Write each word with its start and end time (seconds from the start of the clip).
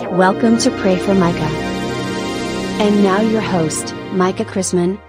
Welcome 0.00 0.58
to 0.58 0.72
Pray 0.80 0.98
for 0.98 1.14
Micah. 1.14 1.38
And 2.82 3.04
now 3.04 3.20
your 3.20 3.40
host, 3.40 3.94
Micah 4.10 4.44
Chrisman. 4.44 5.00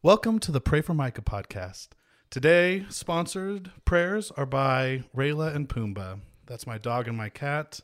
Welcome 0.00 0.38
to 0.40 0.52
the 0.52 0.60
Pray 0.60 0.80
for 0.80 0.94
Micah 0.94 1.22
podcast. 1.22 1.88
Today, 2.30 2.86
sponsored 2.88 3.72
prayers 3.84 4.30
are 4.36 4.46
by 4.46 5.02
Rayla 5.16 5.56
and 5.56 5.68
Pumbaa. 5.68 6.20
That's 6.46 6.68
my 6.68 6.78
dog 6.78 7.08
and 7.08 7.16
my 7.16 7.30
cat. 7.30 7.80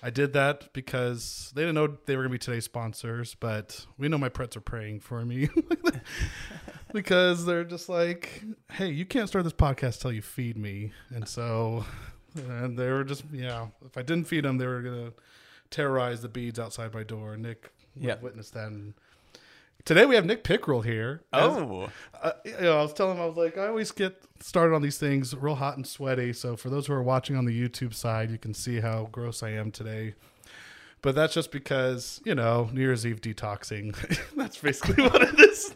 I 0.00 0.10
did 0.10 0.32
that 0.34 0.72
because 0.72 1.50
they 1.56 1.62
didn't 1.62 1.74
know 1.74 1.98
they 2.06 2.14
were 2.14 2.22
going 2.22 2.30
to 2.30 2.34
be 2.34 2.38
today's 2.38 2.66
sponsors, 2.66 3.34
but 3.34 3.84
we 3.98 4.06
know 4.06 4.16
my 4.16 4.28
pets 4.28 4.56
are 4.56 4.60
praying 4.60 5.00
for 5.00 5.24
me 5.24 5.48
because 6.92 7.44
they're 7.44 7.64
just 7.64 7.88
like, 7.88 8.44
hey, 8.70 8.90
you 8.90 9.04
can't 9.04 9.28
start 9.28 9.42
this 9.42 9.52
podcast 9.52 10.02
till 10.02 10.12
you 10.12 10.22
feed 10.22 10.56
me. 10.56 10.92
And 11.12 11.26
so, 11.26 11.84
and 12.34 12.78
they 12.78 12.90
were 12.90 13.04
just, 13.04 13.24
yeah, 13.32 13.66
if 13.84 13.96
I 13.96 14.02
didn't 14.02 14.24
feed 14.24 14.44
them, 14.44 14.58
they 14.58 14.66
were 14.66 14.82
going 14.82 15.06
to 15.06 15.12
terrorize 15.70 16.20
the 16.22 16.28
beads 16.28 16.58
outside 16.58 16.92
my 16.94 17.02
door. 17.02 17.36
Nick 17.36 17.70
Yeah. 17.96 18.16
witnessed 18.20 18.54
that. 18.54 18.68
And 18.68 18.94
today 19.84 20.04
we 20.06 20.14
have 20.14 20.24
Nick 20.24 20.44
Pickrell 20.44 20.84
here. 20.84 21.22
As- 21.32 21.42
Oh, 21.56 21.90
uh, 22.22 22.32
you 22.44 22.52
know, 22.60 22.78
I 22.78 22.82
was 22.82 22.92
telling 22.92 23.16
him, 23.16 23.22
I 23.22 23.26
was 23.26 23.36
like, 23.36 23.56
I 23.58 23.68
always 23.68 23.90
get 23.92 24.22
started 24.40 24.74
on 24.74 24.82
these 24.82 24.98
things 24.98 25.34
real 25.36 25.54
hot 25.56 25.76
and 25.76 25.86
sweaty. 25.86 26.32
So 26.32 26.56
for 26.56 26.70
those 26.70 26.86
who 26.86 26.92
are 26.92 27.02
watching 27.02 27.36
on 27.36 27.44
the 27.44 27.68
YouTube 27.68 27.94
side, 27.94 28.30
you 28.30 28.38
can 28.38 28.54
see 28.54 28.80
how 28.80 29.08
gross 29.12 29.42
I 29.42 29.50
am 29.50 29.70
today. 29.70 30.14
But 31.02 31.14
that's 31.14 31.32
just 31.32 31.50
because, 31.50 32.20
you 32.26 32.34
know, 32.34 32.68
New 32.74 32.82
Year's 32.82 33.06
Eve 33.06 33.22
detoxing. 33.22 33.94
that's 34.36 34.58
basically 34.58 35.02
what 35.04 35.22
it 35.22 35.40
is. 35.40 35.74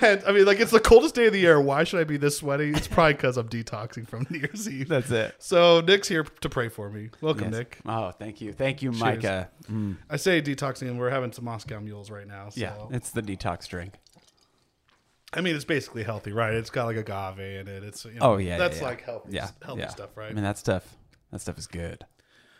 And 0.00 0.22
I 0.26 0.32
mean, 0.32 0.46
like, 0.46 0.58
it's 0.58 0.70
the 0.70 0.80
coldest 0.80 1.14
day 1.14 1.26
of 1.26 1.32
the 1.32 1.38
year. 1.40 1.60
Why 1.60 1.84
should 1.84 2.00
I 2.00 2.04
be 2.04 2.16
this 2.16 2.38
sweaty? 2.38 2.70
It's 2.70 2.88
probably 2.88 3.12
because 3.12 3.36
I'm 3.36 3.48
detoxing 3.48 4.08
from 4.08 4.26
New 4.30 4.38
Year's 4.38 4.68
Eve. 4.68 4.88
that's 4.88 5.10
it. 5.10 5.34
So 5.38 5.80
Nick's 5.82 6.08
here 6.08 6.24
to 6.24 6.48
pray 6.48 6.68
for 6.68 6.88
me. 6.90 7.10
Welcome, 7.20 7.44
Yes. 7.50 7.52
Nick. 7.52 7.78
Oh, 7.86 8.10
thank 8.10 8.40
you, 8.40 8.52
thank 8.52 8.82
you, 8.82 8.90
Micah. 8.92 9.50
Mm, 9.70 9.98
I 10.08 10.16
say 10.16 10.40
detoxing, 10.40 10.88
and 10.88 10.98
we're 10.98 11.10
having 11.10 11.32
some 11.32 11.44
Moscow 11.44 11.78
mules 11.80 12.10
right 12.10 12.26
now. 12.26 12.48
So. 12.48 12.60
yeah, 12.60 12.74
it's 12.90 13.10
the 13.10 13.22
detox 13.22 13.68
drink. 13.68 13.94
I 15.34 15.40
mean, 15.40 15.54
it's 15.56 15.64
basically 15.64 16.02
healthy, 16.02 16.32
right? 16.32 16.52
It's 16.54 16.70
got 16.70 16.86
like 16.86 16.96
agave 16.96 17.38
in 17.38 17.68
it. 17.68 17.82
It's 17.84 18.04
you 18.04 18.12
know, 18.14 18.32
Oh 18.32 18.36
yeah, 18.38 18.58
that's 18.58 18.76
yeah, 18.76 18.82
yeah. 18.82 18.88
like 18.88 19.02
healthy, 19.02 19.32
yeah, 19.32 19.48
healthy 19.64 19.80
yeah. 19.82 19.88
stuff, 19.88 20.10
right? 20.16 20.30
I 20.30 20.34
mean, 20.34 20.44
that 20.44 20.58
stuff, 20.58 20.96
that 21.30 21.40
stuff 21.40 21.58
is 21.58 21.66
good. 21.66 22.04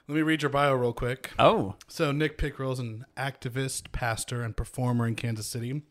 Let 0.09 0.17
me 0.17 0.23
read 0.23 0.43
your 0.43 0.49
bio 0.51 0.75
real 0.75 0.93
quick. 0.93 1.31
Oh, 1.39 1.77
So, 1.87 2.11
Nick 2.11 2.37
Pickrell 2.37 2.73
is 2.73 2.81
an 2.81 3.05
activist, 3.17 3.93
pastor, 3.93 4.43
and 4.43 4.57
performer 4.57 5.07
in 5.07 5.15
Kansas 5.15 5.47
City. 5.47 5.83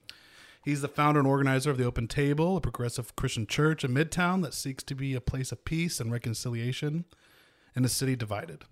He's 0.64 0.82
the 0.82 0.88
founder 0.88 1.20
and 1.20 1.28
organizer 1.28 1.72
of 1.72 1.78
the 1.78 1.86
Open 1.86 2.08
Table, 2.08 2.58
a 2.58 2.62
progressive 2.62 3.16
Christian 3.16 3.48
church 3.48 3.84
in 3.84 3.92
Midtown 3.92 4.44
that 4.44 4.54
seeks 4.54 4.84
to 4.84 4.96
be 4.96 5.16
a 5.16 5.22
place 5.22 5.52
of 5.52 5.66
peace 5.66 6.00
and 6.00 6.12
reconciliation 6.12 7.06
in 7.76 7.84
a 7.84 7.90
city 7.90 8.16
divided. 8.16 8.64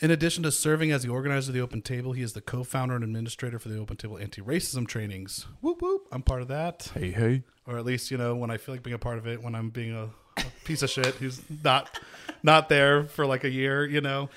In 0.00 0.10
addition 0.10 0.42
to 0.44 0.52
serving 0.52 0.92
as 0.92 1.02
the 1.02 1.08
organizer 1.08 1.50
of 1.50 1.54
the 1.54 1.60
Open 1.60 1.80
Table, 1.80 2.12
he 2.12 2.22
is 2.22 2.34
the 2.34 2.40
co 2.40 2.64
founder 2.64 2.94
and 2.94 3.02
administrator 3.02 3.58
for 3.58 3.68
the 3.68 3.78
Open 3.78 3.96
Table 3.96 4.18
anti 4.18 4.42
racism 4.42 4.86
trainings. 4.86 5.46
Whoop 5.60 5.80
whoop. 5.80 6.06
I'm 6.12 6.22
part 6.22 6.42
of 6.42 6.48
that. 6.48 6.90
hey, 6.94 7.10
hey. 7.10 7.42
Or 7.66 7.78
at 7.78 7.84
least, 7.84 8.10
you 8.10 8.18
know, 8.18 8.36
when 8.36 8.50
I 8.50 8.58
feel 8.58 8.74
like 8.74 8.82
being 8.82 8.94
a 8.94 8.98
part 8.98 9.18
of 9.18 9.26
it, 9.26 9.42
when 9.42 9.54
I'm 9.54 9.70
being 9.70 9.94
a, 9.94 10.10
a 10.36 10.44
piece 10.64 10.82
of 10.82 10.90
shit 10.90 11.14
who's 11.16 11.40
not 11.64 11.98
not 12.42 12.68
there 12.68 13.04
for 13.04 13.26
like 13.26 13.44
a 13.44 13.50
year, 13.50 13.86
you 13.86 14.00
know. 14.00 14.28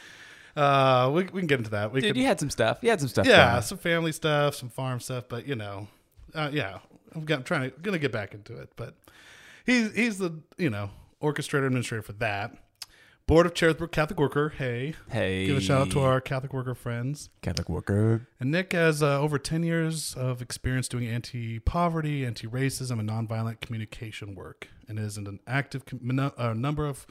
Uh, 0.55 1.09
we, 1.13 1.23
we 1.25 1.41
can 1.41 1.47
get 1.47 1.59
into 1.59 1.71
that. 1.71 1.91
We 1.91 2.01
Dude, 2.01 2.11
could, 2.11 2.17
you 2.17 2.25
had 2.25 2.39
some 2.39 2.49
stuff. 2.49 2.79
You 2.81 2.89
had 2.89 2.99
some 2.99 3.09
stuff. 3.09 3.25
yeah, 3.25 3.59
some 3.61 3.77
family 3.77 4.11
stuff, 4.11 4.55
some 4.55 4.69
farm 4.69 4.99
stuff, 4.99 5.25
but 5.29 5.47
you 5.47 5.55
know, 5.55 5.87
uh, 6.33 6.49
yeah, 6.51 6.79
I'm, 7.15 7.25
I'm 7.29 7.43
trying 7.43 7.71
to 7.71 7.79
gonna 7.81 7.99
get 7.99 8.11
back 8.11 8.33
into 8.33 8.55
it. 8.57 8.71
But 8.75 8.95
he's 9.65 9.93
he's 9.95 10.17
the 10.17 10.39
you 10.57 10.69
know 10.69 10.89
orchestrator 11.21 11.67
administrator 11.67 12.01
for 12.01 12.13
that. 12.13 12.57
Board 13.27 13.45
of 13.45 13.53
Charitable 13.53 13.87
Catholic 13.87 14.19
Worker. 14.19 14.49
Hey, 14.49 14.93
Hey, 15.09 15.45
give 15.45 15.55
a 15.55 15.61
shout 15.61 15.81
out 15.81 15.91
to 15.91 16.01
our 16.01 16.19
Catholic 16.19 16.51
worker 16.51 16.75
friends. 16.75 17.29
Catholic 17.41 17.69
worker. 17.69 18.27
And 18.41 18.51
Nick 18.51 18.73
has 18.73 19.01
uh, 19.01 19.21
over 19.21 19.37
10 19.37 19.63
years 19.63 20.15
of 20.15 20.41
experience 20.41 20.89
doing 20.89 21.07
anti 21.07 21.59
poverty, 21.59 22.25
anti 22.25 22.45
racism, 22.47 22.99
and 22.99 23.09
nonviolent 23.09 23.61
communication 23.61 24.35
work, 24.35 24.67
and 24.87 24.99
is 24.99 25.17
in 25.17 25.27
an 25.27 25.39
active 25.47 25.85
com- 25.85 26.33
uh, 26.35 26.53
number 26.53 26.85
of 26.85 27.05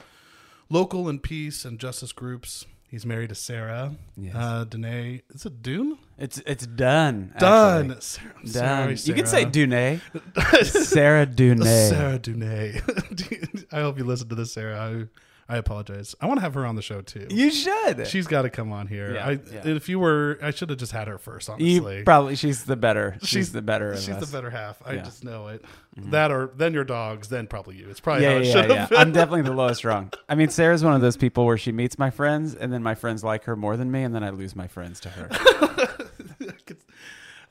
local 0.69 1.09
and 1.09 1.23
peace 1.23 1.65
and 1.65 1.79
justice 1.79 2.11
groups. 2.11 2.67
He's 2.91 3.05
married 3.05 3.29
to 3.29 3.35
Sarah. 3.35 3.95
Yes. 4.17 4.35
Uh, 4.35 4.65
Danae. 4.65 5.21
Is 5.33 5.45
it 5.45 5.61
Dune? 5.63 5.97
It's 6.17 6.39
it's 6.45 6.67
done. 6.67 7.33
Done. 7.39 8.01
Sarah, 8.01 8.33
Done. 8.43 8.47
sorry, 8.51 8.95
You 9.05 9.13
can 9.13 9.25
say 9.25 9.43
Sarah. 9.43 9.49
Dune. 9.49 10.01
Sarah 10.65 11.25
Dune. 11.25 11.63
Sarah 11.63 12.19
Dune. 12.19 12.43
I 13.71 13.79
hope 13.79 13.97
you 13.97 14.03
listen 14.03 14.27
to 14.27 14.35
this, 14.35 14.53
Sarah. 14.53 14.77
I, 14.77 15.05
I 15.51 15.57
apologize. 15.57 16.15
I 16.21 16.27
want 16.27 16.37
to 16.37 16.41
have 16.43 16.53
her 16.53 16.65
on 16.65 16.75
the 16.77 16.81
show 16.81 17.01
too. 17.01 17.27
You 17.29 17.51
should. 17.51 18.07
She's 18.07 18.25
got 18.25 18.43
to 18.43 18.49
come 18.49 18.71
on 18.71 18.87
here. 18.87 19.15
Yeah, 19.15 19.27
I, 19.27 19.31
yeah. 19.31 19.67
If 19.67 19.89
you 19.89 19.99
were, 19.99 20.39
I 20.41 20.51
should 20.51 20.69
have 20.69 20.79
just 20.79 20.93
had 20.93 21.09
her 21.09 21.17
first. 21.17 21.49
You 21.59 21.81
Honestly, 21.81 22.03
probably 22.03 22.35
she's 22.37 22.63
the 22.63 22.77
better. 22.77 23.17
She's, 23.23 23.51
the 23.51 23.61
better. 23.61 23.91
Of 23.91 23.99
She's 23.99 24.09
us. 24.15 24.29
the 24.31 24.37
better 24.37 24.49
half. 24.49 24.81
I 24.85 24.91
Yeah. 24.93 24.95
Mm-hmm. 24.99 25.05
just 25.05 25.23
know 25.25 25.47
it. 25.49 25.65
That 25.97 26.31
or 26.31 26.51
then 26.55 26.73
your 26.73 26.85
dogs, 26.85 27.27
then 27.27 27.47
probably 27.47 27.75
you. 27.75 27.89
It's 27.89 27.99
probably 27.99 28.23
Yeah, 28.23 28.29
how 28.29 28.35
yeah, 28.37 28.41
it 28.41 28.45
yeah, 28.45 28.51
should 28.53 28.69
yeah. 28.69 28.75
have 28.77 28.89
been. 28.91 28.97
I'm 28.99 29.11
definitely 29.11 29.41
the 29.41 29.51
lowest 29.53 29.83
rung. 29.83 30.13
I 30.29 30.35
mean, 30.35 30.47
Sarah's 30.47 30.85
one 30.85 30.93
of 30.93 31.01
those 31.01 31.17
people 31.17 31.45
where 31.45 31.57
she 31.57 31.73
meets 31.73 31.99
my 31.99 32.09
friends, 32.11 32.55
and 32.55 32.71
then 32.71 32.81
my 32.81 32.95
friends 32.95 33.21
like 33.25 33.43
her 33.43 33.57
more 33.57 33.75
than 33.75 33.91
me, 33.91 34.03
and 34.03 34.15
then 34.15 34.23
I 34.23 34.29
lose 34.29 34.55
my 34.55 34.67
friends 34.67 35.01
to 35.01 35.09
her. 35.09 36.07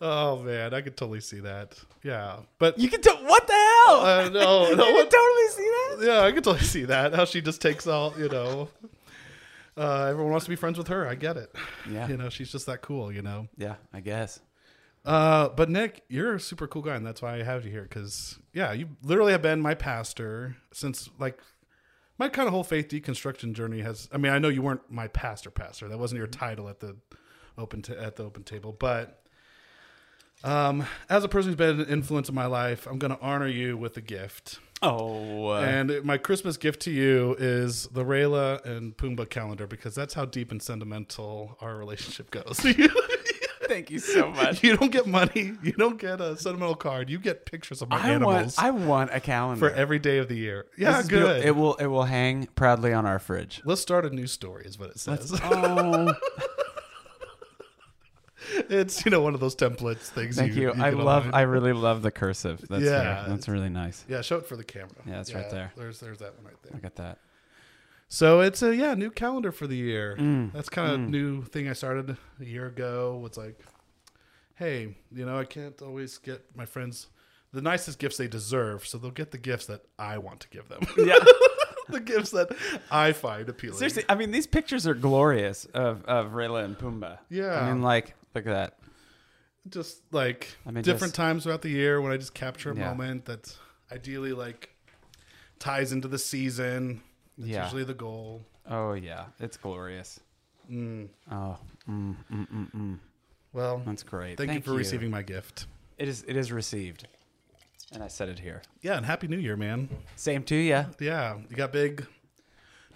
Oh 0.02 0.38
man, 0.42 0.72
I 0.72 0.80
could 0.80 0.96
totally 0.96 1.20
see 1.20 1.40
that. 1.40 1.78
Yeah, 2.02 2.36
but 2.58 2.78
You 2.78 2.88
can 2.88 3.02
tell 3.02 3.16
what 3.18 3.46
the 3.46 3.52
hell? 3.52 4.00
uh, 4.00 4.28
no, 4.32 4.68
you 4.70 4.76
no, 4.76 4.84
can 4.84 4.94
what- 4.94 5.10
totally 5.10 5.48
see 5.48 5.62
that. 5.70 5.98
yeah, 6.06 6.20
I 6.22 6.32
could 6.32 6.44
totally 6.44 6.64
see 6.64 6.84
that. 6.86 7.14
How 7.14 7.24
she 7.26 7.40
just 7.42 7.60
takes 7.60 7.86
all, 7.86 8.14
you 8.18 8.28
know. 8.28 8.68
Uh, 9.76 10.06
everyone 10.10 10.30
wants 10.32 10.44
to 10.46 10.50
be 10.50 10.56
friends 10.56 10.76
with 10.78 10.88
her. 10.88 11.06
I 11.06 11.14
get 11.14 11.36
it. 11.36 11.54
Yeah. 11.90 12.08
You 12.08 12.16
know, 12.16 12.28
she's 12.28 12.50
just 12.50 12.66
that 12.66 12.80
cool. 12.82 13.12
You 13.12 13.22
know. 13.22 13.48
Yeah, 13.56 13.76
I 13.92 14.00
guess. 14.00 14.40
Uh, 15.04 15.48
but 15.50 15.70
Nick, 15.70 16.02
you're 16.08 16.34
a 16.34 16.40
super 16.40 16.66
cool 16.66 16.82
guy, 16.82 16.94
and 16.94 17.06
that's 17.06 17.22
why 17.22 17.34
I 17.36 17.42
have 17.42 17.64
you 17.64 17.70
here. 17.70 17.82
Because 17.84 18.38
yeah, 18.52 18.72
you 18.72 18.88
literally 19.02 19.32
have 19.32 19.42
been 19.42 19.60
my 19.60 19.74
pastor 19.74 20.56
since 20.72 21.08
like 21.18 21.38
my 22.18 22.28
kind 22.28 22.46
of 22.46 22.52
whole 22.52 22.64
faith 22.64 22.88
deconstruction 22.88 23.52
journey 23.54 23.80
has. 23.80 24.08
I 24.12 24.18
mean, 24.18 24.32
I 24.32 24.38
know 24.38 24.48
you 24.48 24.60
weren't 24.62 24.90
my 24.90 25.08
pastor, 25.08 25.50
pastor. 25.50 25.88
That 25.88 25.98
wasn't 25.98 26.18
your 26.18 26.26
title 26.26 26.68
at 26.68 26.80
the 26.80 26.96
open 27.56 27.80
t- 27.82 27.94
at 27.94 28.16
the 28.16 28.24
open 28.24 28.42
table, 28.42 28.74
but 28.78 29.22
um, 30.44 30.86
as 31.08 31.24
a 31.24 31.28
person 31.28 31.50
who's 31.50 31.56
been 31.56 31.80
an 31.80 31.86
influence 31.86 32.28
in 32.28 32.34
my 32.34 32.46
life, 32.46 32.86
I'm 32.86 32.98
going 32.98 33.14
to 33.14 33.20
honor 33.20 33.48
you 33.48 33.76
with 33.76 33.96
a 33.96 34.00
gift. 34.00 34.58
Oh, 34.82 35.48
uh, 35.48 35.60
And 35.60 36.02
my 36.04 36.16
Christmas 36.16 36.56
gift 36.56 36.80
to 36.82 36.90
you 36.90 37.36
is 37.38 37.86
the 37.88 38.02
Rayla 38.04 38.64
and 38.64 38.96
Pumbaa 38.96 39.28
calendar 39.28 39.66
because 39.66 39.94
that's 39.94 40.14
how 40.14 40.24
deep 40.24 40.50
and 40.50 40.62
sentimental 40.62 41.58
our 41.60 41.76
relationship 41.76 42.30
goes. 42.30 42.60
thank 43.64 43.90
you 43.90 43.98
so 43.98 44.30
much. 44.30 44.62
You 44.64 44.76
don't 44.76 44.90
get 44.90 45.06
money. 45.06 45.52
You 45.62 45.72
don't 45.72 45.98
get 45.98 46.20
a 46.20 46.36
sentimental 46.36 46.74
card. 46.74 47.10
You 47.10 47.18
get 47.18 47.44
pictures 47.46 47.82
of 47.82 47.90
my 47.90 47.98
I 47.98 48.10
animals 48.10 48.56
want, 48.56 48.58
I 48.58 48.70
want 48.70 49.10
a 49.12 49.20
calendar 49.20 49.68
for 49.68 49.74
every 49.74 49.98
day 49.98 50.18
of 50.18 50.28
the 50.28 50.36
year. 50.36 50.66
Yeah, 50.78 51.02
good. 51.02 51.44
It 51.44 51.54
will, 51.54 51.74
it 51.74 51.86
will 51.86 52.04
hang 52.04 52.48
proudly 52.54 52.92
on 52.92 53.04
our 53.04 53.18
fridge. 53.18 53.60
Let's 53.64 53.80
start 53.80 54.06
a 54.06 54.10
new 54.10 54.26
story, 54.26 54.64
is 54.64 54.78
what 54.78 54.90
it 54.90 54.98
says. 54.98 55.38
Oh, 55.44 56.14
it's 58.68 59.04
you 59.04 59.10
know 59.10 59.20
one 59.20 59.34
of 59.34 59.40
those 59.40 59.56
templates 59.56 60.08
things. 60.08 60.36
thank 60.36 60.54
you. 60.54 60.72
I 60.72 60.90
love, 60.90 61.26
online. 61.26 61.34
I 61.34 61.42
really 61.42 61.72
love 61.72 62.02
the 62.02 62.10
cursive. 62.10 62.64
That's 62.68 62.82
Yeah. 62.82 63.26
That's 63.28 63.48
really 63.48 63.68
nice. 63.68 64.04
yeah, 64.08 64.20
show 64.22 64.36
it 64.36 64.46
for 64.46 64.56
the 64.56 64.64
camera. 64.64 64.90
Yeah, 65.06 65.20
it's 65.20 65.34
right 65.34 65.50
there. 65.50 65.72
There's 65.76 66.00
there's 66.00 66.18
that 66.18 66.36
one 66.36 66.46
right 66.46 66.62
there. 66.62 66.72
Look 66.74 66.84
at 66.84 66.96
that. 66.96 67.18
So 68.08 68.40
it's 68.40 68.62
a 68.62 68.74
yeah 68.74 68.94
new 68.94 69.10
calendar 69.10 69.52
for 69.52 69.66
the 69.66 69.76
year. 69.76 70.16
Mm. 70.18 70.52
That's 70.52 70.68
kind 70.68 70.92
of 70.92 71.00
new 71.00 71.42
thing 71.42 71.68
I 71.68 71.74
started 71.74 72.16
a 72.40 72.44
year 72.44 72.66
ago. 72.66 73.22
It's 73.26 73.38
like, 73.38 73.60
hey, 74.56 74.96
you 75.12 75.24
know, 75.24 75.38
I 75.38 75.44
can't 75.44 75.80
always 75.80 76.18
get 76.18 76.44
my 76.56 76.66
friends 76.66 77.06
the 77.52 77.62
nicest 77.62 77.98
gifts 77.98 78.16
they 78.16 78.28
deserve, 78.28 78.86
so 78.86 78.98
they'll 78.98 79.10
get 79.10 79.30
the 79.32 79.38
gifts 79.38 79.66
that 79.66 79.84
I 79.98 80.18
want 80.18 80.40
to 80.40 80.48
give 80.48 80.68
them. 80.68 80.80
Yeah. 80.96 81.18
the 81.88 82.00
gifts 82.00 82.30
that 82.30 82.56
I 82.90 83.12
find 83.12 83.48
appealing. 83.48 83.78
Seriously, 83.78 84.04
I 84.08 84.14
mean, 84.14 84.30
these 84.30 84.46
pictures 84.46 84.86
are 84.86 84.94
glorious 84.94 85.64
of, 85.66 86.04
of 86.04 86.32
Rayla 86.32 86.64
and 86.64 86.78
Pumbaa. 86.78 87.18
Yeah. 87.28 87.60
I 87.60 87.72
mean, 87.72 87.82
like, 87.82 88.14
look 88.34 88.46
at 88.46 88.52
that. 88.52 88.78
just 89.68 90.00
like 90.12 90.56
I 90.66 90.70
mean, 90.70 90.82
different 90.82 91.12
just- 91.12 91.16
times 91.16 91.42
throughout 91.44 91.62
the 91.62 91.68
year 91.68 92.00
when 92.00 92.12
I 92.12 92.16
just 92.16 92.34
capture 92.34 92.70
a 92.72 92.76
Yeah. 92.76 92.88
moment 92.88 93.26
that 93.26 93.56
ideally 93.92 94.32
like 94.32 94.70
ties 95.58 95.92
into 95.92 96.08
the 96.08 96.18
season. 96.18 97.02
That's 97.36 97.50
Yeah. 97.50 97.64
usually 97.64 97.84
the 97.84 97.94
goal. 97.94 98.46
Oh, 98.66 98.92
yeah. 98.94 99.26
It's 99.38 99.56
glorious. 99.56 100.20
Mm. 100.70 101.08
Oh, 101.30 101.58
mm, 101.88 102.16
mm, 102.32 102.46
mm, 102.48 102.70
mm. 102.72 102.98
Well, 103.52 103.82
That's 103.84 104.02
great. 104.02 104.38
thank, 104.38 104.52
you 104.52 104.60
for 104.60 104.72
receiving 104.72 105.10
my 105.10 105.22
gift. 105.22 105.66
It 105.98 106.06
is, 106.08 106.22
it 106.28 106.36
is 106.36 106.52
received. 106.52 107.06
And 107.92 108.02
I 108.02 108.08
said 108.08 108.28
it 108.28 108.38
here. 108.38 108.62
Yeah, 108.80 108.96
and 108.96 109.04
happy 109.04 109.26
New 109.26 109.38
Year, 109.38 109.56
man. 109.56 109.88
Same 110.14 110.44
to 110.44 110.54
you. 110.54 110.84
Yeah, 111.00 111.38
you 111.48 111.56
got 111.56 111.72
big 111.72 112.06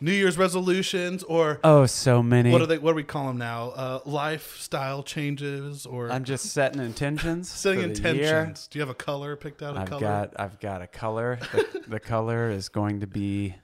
New 0.00 0.12
Year's 0.12 0.36
resolutions 0.36 1.22
or 1.22 1.60
Oh, 1.64 1.86
so 1.86 2.22
many. 2.22 2.50
what 2.50 2.58
do 2.58 2.66
they? 2.66 2.78
What 2.78 2.92
do 2.92 2.96
we 2.96 3.04
call 3.04 3.28
them 3.28 3.38
now? 3.38 3.70
Uh, 3.70 4.00
lifestyle 4.04 5.02
changes 5.02 5.86
or 5.86 6.10
I'm 6.10 6.24
just 6.24 6.46
setting 6.46 6.80
intentions. 6.82 7.48
setting 7.50 7.80
for 7.80 7.88
the 7.88 8.02
year. 8.16 8.38
intentions. 8.40 8.66
Do 8.68 8.78
you 8.78 8.82
have 8.82 8.90
a 8.90 8.94
color 8.94 9.36
picked 9.36 9.62
out? 9.62 9.76
A 9.76 9.80
I've 9.80 9.88
color? 9.88 10.00
got 10.00 10.32
I've 10.36 10.60
got 10.60 10.82
a 10.82 10.86
color. 10.86 11.38
The, 11.52 11.84
the 11.88 12.00
color 12.00 12.50
is 12.50 12.68
going 12.68 13.00
to 13.00 13.06
be 13.06 13.54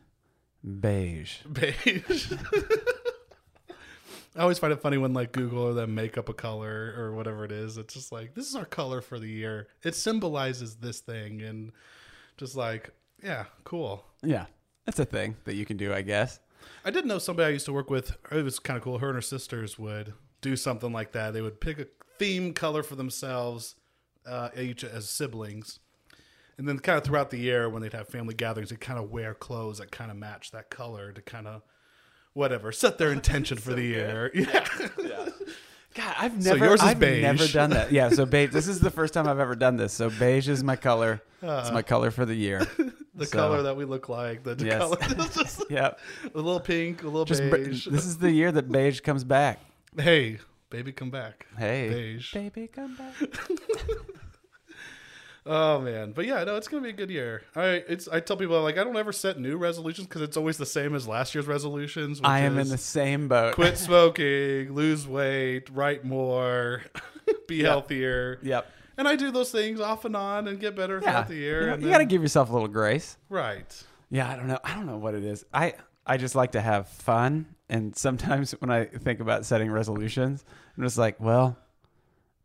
beige. 0.81 1.38
beige. 1.53 2.32
I 4.37 4.43
always 4.43 4.61
find 4.61 4.73
it 4.73 4.81
funny 4.81 4.97
when 4.97 5.12
like 5.12 5.32
Google 5.32 5.65
or 5.65 5.75
them 5.75 5.94
make 5.97 6.17
up 6.17 6.29
a 6.29 6.32
color 6.32 6.94
or 6.97 7.12
whatever 7.12 7.44
it 7.44 7.50
is. 7.53 7.77
It's 7.77 7.93
just 7.94 8.12
like 8.12 8.35
this 8.35 8.47
is 8.49 8.55
our 8.55 8.65
color 8.65 9.00
for 9.00 9.19
the 9.19 9.29
year. 9.29 9.67
It 9.82 9.97
symbolizes 9.97 10.77
this 10.77 11.00
thing, 11.00 11.43
and 11.43 11.73
just 12.37 12.55
like 12.55 12.91
yeah, 13.23 13.47
cool. 13.65 14.05
Yeah, 14.23 14.47
that's 14.87 14.99
a 14.99 15.05
thing 15.05 15.37
that 15.44 15.55
you 15.55 15.65
can 15.67 15.77
do, 15.77 15.93
I 15.93 16.03
guess. 16.03 16.41
I 16.85 16.91
did 16.91 17.05
know 17.06 17.19
somebody 17.19 17.47
I 17.49 17.50
used 17.53 17.67
to 17.67 17.73
work 17.73 17.91
with. 17.91 18.17
It 18.31 18.43
was 18.44 18.59
kind 18.59 18.77
of 18.77 18.82
cool. 18.82 18.99
Her 18.99 19.09
and 19.09 19.17
her 19.17 19.23
sisters 19.23 19.79
would 19.79 20.15
do 20.41 20.56
something 20.56 20.93
like 20.93 21.12
that. 21.12 21.32
They 21.35 21.43
would 21.43 21.61
pick 21.61 21.79
a 21.79 21.87
theme 22.19 22.53
color 22.55 22.82
for 22.82 22.97
themselves, 22.97 23.75
uh, 24.27 24.49
each 24.56 24.82
as 24.85 25.09
siblings, 25.09 25.79
and 26.59 26.69
then 26.69 26.79
kind 26.79 26.99
of 26.99 27.05
throughout 27.05 27.31
the 27.31 27.38
year 27.38 27.69
when 27.69 27.82
they'd 27.82 27.93
have 27.93 28.09
family 28.09 28.35
gatherings, 28.35 28.71
they'd 28.71 28.81
kind 28.81 28.99
of 28.99 29.11
wear 29.11 29.35
clothes 29.35 29.79
that 29.79 29.91
kind 29.91 30.11
of 30.11 30.17
match 30.17 30.50
that 30.53 30.71
color 30.71 31.12
to 31.12 31.23
kind 31.23 31.47
of 31.47 31.62
whatever 32.32 32.73
set 32.73 32.99
their 32.99 33.12
intention 33.12 33.59
for 33.59 33.75
the 33.75 33.82
year. 33.82 34.31
Yeah. 34.99 35.29
God, 35.93 36.15
I've 36.19 36.41
So 36.41 36.50
never, 36.53 36.67
yours 36.67 36.81
is 36.81 36.87
I've 36.87 37.00
beige. 37.00 37.23
never 37.23 37.49
done 37.49 37.71
that. 37.71 37.91
Yeah, 37.91 38.11
so 38.11 38.25
beige. 38.27 38.53
This 38.53 38.69
is 38.69 38.79
the 38.79 38.91
first 38.93 39.12
time 39.12 39.27
I've 39.27 39.41
ever 39.41 39.56
done 39.56 39.77
this. 39.77 39.93
So 39.93 40.09
beige 40.09 40.49
is 40.49 40.62
my 40.62 40.77
color. 40.77 41.21
it's 41.43 41.73
my 41.73 41.82
color 41.82 42.12
for 42.12 42.25
the 42.25 42.35
year. 42.35 42.65
The 43.14 43.26
So, 43.26 43.36
color 43.38 43.62
that 43.62 43.76
we 43.76 43.84
look 43.84 44.08
like. 44.08 44.42
The 44.44 44.56
Yes. 44.64 44.78
color, 44.78 44.96
just 45.32 45.64
Yep. 45.70 45.98
a 46.34 46.36
little 46.36 46.60
pink, 46.60 47.02
a 47.02 47.06
little 47.06 47.24
Just 47.24 47.42
beige. 47.50 47.86
this 47.86 48.06
is 48.06 48.18
the 48.18 48.30
year 48.30 48.52
that 48.52 48.70
beige 48.70 49.00
comes 49.00 49.24
back. 49.24 49.58
hey, 49.96 50.38
baby, 50.70 50.92
come 50.92 51.10
back. 51.10 51.46
Hey, 51.58 51.88
Beige. 51.88 52.32
baby, 52.32 52.68
come 52.68 52.96
back. 52.96 53.14
Oh 55.46 55.80
man, 55.80 56.12
but 56.12 56.26
yeah, 56.26 56.44
no, 56.44 56.56
it's 56.56 56.68
gonna 56.68 56.82
be 56.82 56.90
a 56.90 56.92
good 56.92 57.08
year. 57.10 57.42
I 57.56 57.82
it's 57.88 58.06
I 58.08 58.20
tell 58.20 58.36
people 58.36 58.60
like 58.62 58.76
I 58.76 58.84
don't 58.84 58.96
ever 58.96 59.10
set 59.10 59.38
new 59.38 59.56
resolutions 59.56 60.06
because 60.06 60.20
it's 60.20 60.36
always 60.36 60.58
the 60.58 60.66
same 60.66 60.94
as 60.94 61.08
last 61.08 61.34
year's 61.34 61.46
resolutions. 61.46 62.20
I 62.22 62.40
am 62.40 62.58
in 62.58 62.68
the 62.68 62.76
same 62.76 63.26
boat. 63.26 63.54
quit 63.54 63.78
smoking, 63.78 64.74
lose 64.74 65.08
weight, 65.08 65.70
write 65.70 66.04
more, 66.04 66.82
be 67.48 67.62
healthier. 67.62 68.38
Yep. 68.42 68.70
And 69.00 69.08
I 69.08 69.17
do 69.17 69.31
those 69.31 69.50
things 69.50 69.81
off 69.81 70.05
and 70.05 70.14
on 70.14 70.47
and 70.47 70.61
get 70.61 70.76
better 70.76 71.00
Yeah. 71.02 71.11
throughout 71.11 71.29
the 71.29 71.35
year. 71.37 71.61
You, 71.62 71.67
know, 71.69 71.75
you 71.76 71.81
then- 71.85 71.91
got 71.91 71.99
to 71.99 72.05
give 72.05 72.20
yourself 72.20 72.50
a 72.50 72.52
little 72.52 72.69
grace. 72.69 73.17
right. 73.31 73.82
Yeah, 74.11 74.29
I 74.31 74.37
don't 74.37 74.47
know. 74.47 74.58
I 74.62 74.75
don't 74.75 74.87
know 74.87 74.99
what 74.99 75.14
it 75.14 75.25
is. 75.25 75.44
I 75.55 75.73
I 76.05 76.17
just 76.19 76.35
like 76.35 76.52
to 76.52 76.61
have 76.61 76.88
fun, 76.88 77.47
and 77.69 77.97
sometimes 77.97 78.50
when 78.61 78.69
I 78.70 78.85
think 78.85 79.20
about 79.20 79.47
setting 79.47 79.70
resolutions, 79.70 80.44
I'm 80.76 80.82
just 80.82 80.99
like, 80.99 81.19
well, 81.20 81.56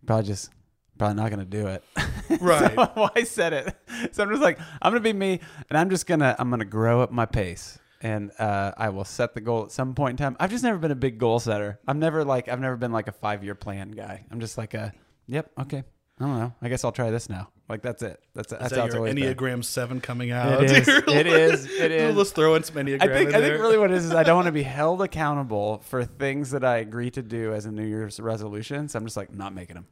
probably 0.05 0.25
just 0.27 0.51
probably 0.97 1.15
not 1.15 1.29
going 1.29 1.39
to 1.39 1.45
do 1.45 1.67
it. 1.67 1.83
Right. 2.41 2.73
so 2.75 2.85
why 2.95 3.23
set 3.23 3.53
it? 3.53 3.75
So 4.13 4.23
I'm 4.23 4.29
just 4.29 4.41
like, 4.41 4.57
I'm 4.81 4.91
going 4.93 5.01
to 5.03 5.07
be 5.09 5.13
me, 5.13 5.39
and 5.69 5.77
I'm 5.77 5.89
just 5.89 6.07
gonna 6.07 6.35
I'm 6.39 6.49
gonna 6.49 6.65
grow 6.65 7.01
up 7.01 7.11
my 7.11 7.25
pace. 7.25 7.77
And 8.01 8.31
uh, 8.39 8.71
I 8.77 8.89
will 8.89 9.05
set 9.05 9.33
the 9.33 9.41
goal 9.41 9.63
at 9.65 9.71
some 9.71 9.93
point 9.95 10.19
in 10.19 10.23
time. 10.23 10.37
I've 10.39 10.51
just 10.51 10.63
never 10.63 10.77
been 10.77 10.91
a 10.91 10.95
big 10.95 11.17
goal 11.17 11.39
setter. 11.39 11.79
I'm 11.87 11.97
never 11.99 12.23
like 12.23 12.47
I've 12.47 12.59
never 12.59 12.77
been 12.77 12.91
like 12.91 13.07
a 13.07 13.11
five 13.11 13.43
year 13.43 13.55
plan 13.55 13.91
guy. 13.91 14.25
I'm 14.31 14.39
just 14.39 14.57
like 14.57 14.73
a 14.75 14.93
yep 15.27 15.49
okay. 15.59 15.83
I 16.17 16.23
don't 16.23 16.39
know. 16.39 16.53
I 16.61 16.69
guess 16.69 16.85
I'll 16.85 16.93
try 16.93 17.09
this 17.11 17.27
now. 17.29 17.49
Like 17.67 17.81
that's 17.81 18.01
it. 18.03 18.21
That's 18.35 18.51
that's 18.51 18.69
that 18.69 18.79
how 18.79 18.85
it's 18.85 18.95
always 18.95 19.15
been. 19.15 19.23
Enneagram 19.35 19.65
Seven 19.65 19.99
coming 19.99 20.31
out? 20.31 20.63
It 20.63 20.71
is. 20.71 20.87
It 21.07 21.27
is. 21.27 21.65
It 21.65 21.91
is. 21.91 22.15
Let's 22.15 22.31
throw 22.31 22.55
in 22.55 22.63
some 22.63 22.75
Enneagram. 22.77 23.01
I 23.01 23.07
think 23.07 23.29
in 23.31 23.35
I 23.35 23.39
there. 23.41 23.49
think 23.49 23.61
really 23.61 23.77
what 23.77 23.91
it 23.91 23.97
is 23.97 24.05
is 24.05 24.13
I 24.13 24.23
don't 24.23 24.35
want 24.35 24.45
to 24.45 24.51
be 24.53 24.63
held 24.79 25.01
accountable 25.01 25.79
for 25.79 26.05
things 26.05 26.51
that 26.51 26.63
I 26.63 26.77
agree 26.77 27.09
to 27.11 27.21
do 27.21 27.53
as 27.53 27.65
a 27.65 27.71
New 27.71 27.83
Year's 27.85 28.19
resolution. 28.19 28.87
So 28.87 28.97
I'm 28.99 29.05
just 29.05 29.17
like 29.17 29.33
not 29.33 29.53
making 29.53 29.75
them. 29.75 29.87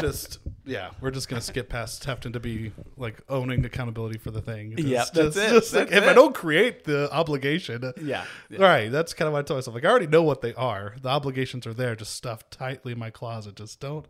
just 0.00 0.38
yeah, 0.64 0.90
we're 1.02 1.10
just 1.10 1.28
gonna 1.28 1.42
skip 1.42 1.68
past 1.68 2.04
having 2.04 2.32
to 2.32 2.40
be 2.40 2.72
like 2.96 3.20
owning 3.28 3.64
accountability 3.66 4.18
for 4.18 4.30
the 4.30 4.40
thing. 4.40 4.76
Just, 4.76 5.12
just, 5.12 5.14
that's 5.14 5.36
it. 5.36 5.50
just 5.50 5.74
like, 5.74 5.90
That's 5.90 6.04
if 6.04 6.08
I 6.10 6.14
don't 6.14 6.34
create 6.34 6.84
the 6.84 7.12
obligation, 7.12 7.84
uh, 7.84 7.92
Yeah. 8.00 8.24
right. 8.50 8.90
That's 8.90 9.12
kind 9.12 9.26
of 9.26 9.32
what 9.32 9.40
I 9.40 9.42
tell 9.42 9.56
myself. 9.56 9.74
Like 9.74 9.84
I 9.84 9.88
already 9.88 10.06
know 10.06 10.22
what 10.22 10.40
they 10.40 10.54
are. 10.54 10.94
The 11.02 11.08
obligations 11.10 11.66
are 11.66 11.74
there, 11.74 11.94
just 11.94 12.14
stuffed 12.14 12.50
tightly 12.52 12.92
in 12.92 12.98
my 12.98 13.10
closet. 13.10 13.56
Just 13.56 13.80
don't. 13.80 14.06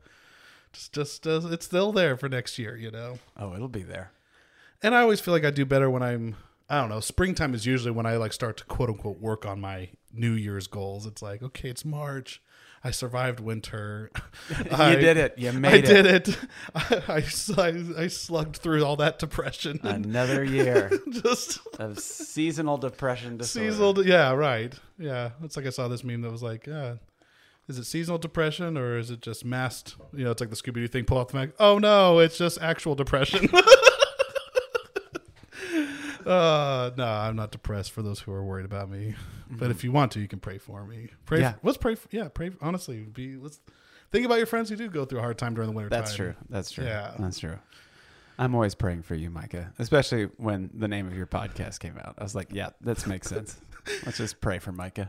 Just, 0.72 0.92
just, 0.92 1.26
uh, 1.26 1.40
it's 1.50 1.66
still 1.66 1.92
there 1.92 2.16
for 2.16 2.28
next 2.28 2.58
year, 2.58 2.76
you 2.76 2.90
know. 2.90 3.18
Oh, 3.36 3.54
it'll 3.54 3.68
be 3.68 3.82
there. 3.82 4.12
And 4.82 4.94
I 4.94 5.00
always 5.02 5.20
feel 5.20 5.32
like 5.32 5.44
I 5.44 5.50
do 5.50 5.64
better 5.64 5.88
when 5.90 6.02
I'm. 6.02 6.36
I 6.68 6.80
don't 6.80 6.88
know. 6.88 7.00
Springtime 7.00 7.54
is 7.54 7.66
usually 7.66 7.90
when 7.90 8.06
I 8.06 8.16
like 8.16 8.32
start 8.32 8.56
to 8.58 8.64
quote 8.64 8.88
unquote 8.88 9.20
work 9.20 9.44
on 9.44 9.60
my 9.60 9.90
New 10.12 10.32
Year's 10.32 10.66
goals. 10.66 11.06
It's 11.06 11.20
like, 11.22 11.42
okay, 11.42 11.68
it's 11.68 11.84
March. 11.84 12.40
I 12.84 12.90
survived 12.90 13.38
winter. 13.38 14.10
you 14.58 14.96
did 14.96 15.16
it. 15.16 15.34
You 15.38 15.52
made 15.52 15.68
I 15.68 15.72
made 15.72 15.84
did 15.84 16.06
it. 16.06 16.28
it. 16.28 16.38
I, 16.74 17.24
I, 17.56 18.02
I 18.02 18.06
slugged 18.08 18.56
through 18.56 18.84
all 18.84 18.96
that 18.96 19.18
depression. 19.20 19.78
Another 19.84 20.42
year 20.58 20.90
just 21.10 21.60
of 21.78 21.98
seasonal 22.00 22.78
depression 22.78 23.36
disorder. 23.36 23.70
seasonal. 23.70 24.06
Yeah, 24.06 24.32
right. 24.32 24.74
Yeah, 24.98 25.30
it's 25.44 25.56
like 25.56 25.66
I 25.66 25.70
saw 25.70 25.86
this 25.86 26.02
meme 26.02 26.22
that 26.22 26.32
was 26.32 26.42
like, 26.42 26.66
uh, 26.66 26.94
is 27.68 27.78
it 27.78 27.84
seasonal 27.84 28.18
depression 28.18 28.76
or 28.76 28.98
is 28.98 29.10
it 29.10 29.20
just 29.20 29.44
masked? 29.44 29.96
You 30.12 30.24
know, 30.24 30.32
it's 30.32 30.40
like 30.40 30.50
the 30.50 30.56
Scooby 30.56 30.74
Doo 30.74 30.88
thing. 30.88 31.04
Pull 31.04 31.18
out 31.18 31.28
the 31.28 31.36
mag. 31.36 31.52
Oh 31.58 31.78
no, 31.78 32.18
it's 32.18 32.38
just 32.38 32.60
actual 32.60 32.94
depression. 32.94 33.48
uh, 36.26 36.90
no, 36.96 37.04
I'm 37.04 37.36
not 37.36 37.52
depressed. 37.52 37.92
For 37.92 38.02
those 38.02 38.20
who 38.20 38.32
are 38.32 38.44
worried 38.44 38.66
about 38.66 38.90
me, 38.90 39.14
but 39.50 39.70
if 39.70 39.84
you 39.84 39.92
want 39.92 40.12
to, 40.12 40.20
you 40.20 40.28
can 40.28 40.40
pray 40.40 40.58
for 40.58 40.84
me. 40.84 41.10
Pray. 41.24 41.40
Yeah. 41.40 41.52
For, 41.52 41.60
let's 41.62 41.78
pray. 41.78 41.94
For, 41.94 42.08
yeah, 42.10 42.28
pray. 42.28 42.50
Honestly, 42.60 43.00
be 43.00 43.36
let's 43.36 43.60
think 44.10 44.26
about 44.26 44.38
your 44.38 44.46
friends 44.46 44.68
who 44.68 44.76
do 44.76 44.88
go 44.88 45.04
through 45.04 45.18
a 45.18 45.22
hard 45.22 45.38
time 45.38 45.54
during 45.54 45.70
the 45.70 45.76
winter. 45.76 45.88
That's 45.88 46.10
time. 46.10 46.16
true. 46.16 46.34
That's 46.48 46.70
true. 46.70 46.84
Yeah. 46.84 47.14
That's 47.18 47.38
true. 47.38 47.58
I'm 48.38 48.54
always 48.54 48.74
praying 48.74 49.02
for 49.02 49.14
you, 49.14 49.30
Micah, 49.30 49.72
especially 49.78 50.24
when 50.36 50.70
the 50.74 50.88
name 50.88 51.06
of 51.06 51.14
your 51.14 51.26
podcast 51.26 51.80
came 51.80 51.98
out. 51.98 52.14
I 52.18 52.22
was 52.22 52.34
like, 52.34 52.48
yeah, 52.50 52.70
that 52.80 53.06
makes 53.06 53.28
sense. 53.28 53.60
Let's 54.06 54.18
just 54.18 54.40
pray 54.40 54.58
for 54.58 54.72
Micah. 54.72 55.08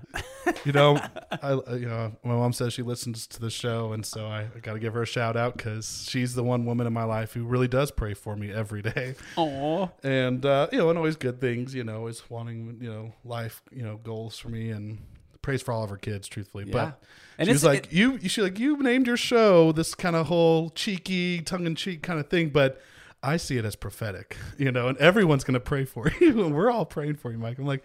You 0.66 0.72
know, 0.72 0.98
I 1.32 1.52
uh, 1.52 1.76
you 1.76 1.88
know 1.88 2.14
my 2.24 2.34
mom 2.34 2.54
says 2.54 2.74
she 2.74 2.82
listens 2.82 3.28
to 3.28 3.40
the 3.40 3.50
show, 3.50 3.94
and 3.94 4.06
so 4.06 4.26
I, 4.28 4.48
I 4.56 4.60
got 4.62 4.74
to 4.74 4.80
give 4.80 4.94
her 4.94 5.04
a 5.04 5.06
shout 5.08 5.36
out 5.36 5.58
because 5.58 6.08
she's 6.10 6.36
the 6.36 6.44
one 6.44 6.66
woman 6.66 6.88
in 6.88 6.94
my 6.94 7.04
life 7.04 7.34
who 7.34 7.44
really 7.44 7.68
does 7.68 7.92
pray 7.92 8.14
for 8.14 8.36
me 8.36 8.52
every 8.52 8.82
day, 8.82 9.16
Oh, 9.38 9.92
and 10.04 10.46
uh, 10.46 10.68
you 10.72 10.80
know, 10.80 10.90
and 10.90 10.98
always 10.98 11.16
good 11.16 11.40
things. 11.40 11.76
You 11.76 11.84
know, 11.84 11.98
always 11.98 12.30
wanting 12.30 12.78
you 12.82 12.90
know 12.90 13.14
life 13.24 13.62
you 13.72 13.84
know 13.84 13.98
goals 13.98 14.38
for 14.38 14.50
me 14.50 14.70
and 14.70 15.00
prays 15.44 15.62
for 15.62 15.72
all 15.72 15.84
of 15.84 15.90
her 15.92 15.98
kids, 15.98 16.28
truthfully. 16.28 16.66
Yeah. 16.66 16.72
But 16.72 17.04
And 17.38 17.48
she 17.48 17.54
was 17.54 17.64
like, 17.64 17.92
you, 17.92 18.18
you 18.18 18.30
should 18.30 18.46
like 18.46 18.58
you 18.58 18.78
named 18.78 19.06
your 19.06 19.18
show 19.18 19.72
this 19.72 19.94
kind 19.94 20.16
of 20.16 20.28
whole 20.28 20.72
cheeky, 20.72 21.42
tongue 21.42 21.68
in 21.68 21.76
cheek 21.76 22.02
kind 22.02 22.20
of 22.20 22.30
thing, 22.30 22.50
but. 22.50 22.82
I 23.26 23.38
see 23.38 23.58
it 23.58 23.64
as 23.64 23.78
prophetic, 23.78 24.36
you 24.58 24.70
know, 24.70 24.90
and 24.90 24.98
everyone's 24.98 25.46
going 25.46 25.54
to 25.54 25.62
pray 25.62 25.86
for 25.86 26.12
you, 26.20 26.44
and 26.44 26.54
we're 26.54 26.70
all 26.70 26.84
praying 26.84 27.16
for 27.16 27.32
you, 27.32 27.38
Mike. 27.38 27.58
I'm 27.58 27.66
like, 27.66 27.82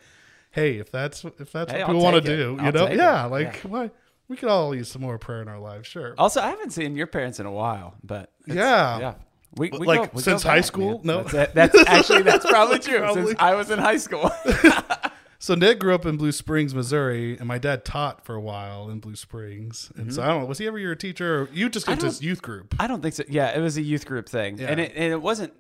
hey, 0.59 0.79
if 0.79 0.91
that's 0.91 1.25
if 1.25 1.53
that's 1.53 1.71
Hey, 1.73 1.79
what 1.81 1.87
people 1.89 2.03
want 2.03 2.17
to 2.25 2.37
do, 2.37 2.53
you 2.53 2.59
I'll 2.61 2.73
know, 2.73 2.85
take 2.87 2.95
it. 2.95 2.99
yeah, 2.99 3.25
like 3.27 3.61
Yeah. 3.65 3.71
why 3.71 3.91
we 4.29 4.37
could 4.37 4.49
all 4.49 4.75
use 4.75 4.91
some 4.91 5.03
more 5.03 5.19
prayer 5.19 5.41
in 5.43 5.49
our 5.49 5.59
lives, 5.59 5.87
sure. 5.89 6.15
Also, 6.19 6.41
I 6.41 6.49
haven't 6.49 6.71
seen 6.71 6.97
your 6.97 7.07
parents 7.07 7.41
in 7.41 7.47
a 7.47 7.53
while, 7.53 7.95
but 8.05 8.31
Yeah. 8.47 8.99
yeah. 8.99 9.15
We, 9.57 9.71
we 9.71 9.87
Like, 9.87 10.01
go- 10.03 10.11
we 10.13 10.23
since 10.23 10.43
go 10.43 10.51
high 10.51 10.57
back, 10.57 10.65
school? 10.67 11.01
man. 11.03 11.17
No. 11.17 11.23
that's, 11.23 11.53
that's 11.55 11.79
actually 11.89 12.23
that's 12.23 12.45
probably 12.45 12.79
true. 12.79 12.99
Probably. 12.99 13.27
Since 13.29 13.41
I 13.41 13.55
was 13.55 13.71
in 13.71 13.79
high 13.79 13.97
school. 13.97 14.31
So 15.41 15.55
Nick 15.55 15.79
grew 15.79 15.95
up 15.95 16.05
in 16.05 16.17
Blue 16.17 16.33
Springs, 16.33 16.75
Missouri, 16.75 17.39
and 17.39 17.47
my 17.47 17.59
dad 17.59 17.85
taught 17.85 18.25
for 18.25 18.35
a 18.35 18.41
while 18.41 18.91
in 18.91 18.99
Blue 18.99 19.15
Springs. 19.15 19.93
And 19.95 20.13
so 20.13 20.21
I 20.21 20.27
don't 20.27 20.41
know, 20.41 20.47
was 20.47 20.59
he 20.59 20.67
ever 20.67 20.81
your 20.81 20.97
teacher? 20.97 21.43
Or 21.43 21.49
you 21.53 21.69
just 21.69 21.87
Mm-hmm. 21.87 21.91
Went 21.93 22.01
to 22.01 22.07
his 22.09 22.21
youth 22.23 22.43
group? 22.43 22.75
I 22.81 22.89
don't 22.89 23.01
think 23.03 23.15
so. 23.15 23.23
Yeah, 23.29 23.57
it 23.57 23.61
was 23.61 23.77
a 23.77 23.83
youth 23.83 24.05
group 24.05 24.29
thing, 24.29 24.59
Yeah. 24.59 24.67
and 24.67 24.81
it 24.81 24.93
and 24.97 25.13
it 25.13 25.23
wasn't 25.23 25.53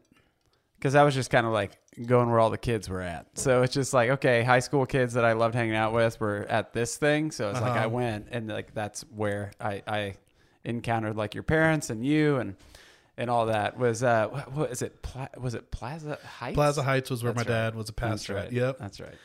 because 0.76 0.96
I 0.96 1.04
was 1.04 1.14
just 1.14 1.30
kind 1.30 1.46
of 1.46 1.52
like 1.52 1.78
going 2.06 2.30
where 2.30 2.38
all 2.40 2.50
the 2.50 2.58
kids 2.58 2.88
were 2.88 3.02
at. 3.02 3.26
So 3.34 3.62
it's 3.62 3.74
just 3.74 3.92
like 3.92 4.10
okay, 4.10 4.42
high 4.42 4.60
school 4.60 4.86
kids 4.86 5.14
that 5.14 5.24
I 5.24 5.32
loved 5.32 5.54
hanging 5.54 5.74
out 5.76 5.92
with 5.92 6.18
were 6.20 6.46
at 6.48 6.72
this 6.72 6.96
thing. 6.96 7.30
So 7.30 7.50
it's 7.50 7.60
like 7.60 7.72
Uh-huh. 7.72 7.84
I 7.84 7.86
went, 7.86 8.28
and 8.30 8.48
like 8.48 8.74
that's 8.74 9.02
where 9.14 9.52
I 9.60 9.82
I 9.86 10.14
encountered 10.64 11.16
like 11.16 11.34
your 11.34 11.44
parents 11.44 11.90
and 11.90 12.04
you 12.04 12.36
and. 12.36 12.56
And 13.20 13.28
all 13.28 13.46
that 13.46 13.76
was 13.76 14.04
uh, 14.04 14.28
what, 14.28 14.52
what 14.52 14.70
is 14.70 14.80
it? 14.80 15.02
Pla- 15.02 15.26
was 15.36 15.54
it 15.54 15.72
Plaza 15.72 16.20
Heights? 16.24 16.54
Plaza 16.54 16.84
Heights 16.84 17.10
was 17.10 17.24
where 17.24 17.32
That's 17.32 17.48
my 17.48 17.52
right. 17.52 17.62
dad 17.64 17.74
was 17.74 17.88
a 17.88 17.92
pastor 17.92 18.34
right. 18.34 18.44
at. 18.44 18.52
Yep. 18.52 18.78
That's 18.78 19.00
right. 19.00 19.16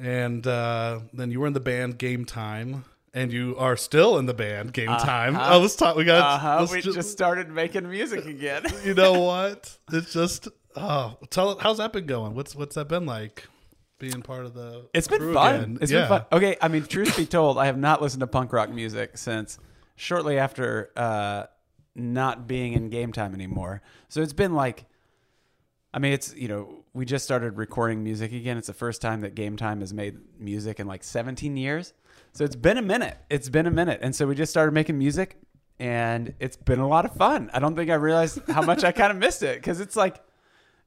And 0.00 0.44
uh, 0.44 0.98
then 1.12 1.30
you 1.30 1.38
were 1.38 1.46
in 1.46 1.52
the 1.52 1.60
band 1.60 1.96
Game 1.96 2.24
Time, 2.24 2.84
and 3.14 3.32
you 3.32 3.54
are 3.56 3.76
still 3.76 4.18
in 4.18 4.26
the 4.26 4.34
band 4.34 4.72
Game 4.72 4.88
Time. 4.88 5.36
Uh-huh. 5.36 5.54
Oh, 5.54 5.58
let's 5.60 5.76
talk. 5.76 5.94
We 5.94 6.02
got. 6.04 6.22
Uh-huh. 6.24 6.66
We 6.72 6.80
ju- 6.80 6.92
just 6.92 7.12
started 7.12 7.50
making 7.50 7.88
music 7.88 8.26
again. 8.26 8.64
you 8.84 8.94
know 8.94 9.20
what? 9.20 9.78
It's 9.92 10.12
just. 10.12 10.48
Oh, 10.76 11.18
tell 11.30 11.58
how's 11.58 11.78
that 11.78 11.92
been 11.92 12.06
going? 12.06 12.34
What's 12.34 12.54
what's 12.54 12.74
that 12.76 12.88
been 12.88 13.06
like? 13.06 13.46
Being 13.98 14.22
part 14.22 14.46
of 14.46 14.54
the. 14.54 14.88
It's 14.94 15.08
been 15.08 15.34
fun. 15.34 15.54
again? 15.54 15.78
It's 15.82 15.92
yeah. 15.92 16.00
been 16.00 16.08
fun. 16.08 16.24
Okay, 16.32 16.56
I 16.62 16.68
mean, 16.68 16.84
truth 16.84 17.16
be 17.16 17.26
told, 17.26 17.58
I 17.58 17.66
have 17.66 17.76
not 17.76 18.00
listened 18.00 18.20
to 18.20 18.26
punk 18.26 18.52
rock 18.52 18.70
music 18.70 19.18
since 19.18 19.58
shortly 19.96 20.38
after 20.38 20.90
uh, 20.96 21.44
not 21.94 22.46
being 22.46 22.72
in 22.72 22.88
game 22.88 23.12
time 23.12 23.34
anymore. 23.34 23.82
So 24.08 24.22
it's 24.22 24.32
been 24.32 24.54
like, 24.54 24.86
I 25.92 25.98
mean, 25.98 26.14
it's 26.14 26.34
you 26.34 26.48
know, 26.48 26.84
we 26.94 27.04
just 27.04 27.26
started 27.26 27.58
recording 27.58 28.02
music 28.02 28.32
again. 28.32 28.56
It's 28.56 28.68
the 28.68 28.72
first 28.72 29.02
time 29.02 29.20
that 29.20 29.34
Game 29.34 29.56
Time 29.56 29.80
has 29.80 29.92
made 29.92 30.16
music 30.38 30.80
in 30.80 30.86
like 30.86 31.04
17 31.04 31.56
years. 31.56 31.92
So 32.32 32.44
it's 32.44 32.56
been 32.56 32.78
a 32.78 32.82
minute. 32.82 33.18
It's 33.28 33.48
been 33.48 33.66
a 33.66 33.70
minute, 33.70 34.00
and 34.02 34.14
so 34.14 34.26
we 34.26 34.34
just 34.34 34.50
started 34.50 34.72
making 34.72 34.96
music, 34.96 35.36
and 35.78 36.32
it's 36.40 36.56
been 36.56 36.78
a 36.78 36.88
lot 36.88 37.04
of 37.04 37.14
fun. 37.16 37.50
I 37.52 37.58
don't 37.58 37.76
think 37.76 37.90
I 37.90 37.94
realized 37.94 38.38
how 38.48 38.62
much 38.62 38.82
I 38.82 38.92
kind 38.92 39.10
of 39.10 39.18
missed 39.18 39.42
it 39.42 39.56
because 39.56 39.80
it's 39.80 39.96
like 39.96 40.22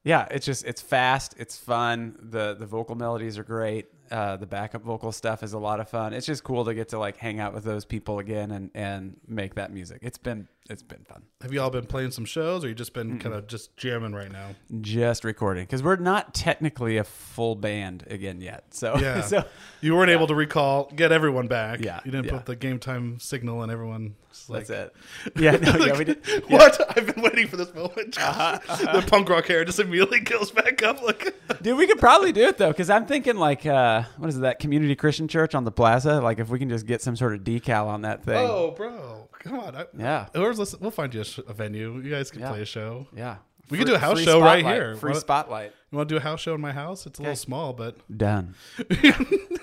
yeah, 0.03 0.27
it's 0.31 0.45
just 0.45 0.65
it's 0.65 0.81
fast, 0.81 1.35
it's 1.37 1.57
fun. 1.57 2.17
the 2.19 2.55
The 2.55 2.65
vocal 2.65 2.95
melodies 2.95 3.37
are 3.37 3.43
great, 3.43 3.87
Uh, 4.11 4.35
the 4.37 4.45
backup 4.45 4.83
vocal 4.83 5.11
stuff 5.11 5.41
is 5.43 5.53
a 5.53 5.57
lot 5.59 5.79
of 5.79 5.89
fun. 5.89 6.13
It's 6.13 6.25
just 6.25 6.43
cool 6.43 6.65
to 6.65 6.73
get 6.73 6.89
to 6.89 6.99
like 6.99 7.17
hang 7.17 7.39
out 7.39 7.53
with 7.53 7.63
those 7.63 7.85
people 7.85 8.19
again 8.19 8.51
and, 8.51 8.69
and 8.75 9.17
make 9.27 9.55
that 9.55 9.71
music. 9.73 9.99
It's 10.03 10.17
been 10.17 10.47
it's 10.69 10.83
been 10.83 11.03
fun. 11.03 11.23
Have 11.41 11.51
you 11.51 11.61
all 11.61 11.69
been 11.69 11.85
playing 11.85 12.11
some 12.11 12.23
shows, 12.23 12.63
or 12.63 12.69
you 12.69 12.73
just 12.75 12.93
been 12.93 13.19
kind 13.19 13.35
of 13.35 13.47
just 13.47 13.75
jamming 13.75 14.13
right 14.13 14.31
now? 14.31 14.55
Just 14.79 15.25
recording 15.25 15.65
because 15.65 15.83
we're 15.83 15.97
not 15.97 16.33
technically 16.33 16.95
a 16.97 17.03
full 17.03 17.55
band 17.55 18.05
again 18.09 18.39
yet. 18.39 18.73
So 18.73 18.97
Yeah. 19.01 19.21
so 19.21 19.43
You 19.81 19.95
weren't 19.95 20.11
able 20.11 20.27
to 20.27 20.35
recall 20.35 20.89
get 20.95 21.11
everyone 21.11 21.47
back. 21.47 21.81
Yeah, 21.81 21.99
You 22.05 22.11
didn't 22.11 22.27
yeah. 22.27 22.31
put 22.33 22.45
the 22.45 22.55
game 22.55 22.79
time 22.79 23.19
signal 23.19 23.61
and 23.63 23.71
everyone. 23.71 24.15
Like, 24.47 24.65
that's 24.67 24.91
it. 25.25 25.39
Yeah, 25.39 25.57
no, 25.57 25.85
yeah, 25.85 25.97
we 25.97 26.05
did. 26.05 26.17
yeah. 26.27 26.39
What? 26.47 26.97
I've 26.97 27.13
been 27.13 27.21
waiting 27.23 27.47
for 27.47 27.55
this 27.57 27.71
moment. 27.75 28.15
the 28.15 29.05
punk 29.07 29.29
rock 29.29 29.45
hair 29.45 29.63
just 29.63 29.79
immediately 29.79 30.21
goes 30.21 30.49
back 30.49 30.81
up. 30.81 31.03
Like, 31.03 31.35
Dude, 31.61 31.77
we 31.77 31.85
could 31.85 31.99
probably 31.99 32.31
do 32.31 32.41
it 32.47 32.57
though, 32.57 32.71
because 32.71 32.89
I'm 32.89 33.05
thinking 33.05 33.35
like, 33.35 33.65
uh, 33.65 33.92
Uh, 33.99 34.03
what 34.17 34.29
is 34.29 34.37
it, 34.37 34.41
that 34.41 34.59
community 34.59 34.95
Christian 34.95 35.27
church 35.27 35.53
on 35.55 35.63
the 35.63 35.71
plaza? 35.71 36.19
Like, 36.21 36.39
if 36.39 36.49
we 36.49 36.59
can 36.59 36.69
just 36.69 36.85
get 36.85 37.01
some 37.01 37.15
sort 37.15 37.33
of 37.35 37.41
decal 37.41 37.87
on 37.87 38.01
that 38.03 38.23
thing. 38.23 38.35
oh, 38.37 38.71
bro, 38.71 39.29
come 39.39 39.59
on. 39.59 39.75
I, 39.75 39.85
Yeah, 39.97 40.27
Or 40.35 40.53
listen, 40.53 40.79
we'll 40.81 40.91
find 40.91 41.13
you 41.13 41.21
a, 41.21 41.25
sh- 41.25 41.39
a 41.47 41.53
venue. 41.53 41.99
You 42.01 42.09
guys 42.11 42.31
can 42.31 42.41
Yeah. 42.41 42.49
play 42.51 42.61
a 42.61 42.65
show. 42.65 43.07
yeah. 43.15 43.37
We 43.69 43.77
could 43.77 43.87
Free- 43.87 43.93
do 43.93 43.95
a 43.95 43.99
house 43.99 44.19
show 44.21 44.41
right 44.41 44.63
here. 44.65 44.95
Free 44.97 45.13
spotlight. 45.15 45.71
You 45.91 45.97
want 45.97 46.09
to 46.09 46.13
do 46.15 46.17
a 46.17 46.21
house 46.21 46.41
show 46.41 46.53
in 46.53 46.59
my 46.61 46.73
house? 46.73 47.05
It's 47.05 47.17
a 47.17 47.21
Okay. 47.21 47.29
little 47.29 47.35
small, 47.37 47.71
but 47.73 47.95
Done. 48.15 48.55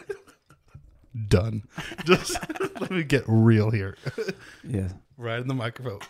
done. 1.29 1.64
Just 2.05 2.37
let 2.81 2.90
me 2.90 3.02
get 3.05 3.25
real 3.26 3.71
here. 3.71 3.97
Yeah. 4.64 4.88
right 5.17 5.40
in 5.40 5.49
the 5.49 5.55
microphone. 5.55 6.00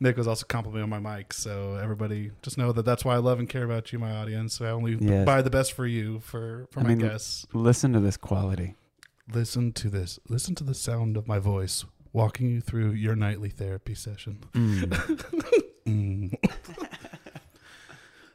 Nick 0.00 0.16
was 0.16 0.26
also 0.28 0.44
complimenting 0.46 0.92
on 0.92 1.02
my 1.02 1.16
mic, 1.16 1.32
so 1.32 1.74
everybody 1.76 2.30
just 2.42 2.56
know 2.58 2.70
that 2.72 2.84
that's 2.84 3.04
why 3.04 3.14
I 3.14 3.18
love 3.18 3.38
and 3.38 3.48
care 3.48 3.64
about 3.64 3.92
you, 3.92 3.98
my 3.98 4.12
audience. 4.12 4.60
I 4.60 4.68
only 4.70 4.96
Yes. 5.00 5.24
buy 5.24 5.42
the 5.42 5.50
best 5.50 5.72
for 5.72 5.86
you, 5.86 6.20
for 6.20 6.66
for 6.70 6.80
I 6.80 6.82
my 6.84 6.88
mean, 6.90 6.98
guests. 6.98 7.46
Listen 7.52 7.92
to 7.94 8.00
this 8.00 8.16
quality. 8.16 8.74
Listen 9.32 9.72
to 9.72 9.88
this. 9.88 10.18
Listen 10.28 10.54
to 10.56 10.64
the 10.64 10.74
sound 10.74 11.16
of 11.16 11.26
my 11.26 11.38
voice 11.38 11.84
walking 12.12 12.48
you 12.50 12.60
through 12.60 12.90
your 12.92 13.16
nightly 13.16 13.48
therapy 13.48 13.94
session. 13.94 14.38
Mm. 14.52 14.92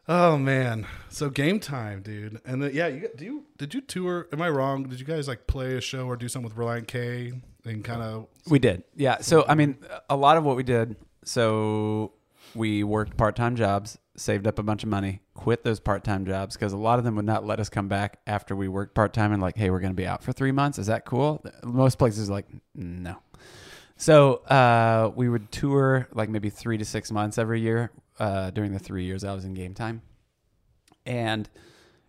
oh 0.10 0.38
man, 0.38 0.88
so 1.08 1.30
game 1.30 1.60
time, 1.60 2.01
dude. 2.01 2.42
And 2.44 2.62
then, 2.62 2.72
yeah, 2.74 2.88
you 2.88 3.10
do 3.16 3.24
you 3.24 3.44
did 3.58 3.74
you 3.74 3.80
tour? 3.80 4.28
Am 4.34 4.42
I 4.42 4.50
wrong? 4.50 4.84
Did 4.84 5.00
you 5.00 5.06
guys 5.06 5.28
like 5.28 5.48
play 5.48 5.78
a 5.78 5.82
show 5.82 6.08
or 6.08 6.18
do 6.18 6.28
something 6.28 6.50
with 6.50 6.58
Relient 6.58 6.88
K 6.88 7.32
and 7.63 7.84
kind 7.84 8.01
of? 8.01 8.28
We 8.50 8.60
did. 8.60 8.84
Yeah. 8.96 9.20
So, 9.20 9.46
I 9.48 9.56
mean, 9.56 9.78
a 10.10 10.18
lot 10.18 10.36
of 10.36 10.44
what 10.44 10.58
we 10.58 10.63
did, 10.63 10.98
so 11.24 12.12
we 12.56 12.84
worked 12.84 13.16
part 13.16 13.36
time 13.36 13.56
jobs, 13.56 13.98
saved 14.18 14.48
up 14.48 14.60
a 14.60 14.63
bunch 14.63 14.84
of 14.84 14.89
money, 14.89 15.22
quit 15.36 15.63
those 15.63 15.80
part 15.80 16.04
time 16.04 16.25
jobs 16.25 16.56
because 16.56 16.74
a 16.74 16.78
lot 16.78 17.00
of 17.00 17.06
them 17.06 17.16
would 17.16 17.25
not 17.25 17.46
let 17.46 17.60
us 17.60 17.70
come 17.70 17.88
back 17.88 18.20
after 18.28 18.56
we 18.56 18.68
worked 18.68 18.96
part 18.96 19.13
time 19.13 19.32
and, 19.32 19.42
like, 19.42 19.56
hey, 19.56 19.70
we're 19.70 19.80
going 19.80 19.94
to 19.94 19.98
be 19.98 20.08
out 20.08 20.24
for 20.24 20.34
three 20.34 20.51
months. 20.51 20.80
Is 20.80 20.88
that 20.88 21.06
cool? 21.06 21.44
Most 21.63 21.98
places 22.00 22.30
like, 22.30 22.48
no. 22.74 23.18
So 23.98 24.36
uh, 24.46 25.12
we 25.13 25.28
would 25.28 25.51
tour 25.51 26.08
like 26.13 26.30
maybe 26.30 26.50
three 26.50 26.78
to 26.78 26.86
six 26.86 27.12
months 27.12 27.38
every 27.38 27.60
year 27.60 27.92
uh, 28.20 28.52
during 28.52 28.72
the 28.74 28.80
three 28.80 29.06
years 29.06 29.24
I 29.24 29.34
was 29.34 29.46
in 29.46 29.54
game 29.54 29.74
time. 29.74 30.02
And, 31.06 31.50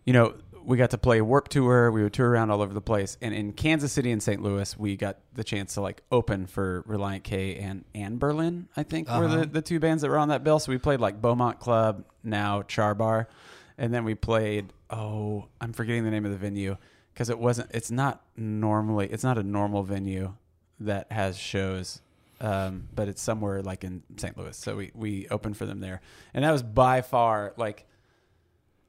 you 0.05 0.13
know, 0.13 0.35
we 0.63 0.77
got 0.77 0.91
to 0.91 0.97
play 0.97 1.17
a 1.17 1.23
Warped 1.25 1.51
Tour. 1.51 1.91
We 1.91 2.03
would 2.03 2.13
tour 2.13 2.29
around 2.29 2.51
all 2.51 2.61
over 2.61 2.73
the 2.73 2.81
place. 2.81 3.17
And 3.21 3.33
in 3.33 3.53
Kansas 3.53 3.91
City 3.91 4.11
and 4.11 4.21
St. 4.21 4.41
Louis, 4.43 4.77
we 4.77 4.95
got 4.95 5.17
the 5.33 5.43
chance 5.43 5.73
to 5.73 5.81
like 5.81 6.03
open 6.11 6.45
for 6.45 6.83
Relient 6.87 7.23
K 7.23 7.55
and, 7.55 7.83
and 7.95 8.19
Berlin, 8.19 8.67
I 8.77 8.83
think 8.83 9.07
were 9.07 9.25
Uh-huh. 9.25 9.37
the, 9.39 9.45
the 9.47 9.61
two 9.61 9.79
bands 9.79 10.03
that 10.03 10.09
were 10.09 10.19
on 10.19 10.27
that 10.29 10.43
bill. 10.43 10.59
So 10.59 10.71
we 10.71 10.77
played 10.77 10.99
like 10.99 11.19
Beaumont 11.21 11.59
Club, 11.59 12.05
now 12.23 12.61
Char 12.63 12.93
Bar. 12.93 13.27
And 13.77 13.91
then 13.91 14.03
we 14.03 14.13
played, 14.13 14.71
oh, 14.91 15.47
I'm 15.59 15.73
forgetting 15.73 16.03
the 16.03 16.11
name 16.11 16.25
of 16.25 16.31
the 16.31 16.37
venue 16.37 16.77
because 17.13 17.29
it 17.31 17.39
wasn't, 17.39 17.71
it's 17.73 17.89
not 17.89 18.21
normally, 18.35 19.07
it's 19.07 19.23
not 19.23 19.39
a 19.39 19.43
normal 19.43 19.81
venue 19.81 20.35
that 20.79 21.11
has 21.11 21.37
shows. 21.37 22.01
Um, 22.43 22.87
but 22.95 23.07
it's 23.07 23.21
somewhere 23.21 23.61
like 23.61 23.83
in 23.83 24.01
St. 24.17 24.35
Louis. 24.35 24.57
So 24.57 24.75
we, 24.75 24.91
we 24.95 25.27
opened 25.29 25.57
for 25.57 25.67
them 25.67 25.79
there. 25.79 26.01
And 26.33 26.43
that 26.43 26.51
was 26.51 26.63
by 26.63 27.01
far 27.01 27.53
like, 27.55 27.85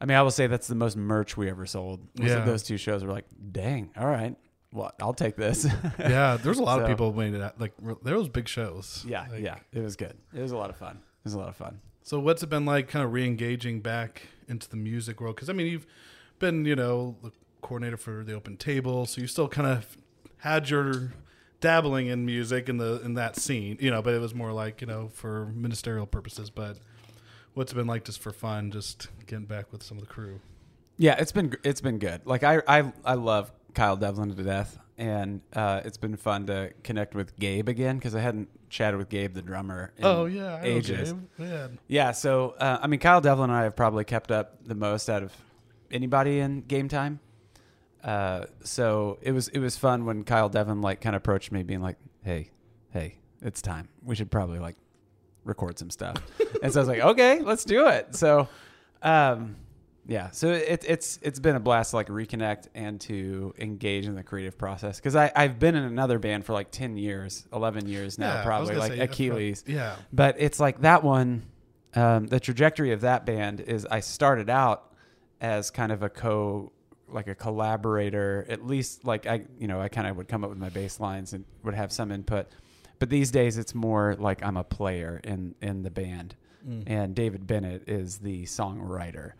I 0.00 0.06
mean, 0.06 0.16
I 0.16 0.22
will 0.22 0.30
say 0.30 0.46
that's 0.46 0.66
the 0.68 0.74
most 0.74 0.96
merch 0.96 1.36
we 1.36 1.50
ever 1.50 1.66
sold. 1.66 2.00
Yeah. 2.14 2.44
Those 2.46 2.62
two 2.62 2.78
shows 2.78 3.04
were 3.04 3.12
like, 3.12 3.26
dang, 3.52 3.90
all 3.96 4.06
right, 4.06 4.34
well, 4.72 4.90
I'll 5.00 5.12
take 5.14 5.36
this. 5.36 5.66
Yeah, 5.98 6.38
there's 6.42 6.58
a 6.58 6.62
lot 6.62 6.80
of 6.80 6.88
people 6.88 7.12
made 7.12 7.34
it. 7.34 7.42
out- 7.42 7.60
Like 7.60 7.74
there 8.02 8.16
was 8.16 8.28
big 8.30 8.48
shows. 8.48 9.04
yeah, 9.06 9.26
Like, 9.30 9.42
yeah, 9.42 9.58
it 9.72 9.80
was 9.80 9.96
good. 9.96 10.16
It 10.34 10.40
was 10.40 10.52
a 10.52 10.56
lot 10.56 10.70
of 10.70 10.76
fun. 10.76 10.96
It 10.96 11.24
was 11.24 11.34
a 11.34 11.38
lot 11.38 11.48
of 11.48 11.56
fun. 11.56 11.78
So 12.02 12.18
what's 12.18 12.42
it 12.42 12.48
been 12.48 12.64
like, 12.64 12.88
kind 12.88 13.04
of 13.04 13.12
re-engaging 13.12 13.80
back 13.80 14.22
into 14.48 14.68
the 14.68 14.76
music 14.76 15.20
world? 15.20 15.36
Because 15.36 15.50
I 15.50 15.52
mean, 15.52 15.66
you've 15.66 15.86
been, 16.38 16.64
you 16.64 16.74
know, 16.74 17.16
the 17.22 17.30
coordinator 17.60 17.96
for 17.98 18.24
the 18.24 18.32
Open 18.32 18.56
Table, 18.56 19.04
so 19.06 19.20
you 19.20 19.26
still 19.28 19.46
kind 19.46 19.68
of 19.68 19.96
had 20.38 20.68
your 20.70 21.12
dabbling 21.62 22.08
in 22.08 22.26
music 22.26 22.68
in 22.68 22.76
the 22.76 23.00
in 23.02 23.14
that 23.14 23.36
scene, 23.36 23.78
you 23.80 23.90
know. 23.90 24.02
But 24.02 24.12
it 24.12 24.20
was 24.20 24.34
more 24.34 24.52
like, 24.52 24.82
you 24.82 24.86
know, 24.86 25.08
for 25.14 25.46
ministerial 25.46 26.06
purposes. 26.06 26.50
But 26.50 26.76
what's 27.54 27.72
it 27.72 27.76
been 27.76 27.86
like, 27.86 28.04
just 28.04 28.20
for 28.20 28.32
fun, 28.32 28.70
just 28.70 29.08
getting 29.26 29.46
back 29.46 29.72
with 29.72 29.82
some 29.82 29.96
of 29.96 30.06
the 30.06 30.10
crew? 30.10 30.40
Yeah, 30.98 31.16
it's 31.18 31.32
been 31.32 31.54
it's 31.64 31.80
been 31.80 31.98
good. 31.98 32.20
Like 32.26 32.42
I 32.42 32.60
I 32.68 32.92
I 33.04 33.14
love 33.14 33.50
Kyle 33.74 33.96
Devlin 33.96 34.34
to 34.34 34.42
death, 34.42 34.78
and 34.98 35.40
uh, 35.54 35.80
it's 35.84 35.96
been 35.96 36.16
fun 36.16 36.46
to 36.46 36.72
connect 36.84 37.14
with 37.14 37.38
Gabe 37.38 37.68
again 37.68 37.96
because 37.96 38.14
I 38.14 38.20
hadn't 38.20 38.48
chatted 38.68 38.98
with 38.98 39.08
Gabe, 39.08 39.34
the 39.34 39.42
drummer. 39.42 39.92
In 39.96 40.04
oh 40.04 40.26
yeah, 40.26 40.56
I 40.56 40.64
ages. 40.64 41.14
Yeah, 41.88 42.12
so 42.12 42.54
uh, 42.58 42.78
I 42.82 42.86
mean, 42.86 43.00
Kyle 43.00 43.20
Devlin 43.20 43.50
and 43.50 43.58
I 43.58 43.62
have 43.64 43.76
probably 43.76 44.04
kept 44.04 44.30
up 44.30 44.66
the 44.66 44.74
most 44.74 45.08
out 45.08 45.22
of 45.22 45.32
anybody 45.90 46.40
in 46.40 46.62
game 46.62 46.88
time. 46.88 47.20
Uh, 48.02 48.46
so 48.64 49.18
it 49.22 49.32
was 49.32 49.48
it 49.48 49.58
was 49.60 49.76
fun 49.76 50.04
when 50.04 50.24
Kyle 50.24 50.48
Devlin 50.48 50.80
like 50.80 51.00
kind 51.00 51.14
of 51.14 51.20
approached 51.20 51.52
me, 51.52 51.62
being 51.62 51.82
like, 51.82 51.96
"Hey, 52.22 52.50
hey, 52.90 53.16
it's 53.40 53.62
time. 53.62 53.88
We 54.04 54.14
should 54.16 54.30
probably 54.30 54.58
like 54.58 54.76
record 55.44 55.78
some 55.78 55.90
stuff." 55.90 56.16
and 56.62 56.72
so 56.72 56.80
I 56.80 56.82
was 56.82 56.88
like, 56.88 57.00
"Okay, 57.00 57.40
let's 57.40 57.64
do 57.64 57.86
it." 57.86 58.16
So, 58.16 58.48
um, 59.02 59.56
yeah, 60.06 60.30
so 60.30 60.48
it, 60.48 60.84
it's 60.86 61.20
it's 61.22 61.38
been 61.38 61.54
a 61.54 61.60
blast 61.60 61.90
to 61.90 61.96
like 61.96 62.08
reconnect 62.08 62.66
and 62.74 63.00
to 63.02 63.54
engage 63.56 64.06
in 64.06 64.16
the 64.16 64.24
creative 64.24 64.58
process 64.58 64.98
because 64.98 65.14
I 65.14 65.30
I've 65.36 65.60
been 65.60 65.76
in 65.76 65.84
another 65.84 66.18
band 66.18 66.44
for 66.44 66.54
like 66.54 66.72
ten 66.72 66.96
years, 66.96 67.46
eleven 67.52 67.86
years 67.86 68.18
now, 68.18 68.34
Yeah, 68.34 68.42
probably 68.44 68.74
like 68.74 68.92
say, 68.92 68.98
Achilles. 68.98 69.62
Yeah. 69.66 69.94
But 70.12 70.36
it's 70.38 70.58
like 70.58 70.80
that 70.80 71.04
one. 71.04 71.44
Um, 71.94 72.26
the 72.26 72.40
trajectory 72.40 72.92
of 72.92 73.02
that 73.02 73.26
band 73.26 73.60
is 73.60 73.86
I 73.86 74.00
started 74.00 74.48
out 74.48 74.92
as 75.42 75.70
kind 75.70 75.92
of 75.92 76.02
a 76.02 76.08
co, 76.08 76.72
like 77.14 77.28
a 77.28 77.34
collaborator. 77.34 78.46
At 78.48 78.66
least 78.66 79.04
like 79.04 79.26
I, 79.26 79.42
you 79.58 79.68
know, 79.68 79.80
I 79.80 79.88
kind 79.88 80.06
of 80.06 80.16
would 80.16 80.28
come 80.28 80.44
up 80.44 80.50
with 80.50 80.58
my 80.58 80.68
bass 80.68 81.00
lines 81.00 81.32
and 81.32 81.44
would 81.62 81.74
have 81.74 81.92
some 81.92 82.10
input. 82.12 82.48
But 82.98 83.10
these 83.10 83.30
days 83.30 83.58
it's 83.58 83.74
more 83.74 84.16
like 84.18 84.42
I'm 84.44 84.56
a 84.56 84.64
player 84.64 85.20
in 85.24 85.54
in 85.60 85.82
the 85.82 85.90
band, 85.90 86.36
and 86.86 87.14
David 87.14 87.46
Bennett 87.46 87.88
is 87.88 88.18
the 88.18 88.44
songwriter. 88.44 89.32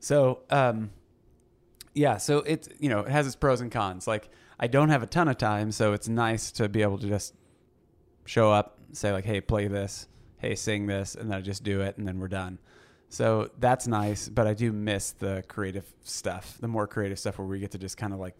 So 0.00 0.40
um, 0.50 0.90
yeah, 1.94 2.18
so 2.18 2.38
it's 2.38 2.68
you 2.78 2.90
know 2.90 3.00
it 3.00 3.08
has 3.08 3.26
its 3.26 3.36
pros 3.36 3.60
and 3.62 3.72
cons. 3.72 4.06
Like 4.06 4.28
I 4.60 4.66
don't 4.66 4.90
have 4.90 5.02
a 5.02 5.06
ton 5.06 5.28
of 5.28 5.38
time, 5.38 5.72
so 5.72 5.94
it's 5.94 6.08
nice 6.08 6.52
to 6.52 6.68
be 6.68 6.82
able 6.82 6.98
to 6.98 7.08
just 7.08 7.34
show 8.26 8.52
up, 8.52 8.78
say 8.92 9.12
like, 9.12 9.24
"Hey, 9.24 9.40
play 9.40 9.66
this," 9.68 10.08
"Hey, 10.38 10.54
sing 10.54 10.86
this," 10.86 11.14
and 11.14 11.30
then 11.30 11.38
I 11.38 11.40
just 11.40 11.64
do 11.64 11.80
it, 11.80 11.96
and 11.96 12.06
then 12.06 12.18
we're 12.18 12.28
done. 12.28 12.58
So 13.08 13.50
that's 13.58 13.86
nice, 13.86 14.28
but 14.28 14.46
I 14.46 14.54
do 14.54 14.72
miss 14.72 15.12
the 15.12 15.44
creative 15.48 15.84
stuff, 16.02 16.58
the 16.60 16.68
more 16.68 16.86
creative 16.86 17.18
stuff 17.18 17.38
where 17.38 17.46
we 17.46 17.58
get 17.60 17.70
to 17.72 17.78
just 17.78 17.96
kind 17.96 18.12
of 18.12 18.18
like 18.18 18.34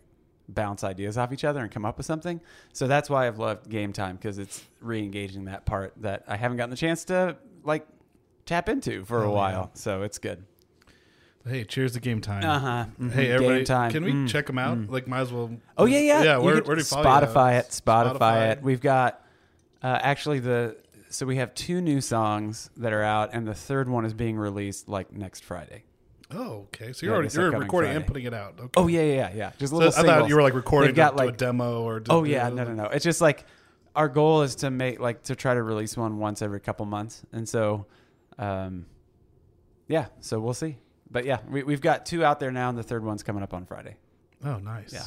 bounce 0.49 0.85
ideas 0.85 1.16
off 1.18 1.32
each 1.32 1.44
other 1.44 1.61
and 1.61 1.70
come 1.70 1.85
up 1.85 1.96
with 1.96 2.06
something. 2.06 2.40
So 2.73 2.87
that's 2.87 3.08
why 3.08 3.26
I've 3.26 3.38
loved 3.38 3.68
game 3.68 3.92
time 3.92 4.16
because 4.16 4.38
it's 4.38 4.62
re-engaging 4.80 5.44
that 5.46 5.64
part 5.66 5.92
that 6.02 6.25
I 6.28 6.37
haven't 6.37 6.56
gotten 6.56 6.70
the 6.70 6.76
chance 6.76 7.04
to 7.06 7.37
like 7.64 7.87
tap 8.44 8.68
into 8.68 9.04
for 9.04 9.23
a 9.23 9.26
Oh, 9.26 9.30
yeah. 9.30 9.35
while. 9.35 9.70
So 9.75 10.02
it's 10.02 10.18
good. 10.18 10.44
Hey, 11.49 11.62
cheers 11.62 11.92
to 11.92 12.00
game 12.00 12.20
time. 12.20 12.42
Uh 12.44 12.58
huh. 12.58 13.08
Hey, 13.11 13.30
everybody, 13.30 13.62
time. 13.64 13.92
can 13.92 14.04
we 14.04 14.12
Mm. 14.12 14.28
check 14.28 14.46
them 14.49 14.58
out? 14.58 14.90
Like, 14.90 15.06
might 15.06 15.20
as 15.20 15.32
well. 15.32 15.50
Oh 15.78 15.85
yeah, 15.85 16.00
yeah. 16.00 16.23
yeah. 16.25 16.38
You 16.38 16.44
Where, 16.44 16.54
where 16.62 16.75
do 16.75 16.80
you? 16.80 16.85
Spotify 16.85 17.61
it? 17.61 17.68
Spotify, 17.68 18.18
Spotify. 18.18 18.50
it. 18.52 18.62
We've 18.62 18.80
got 18.80 19.25
uh, 19.80 19.99
actually 20.02 20.40
the 20.40 20.76
so 21.09 21.27
we 21.27 21.37
have 21.37 21.55
two 21.55 21.81
new 21.81 22.01
songs 22.01 22.71
that 22.77 22.93
are 22.93 23.03
out, 23.03 23.31
and 23.33 23.47
the 23.47 23.55
third 23.55 23.89
one 23.89 24.05
is 24.05 24.15
being 24.15 24.37
released 24.37 24.89
like 24.89 25.13
next 25.13 25.45
Friday. 25.45 25.85
Oh, 26.31 26.67
okay. 26.75 26.93
So 26.93 27.07
you're 27.07 27.15
already 27.15 27.33
you're 27.33 27.51
recording 27.51 27.95
and 27.95 28.07
putting 28.07 28.25
it 28.25 28.35
out. 28.35 28.55
Okay. 28.59 28.71
Oh 28.77 28.89
yeah, 28.89 29.03
yeah, 29.03 29.15
yeah. 29.15 29.33
yeah. 29.35 29.53
Just 29.59 29.71
So 29.71 29.79
little. 29.79 29.99
I 29.99 30.03
thought 30.03 30.29
you 30.29 30.35
were 30.35 30.43
like 30.43 30.55
recording 30.55 30.89
They've 30.89 30.97
got, 30.97 31.17
to, 31.17 31.25
to 31.25 31.29
a 31.29 31.33
demo 31.33 31.83
or. 31.83 32.01
To 32.01 32.13
Oh 32.13 32.25
yeah, 32.25 32.49
no, 32.49 32.65
no, 32.65 32.75
no. 32.75 32.85
It's 32.87 33.05
just 33.05 33.21
like 33.21 33.45
our 33.95 34.09
goal 34.09 34.43
is 34.43 34.57
to 34.57 34.71
make 34.71 34.99
like 35.01 35.23
to 35.25 35.37
try 35.37 35.55
to 35.55 35.63
release 35.63 35.97
one 35.97 36.19
once 36.19 36.43
every 36.43 36.61
couple 36.61 36.85
months, 36.87 37.23
and 37.33 37.49
so, 37.49 37.87
um, 38.39 38.87
yeah. 39.89 40.07
So 40.21 40.41
we'll 40.41 40.55
see. 40.55 40.79
But 41.11 41.25
yeah, 41.25 41.39
we, 41.49 41.63
we've 41.63 41.81
got 41.81 42.07
two 42.07 42.25
out 42.25 42.41
there 42.41 42.51
now, 42.51 42.69
and 42.69 42.77
the 42.77 42.83
third 42.83 43.05
one's 43.05 43.23
coming 43.23 43.43
up 43.43 43.55
on 43.55 43.65
Friday. 43.65 43.97
Oh, 44.45 44.59
nice. 44.59 44.93
Yeah. 44.93 45.05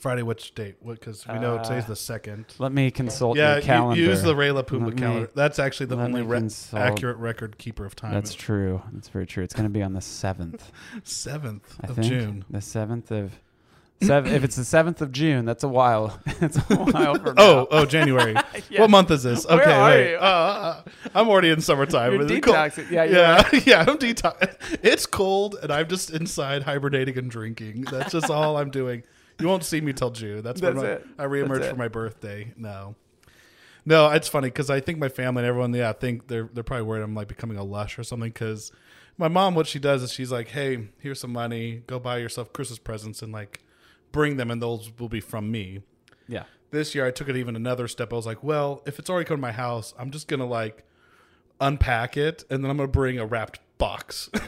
Friday, 0.00 0.22
which 0.22 0.54
date? 0.54 0.76
What? 0.80 0.98
Because 0.98 1.26
we 1.28 1.38
know 1.38 1.56
Uh, 1.58 1.62
today's 1.64 1.84
the 1.86 1.94
second. 1.94 2.46
Let 2.58 2.72
me 2.72 2.90
consult 2.90 3.36
Yeah, 3.36 3.54
your 3.54 3.62
calendar. 3.62 4.00
you 4.00 4.08
use 4.08 4.22
the 4.22 4.34
Rayla 4.34 4.64
Pumbaa 4.66 4.86
Let 4.86 4.94
me- 4.94 5.00
calendar. 5.00 5.30
That's 5.34 5.58
actually 5.58 5.86
the 5.86 5.96
let 5.96 6.06
only 6.06 6.22
me 6.22 6.26
re- 6.26 6.38
consult. 6.38 6.82
accurate 6.82 7.18
record 7.18 7.58
keeper 7.58 7.84
of 7.84 7.94
time. 7.94 8.14
That's 8.14 8.32
true. 8.34 8.82
That's 8.92 9.08
very 9.08 9.26
true. 9.26 9.44
It's 9.44 9.52
going 9.54 9.64
to 9.68 9.72
be 9.72 9.82
on 9.82 9.92
the 9.92 10.00
seventh. 10.00 10.72
seventh 11.04 11.76
I 11.82 11.88
of 11.88 11.96
think 11.96 12.06
June. 12.08 12.44
the 12.50 12.60
seventh 12.62 13.10
of 13.10 13.38
if 14.02 14.44
it's 14.44 14.56
the 14.56 14.64
seventh 14.64 15.02
of 15.02 15.12
June, 15.12 15.44
that's 15.44 15.62
a 15.62 15.68
while. 15.68 16.18
that's 16.40 16.56
a 16.56 16.76
while 16.76 17.16
from 17.16 17.34
Oh, 17.36 17.68
oh, 17.70 17.84
January. 17.84 18.34
Yeah. 18.70 18.80
What 18.82 18.90
month 18.90 19.10
is 19.10 19.22
this? 19.24 19.44
Where 19.46 19.60
Okay, 19.60 19.72
are 19.72 19.90
wait. 19.90 20.10
you? 20.12 20.16
Uh, 20.16 20.20
Uh, 20.20 20.90
I'm 21.14 21.28
already 21.28 21.50
in 21.50 21.60
summertime. 21.60 22.12
You're 22.14 22.22
Is 22.22 22.30
it 22.30 22.40
cold? 22.42 22.56
detoxing. 22.56 22.90
Yeah, 22.90 23.04
you're 23.04 23.16
yeah, 23.18 23.50
yeah. 23.66 23.80
I'm 23.86 23.98
detox. 23.98 24.54
It's 24.82 25.04
cold, 25.04 25.56
and 25.62 25.70
I'm 25.70 25.86
just 25.88 26.10
inside 26.10 26.62
hibernating 26.62 27.18
and 27.18 27.30
drinking. 27.30 27.82
That's 27.90 28.12
just 28.12 28.30
all 28.30 28.56
I'm 28.56 28.70
doing. 28.70 29.02
You 29.40 29.48
won't 29.48 29.64
see 29.64 29.80
me 29.80 29.92
till 29.92 30.10
June. 30.10 30.42
That's, 30.42 30.60
when 30.60 30.76
my- 30.76 30.84
it. 30.84 31.06
I 31.18 31.24
reemerge 31.24 31.48
That's 31.60 31.66
for 31.68 31.74
it. 31.74 31.78
my 31.78 31.88
birthday. 31.88 32.52
No, 32.56 32.94
no. 33.84 34.10
It's 34.10 34.28
funny 34.28 34.48
because 34.48 34.70
I 34.70 34.80
think 34.80 34.98
my 34.98 35.08
family 35.08 35.42
and 35.42 35.48
everyone, 35.48 35.72
yeah, 35.74 35.90
I 35.90 35.92
think 35.94 36.28
they're 36.28 36.48
they're 36.52 36.64
probably 36.64 36.84
worried 36.86 37.02
I'm 37.02 37.14
like 37.14 37.28
becoming 37.28 37.56
a 37.56 37.64
lush 37.64 37.98
or 37.98 38.04
something. 38.04 38.30
Because 38.30 38.72
my 39.18 39.28
mom, 39.28 39.54
what 39.54 39.66
she 39.66 39.78
does 39.78 40.02
is 40.02 40.12
she's 40.12 40.30
like, 40.32 40.48
"Hey, 40.48 40.88
here's 40.98 41.20
some 41.20 41.32
money. 41.32 41.82
Go 41.86 41.98
buy 41.98 42.18
yourself 42.18 42.52
Christmas 42.52 42.78
presents 42.78 43.22
and 43.22 43.32
like 43.32 43.60
bring 44.12 44.36
them, 44.36 44.50
and 44.50 44.60
those 44.62 44.90
will 44.98 45.08
be 45.08 45.20
from 45.20 45.50
me." 45.50 45.82
Yeah. 46.28 46.44
this 46.70 46.94
year 46.94 47.04
I 47.04 47.10
took 47.10 47.28
it 47.28 47.36
even 47.36 47.56
another 47.56 47.88
step. 47.88 48.12
I 48.12 48.16
was 48.16 48.24
like, 48.26 48.44
well, 48.44 48.82
if 48.86 49.00
it's 49.00 49.10
already 49.10 49.24
come 49.26 49.38
to 49.38 49.40
my 49.40 49.50
house, 49.50 49.92
I'm 49.98 50.12
just 50.12 50.28
gonna 50.28 50.46
like 50.46 50.84
unpack 51.60 52.16
it 52.16 52.44
and 52.48 52.62
then 52.62 52.70
I'm 52.70 52.76
gonna 52.76 52.86
bring 52.88 53.18
a 53.18 53.26
wrapped 53.26 53.58
box. 53.80 54.30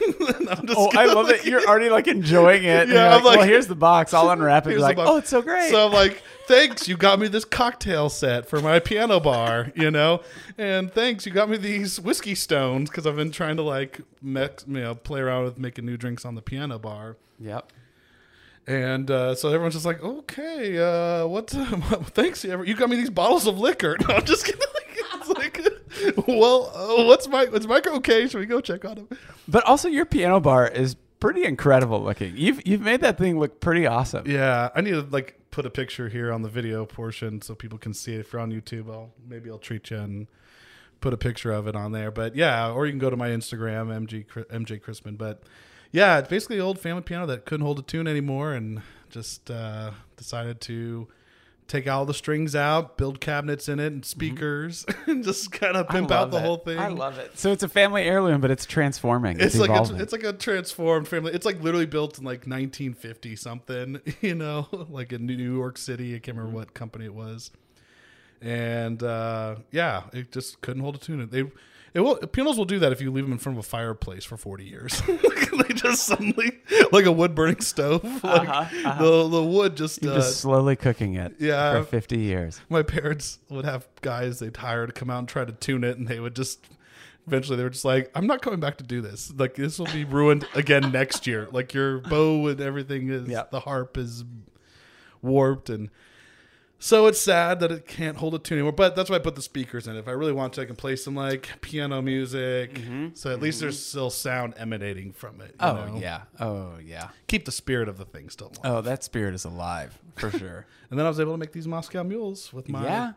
Oh, 0.75 0.89
I 0.93 1.05
love 1.07 1.27
like- 1.27 1.41
it. 1.41 1.45
You're 1.45 1.65
already 1.67 1.89
like 1.89 2.07
enjoying 2.07 2.63
it. 2.63 2.87
Yeah, 2.87 2.93
You're 2.93 2.99
I'm 2.99 3.11
like, 3.15 3.23
like- 3.25 3.37
well, 3.39 3.47
here's 3.47 3.67
the 3.67 3.75
box. 3.75 4.13
I'll 4.13 4.29
unwrap 4.35 4.65
it. 4.67 4.79
Like, 4.79 4.97
oh, 4.97 5.17
it's 5.17 5.29
so 5.29 5.41
great. 5.41 5.69
So 5.71 5.87
I'm 5.87 5.91
like, 5.93 6.21
thanks, 6.47 6.87
you 6.87 6.95
got 6.95 7.19
me 7.19 7.27
this 7.27 7.43
cocktail 7.45 8.09
set 8.09 8.47
for 8.47 8.61
my 8.61 8.79
piano 8.79 9.19
bar, 9.19 9.71
you 9.75 9.91
know, 9.91 10.21
and 10.57 10.91
thanks, 10.93 11.25
you 11.25 11.31
got 11.33 11.49
me 11.49 11.57
these 11.57 11.99
whiskey 11.99 12.35
stones 12.35 12.89
because 12.89 13.05
I've 13.05 13.15
been 13.17 13.31
trying 13.31 13.57
to 13.57 13.63
like, 13.63 13.99
mix, 14.21 14.63
you 14.67 14.79
know, 14.79 14.95
play 14.95 15.19
around 15.19 15.43
with 15.43 15.57
making 15.57 15.85
new 15.85 15.97
drinks 15.97 16.23
on 16.25 16.35
the 16.35 16.41
piano 16.41 16.79
bar. 16.79 17.17
yep. 17.39 17.71
And 18.65 19.11
uh, 19.11 19.35
so 19.35 19.49
everyone's 19.49 19.73
just 19.73 19.85
like, 19.85 20.01
okay, 20.01 20.77
uh, 20.77 21.27
what? 21.27 21.49
thanks, 21.49 22.45
you, 22.45 22.63
you 22.63 22.75
got 22.75 22.89
me 22.89 22.95
these 22.95 23.09
bottles 23.09 23.45
of 23.45 23.59
liquor. 23.59 23.97
No, 24.07 24.15
I'm 24.15 24.23
just 24.25 24.45
kidding. 24.45 24.61
well, 26.27 26.71
uh, 26.73 27.05
what's 27.05 27.27
Mike? 27.27 27.51
what's 27.51 27.67
Mike 27.67 27.87
okay? 27.87 28.27
Should 28.27 28.39
we 28.39 28.45
go 28.45 28.61
check 28.61 28.85
on 28.85 28.97
him? 28.97 29.07
But 29.47 29.63
also, 29.65 29.87
your 29.87 30.05
piano 30.05 30.39
bar 30.39 30.67
is 30.67 30.95
pretty 31.19 31.45
incredible 31.45 32.01
looking. 32.01 32.35
You've 32.35 32.65
you've 32.67 32.81
made 32.81 33.01
that 33.01 33.17
thing 33.17 33.39
look 33.39 33.59
pretty 33.59 33.85
awesome. 33.85 34.27
Yeah, 34.27 34.69
I 34.75 34.81
need 34.81 34.91
to 34.91 35.01
like 35.01 35.39
put 35.51 35.65
a 35.65 35.69
picture 35.69 36.09
here 36.09 36.33
on 36.33 36.41
the 36.41 36.49
video 36.49 36.85
portion 36.85 37.41
so 37.41 37.55
people 37.55 37.77
can 37.77 37.93
see 37.93 38.13
it. 38.13 38.19
If 38.19 38.33
you're 38.33 38.41
on 38.41 38.51
YouTube, 38.51 38.91
I'll 38.91 39.11
maybe 39.27 39.49
I'll 39.49 39.59
treat 39.59 39.89
you 39.91 39.97
and 39.97 40.27
put 40.99 41.13
a 41.13 41.17
picture 41.17 41.51
of 41.51 41.67
it 41.67 41.75
on 41.75 41.91
there. 41.91 42.11
But 42.11 42.35
yeah, 42.35 42.71
or 42.71 42.85
you 42.85 42.91
can 42.91 42.99
go 42.99 43.09
to 43.09 43.17
my 43.17 43.29
Instagram, 43.29 43.87
MG 43.87 44.25
MJ 44.47 44.81
Chrisman. 44.81 45.17
But 45.17 45.43
yeah, 45.91 46.19
it's 46.19 46.27
basically 46.27 46.57
an 46.57 46.63
old 46.63 46.79
family 46.79 47.03
piano 47.03 47.25
that 47.27 47.45
couldn't 47.45 47.65
hold 47.65 47.79
a 47.79 47.83
tune 47.83 48.07
anymore, 48.07 48.53
and 48.53 48.81
just 49.09 49.49
uh, 49.51 49.91
decided 50.17 50.59
to 50.61 51.07
take 51.73 51.87
all 51.89 52.05
the 52.05 52.13
strings 52.13 52.55
out, 52.55 52.97
build 52.97 53.19
cabinets 53.19 53.67
in 53.67 53.79
it, 53.79 53.87
and 53.91 54.05
speakers, 54.05 54.85
and 55.07 55.23
just 55.23 55.51
kind 55.51 55.75
of 55.75 55.87
Mm-hmm. 55.87 55.95
Pimp 55.97 56.11
out 56.11 56.31
the 56.31 56.37
it. 56.37 56.41
whole 56.43 56.57
thing. 56.57 56.77
I 56.79 56.87
love 56.89 57.17
it. 57.17 57.37
So 57.37 57.51
it's 57.51 57.63
a 57.63 57.67
family 57.67 58.03
heirloom, 58.03 58.41
but 58.41 58.51
it's 58.51 58.65
transforming. 58.65 59.39
It's, 59.39 59.55
It's 59.55 59.57
like 59.57 59.71
a, 59.71 59.95
it's 59.95 60.13
like 60.13 60.23
a 60.23 60.33
transformed 60.33 61.07
family. 61.07 61.33
It's 61.33 61.45
like 61.45 61.61
literally 61.61 61.85
built 61.87 62.17
in 62.19 62.23
like 62.23 62.45
1950 62.47 63.35
something, 63.35 63.99
you 64.21 64.35
know, 64.35 64.67
like 64.89 65.11
in 65.11 65.25
New 65.25 65.33
York 65.35 65.77
City. 65.77 66.15
I 66.15 66.19
can't 66.19 66.37
Mm-hmm. 66.37 66.39
remember 66.39 66.57
what 66.59 66.73
company 66.73 67.05
it 67.05 67.13
was. 67.13 67.51
And 68.41 69.01
uh, 69.01 69.55
yeah, 69.71 70.03
it 70.13 70.31
just 70.31 70.61
couldn't 70.61 70.83
hold 70.83 70.95
a 70.95 70.99
tune. 70.99 71.27
They 71.31 71.43
it 71.93 71.99
will 72.01 72.15
pianos 72.17 72.57
will 72.57 72.65
do 72.65 72.79
that 72.79 72.91
if 72.91 73.01
you 73.01 73.11
leave 73.11 73.23
them 73.25 73.31
in 73.33 73.37
front 73.37 73.57
of 73.57 73.63
a 73.63 73.67
fireplace 73.67 74.23
for 74.25 74.37
40 74.37 74.65
years. 74.65 75.01
they 75.07 75.73
just 75.75 76.03
suddenly 76.03 76.51
like 76.91 77.05
a 77.05 77.11
wood 77.11 77.35
burning 77.35 77.61
stove. 77.61 78.03
Like 78.23 78.49
Uh-huh, 78.49 79.03
the 79.03 79.27
the 79.29 79.43
wood 79.43 79.77
just, 79.77 80.01
You're 80.03 80.13
uh, 80.13 80.15
just 80.17 80.39
slowly 80.41 80.75
cooking 80.75 81.13
it. 81.15 81.35
yeah. 81.39 81.79
For 81.79 81.83
50 81.85 82.17
years. 82.17 82.59
my 82.69 82.81
parents 82.83 83.39
would 83.49 83.65
have 83.65 83.87
guys 84.01 84.39
they'd 84.39 84.57
hire 84.57 84.87
to 84.87 84.93
come 84.93 85.09
out 85.09 85.19
and 85.19 85.27
try 85.27 85.45
to 85.45 85.51
tune 85.51 85.83
it 85.83 85.97
and 85.97 86.07
they 86.07 86.19
would 86.19 86.35
just 86.35 86.65
eventually 87.27 87.55
they 87.55 87.63
were 87.63 87.69
just 87.69 87.85
like 87.85 88.11
i'm 88.15 88.27
not 88.27 88.41
coming 88.41 88.59
back 88.59 88.77
to 88.77 88.83
do 88.83 88.99
this 88.99 89.31
like 89.37 89.55
this 89.55 89.79
will 89.79 89.85
be 89.93 90.03
ruined 90.03 90.45
again 90.55 90.91
next 90.91 91.25
year 91.25 91.47
like 91.53 91.73
your 91.73 91.99
bow 91.99 92.47
and 92.47 92.59
everything 92.59 93.09
is 93.09 93.29
Yeah. 93.29 93.43
the 93.49 93.61
harp 93.61 93.97
is 93.97 94.25
warped 95.21 95.69
and 95.69 95.89
so 96.83 97.07
it's 97.07 97.21
sad 97.21 97.61
that 97.61 97.71
it 97.71 97.87
can't 97.87 98.17
hold 98.17 98.35
a 98.35 98.39
tune 98.39 98.57
anymore 98.57 98.73
but 98.73 98.93
that's 98.93 99.09
why 99.09 99.15
i 99.15 99.19
put 99.19 99.35
the 99.35 99.41
speakers 99.41 99.87
in 99.87 99.95
if 99.95 100.05
i 100.07 100.11
really 100.11 100.33
want 100.33 100.51
to 100.51 100.61
i 100.61 100.65
can 100.65 100.75
play 100.75 100.97
some 100.97 101.15
like 101.15 101.47
piano 101.61 102.01
music 102.01 102.73
mm-hmm. 102.73 103.07
so 103.13 103.31
at 103.31 103.41
least 103.41 103.61
there's 103.61 103.83
still 103.83 104.09
sound 104.09 104.53
emanating 104.57 105.13
from 105.13 105.39
it 105.39 105.55
Oh, 105.61 105.85
know? 105.85 105.99
yeah. 105.99 106.21
Oh, 106.39 106.73
yeah. 106.83 107.09
keep 107.27 107.45
the 107.45 107.51
spirit 107.53 107.87
of 107.87 107.97
the 107.97 108.05
thing 108.05 108.29
still 108.29 108.47
alive. 108.47 108.59
Oh, 108.65 108.81
that 108.81 109.03
spirit 109.03 109.33
is 109.33 109.45
alive 109.45 109.97
for 110.17 110.29
sure. 110.37 110.65
and 110.89 110.99
then 110.99 111.05
i 111.05 111.09
was 111.09 111.19
able 111.21 111.31
to 111.31 111.37
make 111.37 111.53
these 111.53 111.67
moscow 111.67 112.03
mules 112.03 112.51
with 112.51 112.67
my 112.67 112.83
yeah. 112.83 113.13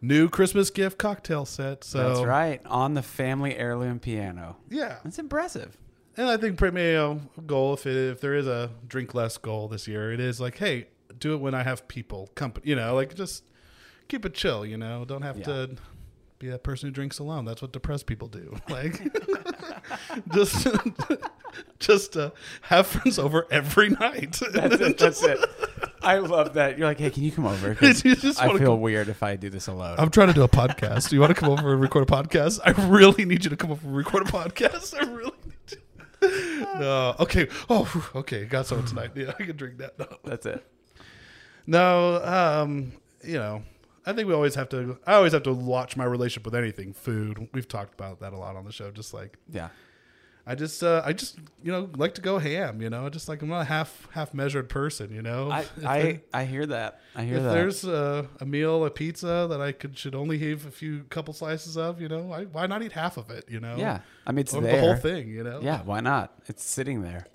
new 0.00 0.28
Christmas 0.28 0.70
gift 0.70 0.96
cocktail 0.98 1.44
set. 1.44 1.84
So 1.84 1.98
That's 2.08 2.24
right. 2.24 2.60
On 2.66 2.94
the 2.94 3.02
family 3.02 3.56
heirloom 3.56 3.98
piano. 3.98 4.56
Yeah, 4.68 4.98
That's 5.04 5.18
impressive. 5.18 5.76
and 6.16 6.28
I 6.28 6.36
think 6.36 6.60
maybe 6.60 7.20
goal 7.46 7.74
if 7.74 7.86
it, 7.86 7.96
if 7.96 8.20
there 8.20 8.34
is 8.34 8.46
a 8.46 8.70
drink 8.86 9.14
less 9.14 9.36
goal 9.36 9.68
this 9.68 9.88
year, 9.88 10.12
it 10.12 10.20
is 10.20 10.40
like, 10.40 10.56
hey, 10.58 10.86
do 11.18 11.34
it 11.34 11.38
when 11.40 11.54
I 11.54 11.62
have 11.62 11.86
people, 11.88 12.28
company. 12.34 12.68
You 12.68 12.76
know, 12.76 12.94
like 12.94 13.14
just 13.14 13.44
keep 14.08 14.24
it 14.24 14.34
chill. 14.34 14.64
You 14.66 14.76
know, 14.76 15.04
don't 15.04 15.22
have 15.22 15.38
Yeah. 15.38 15.44
to 15.44 15.70
be 16.38 16.48
that 16.48 16.62
person 16.62 16.88
who 16.88 16.92
drinks 16.92 17.18
alone. 17.18 17.44
That's 17.44 17.60
what 17.62 17.72
depressed 17.72 18.06
people 18.06 18.28
do. 18.28 18.56
Like 18.68 19.00
just 20.32 20.66
just 21.78 22.16
uh, 22.16 22.30
have 22.62 22.86
friends 22.86 23.18
over 23.18 23.46
every 23.50 23.90
night. 23.90 24.38
That's 24.52 24.80
it. 24.80 24.98
That's 24.98 25.22
it. 25.22 25.38
I 26.02 26.18
love 26.18 26.54
that. 26.54 26.78
You're 26.78 26.86
like, 26.86 26.98
hey, 26.98 27.10
can 27.10 27.22
you 27.22 27.30
come 27.32 27.46
over? 27.46 27.76
I 27.80 27.92
feel 27.92 28.32
come- 28.58 28.80
weird 28.80 29.08
if 29.08 29.22
I 29.22 29.36
do 29.36 29.50
this 29.50 29.66
alone. 29.66 29.96
I'm 29.98 30.10
trying 30.10 30.28
to 30.28 30.34
do 30.34 30.42
a 30.42 30.48
podcast. 30.48 31.10
Do 31.10 31.16
you 31.16 31.20
want 31.20 31.34
to 31.34 31.38
come 31.38 31.50
over 31.50 31.72
and 31.72 31.80
record 31.80 32.08
a 32.08 32.12
podcast? 32.12 32.58
I 32.64 32.70
really 32.88 33.24
need 33.26 33.44
you 33.44 33.50
to 33.50 33.56
come 33.56 33.70
over 33.70 33.86
and 33.86 33.94
record 33.96 34.22
a 34.26 34.30
podcast. 34.32 34.94
I 34.94 35.04
really 35.12 35.32
need 35.44 35.54
you. 36.22 36.66
No. 36.78 37.16
Okay. 37.20 37.48
Oh, 37.68 38.10
okay. 38.14 38.44
Got 38.46 38.66
someone 38.66 38.86
tonight. 38.86 39.10
Yeah, 39.14 39.32
I 39.38 39.42
can 39.42 39.56
drink 39.56 39.78
that. 39.78 39.98
No. 39.98 40.06
That's 40.24 40.46
it. 40.46 40.64
No. 41.70 42.22
Um. 42.24 42.92
You 43.22 43.34
know, 43.34 43.62
I 44.06 44.12
think 44.14 44.28
we 44.28 44.34
always 44.34 44.54
have 44.54 44.68
to. 44.70 44.98
I 45.06 45.14
always 45.14 45.32
have 45.32 45.42
to 45.44 45.52
watch 45.52 45.96
my 45.96 46.04
relationship 46.04 46.44
with 46.44 46.54
anything. 46.54 46.92
Food. 46.92 47.48
We've 47.52 47.68
talked 47.68 47.94
about 47.94 48.20
that 48.20 48.32
a 48.32 48.36
lot 48.38 48.56
on 48.56 48.64
the 48.64 48.72
show. 48.72 48.90
Just 48.90 49.14
like 49.14 49.36
Yeah. 49.52 49.68
I 50.46 50.54
just, 50.54 50.82
uh, 50.82 51.02
I 51.04 51.12
just, 51.12 51.38
you 51.62 51.70
know, 51.70 51.88
like 51.96 52.14
to 52.14 52.22
go 52.22 52.38
ham. 52.38 52.80
You 52.80 52.88
know, 52.90 53.08
just 53.10 53.28
like 53.28 53.42
I'm 53.42 53.50
not 53.50 53.60
a 53.60 53.64
half 53.64 54.08
half 54.12 54.32
measured 54.34 54.68
person. 54.70 55.12
You 55.14 55.20
know. 55.22 55.50
I, 55.50 55.64
there- 55.76 55.88
I, 55.88 56.20
I 56.32 56.44
hear 56.46 56.64
that. 56.66 57.00
I 57.14 57.24
hear 57.24 57.36
if 57.36 57.42
that. 57.44 57.52
there's 57.52 57.84
a, 57.84 58.26
a 58.40 58.46
meal, 58.46 58.84
a 58.86 58.90
pizza 58.90 59.46
that 59.50 59.60
I 59.60 59.70
could 59.72 59.96
should 59.98 60.14
only 60.14 60.38
have 60.50 60.64
a 60.66 60.70
few 60.70 61.04
couple 61.04 61.34
slices 61.34 61.76
of, 61.76 62.00
you 62.00 62.08
know, 62.08 62.32
I, 62.32 62.44
why 62.46 62.66
not 62.66 62.82
eat 62.82 62.92
half 62.92 63.16
of 63.18 63.30
it? 63.30 63.44
You 63.48 63.60
know, 63.60 63.76
yeah. 63.76 64.00
I 64.26 64.32
mean, 64.32 64.40
it's 64.40 64.54
or 64.54 64.62
there. 64.62 64.72
the 64.74 64.80
whole 64.80 64.96
thing. 64.96 65.28
You 65.28 65.44
know, 65.44 65.60
Yeah, 65.62 65.82
why 65.82 66.00
not? 66.00 66.32
It's 66.46 66.64
sitting 66.64 67.02
there. 67.02 67.26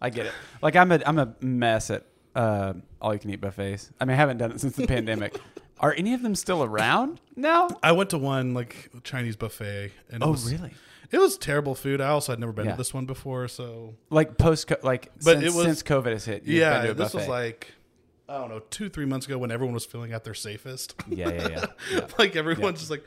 I 0.00 0.08
get 0.10 0.26
it. 0.26 0.32
Like 0.62 0.74
I'm 0.74 0.90
a 0.90 1.00
I'm 1.06 1.18
a 1.18 1.34
mess 1.40 1.90
at 1.90 2.06
uh, 2.34 2.74
all 3.00 3.12
you 3.12 3.20
can 3.20 3.30
eat 3.30 3.40
buffets. 3.40 3.90
I 4.00 4.04
mean, 4.04 4.14
I 4.14 4.16
haven't 4.16 4.38
done 4.38 4.52
it 4.52 4.60
since 4.60 4.76
the 4.76 4.86
pandemic. 4.86 5.38
Are 5.80 5.92
any 5.96 6.14
of 6.14 6.22
them 6.22 6.34
still 6.36 6.62
around? 6.62 7.20
No. 7.34 7.68
I 7.82 7.92
went 7.92 8.10
to 8.10 8.18
one 8.18 8.54
like 8.54 8.90
Chinese 9.02 9.36
buffet, 9.36 9.90
and 10.10 10.22
it 10.22 10.26
Oh, 10.26 10.30
was, 10.32 10.52
really? 10.52 10.72
It 11.10 11.18
was 11.18 11.36
terrible 11.36 11.74
food. 11.74 12.00
I 12.00 12.08
also 12.08 12.32
had 12.32 12.38
never 12.40 12.52
been 12.52 12.66
Yeah. 12.66 12.72
to 12.72 12.78
this 12.78 12.94
one 12.94 13.04
before, 13.04 13.48
so 13.48 13.94
Like 14.08 14.38
post, 14.38 14.70
like 14.82 15.10
But 15.16 15.40
since, 15.40 15.42
it 15.44 15.52
was- 15.56 15.64
since 15.66 15.82
COVID 15.82 16.12
has 16.12 16.24
hit. 16.24 16.42
you've 16.44 16.46
been 16.46 16.56
yeah, 16.56 16.82
to 16.82 16.90
a 16.92 16.94
this 16.94 17.12
was 17.12 17.24
buffet. 17.26 17.28
like 17.30 17.72
I 18.28 18.38
don't 18.38 18.48
know, 18.48 18.60
two 18.70 18.88
three 18.88 19.04
months 19.04 19.26
ago 19.26 19.36
when 19.36 19.50
everyone 19.50 19.74
was 19.74 19.84
feeling 19.84 20.12
at 20.12 20.24
their 20.24 20.32
safest. 20.34 20.94
yeah, 21.08 21.28
yeah, 21.30 21.48
yeah. 21.48 21.64
yeah. 21.92 22.06
like 22.18 22.34
everyone's 22.36 22.78
just 22.78 22.90
like, 22.90 23.04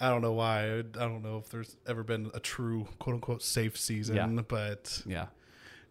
I 0.00 0.08
don't 0.08 0.22
know 0.22 0.32
why. 0.32 0.64
I, 0.64 0.78
I 0.78 0.82
don't 0.82 1.22
know 1.22 1.36
if 1.38 1.50
there's 1.50 1.76
ever 1.86 2.02
been 2.02 2.30
a 2.34 2.40
true 2.40 2.88
quote 2.98 3.14
unquote 3.14 3.42
safe 3.42 3.78
season, 3.78 4.16
Yeah. 4.16 4.42
but 4.48 5.02
yeah. 5.06 5.26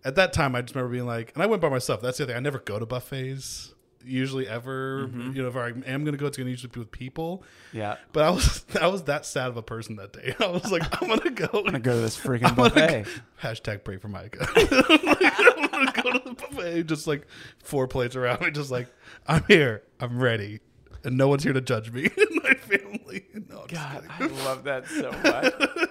At 0.08 0.15
that 0.15 0.32
time, 0.32 0.56
I 0.56 0.62
just 0.62 0.74
remember 0.74 0.93
being 0.93 1.06
like, 1.06 1.34
and 1.34 1.43
I 1.43 1.48
went 1.48 1.62
by 1.62 1.67
myself. 1.70 2.02
That's 2.02 2.17
the 2.17 2.24
other 2.24 2.32
thing. 2.32 2.38
I 2.38 2.39
never 2.39 2.60
go 2.60 2.80
to 2.80 2.86
buffets 2.86 3.74
usually 4.06 4.48
ever. 4.48 5.08
Mm-hmm. 5.08 5.34
You 5.34 5.41
know, 5.41 5.50
if 5.50 5.58
I 5.58 5.67
am 5.67 5.84
going 6.06 6.13
to 6.13 6.17
go, 6.17 6.28
it's 6.28 6.38
going 6.38 6.46
to 6.46 6.52
usually 6.52 6.72
be 6.72 6.80
with 6.80 6.91
people. 6.91 7.43
Yeah. 7.74 7.98
But 8.13 8.24
I 8.24 8.30
was 8.30 8.63
I 8.82 8.88
was 8.88 9.04
that 9.04 9.26
sad 9.26 9.50
of 9.50 9.58
a 9.58 9.62
person 9.62 9.98
that 9.98 10.13
day. 10.13 10.34
I 10.39 10.48
was 10.48 10.72
like, 10.72 10.84
I'm 11.02 11.10
gonna 11.10 11.30
go. 11.30 11.50
I'm 11.54 11.65
gonna 11.65 11.80
go 11.80 11.93
to 11.96 12.00
this 12.00 12.17
freaking 12.24 12.46
I'm 12.46 12.56
buffet. 12.56 13.04
go- 13.04 13.10
hashtag 13.41 13.84
pray 13.84 13.98
for 13.98 14.08
Micah. 14.08 14.48
I'm 14.56 15.67
gonna 15.72 15.91
go 16.02 16.12
to 16.13 16.22
the 16.24 16.34
buffet, 16.34 16.84
just 16.84 17.06
like 17.06 17.28
four 17.62 17.86
plates 17.88 18.15
around 18.15 18.39
me, 18.41 18.52
just 18.52 18.72
like 18.72 18.88
I'm 19.28 19.43
here, 19.50 19.84
I'm 20.00 20.20
ready, 20.20 20.62
and 21.04 21.17
no 21.17 21.28
one's 21.28 21.43
here 21.43 21.54
to 21.54 21.62
judge 21.62 21.91
me 21.91 22.10
and 22.17 22.43
my 22.43 22.54
family. 22.54 23.26
No, 23.50 23.65
God. 23.67 24.08
I 24.10 24.26
love 24.46 24.63
that 24.63 24.88
so 24.88 25.12
much. 25.24 25.89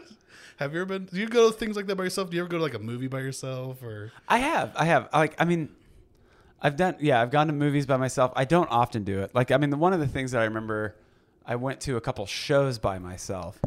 Have 0.57 0.73
you 0.75 0.81
ever 0.81 0.87
been? 0.87 1.05
Do 1.07 1.19
you 1.21 1.29
go 1.29 1.51
to 1.51 1.57
things 1.57 1.77
like 1.77 1.87
that 1.87 1.97
by 1.97 2.05
yourself? 2.05 2.31
Do 2.31 2.37
you 2.37 2.43
ever 2.43 2.49
go 2.49 2.57
to 2.59 2.63
like 2.63 2.75
a 2.75 2.79
movie 2.79 3.09
by 3.09 3.21
yourself 3.21 3.83
or? 3.83 4.13
I 4.29 4.39
have. 4.39 4.73
I 4.77 4.87
have. 4.87 5.09
Like, 5.13 5.35
I 5.39 5.45
mean, 5.45 5.69
I've 6.63 6.77
done. 6.77 6.97
Yeah, 6.99 7.21
I've 7.21 7.31
gone 7.31 7.47
to 7.49 7.53
movies 7.53 7.85
by 7.87 7.97
myself. 7.99 8.33
I 8.35 8.45
don't 8.47 8.71
often 8.71 9.05
do 9.05 9.21
it. 9.21 9.35
Like, 9.35 9.51
I 9.51 9.59
mean, 9.59 9.71
the, 9.71 9.77
one 9.77 9.93
of 9.93 10.01
the 10.01 10.07
things 10.09 10.33
that 10.33 10.41
I 10.41 10.45
remember, 10.45 10.97
I 11.45 11.57
went 11.57 11.81
to 11.83 11.97
a 11.97 12.01
couple 12.01 12.25
shows 12.27 12.79
by 12.79 12.99
myself, 12.99 13.61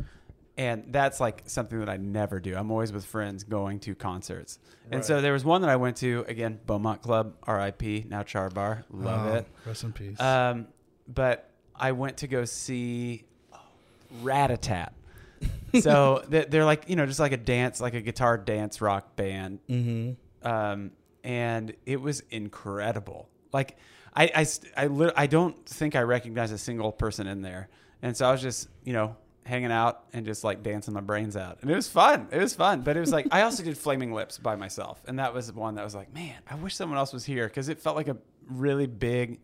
And 0.57 0.85
that's 0.91 1.19
like 1.19 1.43
something 1.45 1.79
that 1.79 1.89
I 1.89 1.97
never 1.97 2.39
do. 2.39 2.55
I'm 2.55 2.71
always 2.71 2.91
with 2.91 3.05
friends 3.05 3.43
going 3.43 3.79
to 3.81 3.93
concerts. 3.95 4.57
And 4.85 4.95
Right. 4.95 5.05
so 5.05 5.21
there 5.21 5.31
was 5.33 5.45
one 5.45 5.61
that 5.61 5.69
I 5.69 5.75
went 5.75 5.95
to 5.97 6.25
again, 6.27 6.59
Beaumont 6.65 7.01
Club, 7.03 7.35
R.I.P. 7.43 8.07
Now 8.09 8.23
Char 8.23 8.49
Bar, 8.49 8.83
love 8.89 9.27
Oh, 9.31 9.35
it. 9.35 9.47
Rest 9.65 9.83
in 9.83 9.93
peace. 9.93 10.19
Um, 10.19 10.67
but 11.07 11.51
I 11.75 11.91
went 11.91 12.17
to 12.17 12.27
go 12.27 12.43
see 12.45 13.25
Ratatat. 14.23 14.89
so 15.81 16.23
they- 16.27 16.45
they're 16.45 16.65
like, 16.65 16.89
you 16.89 16.95
know, 16.95 17.05
just 17.05 17.19
like 17.19 17.31
a 17.31 17.37
dance, 17.37 17.79
like 17.81 17.93
a 17.93 18.01
guitar 18.01 18.37
dance 18.37 18.81
rock 18.81 19.15
band. 19.15 19.59
mm-hmm. 19.69 20.47
Um, 20.47 20.91
and 21.23 21.73
it 21.85 21.99
was 22.01 22.23
incredible. 22.31 23.27
Like, 23.51 23.77
I, 24.15 24.31
I, 24.35 24.45
I, 24.83 24.87
lit- 24.87 25.13
I 25.17 25.27
don't 25.27 25.65
think 25.65 25.95
I 25.95 26.01
recognize 26.01 26.51
a 26.51 26.57
single 26.57 26.91
person 26.91 27.27
in 27.27 27.41
there. 27.41 27.67
And 28.01 28.15
so 28.15 28.25
I 28.27 28.31
was 28.31 28.41
just, 28.41 28.69
you 28.85 28.93
know, 28.93 29.15
hanging 29.45 29.71
out 29.71 30.05
and 30.13 30.25
just 30.25 30.43
like 30.43 30.63
dancing 30.63 30.93
my 30.93 31.01
brains 31.01 31.35
out. 31.35 31.57
And 31.61 31.69
it 31.69 31.75
was 31.75 31.89
fun. 31.89 32.27
It 32.31 32.37
was 32.39 32.53
fun. 32.53 32.81
But 32.81 32.95
it 32.95 33.01
was 33.01 33.11
like, 33.11 33.27
I 33.31 33.41
also 33.41 33.63
did 33.63 33.77
Flaming 33.77 34.13
Lips 34.13 34.37
by 34.37 34.55
myself. 34.55 35.01
And 35.07 35.19
that 35.19 35.33
was 35.33 35.51
one 35.51 35.75
that 35.75 35.83
was 35.83 35.93
like, 35.95 36.13
man, 36.13 36.35
I 36.49 36.55
wish 36.55 36.75
someone 36.75 36.97
else 36.97 37.11
was 37.11 37.25
here 37.25 37.47
because 37.47 37.67
it 37.67 37.79
felt 37.79 37.95
like 37.97 38.07
a 38.07 38.17
really 38.47 38.87
big, 38.87 39.39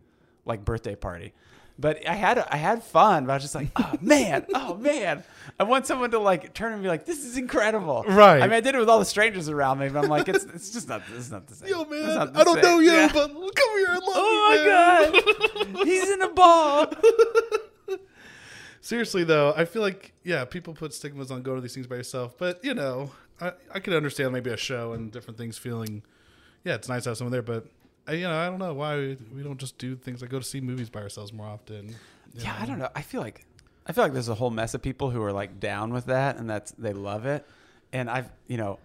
like, 0.46 0.64
birthday 0.64 0.94
party. 0.94 1.34
But 1.78 2.08
I 2.08 2.14
had 2.14 2.38
I 2.38 2.56
had 2.56 2.82
fun, 2.82 3.26
but 3.26 3.32
I 3.32 3.36
was 3.36 3.42
just 3.42 3.54
like, 3.54 3.68
oh 3.76 3.92
man, 4.00 4.46
oh 4.54 4.74
man, 4.76 5.22
I 5.60 5.64
want 5.64 5.86
someone 5.86 6.10
to 6.12 6.18
like 6.18 6.54
turn 6.54 6.72
and 6.72 6.82
be 6.82 6.88
like, 6.88 7.04
this 7.04 7.24
is 7.24 7.36
incredible, 7.36 8.02
Right. 8.08 8.38
I 8.42 8.46
mean, 8.46 8.54
I 8.54 8.60
did 8.60 8.74
it 8.74 8.78
with 8.78 8.88
all 8.88 8.98
the 8.98 9.04
strangers 9.04 9.50
around 9.50 9.78
me, 9.80 9.90
but 9.90 10.02
I'm 10.04 10.08
like, 10.10 10.26
it's 10.28 10.44
it's 10.44 10.70
just 10.70 10.88
not 10.88 11.02
it's 11.14 11.30
not 11.30 11.46
the 11.46 11.54
same. 11.54 11.68
Yo, 11.68 11.84
man, 11.84 12.30
I 12.34 12.44
don't 12.44 12.54
same. 12.54 12.62
know 12.62 12.78
you, 12.78 12.92
Yeah. 12.92 13.10
but 13.12 13.28
come 13.30 13.78
here. 13.78 13.88
I 13.90 13.94
love 13.94 14.02
Oh 14.06 15.10
you, 15.12 15.58
my 15.58 15.64
man. 15.66 15.74
god, 15.76 15.86
he's 15.86 16.08
in 16.10 16.22
a 16.22 16.28
ball. 16.30 16.92
Seriously 18.80 19.24
though, 19.24 19.52
I 19.56 19.64
feel 19.64 19.82
like 19.82 20.12
yeah, 20.22 20.44
people 20.44 20.72
put 20.72 20.94
stigmas 20.94 21.30
on 21.30 21.42
going 21.42 21.56
to 21.56 21.60
these 21.62 21.74
things 21.74 21.86
by 21.88 21.96
yourself, 21.96 22.38
but 22.38 22.64
you 22.64 22.72
know, 22.72 23.10
I 23.40 23.52
I 23.74 23.80
could 23.80 23.94
understand 23.94 24.32
maybe 24.32 24.50
a 24.50 24.56
show 24.56 24.92
and 24.92 25.10
different 25.10 25.36
things 25.38 25.58
feeling, 25.58 26.02
yeah, 26.64 26.74
it's 26.76 26.88
nice 26.88 27.02
to 27.04 27.10
have 27.10 27.18
someone 27.18 27.32
there, 27.32 27.42
but 27.42 27.66
I, 28.06 28.12
you 28.12 28.22
know, 28.28 28.36
I 28.36 28.46
don't 28.46 28.58
know 28.58 28.74
why 28.74 28.96
we, 28.96 29.16
we 29.34 29.42
don't 29.42 29.58
just 29.58 29.78
do 29.78 29.96
things 29.96 30.20
like 30.22 30.30
go 30.30 30.38
to 30.38 30.44
see 30.44 30.60
movies 30.60 30.90
by 30.90 31.00
ourselves 31.02 31.32
more 31.32 31.46
often. 31.46 31.94
Yeah, 32.34 32.52
know? 32.52 32.56
I 32.60 32.66
don't 32.66 32.78
know. 32.78 32.88
I 32.94 33.02
feel 33.02 33.20
like 33.20 33.44
I 33.86 33.92
feel 33.92 34.04
like 34.04 34.12
there's 34.12 34.28
a 34.28 34.34
whole 34.34 34.50
mess 34.50 34.74
of 34.74 34.82
people 34.82 35.10
who 35.10 35.22
are 35.22 35.32
like 35.32 35.60
down 35.60 35.92
with 35.92 36.06
that, 36.06 36.36
and 36.36 36.48
that's 36.48 36.72
they 36.72 36.92
love 36.92 37.26
it. 37.26 37.46
And 37.92 38.10
I've 38.10 38.30
you 38.46 38.56
know, 38.56 38.78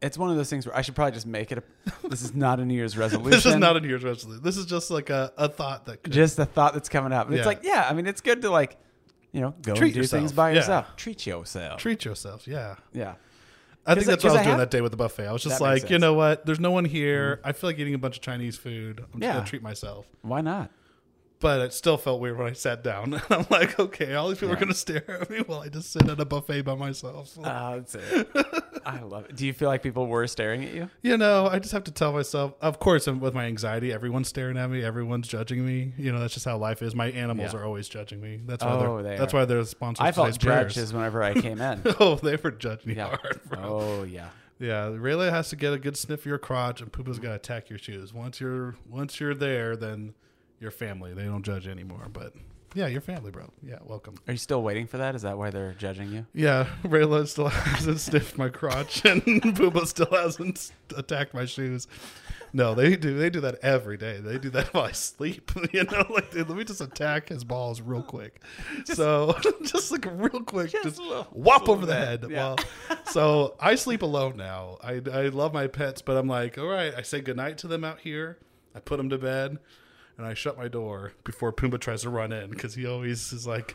it's 0.00 0.18
one 0.18 0.30
of 0.30 0.36
those 0.36 0.50
things 0.50 0.66
where 0.66 0.76
I 0.76 0.82
should 0.82 0.94
probably 0.94 1.12
just 1.12 1.26
make 1.26 1.52
it. 1.52 1.58
a 1.58 2.08
This 2.08 2.22
is 2.22 2.34
not 2.34 2.60
a 2.60 2.64
New 2.64 2.74
Year's 2.74 2.96
resolution. 3.04 3.30
This 3.30 3.46
is 3.46 3.56
not 3.56 3.76
a 3.76 3.80
New 3.80 3.88
Year's 3.88 4.04
resolution. 4.04 4.42
This 4.42 4.56
is 4.56 4.66
just 4.66 4.90
like 4.90 5.10
a, 5.10 5.32
a 5.36 5.48
thought 5.48 5.86
that 5.86 6.02
could, 6.02 6.12
just 6.12 6.38
a 6.38 6.44
thought 6.44 6.74
that's 6.74 6.88
coming 6.88 7.12
up. 7.12 7.26
And 7.26 7.34
Yeah. 7.36 7.40
it's 7.40 7.46
like, 7.46 7.60
yeah, 7.62 7.86
I 7.88 7.94
mean, 7.94 8.06
it's 8.06 8.20
good 8.20 8.42
to 8.42 8.50
like, 8.50 8.76
you 9.32 9.40
know, 9.40 9.54
go 9.62 9.74
Treat 9.74 9.88
and 9.88 9.94
do 9.94 10.00
yourself. 10.00 10.20
things 10.20 10.32
by 10.32 10.50
Yeah. 10.50 10.56
yourself. 10.56 10.96
Treat 10.96 11.24
yourself. 11.26 11.80
treat 11.80 12.04
yourself. 12.04 12.46
Yeah. 12.48 12.76
yeah. 12.92 13.14
I 13.86 13.94
think 13.94 14.06
that's 14.06 14.22
what 14.22 14.30
I 14.30 14.32
was 14.34 14.40
I 14.40 14.44
doing 14.44 14.50
have- 14.50 14.58
that 14.60 14.70
day 14.70 14.80
with 14.80 14.92
the 14.92 14.96
buffet. 14.96 15.26
I 15.26 15.32
was 15.32 15.42
just 15.42 15.60
like, 15.60 15.90
you 15.90 15.98
know 15.98 16.14
what? 16.14 16.46
There's 16.46 16.60
no 16.60 16.70
one 16.70 16.84
here. 16.84 17.40
I 17.42 17.52
feel 17.52 17.68
like 17.70 17.78
eating 17.78 17.94
a 17.94 17.98
bunch 17.98 18.16
of 18.16 18.22
Chinese 18.22 18.56
food. 18.56 19.00
I'm 19.00 19.20
just 19.20 19.22
Yeah. 19.22 19.34
gonna 19.34 19.46
treat 19.46 19.62
myself. 19.62 20.06
Why 20.22 20.40
not? 20.40 20.70
But 21.42 21.60
it 21.60 21.72
still 21.74 21.98
felt 21.98 22.20
weird 22.20 22.38
when 22.38 22.46
I 22.46 22.52
sat 22.52 22.82
down. 22.82 23.14
And 23.14 23.22
I'm 23.30 23.46
like, 23.50 23.78
okay, 23.78 24.14
all 24.14 24.28
these 24.28 24.38
people 24.38 24.54
are 24.54 24.58
gonna 24.58 24.72
stare 24.74 25.20
at 25.22 25.28
me 25.28 25.38
while 25.40 25.60
I 25.60 25.68
just 25.68 25.92
sit 25.92 26.08
at 26.08 26.18
a 26.20 26.24
buffet 26.24 26.62
by 26.62 26.74
myself. 26.76 27.36
Uh, 27.42 27.76
that's 27.76 27.94
it. 27.96 28.28
I 28.86 29.00
love 29.00 29.26
it. 29.26 29.36
Do 29.36 29.46
you 29.46 29.52
feel 29.52 29.68
like 29.68 29.82
people 29.82 30.06
were 30.06 30.26
staring 30.26 30.64
at 30.64 30.72
you? 30.72 30.88
you 31.02 31.16
know, 31.16 31.46
I 31.46 31.58
just 31.58 31.72
have 31.72 31.84
to 31.84 31.90
tell 31.90 32.12
myself. 32.12 32.54
Of 32.60 32.78
course, 32.78 33.06
with 33.06 33.34
my 33.34 33.44
anxiety, 33.44 33.92
everyone's 33.92 34.28
staring 34.28 34.56
at 34.56 34.70
me. 34.70 34.82
Everyone's 34.82 35.28
judging 35.28 35.64
me. 35.66 35.92
You 35.98 36.12
know, 36.12 36.20
that's 36.20 36.34
just 36.34 36.46
how 36.46 36.56
life 36.56 36.80
is. 36.82 36.94
My 36.94 37.10
animals 37.10 37.52
Yeah. 37.52 37.60
are 37.60 37.64
always 37.64 37.88
judging 37.88 38.20
me. 38.20 38.40
That's 38.46 38.64
why 38.64 38.70
Oh, 38.72 39.02
they're. 39.02 39.12
they 39.12 39.18
that's 39.18 39.34
are. 39.34 39.38
why 39.38 39.44
they're 39.44 39.64
sponsors. 39.64 40.04
I 40.04 40.12
felt 40.12 40.38
judged 40.38 40.92
whenever 40.92 41.22
I 41.22 41.34
came 41.34 41.60
in. 41.60 41.82
Oh, 42.00 42.14
they 42.16 42.36
were 42.36 42.50
judging 42.52 42.90
me 42.90 42.96
Yeah. 42.96 43.08
hard, 43.16 43.40
bro. 43.48 43.58
Oh 43.62 44.02
yeah. 44.04 44.28
Yeah, 44.58 44.90
Rayla 44.90 45.30
has 45.30 45.48
to 45.50 45.56
get 45.56 45.72
a 45.72 45.78
good 45.78 45.96
sniff 45.96 46.20
of 46.20 46.26
your 46.26 46.38
crotch, 46.38 46.80
and 46.80 46.92
Poopa's 46.92 47.18
got 47.18 47.30
to 47.30 47.34
attack 47.34 47.68
your 47.68 47.80
shoes. 47.80 48.14
Once 48.14 48.40
you're 48.40 48.76
once 48.88 49.18
you're 49.18 49.34
there, 49.34 49.74
then 49.74 50.14
you're 50.62 50.70
family. 50.70 51.12
They 51.12 51.24
don't 51.24 51.42
judge 51.42 51.66
anymore. 51.66 52.06
But 52.10 52.32
yeah, 52.74 52.86
you're 52.86 53.00
family, 53.02 53.30
bro. 53.32 53.50
Yeah, 53.62 53.78
welcome. 53.84 54.14
Are 54.26 54.32
you 54.32 54.38
still 54.38 54.62
waiting 54.62 54.86
for 54.86 54.96
that? 54.98 55.14
Is 55.14 55.22
that 55.22 55.36
why 55.36 55.50
they're 55.50 55.74
judging 55.74 56.10
you? 56.10 56.24
Yeah, 56.32 56.66
Rayla 56.84 57.26
still 57.26 57.48
hasn't 57.48 58.00
sniffed 58.00 58.38
my 58.38 58.48
crotch, 58.48 59.04
and 59.04 59.20
Poopa 59.22 59.86
still 59.86 60.08
hasn't 60.10 60.70
attacked 60.96 61.34
my 61.34 61.44
shoes. 61.44 61.86
No, 62.54 62.74
they 62.74 62.96
do. 62.96 63.18
They 63.18 63.28
do 63.30 63.40
that 63.40 63.58
every 63.62 63.96
day. 63.96 64.20
They 64.20 64.38
do 64.38 64.50
that 64.50 64.72
while 64.74 64.84
I 64.84 64.92
sleep. 64.92 65.50
You 65.72 65.84
know, 65.84 66.04
like 66.10 66.30
dude, 66.30 66.48
let 66.48 66.56
me 66.58 66.64
just 66.64 66.80
attack 66.80 67.28
his 67.30 67.44
balls 67.44 67.80
real 67.80 68.02
quick. 68.02 68.40
so 68.84 69.34
just 69.62 69.90
like 69.90 70.06
real 70.10 70.42
quick, 70.42 70.70
just, 70.70 70.98
little- 70.98 71.24
whop 71.32 71.62
just 71.62 71.70
over 71.70 71.86
the 71.86 71.94
head. 71.94 72.26
yeah. 72.30 72.36
Well, 72.36 72.58
so 73.06 73.56
I 73.58 73.74
sleep 73.74 74.02
alone 74.02 74.36
now. 74.36 74.76
I 74.82 75.00
I 75.12 75.28
love 75.28 75.52
my 75.52 75.66
pets, 75.66 76.02
but 76.02 76.16
I'm 76.16 76.28
like, 76.28 76.56
all 76.58 76.66
right. 76.66 76.94
I 76.94 77.02
say 77.02 77.20
goodnight 77.20 77.58
to 77.58 77.66
them 77.68 77.84
out 77.84 78.00
here. 78.00 78.38
I 78.74 78.80
put 78.80 78.98
them 78.98 79.08
to 79.10 79.18
bed. 79.18 79.58
And 80.22 80.30
I 80.30 80.34
shut 80.34 80.56
my 80.56 80.68
door 80.68 81.14
before 81.24 81.52
Pumbaa 81.52 81.80
tries 81.80 82.02
to 82.02 82.08
run 82.08 82.30
in 82.30 82.48
because 82.50 82.76
he 82.76 82.86
always 82.86 83.32
is 83.32 83.44
like, 83.44 83.74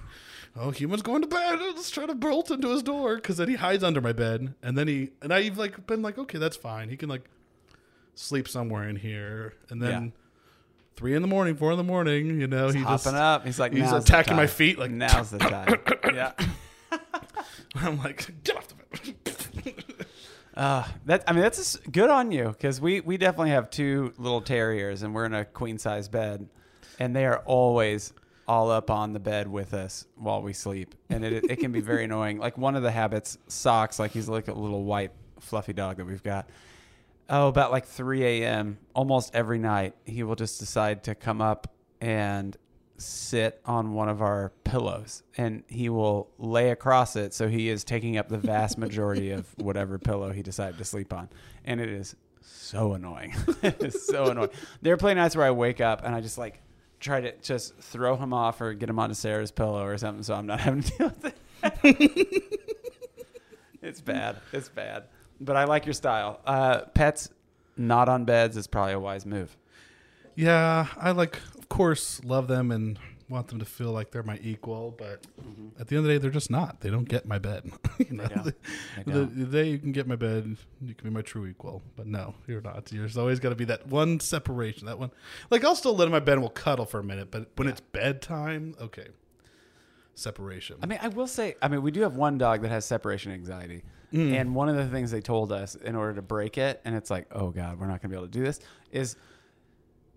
"Oh, 0.55 0.71
human's 0.71 1.01
going 1.01 1.21
to 1.21 1.27
bed. 1.27 1.59
Let's 1.59 1.89
try 1.91 2.05
to 2.05 2.15
bolt 2.15 2.51
into 2.51 2.69
his 2.69 2.81
door." 2.81 3.17
Because 3.17 3.35
then 3.35 3.49
he 3.49 3.55
hides 3.55 3.83
under 3.83 3.99
my 3.99 4.13
bed, 4.13 4.53
and 4.63 4.77
then 4.77 4.87
he 4.87 5.09
and 5.21 5.33
I've 5.33 5.57
like 5.57 5.85
been 5.87 6.01
like, 6.01 6.17
"Okay, 6.17 6.37
that's 6.37 6.55
fine. 6.55 6.87
He 6.87 6.95
can 6.95 7.09
like 7.09 7.25
sleep 8.15 8.47
somewhere 8.47 8.87
in 8.87 8.95
here." 8.95 9.55
And 9.69 9.81
then 9.81 10.03
Yeah. 10.05 10.09
three 10.95 11.15
in 11.15 11.21
the 11.21 11.27
morning, 11.27 11.57
four 11.57 11.71
in 11.73 11.77
the 11.77 11.83
morning, 11.83 12.39
you 12.39 12.47
know, 12.47 12.69
he 12.69 12.79
Hopping 12.79 12.93
just 12.93 13.07
up. 13.07 13.45
He's 13.45 13.59
like, 13.59 13.73
he's 13.73 13.91
attacking 13.91 14.37
my 14.37 14.47
feet, 14.47 14.79
like- 14.79 14.89
now's 14.89 15.31
the 15.31 15.39
time. 15.39 15.75
yeah. 16.15 16.31
I'm 17.75 17.97
like, 17.97 18.25
"Get 18.45 18.55
off 18.55 18.67
the 18.69 18.75
bed." 18.75 19.75
Uh, 20.57 20.83
that 21.05 21.23
I 21.27 21.33
mean, 21.33 21.43
that's 21.43 21.75
good 21.91 22.09
on 22.09 22.31
you 22.31 22.47
because 22.49 22.81
we 22.81 22.99
we 23.01 23.17
definitely 23.17 23.51
have 23.51 23.69
two 23.69 24.11
little 24.17 24.41
terriers 24.41 25.03
and 25.03 25.13
we're 25.13 25.25
in 25.25 25.35
a 25.35 25.45
queen 25.45 25.77
size 25.77 26.09
bed, 26.09 26.49
and 26.99 27.15
they 27.15 27.27
are 27.27 27.43
always 27.45 28.11
all 28.47 28.71
up 28.71 28.89
on 28.89 29.13
the 29.13 29.19
bed 29.19 29.47
with 29.47 29.75
us 29.75 30.07
while 30.15 30.41
we 30.41 30.53
sleep, 30.53 30.95
and 31.11 31.23
it 31.23 31.43
it 31.43 31.57
can 31.57 31.71
be 31.71 31.79
very 31.79 32.03
annoying. 32.05 32.39
Like 32.39 32.57
one 32.57 32.75
of 32.75 32.81
the 32.81 32.89
habits, 32.89 33.37
socks, 33.47 33.99
like 33.99 34.09
he's 34.11 34.27
like 34.27 34.47
a 34.47 34.53
little 34.53 34.83
white 34.83 35.11
fluffy 35.39 35.73
dog 35.73 35.97
that 35.97 36.05
we've 36.05 36.23
got. 36.23 36.49
Oh, 37.29 37.49
about 37.49 37.71
like 37.71 37.85
3 37.85 38.23
a.m. 38.23 38.79
almost 38.95 39.35
every 39.35 39.59
night, 39.59 39.93
he 40.05 40.23
will 40.23 40.37
just 40.37 40.59
decide 40.59 41.03
to 41.03 41.13
come 41.13 41.41
up 41.41 41.71
and 42.01 42.57
sit 42.97 43.61
on 43.65 43.93
one 43.93 44.09
of 44.09 44.21
our 44.21 44.51
pillows 44.63 45.23
and 45.37 45.63
he 45.67 45.89
will 45.89 46.29
lay 46.37 46.71
across 46.71 47.15
it 47.15 47.33
so 47.33 47.47
he 47.47 47.69
is 47.69 47.83
taking 47.83 48.17
up 48.17 48.27
the 48.27 48.37
vast 48.37 48.77
majority 48.77 49.31
of 49.31 49.47
whatever 49.57 49.97
pillow 49.99 50.31
he 50.31 50.41
decided 50.41 50.77
to 50.77 50.85
sleep 50.85 51.13
on. 51.13 51.29
And 51.65 51.79
it 51.79 51.89
is 51.89 52.15
so 52.41 52.93
annoying. 52.93 53.35
It 53.63 53.83
is 53.83 54.05
so 54.05 54.25
annoying. 54.25 54.49
There 54.81 54.93
are 54.93 54.97
plenty 54.97 55.19
of 55.19 55.23
nights 55.23 55.35
where 55.35 55.45
i 55.45 55.51
wake 55.51 55.81
up 55.81 56.03
and 56.03 56.15
i 56.15 56.21
just 56.21 56.37
like 56.37 56.61
try 56.99 57.21
to 57.21 57.31
just 57.41 57.77
throw 57.77 58.15
him 58.15 58.33
off 58.33 58.59
or 58.61 58.73
get 58.73 58.89
him 58.89 58.97
onto 58.97 59.13
sarah's 59.13 59.51
pillow 59.51 59.85
or 59.85 59.97
something 59.97 60.23
so 60.23 60.33
i'm 60.33 60.47
not 60.47 60.59
having 60.59 60.81
to 60.81 60.97
deal 60.97 61.13
with 61.21 61.25
it. 61.25 62.43
It's 63.87 64.01
bad. 64.01 64.37
It's 64.51 64.67
bad. 64.67 65.03
But 65.39 65.55
i 65.55 65.63
like 65.63 65.85
your 65.85 65.93
style. 65.93 66.41
Uh, 66.45 66.81
pets 66.93 67.29
not 67.77 68.09
on 68.09 68.25
beds 68.25 68.57
is 68.57 68.67
probably 68.67 68.93
a 68.93 68.99
wise 68.99 69.25
move. 69.25 69.55
Yeah, 70.35 70.87
I 70.97 71.11
like, 71.11 71.39
of 71.69 71.77
course, 71.77 72.23
love 72.23 72.47
them 72.47 72.71
and 72.71 72.97
want 73.27 73.49
them 73.49 73.59
to 73.59 73.65
feel 73.65 73.91
like 73.91 74.11
they're 74.11 74.23
my 74.23 74.39
equal, 74.41 74.95
but 74.97 75.23
mm-hmm. 75.41 75.81
at 75.81 75.87
the 75.87 75.97
end 75.97 76.05
of 76.05 76.07
the 76.07 76.13
day, 76.13 76.17
they're 76.17 76.31
just 76.31 76.49
not. 76.49 76.79
They 76.79 76.89
don't 76.89 77.07
get 77.07 77.27
my 77.27 77.39
bed. 77.39 77.69
you 77.97 78.15
know, 78.15 78.23
They 78.23 78.53
the, 79.05 79.11
don't. 79.11 79.37
the 79.37 79.45
day 79.45 79.69
you 79.69 79.79
can 79.79 79.91
get 79.91 80.07
my 80.07 80.15
bed, 80.15 80.55
you 80.81 80.95
can 80.95 81.09
be 81.09 81.13
my 81.13 81.21
true 81.21 81.45
equal. 81.45 81.83
But 81.97 82.07
no, 82.07 82.35
you're 82.47 82.61
not. 82.61 82.85
There's 82.85 83.17
always 83.17 83.41
got 83.41 83.49
to 83.49 83.55
be 83.55 83.65
that 83.65 83.87
one 83.87 84.21
separation. 84.21 84.85
That 84.85 84.97
one, 84.97 85.11
like 85.49 85.65
I'll 85.65 85.75
still 85.75 85.93
let 85.93 86.05
in 86.05 86.11
my 86.13 86.21
bed 86.21 86.33
and 86.33 86.41
we'll 86.41 86.51
cuddle 86.51 86.85
for 86.85 87.01
a 87.01 87.03
minute, 87.03 87.29
but 87.29 87.49
when 87.57 87.67
it's 87.67 87.81
bedtime, 87.81 88.75
okay, 88.79 89.07
separation. 90.15 90.77
I 90.81 90.85
mean, 90.85 90.99
I 91.01 91.09
will 91.09 91.27
say, 91.27 91.55
I 91.61 91.67
mean, 91.67 91.81
we 91.81 91.91
do 91.91 92.01
have 92.01 92.15
one 92.15 92.37
dog 92.37 92.61
that 92.61 92.69
has 92.69 92.85
separation 92.85 93.33
anxiety. 93.33 93.83
Mm. 94.13 94.39
And 94.39 94.55
one 94.55 94.69
of 94.69 94.77
the 94.77 94.87
things 94.87 95.11
they 95.11 95.19
told 95.19 95.51
us 95.51 95.75
in 95.75 95.95
order 95.95 96.13
to 96.13 96.21
break 96.21 96.57
it, 96.57 96.79
and 96.85 96.95
it's 96.95 97.11
like, 97.11 97.27
oh 97.33 97.49
God, 97.49 97.77
we're 97.77 97.87
not 97.87 98.01
going 98.01 98.03
to 98.03 98.07
be 98.09 98.15
able 98.15 98.27
to 98.27 98.31
do 98.31 98.41
this, 98.41 98.61
is 98.89 99.17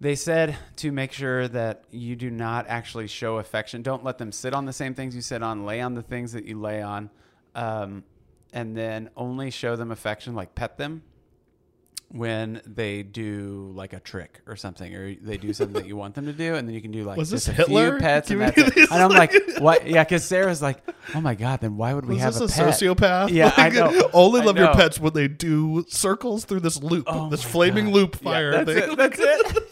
they 0.00 0.14
said 0.14 0.56
to 0.76 0.90
make 0.92 1.12
sure 1.12 1.46
that 1.48 1.84
you 1.90 2.16
do 2.16 2.30
not 2.30 2.66
actually 2.68 3.06
show 3.06 3.36
affection. 3.38 3.82
Don't 3.82 4.02
let 4.02 4.16
them 4.18 4.32
sit 4.32 4.54
on 4.54 4.64
the 4.64 4.72
same 4.72 4.94
things 4.94 5.14
you 5.14 5.20
sit 5.22 5.42
on, 5.42 5.66
lay 5.66 5.80
on 5.80 5.94
the 5.94 6.02
things 6.02 6.32
that 6.32 6.46
you 6.46 6.58
lay 6.58 6.80
on, 6.82 7.10
um, 7.54 8.02
and 8.52 8.76
then 8.76 9.10
only 9.16 9.50
show 9.50 9.76
them 9.76 9.90
affection, 9.90 10.34
like 10.34 10.54
pet 10.54 10.78
them 10.78 11.02
when 12.12 12.60
they 12.66 13.04
do 13.04 13.70
like 13.76 13.92
a 13.92 14.00
trick 14.00 14.40
or 14.46 14.56
something, 14.56 14.92
or 14.96 15.14
they 15.14 15.36
do 15.36 15.52
something 15.52 15.74
that 15.80 15.86
you 15.86 15.96
want 15.96 16.14
them 16.16 16.26
to 16.26 16.32
do, 16.32 16.56
and 16.56 16.66
then 16.66 16.74
you 16.74 16.80
can 16.82 16.90
do 16.90 17.04
like 17.04 17.16
Was 17.16 17.30
just 17.30 17.46
this 17.46 17.54
a 17.54 17.56
Hitler? 17.58 17.90
few 17.92 18.00
pets, 18.00 18.30
and 18.32 18.40
that's 18.40 18.58
it. 18.58 18.74
these, 18.74 18.90
And 18.90 19.00
I'm 19.00 19.10
like, 19.10 19.32
like- 19.32 19.42
what? 19.60 19.86
Yeah, 19.86 20.02
because 20.02 20.24
Sarah's 20.24 20.60
like, 20.60 20.78
oh 21.14 21.20
my 21.20 21.36
god, 21.36 21.60
then 21.60 21.76
why 21.76 21.94
would 21.94 22.06
we 22.06 22.14
Was 22.14 22.22
have 22.24 22.34
this 22.34 22.58
a 22.58 22.62
a, 22.62 22.66
pet? 22.66 22.74
sociopath? 22.74 23.30
Yeah, 23.30 23.52
I 23.56 23.68
know. 23.68 24.10
Only 24.12 24.40
I 24.40 24.44
love 24.44 24.56
your 24.56 24.66
know. 24.68 24.74
pets 24.74 24.98
when 24.98 25.12
they 25.12 25.28
do 25.28 25.84
circles 25.88 26.44
through 26.44 26.60
this 26.60 26.82
loop, 26.82 27.04
Oh 27.06 27.28
this 27.30 27.44
my 27.44 27.50
flaming 27.50 27.84
God. 27.86 27.94
loop 27.94 28.16
Yeah, 28.16 28.22
fire 28.30 28.64
that's 28.64 28.80
thing. 28.80 28.92
it. 28.92 28.96
That's 28.96 29.18
it. 29.20 29.64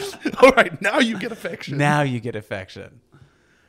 All 0.42 0.50
right, 0.52 0.80
now 0.82 0.98
you 0.98 1.18
get 1.18 1.32
affection. 1.32 1.78
now 1.78 2.02
you 2.02 2.20
get 2.20 2.36
affection. 2.36 3.00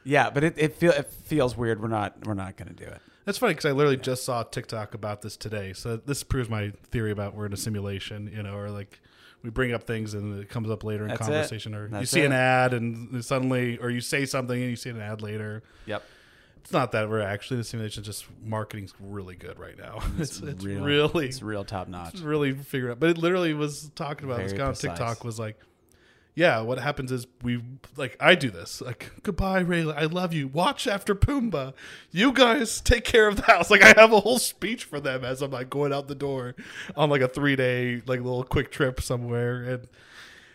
Yeah, 0.03 0.29
but 0.29 0.43
it, 0.43 0.55
it 0.57 0.75
feel 0.75 0.91
it 0.91 1.07
feels 1.07 1.55
weird. 1.55 1.81
We're 1.81 1.87
not 1.87 2.25
we're 2.25 2.33
not 2.33 2.57
gonna 2.57 2.73
do 2.73 2.85
it. 2.85 3.01
That's 3.25 3.37
funny 3.37 3.53
because 3.53 3.65
I 3.65 3.71
literally 3.71 3.97
just 3.97 4.25
saw 4.25 4.41
TikTok 4.43 4.95
about 4.95 5.21
this 5.21 5.37
today. 5.37 5.73
So 5.73 5.95
this 5.97 6.23
proves 6.23 6.49
my 6.49 6.71
theory 6.89 7.11
about 7.11 7.35
we're 7.35 7.45
in 7.45 7.53
a 7.53 7.57
simulation, 7.57 8.31
you 8.35 8.41
know, 8.41 8.55
or 8.55 8.71
like 8.71 8.99
we 9.43 9.51
bring 9.51 9.73
up 9.73 9.83
things 9.83 10.13
and 10.15 10.39
it 10.41 10.49
comes 10.49 10.69
up 10.71 10.83
later 10.83 11.03
in 11.03 11.09
That's 11.09 11.21
it. 11.21 11.31
conversation, 11.31 11.75
or 11.75 11.83
you 11.83 11.89
That's 11.89 12.09
see 12.11 12.23
an 12.23 12.31
ad 12.31 12.73
and 12.73 13.23
suddenly, 13.23 13.77
or 13.77 13.89
you 13.91 14.01
say 14.01 14.25
something 14.25 14.59
and 14.59 14.69
you 14.71 14.75
see 14.75 14.89
an 14.89 14.99
ad 14.99 15.21
later. 15.21 15.61
Yep. 15.85 16.03
It's 16.63 16.71
not 16.71 16.91
that 16.93 17.09
we're 17.09 17.21
actually 17.21 17.57
the 17.57 17.63
simulation; 17.63 18.03
just 18.03 18.25
marketing's 18.43 18.93
really 18.99 19.35
good 19.35 19.59
right 19.59 19.77
now. 19.77 19.99
It's, 20.19 20.39
it's 20.39 20.63
real- 20.63 20.83
really, 20.83 21.27
It's 21.27 21.41
real 21.41 21.63
top 21.63 21.87
notch. 21.87 22.19
really 22.21 22.53
figured 22.53 22.91
out. 22.91 22.99
But 22.99 23.09
it 23.11 23.17
literally 23.17 23.53
was 23.55 23.89
talking 23.95 24.25
about 24.25 24.39
this 24.39 24.51
Very 24.51 24.59
guy 24.63 24.67
on. 24.67 24.73
TikTok 24.75 25.23
was 25.23 25.39
like, 25.39 25.59
yeah, 26.33 26.61
what 26.61 26.79
happens 26.79 27.11
is 27.11 27.27
we 27.43 27.61
like 27.97 28.15
I 28.19 28.35
do 28.35 28.49
this 28.49 28.81
like 28.81 29.11
goodbye 29.23 29.63
Rayla, 29.63 29.95
I 29.95 30.05
love 30.05 30.33
you. 30.33 30.47
Watch 30.47 30.87
after 30.87 31.13
Pumbaa. 31.13 31.73
You 32.11 32.31
guys 32.31 32.79
take 32.79 33.03
care 33.03 33.27
of 33.27 33.35
the 33.35 33.43
house. 33.43 33.69
Like 33.69 33.83
I 33.83 33.93
have 33.99 34.13
a 34.13 34.21
whole 34.21 34.39
speech 34.39 34.85
for 34.85 34.99
them 34.99 35.25
as 35.25 35.41
I'm 35.41 35.51
like 35.51 35.69
going 35.69 35.91
out 35.91 36.07
the 36.07 36.15
door 36.15 36.55
on 36.95 37.09
like 37.09 37.21
a 37.21 37.27
three 37.27 37.55
day 37.55 38.01
like 38.05 38.21
little 38.21 38.43
quick 38.43 38.71
trip 38.71 39.01
somewhere 39.01 39.63
and. 39.63 39.87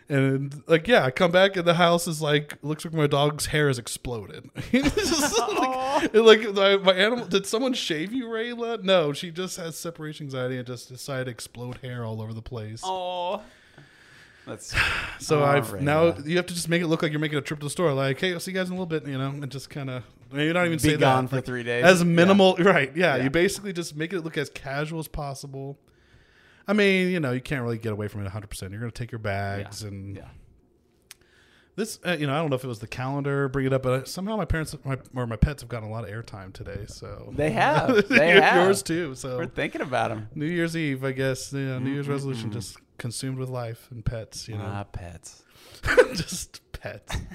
And 0.09 0.63
like 0.69 0.87
yeah, 0.87 1.05
I 1.05 1.11
come 1.11 1.33
back 1.33 1.57
and 1.57 1.67
the 1.67 1.75
house 1.75 2.07
is 2.07 2.23
like 2.23 2.57
looks 2.63 2.85
like 2.85 2.95
my 2.95 3.09
dog's 3.09 3.47
hair 3.47 3.67
has 3.67 3.77
exploded. 3.77 4.49
Like, 5.97 6.45
like 6.45 6.55
my, 6.55 6.77
my 6.77 6.93
animal. 6.93 7.27
Did 7.27 7.47
someone 7.47 7.73
shave 7.73 8.13
you, 8.13 8.27
Rayla? 8.27 8.83
No, 8.85 9.13
she 9.13 9.31
just 9.31 9.57
has 9.57 9.77
separation 9.77 10.27
anxiety 10.27 10.59
and 10.59 10.67
just 10.67 10.89
decided 10.89 11.25
to 11.25 11.31
explode 11.31 11.79
hair 11.79 12.05
all 12.05 12.21
over 12.21 12.33
the 12.35 12.43
place. 12.43 12.83
Oh. 12.85 13.43
That's 14.47 14.75
So 15.19 15.43
I've 15.45 15.69
Rayla. 15.73 15.81
now 15.81 16.15
you 16.25 16.37
have 16.37 16.47
to 16.47 16.55
just 16.55 16.69
make 16.69 16.83
it 16.83 16.87
look 16.87 17.03
like 17.03 17.11
you're 17.13 17.21
making 17.21 17.39
a 17.39 17.43
trip 17.43 17.61
to 17.61 17.67
the 17.67 17.71
store. 17.71 17.93
Like, 17.93 18.21
hey, 18.21 18.33
I'll 18.33 18.41
see 18.41 18.53
you 18.53 18.57
guys 18.57 18.69
in 18.69 18.73
a 18.77 18.81
little 18.81 18.87
bit, 18.87 19.07
you 19.07 19.19
know, 19.19 19.29
and 19.29 19.51
just 19.51 19.71
kind 19.71 19.91
of 19.91 20.05
maybe 20.33 20.53
not 20.53 20.67
even 20.67 20.79
Be 20.79 20.91
say 20.91 20.97
gone 20.97 21.25
that. 21.25 21.31
for 21.31 21.37
Like, 21.37 21.45
three 21.45 21.63
days. 21.63 21.85
as 21.85 22.05
minimal, 22.05 22.55
right? 22.61 22.95
Yeah, 22.97 23.17
Yeah. 23.17 23.25
you 23.25 23.31
basically 23.31 23.73
just 23.73 23.97
make 23.97 24.13
it 24.13 24.21
look 24.23 24.37
as 24.39 24.49
casual 24.51 25.01
as 25.01 25.09
possible. 25.09 25.79
I 26.69 26.73
mean, 26.73 27.09
you 27.11 27.21
know, 27.21 27.33
you 27.33 27.41
can't 27.41 27.63
really 27.63 27.79
get 27.79 27.93
away 27.93 28.09
from 28.09 28.21
it 28.23 28.25
100. 28.25 28.49
percent 28.49 28.73
You're 28.73 28.81
going 28.81 28.91
to 28.93 28.99
take 28.99 29.13
your 29.13 29.19
bags 29.21 29.83
and 29.83 30.17
yeah. 30.17 30.25
this. 31.77 31.99
Uh, 32.05 32.17
you 32.19 32.27
know, 32.27 32.35
I 32.35 32.39
don't 32.39 32.51
know 32.51 32.57
if 32.57 32.65
it 32.65 32.69
was 32.69 32.81
the 32.81 32.89
calendar 32.89 33.49
bring 33.49 33.67
it 33.67 33.73
up, 33.73 33.83
but 33.85 34.09
somehow 34.09 34.37
my 34.37 34.45
parents 34.47 34.75
my, 34.85 34.99
or 35.15 35.27
my 35.27 35.37
pets 35.37 35.63
have 35.63 35.69
gotten 35.69 35.89
a 35.89 35.93
lot 35.93 36.05
of 36.05 36.11
airtime 36.11 36.53
today. 36.53 36.85
So 36.89 37.33
They 37.37 37.51
have. 37.53 38.09
They 38.09 38.31
have. 38.41 38.65
yours 38.67 38.83
too. 38.83 39.15
So 39.15 39.39
We're 39.39 39.47
thinking 39.47 39.81
about 39.81 40.09
them. 40.11 40.29
New 40.35 40.47
Year's 40.47 40.77
Eve, 40.77 41.05
I 41.05 41.13
guess. 41.13 41.53
Yeah, 41.53 41.79
New 41.79 41.93
Year's 41.93 42.09
resolution 42.09 42.51
just 42.53 42.77
consumed 42.99 43.39
with 43.39 43.49
life 43.49 43.89
and 43.91 44.05
pets. 44.05 44.49
You 44.49 44.57
know, 44.59 44.65
Ah, 44.67 44.85
pets. 44.85 45.43
just 46.15 46.61
pets. 46.73 47.17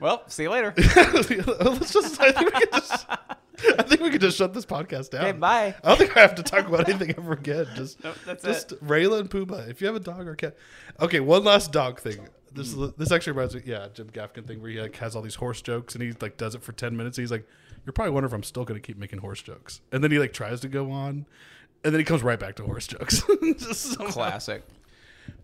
Well, 0.00 0.24
see 0.28 0.42
you 0.42 0.50
later. 0.50 0.74
Let's 0.96 1.92
just. 1.92 2.20
I 2.20 2.32
think 2.32 2.52
we 2.52 2.60
could 2.60 2.72
just. 2.72 3.06
I 3.08 3.82
think 3.84 4.00
we 4.00 4.10
could 4.10 4.20
just 4.20 4.36
shut 4.36 4.52
this 4.52 4.66
podcast 4.66 5.10
down. 5.10 5.26
okay, 5.26 5.38
bye. 5.38 5.76
I 5.84 5.88
don't 5.88 5.96
think 5.96 6.16
I 6.16 6.20
have 6.22 6.34
to 6.36 6.42
talk 6.42 6.66
about 6.66 6.88
anything 6.88 7.14
ever 7.16 7.34
again. 7.34 7.68
Just, 7.76 8.02
Nope, 8.02 8.16
that's 8.26 8.42
just 8.42 8.72
it. 8.72 8.84
Rayla 8.84 9.20
and 9.20 9.30
Pumbaa. 9.30 9.68
If 9.68 9.80
you 9.80 9.86
have 9.86 9.94
a 9.94 10.00
dog 10.00 10.26
or 10.26 10.34
cat. 10.34 10.56
Okay, 11.00 11.20
one 11.20 11.44
last 11.44 11.70
dog 11.70 12.00
thing. 12.00 12.28
This 12.52 12.72
is, 12.74 12.92
this 12.94 13.12
actually 13.12 13.34
reminds 13.34 13.54
me, 13.54 13.62
yeah, 13.64 13.86
Jim 13.94 14.10
Gaffigan 14.10 14.44
thing 14.44 14.60
where 14.60 14.72
he 14.72 14.80
like 14.80 14.96
has 14.96 15.14
all 15.14 15.22
these 15.22 15.36
horse 15.36 15.62
jokes 15.62 15.94
and 15.94 16.02
he 16.02 16.12
like 16.20 16.36
does 16.36 16.56
it 16.56 16.64
for 16.64 16.72
ten 16.72 16.96
minutes. 16.96 17.16
He's 17.16 17.30
like, 17.30 17.46
"You're 17.86 17.92
probably 17.92 18.10
wondering 18.10 18.30
if 18.30 18.34
I'm 18.34 18.42
still 18.42 18.64
going 18.64 18.80
to 18.80 18.84
keep 18.84 18.98
making 18.98 19.20
horse 19.20 19.40
jokes." 19.40 19.82
And 19.92 20.02
then 20.02 20.10
he 20.10 20.18
like 20.18 20.32
tries 20.32 20.60
to 20.62 20.68
go 20.68 20.90
on, 20.90 21.26
and 21.84 21.92
then 21.94 21.98
he 22.00 22.04
comes 22.04 22.22
right 22.22 22.38
back 22.38 22.56
to 22.56 22.64
horse 22.64 22.86
jokes. 22.86 23.22
Classic. 24.10 24.62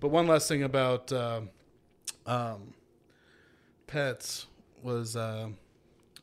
But 0.00 0.08
one 0.08 0.26
last 0.26 0.48
thing 0.48 0.62
about 0.62 1.12
um, 1.12 1.50
um, 2.26 2.74
pets 3.86 4.46
was 4.82 5.16
uh, 5.16 5.48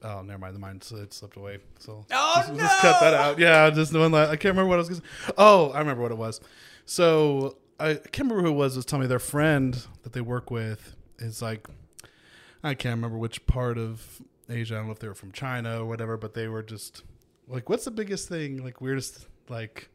oh 0.04 0.21
never 0.21 0.39
mind 0.39 0.56
the 0.56 0.60
mind 0.60 0.84
so 0.84 0.97
it 0.97 1.13
slipped 1.13 1.36
away 1.36 1.58
so 1.80 2.06
Oh, 2.12 2.34
just, 2.47 2.60
just 2.60 2.82
cut 2.82 2.99
that 3.01 3.13
out 3.13 3.39
yeah 3.39 3.69
just 3.69 3.93
one 3.93 4.12
last, 4.12 4.30
I 4.30 4.36
can't 4.38 4.54
remember 4.56 4.69
what 4.69 4.75
I 4.75 4.78
was 4.78 4.89
gonna 4.89 5.01
say. 5.28 5.34
oh 5.38 5.71
I 5.71 5.80
remember 5.80 6.01
what 6.04 6.12
it 6.12 6.17
was 6.17 6.39
so 6.86 7.58
I, 7.80 7.89
I 7.91 7.93
can't 7.95 8.30
remember 8.30 8.43
who 8.43 8.49
it 8.49 8.58
was 8.58 8.75
was 8.75 8.86
telling 8.86 9.01
me 9.01 9.08
their 9.08 9.19
friend 9.19 9.86
that 10.04 10.13
they 10.13 10.21
work 10.21 10.51
with 10.51 10.95
is 11.19 11.41
like 11.41 11.67
I 12.63 12.73
can't 12.75 12.95
remember 12.95 13.17
which 13.17 13.45
part 13.45 13.78
of 13.78 14.21
Asia 14.49 14.75
I 14.75 14.78
don't 14.78 14.88
know 14.88 14.93
if 14.93 14.99
they 14.99 15.08
were 15.08 15.15
from 15.15 15.32
China 15.34 15.82
or 15.82 15.86
whatever 15.86 16.15
but 16.17 16.34
they 16.34 16.47
were 16.47 16.63
just 16.63 17.04
like 17.47 17.69
what's 17.69 17.84
the 17.86 17.91
biggest 17.91 18.30
thing 18.30 18.63
like 18.63 18.80
weirdest 18.80 19.28
like 19.49 19.89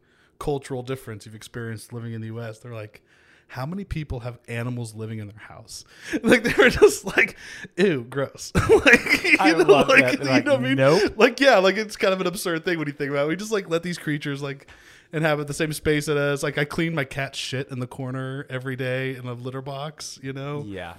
cultural 0.47 0.81
difference 0.81 1.25
you've 1.25 1.35
experienced 1.35 1.93
living 1.93 2.13
in 2.13 2.21
the 2.21 2.27
US 2.35 2.59
they're 2.59 2.73
like 2.73 3.01
how 3.47 3.65
many 3.65 3.83
people 3.83 4.21
have 4.21 4.39
animals 4.47 4.95
living 4.95 5.19
in 5.19 5.27
their 5.27 5.37
house? 5.37 5.83
Like 6.23 6.43
they 6.43 6.53
were 6.57 6.69
just 6.69 7.03
like, 7.03 7.35
ew, 7.75 8.05
gross. 8.09 8.53
like 8.85 9.23
you 9.25 9.35
I 9.41 9.51
know, 9.51 9.65
love 9.65 9.89
like, 9.89 10.03
that. 10.05 10.19
you 10.19 10.29
Like, 10.29 10.45
know 10.45 10.53
what 10.53 10.61
I 10.61 10.63
mean? 10.63 10.75
nope. 10.77 11.15
Like 11.17 11.41
yeah, 11.41 11.57
like 11.57 11.75
it's 11.75 11.97
kind 11.97 12.13
of 12.13 12.21
an 12.21 12.27
absurd 12.27 12.63
thing 12.63 12.79
when 12.79 12.87
you 12.87 12.93
think 12.93 13.11
about 13.11 13.25
it. 13.25 13.27
We 13.27 13.35
just 13.35 13.51
like 13.51 13.69
let 13.69 13.83
these 13.83 13.97
creatures 13.97 14.41
like 14.41 14.67
inhabit 15.11 15.47
the 15.47 15.53
same 15.53 15.73
space 15.73 16.07
it 16.07 16.15
is. 16.15 16.43
Like 16.43 16.57
I 16.57 16.63
clean 16.63 16.95
my 16.95 17.03
cat 17.03 17.35
shit 17.35 17.69
in 17.71 17.79
the 17.79 17.87
corner 17.87 18.45
every 18.49 18.77
day 18.77 19.15
in 19.17 19.25
a 19.27 19.33
litter 19.33 19.61
box, 19.61 20.17
you 20.23 20.31
know? 20.31 20.63
Yeah. 20.65 20.93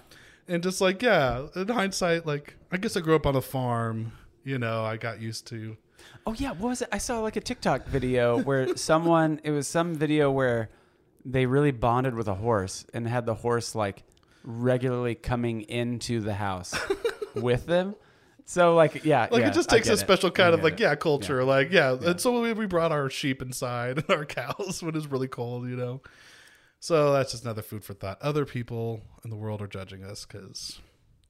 And 0.46 0.62
just 0.62 0.82
like, 0.82 1.00
yeah, 1.00 1.46
in 1.56 1.68
hindsight, 1.68 2.26
like 2.26 2.56
I 2.70 2.76
guess 2.76 2.98
I 2.98 3.00
grew 3.00 3.16
up 3.16 3.26
on 3.26 3.34
a 3.34 3.40
farm, 3.40 4.12
you 4.44 4.58
know, 4.58 4.84
I 4.84 4.98
got 4.98 5.22
used 5.22 5.46
to 5.46 5.78
Oh 6.26 6.34
yeah, 6.34 6.50
what 6.52 6.68
was 6.68 6.82
it? 6.82 6.88
I 6.92 6.98
saw 6.98 7.20
like 7.20 7.36
a 7.36 7.40
TikTok 7.40 7.86
video 7.86 8.40
where 8.42 8.76
someone 8.76 9.40
it 9.44 9.50
was 9.50 9.66
some 9.66 9.94
video 9.94 10.30
where 10.30 10.70
they 11.24 11.46
really 11.46 11.70
bonded 11.70 12.14
with 12.14 12.28
a 12.28 12.34
horse 12.34 12.84
and 12.94 13.06
had 13.06 13.26
the 13.26 13.34
horse 13.34 13.74
like 13.74 14.02
regularly 14.44 15.14
coming 15.14 15.62
into 15.62 16.20
the 16.20 16.34
house 16.34 16.74
with 17.34 17.66
them. 17.66 17.94
So 18.44 18.74
like 18.74 19.04
yeah, 19.04 19.28
Like 19.30 19.42
yeah, 19.42 19.48
it 19.48 19.54
just 19.54 19.70
takes 19.70 19.88
a 19.88 19.96
special 19.96 20.28
I 20.28 20.32
kind 20.32 20.54
of 20.54 20.62
like 20.64 20.74
it. 20.74 20.80
yeah 20.80 20.94
culture 20.96 21.44
like 21.44 21.70
yeah. 21.70 21.92
And 21.92 22.20
so 22.20 22.40
we, 22.40 22.52
we 22.52 22.66
brought 22.66 22.90
our 22.92 23.08
sheep 23.08 23.40
inside 23.40 23.98
and 23.98 24.10
our 24.16 24.24
cows 24.24 24.82
when 24.82 24.96
it's 24.96 25.06
really 25.06 25.28
cold, 25.28 25.68
you 25.68 25.76
know. 25.76 26.02
So 26.80 27.12
that's 27.12 27.30
just 27.30 27.44
another 27.44 27.62
food 27.62 27.84
for 27.84 27.94
thought. 27.94 28.20
Other 28.20 28.44
people 28.44 29.02
in 29.22 29.30
the 29.30 29.36
world 29.36 29.62
are 29.62 29.68
judging 29.68 30.02
us 30.02 30.26
because 30.26 30.80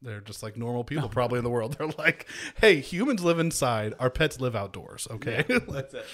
they're 0.03 0.21
just 0.21 0.43
like 0.43 0.57
normal 0.57 0.85
people 0.85 1.09
probably 1.11 1.38
in 1.38 1.45
the 1.45 1.51
world. 1.51 1.75
They're 1.79 1.88
like, 1.99 2.27
hey, 2.61 2.81
humans 2.81 3.23
live 3.23 3.38
inside, 3.38 3.95
our 3.99 4.11
pets 4.11 4.41
live 4.41 4.57
outdoors. 4.57 5.07
Okay, 5.11 5.45
That's 5.69 5.95
it. 5.95 6.07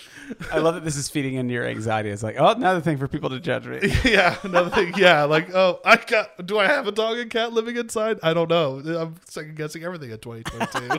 I 0.53 0.59
love 0.59 0.75
that 0.75 0.85
this 0.85 0.97
is 0.97 1.09
feeding 1.09 1.35
into 1.35 1.55
your 1.55 1.67
anxiety. 1.67 2.11
It's 2.11 2.23
like, 2.23 2.37
oh, 2.39 2.49
another 2.49 2.81
thing 2.81 2.99
for 2.99 3.09
people 3.09 3.31
to 3.31 3.41
judge 3.41 3.67
me. 3.67 3.81
yeah, 4.05 4.37
another 4.43 4.71
thing. 4.71 4.93
Yeah, 4.97 5.25
like 5.25 5.55
oh, 5.55 5.81
I 5.85 5.97
got. 5.97 6.47
Do 6.47 6.59
I 6.59 6.67
have 6.67 6.87
a 6.87 6.93
dog 6.93 7.19
and 7.19 7.31
cat 7.31 7.53
living 7.53 7.77
inside? 7.77 8.19
I 8.23 8.35
don't 8.35 8.51
know. 8.51 8.79
I'm 8.79 9.17
second 9.27 9.57
guessing 9.57 9.85
everything 9.85 10.11
in 10.11 10.19
2022. 10.19 10.99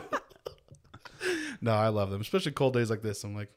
no, 1.60 1.72
I 1.72 1.88
love 1.88 2.10
them, 2.10 2.20
especially 2.20 2.52
cold 2.52 2.74
days 2.74 2.90
like 2.90 3.02
this. 3.02 3.24
I'm 3.24 3.34
like, 3.34 3.50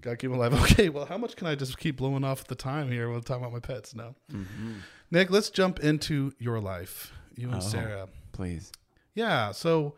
gotta 0.00 0.16
keep 0.16 0.30
them 0.30 0.38
alive. 0.38 0.54
Okay, 0.70 0.88
well, 0.88 1.06
how 1.06 1.18
much 1.18 1.36
can 1.36 1.46
I 1.46 1.54
just 1.54 1.78
keep 1.78 1.96
blowing 1.96 2.24
off 2.24 2.44
the 2.44 2.54
time 2.54 2.90
here 2.90 3.10
while 3.10 3.20
talking 3.20 3.44
about 3.44 3.52
my 3.52 3.60
pets? 3.60 3.94
No, 3.94 4.14
mm-hmm. 4.30 4.74
Nick, 5.10 5.30
let's 5.30 5.50
jump 5.50 5.80
into 5.80 6.32
your 6.38 6.60
life. 6.60 7.12
You 7.38 7.48
and 7.48 7.56
Oh. 7.58 7.60
Sarah. 7.60 8.08
Please. 8.32 8.72
Yeah, 9.14 9.52
so 9.52 9.94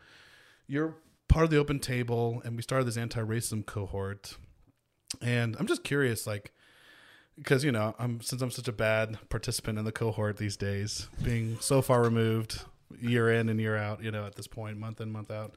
you're 0.66 0.96
part 1.29 1.44
of 1.44 1.50
the 1.50 1.57
open 1.57 1.79
table, 1.79 2.42
and 2.44 2.55
we 2.57 2.62
started 2.62 2.85
this 2.87 2.96
anti-racism 2.96 3.64
cohort. 3.66 4.37
And 5.22 5.57
I'm 5.59 5.66
just 5.66 5.83
curious, 5.83 6.26
like, 6.26 6.53
because 7.37 7.64
you 7.64 7.72
know, 7.72 7.94
I'm 7.98 8.20
since 8.20 8.42
I'm 8.42 8.50
such 8.50 8.68
a 8.68 8.72
bad 8.72 9.18
participant 9.31 9.79
in 9.79 9.85
the 9.85 9.92
cohort 9.92 10.37
these 10.37 10.57
days, 10.57 11.09
being 11.22 11.57
so 11.61 11.81
far 11.81 12.03
removed, 12.03 12.62
year 13.00 13.31
in 13.31 13.48
and 13.48 13.59
year 13.59 13.76
out, 13.76 14.03
you 14.03 14.11
know, 14.11 14.26
at 14.26 14.35
this 14.37 14.46
point, 14.46 14.76
month 14.79 15.00
in, 15.00 15.11
month 15.11 15.31
out. 15.31 15.55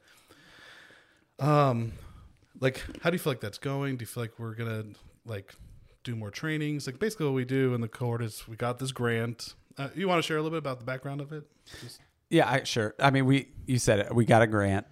Um, 1.38 1.92
like, 2.60 2.82
how 3.02 3.10
do 3.10 3.14
you 3.14 3.18
feel 3.18 3.32
like 3.32 3.40
that's 3.40 3.58
going? 3.58 3.96
Do 3.96 4.02
you 4.02 4.06
feel 4.06 4.22
like 4.22 4.38
we're 4.38 4.54
gonna 4.54 4.84
like 5.26 5.54
do 6.02 6.16
more 6.16 6.30
trainings? 6.30 6.86
Like, 6.86 6.98
basically, 6.98 7.26
what 7.26 7.34
we 7.34 7.44
do 7.44 7.74
in 7.74 7.80
the 7.80 7.88
cohort 7.88 8.22
is 8.22 8.48
we 8.48 8.56
got 8.56 8.78
this 8.78 8.92
grant. 8.92 9.54
Uh, 9.78 9.88
you 9.94 10.06
want 10.08 10.22
to 10.22 10.26
share 10.26 10.36
a 10.36 10.40
little 10.42 10.50
bit 10.56 10.58
about 10.58 10.78
the 10.78 10.84
background 10.84 11.20
of 11.20 11.32
it? 11.32 11.44
Just- 11.80 12.00
Yeah, 12.30 12.48
I, 12.48 12.62
sure. 12.64 12.94
I 12.98 13.10
mean, 13.10 13.26
we 13.26 13.48
you 13.66 13.78
said 13.78 13.98
it. 14.00 14.14
We 14.14 14.24
got 14.24 14.42
a 14.42 14.46
grant. 14.46 14.86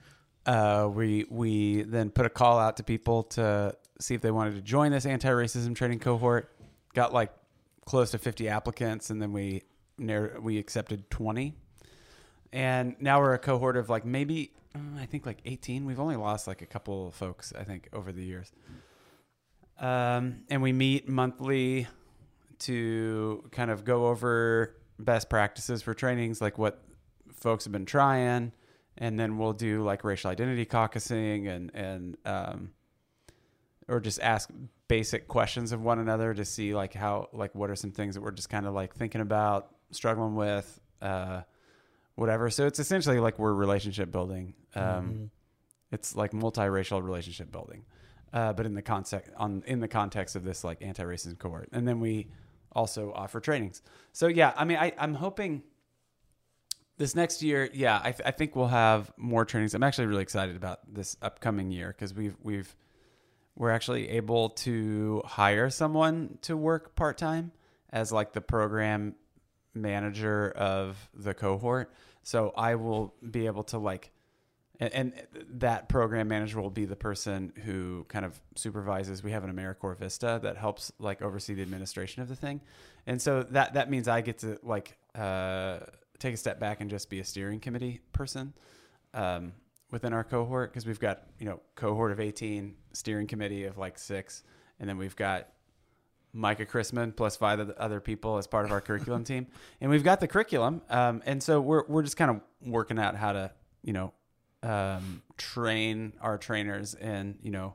Uh, 0.44 0.88
we 0.92 1.24
we 1.30 1.82
then 1.82 2.10
put 2.10 2.26
a 2.26 2.30
call 2.30 2.58
out 2.58 2.76
to 2.78 2.82
people 2.82 3.22
to 3.24 3.76
see 4.00 4.14
if 4.14 4.20
they 4.20 4.30
wanted 4.32 4.54
to 4.56 4.60
join 4.62 4.90
this 4.90 5.06
anti-racism 5.06 5.74
training 5.76 6.00
cohort. 6.00 6.50
Got 6.94 7.12
like 7.12 7.32
close 7.84 8.10
to 8.10 8.18
50 8.18 8.48
applicants, 8.48 9.10
and 9.10 9.22
then 9.22 9.32
we 9.32 9.62
narr- 9.98 10.38
we 10.40 10.58
accepted 10.58 11.08
20. 11.10 11.54
And 12.52 12.96
now 13.00 13.20
we're 13.20 13.34
a 13.34 13.38
cohort 13.38 13.76
of 13.76 13.88
like 13.88 14.04
maybe 14.04 14.52
uh, 14.74 14.78
I 15.00 15.06
think 15.06 15.24
like 15.26 15.38
18. 15.44 15.84
We've 15.84 16.00
only 16.00 16.16
lost 16.16 16.46
like 16.46 16.60
a 16.60 16.66
couple 16.66 17.06
of 17.08 17.14
folks 17.14 17.52
I 17.58 17.62
think 17.64 17.88
over 17.92 18.10
the 18.12 18.24
years. 18.24 18.50
Um, 19.78 20.42
and 20.50 20.62
we 20.62 20.72
meet 20.72 21.08
monthly 21.08 21.86
to 22.64 23.48
kind 23.52 23.70
of 23.70 23.84
go 23.84 24.06
over 24.06 24.76
best 24.98 25.28
practices 25.28 25.82
for 25.82 25.94
trainings, 25.94 26.40
like 26.40 26.58
what 26.58 26.82
folks 27.32 27.64
have 27.64 27.72
been 27.72 27.86
trying, 27.86 28.52
and 28.98 29.18
then 29.18 29.38
we'll 29.38 29.52
do 29.52 29.82
like 29.82 30.04
racial 30.04 30.30
identity 30.30 30.66
caucusing 30.66 31.48
and 31.48 31.74
and 31.74 32.16
um, 32.24 32.70
or 33.88 34.00
just 34.00 34.20
ask 34.20 34.50
basic 34.88 35.28
questions 35.28 35.72
of 35.72 35.80
one 35.82 35.98
another 35.98 36.34
to 36.34 36.44
see 36.44 36.74
like 36.74 36.94
how 36.94 37.28
like 37.32 37.54
what 37.54 37.70
are 37.70 37.76
some 37.76 37.90
things 37.92 38.14
that 38.14 38.20
we're 38.20 38.30
just 38.30 38.50
kind 38.50 38.66
of 38.66 38.74
like 38.74 38.94
thinking 38.94 39.20
about, 39.20 39.70
struggling 39.90 40.34
with, 40.34 40.80
uh, 41.00 41.42
whatever. 42.14 42.50
So 42.50 42.66
it's 42.66 42.78
essentially 42.78 43.20
like 43.20 43.38
we're 43.38 43.54
relationship 43.54 44.10
building. 44.12 44.54
Um, 44.74 45.30
It's 45.90 46.16
like 46.16 46.32
multiracial 46.32 47.02
relationship 47.02 47.52
building, 47.52 47.84
uh, 48.32 48.54
but 48.54 48.64
in 48.64 48.72
the 48.72 48.80
context 48.80 49.30
on 49.36 49.62
in 49.66 49.80
the 49.80 49.88
context 49.88 50.36
of 50.36 50.42
this 50.42 50.64
like 50.64 50.80
anti-racism 50.80 51.38
cohort, 51.38 51.68
and 51.72 51.86
then 51.86 52.00
we 52.00 52.28
also 52.74 53.12
offer 53.14 53.40
trainings. 53.40 53.82
So 54.12 54.26
yeah, 54.26 54.52
I 54.56 54.64
mean, 54.64 54.78
I, 54.78 54.92
I'm 54.98 55.14
hoping 55.14 55.62
this 56.98 57.14
next 57.14 57.42
year, 57.42 57.68
yeah, 57.72 58.00
I, 58.02 58.12
th- 58.12 58.26
I 58.26 58.30
think 58.30 58.54
we'll 58.54 58.68
have 58.68 59.12
more 59.16 59.44
trainings. 59.44 59.74
I'm 59.74 59.82
actually 59.82 60.06
really 60.06 60.22
excited 60.22 60.56
about 60.56 60.80
this 60.92 61.16
upcoming 61.22 61.70
year 61.70 61.88
because 61.88 62.14
we've 62.14 62.36
we've 62.42 62.74
we're 63.54 63.70
actually 63.70 64.08
able 64.10 64.50
to 64.50 65.22
hire 65.24 65.68
someone 65.68 66.38
to 66.42 66.56
work 66.56 66.94
part 66.94 67.18
time 67.18 67.52
as 67.90 68.10
like 68.10 68.32
the 68.32 68.40
program 68.40 69.14
manager 69.74 70.50
of 70.50 70.96
the 71.14 71.34
cohort. 71.34 71.92
So 72.22 72.52
I 72.56 72.76
will 72.76 73.14
be 73.30 73.46
able 73.46 73.64
to 73.64 73.78
like, 73.78 74.10
and, 74.82 74.94
and 74.94 75.12
that 75.60 75.88
program 75.88 76.26
manager 76.26 76.60
will 76.60 76.70
be 76.70 76.86
the 76.86 76.96
person 76.96 77.52
who 77.64 78.04
kind 78.08 78.24
of 78.24 78.40
supervises. 78.56 79.22
We 79.22 79.30
have 79.30 79.44
an 79.44 79.52
AmeriCorps 79.54 79.98
Vista 79.98 80.40
that 80.42 80.56
helps 80.56 80.90
like 80.98 81.22
oversee 81.22 81.54
the 81.54 81.62
administration 81.62 82.20
of 82.20 82.28
the 82.28 82.34
thing, 82.34 82.60
and 83.06 83.22
so 83.22 83.44
that 83.44 83.74
that 83.74 83.90
means 83.90 84.08
I 84.08 84.22
get 84.22 84.38
to 84.38 84.58
like 84.64 84.96
uh, 85.14 85.80
take 86.18 86.34
a 86.34 86.36
step 86.36 86.58
back 86.58 86.80
and 86.80 86.90
just 86.90 87.10
be 87.10 87.20
a 87.20 87.24
steering 87.24 87.60
committee 87.60 88.00
person. 88.12 88.54
Um, 89.14 89.52
within 89.92 90.14
our 90.14 90.24
cohort 90.24 90.72
because 90.72 90.86
we've 90.86 90.98
got 90.98 91.24
you 91.38 91.44
know 91.44 91.60
cohort 91.74 92.12
of 92.12 92.18
18 92.18 92.74
steering 92.94 93.26
committee 93.26 93.64
of 93.64 93.76
like 93.76 93.98
six 93.98 94.42
and 94.80 94.88
then 94.88 94.96
we've 94.96 95.14
got 95.16 95.48
micah 96.32 96.64
chrisman 96.64 97.14
plus 97.14 97.36
five 97.36 97.60
other 97.76 98.00
people 98.00 98.38
as 98.38 98.46
part 98.46 98.64
of 98.64 98.72
our 98.72 98.80
curriculum 98.80 99.22
team 99.32 99.46
and 99.82 99.90
we've 99.90 100.02
got 100.02 100.18
the 100.18 100.26
curriculum 100.26 100.80
um, 100.88 101.22
and 101.26 101.42
so 101.42 101.60
we're, 101.60 101.84
we're 101.88 102.02
just 102.02 102.16
kind 102.16 102.30
of 102.30 102.40
working 102.66 102.98
out 102.98 103.14
how 103.14 103.32
to 103.32 103.50
you 103.82 103.92
know 103.92 104.14
um, 104.62 105.22
train 105.36 106.12
our 106.20 106.38
trainers 106.38 106.94
in 106.94 107.36
you 107.42 107.50
know 107.50 107.74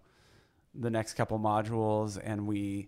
the 0.74 0.90
next 0.90 1.16
couple 1.16 1.40
modules 1.40 2.20
and 2.24 2.48
we 2.48 2.88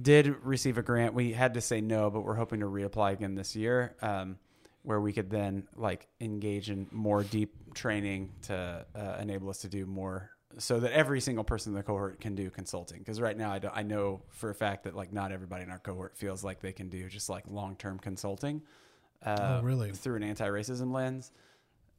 did 0.00 0.34
receive 0.42 0.78
a 0.78 0.82
grant. 0.82 1.14
We 1.14 1.32
had 1.32 1.54
to 1.54 1.60
say 1.60 1.80
no 1.80 2.10
but 2.10 2.22
we're 2.22 2.34
hoping 2.34 2.60
to 2.60 2.66
reapply 2.66 3.12
again 3.12 3.34
this 3.34 3.54
year 3.54 3.94
um, 4.02 4.38
where 4.82 5.00
we 5.00 5.12
could 5.12 5.30
then 5.30 5.66
like 5.76 6.08
engage 6.20 6.70
in 6.70 6.86
more 6.90 7.22
deep 7.22 7.74
training 7.74 8.32
to 8.42 8.84
uh, 8.94 9.16
enable 9.20 9.50
us 9.50 9.58
to 9.58 9.68
do 9.68 9.86
more 9.86 10.30
so 10.56 10.78
that 10.80 10.92
every 10.92 11.20
single 11.20 11.42
person 11.42 11.72
in 11.72 11.76
the 11.76 11.82
cohort 11.82 12.20
can 12.20 12.34
do 12.36 12.48
consulting. 12.48 13.00
Because 13.00 13.20
right 13.20 13.36
now 13.36 13.50
I, 13.50 13.60
I 13.72 13.82
know 13.82 14.22
for 14.30 14.50
a 14.50 14.54
fact 14.54 14.84
that 14.84 14.94
like 14.94 15.12
not 15.12 15.32
everybody 15.32 15.64
in 15.64 15.70
our 15.70 15.80
cohort 15.80 16.16
feels 16.16 16.44
like 16.44 16.60
they 16.60 16.72
can 16.72 16.88
do 16.88 17.08
just 17.08 17.28
like 17.28 17.44
long-term 17.48 17.98
consulting 17.98 18.62
uh, 19.24 19.58
Oh, 19.60 19.62
really? 19.62 19.90
through 19.92 20.16
an 20.16 20.22
anti-racism 20.22 20.92
lens 20.92 21.32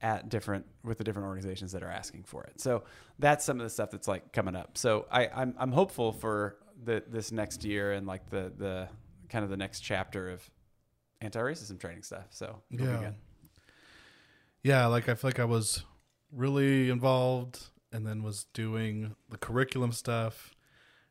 at 0.05 0.29
different 0.29 0.63
with 0.83 0.97
the 0.99 1.03
different 1.03 1.25
organizations 1.27 1.71
that 1.71 1.81
are 1.81 1.89
asking 1.89 2.23
for 2.23 2.43
it 2.43 2.61
so 2.61 2.83
that's 3.17 3.43
some 3.43 3.59
of 3.59 3.63
the 3.63 3.69
stuff 3.69 3.89
that's 3.89 4.07
like 4.07 4.31
coming 4.31 4.55
up 4.55 4.77
so 4.77 5.07
I, 5.11 5.27
I'm, 5.27 5.55
I'm 5.57 5.71
hopeful 5.71 6.11
for 6.11 6.57
the 6.83 7.03
this 7.07 7.31
next 7.31 7.63
year 7.63 7.91
and 7.93 8.05
like 8.05 8.29
the 8.29 8.51
the 8.55 8.87
kind 9.29 9.43
of 9.43 9.49
the 9.49 9.57
next 9.57 9.79
chapter 9.79 10.29
of 10.29 10.47
anti-racism 11.21 11.79
training 11.79 12.03
stuff 12.03 12.27
so 12.29 12.61
Yeah. 12.69 13.11
yeah, 14.63 14.85
like 14.87 15.09
I 15.09 15.15
feel 15.15 15.29
like 15.29 15.39
I 15.39 15.45
was 15.45 15.83
really 16.31 16.89
involved 16.89 17.69
and 17.91 18.05
then 18.05 18.21
was 18.23 18.45
doing 18.53 19.15
the 19.29 19.37
curriculum 19.37 19.91
stuff 19.91 20.53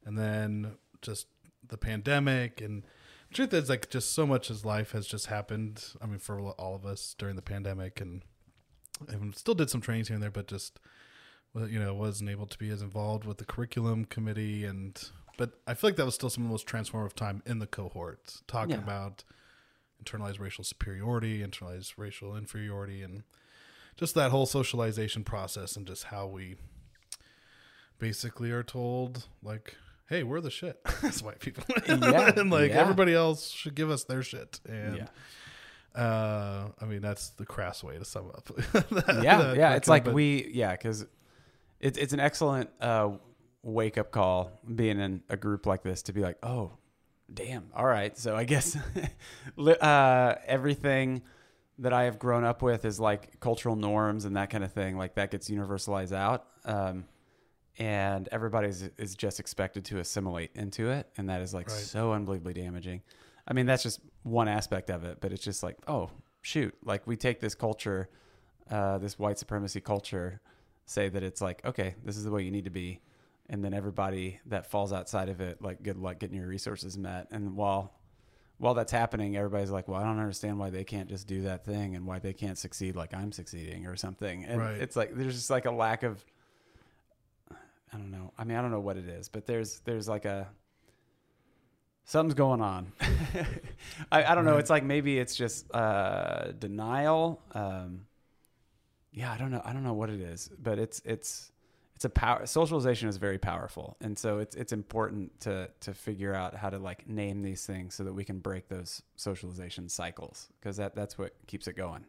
and 0.05 0.19
then 0.19 0.77
just 1.03 1.27
the 1.67 1.79
pandemic 1.79 2.61
and 2.61 2.85
truth 3.33 3.53
is 3.53 3.69
like 3.69 3.91
just 3.91 4.13
so 4.13 4.27
much 4.27 4.51
as 4.51 4.65
life 4.65 4.93
has 4.93 5.07
just 5.07 5.27
happened. 5.27 5.85
I 6.01 6.07
mean 6.07 6.19
for 6.19 6.39
all 6.41 6.75
of 6.77 6.85
us 6.87 7.15
during 7.19 7.37
the 7.37 7.43
pandemic 7.43 8.01
and 8.01 8.23
and 9.09 9.35
still 9.37 9.55
did 9.55 9.71
some 9.71 9.81
trainings 9.81 10.09
here 10.09 10.15
and 10.15 10.23
there 10.23 10.31
but 10.31 10.47
just 10.47 10.79
you 11.69 11.79
know 11.79 11.95
wasn't 11.95 12.29
able 12.31 12.47
to 12.47 12.59
be 12.59 12.69
as 12.71 12.83
involved 12.83 13.25
with 13.25 13.39
the 13.39 13.45
curriculum 13.45 14.05
committee 14.05 14.65
and 14.65 15.11
but 15.37 15.51
I 15.67 15.75
feel 15.75 15.89
like 15.91 15.97
that 15.97 16.05
was 16.05 16.15
still 16.15 16.31
some 16.31 16.45
of 16.45 16.49
the 16.49 16.53
most 16.53 16.67
transformative 16.67 17.15
time 17.15 17.43
in 17.45 17.59
the 17.59 17.67
cohort 17.67 18.37
talking 18.47 18.71
Yeah. 18.77 18.83
about 18.83 19.25
internalized 20.05 20.39
racial 20.39 20.63
superiority, 20.65 21.41
internalized 21.45 21.95
racial 21.97 22.37
inferiority, 22.37 23.03
and 23.03 23.23
just 23.97 24.15
that 24.15 24.31
whole 24.31 24.47
socialization 24.47 25.25
process 25.25 25.75
and 25.77 25.87
just 25.87 26.05
how 26.05 26.27
we 26.27 26.57
basically 27.99 28.51
are 28.51 28.63
told 28.63 29.27
like, 29.43 29.77
"Hey, 30.09 30.23
we're 30.23 30.41
the 30.41 30.51
shit." 30.51 30.81
as 31.03 31.23
white 31.23 31.41
people, 31.41 31.65
Yeah, 31.89 32.33
and 32.37 32.51
like 32.51 32.71
yeah. 32.71 32.79
everybody 32.81 33.15
else 33.15 33.51
should 33.51 33.75
give 33.75 33.91
us 33.91 34.05
their 34.05 34.23
shit. 34.23 34.61
And 34.69 34.97
yeah. 34.99 35.07
Uh, 35.95 36.69
I 36.81 36.85
mean, 36.87 37.01
that's 37.01 37.31
the 37.31 37.47
crass 37.47 37.83
way 37.85 37.99
to 37.99 38.05
sum 38.05 38.31
up. 38.35 38.51
yeah, 39.23 39.39
that 39.39 39.57
yeah. 39.57 39.75
It's 39.75 39.89
like 39.89 40.05
but- 40.05 40.15
we, 40.15 40.51
yeah, 40.53 40.73
because 40.73 41.07
it's 41.81 41.99
it's 41.99 42.13
an 42.13 42.21
excellent 42.21 42.71
uh, 42.81 43.11
wake 43.63 43.99
up 43.99 44.11
call 44.11 44.51
being 44.75 44.99
in 45.01 45.23
a 45.29 45.37
group 45.37 45.67
like 45.67 45.83
this 45.83 46.03
to 46.03 46.13
be 46.13 46.21
like, 46.21 46.39
oh, 46.43 46.73
damn, 47.33 47.67
all 47.75 47.87
right. 47.87 48.17
So 48.19 48.35
I 48.37 48.45
guess 48.45 48.77
uh, 49.59 50.35
everything 50.47 51.23
that 51.79 51.93
I 51.93 52.05
have 52.05 52.19
grown 52.19 52.45
up 52.45 52.63
with 52.63 52.85
is 52.85 53.01
like 53.01 53.41
cultural 53.41 53.77
norms 53.77 54.25
and 54.25 54.37
that 54.37 54.51
kind 54.51 54.65
of 54.65 54.73
thing. 54.73 54.97
Like 54.97 55.15
that 55.17 55.31
gets 55.31 55.49
universalized 55.51 56.13
out, 56.15 56.47
um, 56.65 57.05
and 57.79 58.29
everybody's 58.31 58.83
is 58.99 59.15
just 59.15 59.41
expected 59.41 59.85
to 59.87 59.99
assimilate 59.99 60.51
into 60.55 60.91
it, 60.91 61.09
and 61.17 61.29
that 61.29 61.41
is 61.41 61.53
like 61.55 61.69
Right. 61.69 61.77
so 61.77 62.13
unbelievably 62.13 62.55
damaging. 62.55 63.03
I 63.47 63.53
mean, 63.53 63.67
that's 63.67 63.83
just 63.83 64.01
one 64.25 64.49
aspect 64.49 64.91
of 64.91 65.05
it, 65.05 65.19
but 65.21 65.33
it's 65.33 65.45
just 65.45 65.63
like, 65.63 65.77
oh, 65.87 66.11
shoot, 66.43 66.75
like 66.85 67.07
we 67.07 67.17
take 67.17 67.41
this 67.41 67.55
culture, 67.55 68.09
uh, 68.71 68.99
this 68.99 69.19
white 69.19 69.39
supremacy 69.39 69.81
culture, 69.81 70.41
say 70.87 71.09
that 71.09 71.23
it's 71.23 71.41
like, 71.41 71.65
okay, 71.65 71.95
this 72.05 72.17
is 72.17 72.25
the 72.25 72.31
way 72.31 72.43
you 72.43 72.51
need 72.51 72.65
to 72.65 72.71
be. 72.71 73.01
And 73.51 73.63
then 73.63 73.73
everybody 73.75 74.41
that 74.47 74.67
falls 74.67 74.93
outside 74.93 75.29
of 75.29 75.41
it, 75.43 75.61
like, 75.63 75.83
good 75.83 75.99
luck 75.99 76.19
getting 76.19 76.37
your 76.39 76.47
resources 76.49 76.97
met. 76.97 77.29
And 77.31 77.55
while, 77.57 77.93
while 78.57 78.73
that's 78.73 78.93
happening, 78.93 79.37
everybody's 79.37 79.71
like, 79.71 79.87
well, 79.87 80.01
I 80.01 80.05
don't 80.05 80.19
understand 80.19 80.59
why 80.59 80.71
they 80.71 80.85
can't 80.85 81.09
just 81.09 81.27
do 81.27 81.43
that 81.43 81.65
thing 81.65 81.95
and 81.95 82.07
why 82.07 82.19
they 82.19 82.33
can't 82.33 82.57
succeed 82.57 82.97
like 82.97 83.13
I'm 83.13 83.33
succeeding 83.33 83.87
or 83.87 83.97
something. 83.97 84.45
And 84.47 84.61
Right. 84.61 84.81
it's 84.81 84.97
like, 84.97 85.15
there's 85.15 85.35
just 85.35 85.51
like 85.51 85.67
a 85.67 85.71
lack 85.71 86.03
of, 86.03 86.25
I 87.51 87.99
don't 87.99 88.11
know. 88.11 88.33
I 88.39 88.45
mean, 88.45 88.57
I 88.57 88.63
don't 88.63 88.71
know 88.71 88.81
what 88.81 88.97
it 88.97 89.07
is, 89.09 89.29
but 89.29 89.45
there's, 89.45 89.81
there's 89.81 90.09
like 90.09 90.25
a, 90.25 90.49
something's 92.05 92.35
going 92.35 92.61
on. 92.61 92.93
I, 94.13 94.25
I 94.25 94.35
don't 94.35 94.45
know. 94.45 94.57
It's 94.59 94.71
like 94.71 94.85
maybe 94.85 95.19
it's 95.19 95.35
just 95.35 95.73
uh, 95.75 96.53
denial. 96.53 97.41
Um, 97.53 98.07
yeah, 99.13 99.33
I 99.33 99.37
don't 99.39 99.51
know. 99.51 99.63
I 99.65 99.73
don't 99.73 99.85
know 99.85 99.93
what 99.95 100.11
it 100.11 100.21
is, 100.21 100.51
but 100.63 100.79
it's 100.79 101.01
it's 101.05 101.51
it's 101.95 102.05
a 102.05 102.11
power. 102.11 102.45
Socialization 102.47 103.09
is 103.09 103.17
very 103.17 103.39
powerful, 103.39 103.97
and 104.01 104.19
so 104.19 104.39
it's 104.39 104.57
it's 104.57 104.73
important 104.73 105.39
to 105.41 105.71
to 105.81 105.95
figure 105.95 106.35
out 106.35 106.55
how 106.57 106.69
to 106.71 106.79
like 106.79 107.09
name 107.09 107.43
these 107.43 107.65
things 107.65 107.95
so 107.95 108.03
that 108.05 108.13
we 108.13 108.25
can 108.25 108.41
break 108.41 108.69
those 108.69 109.03
socialization 109.17 109.89
cycles 109.89 110.49
because 110.61 110.77
that 110.79 110.95
that's 110.97 111.17
what 111.17 111.33
keeps 111.47 111.69
it 111.69 111.77
going. 111.77 112.05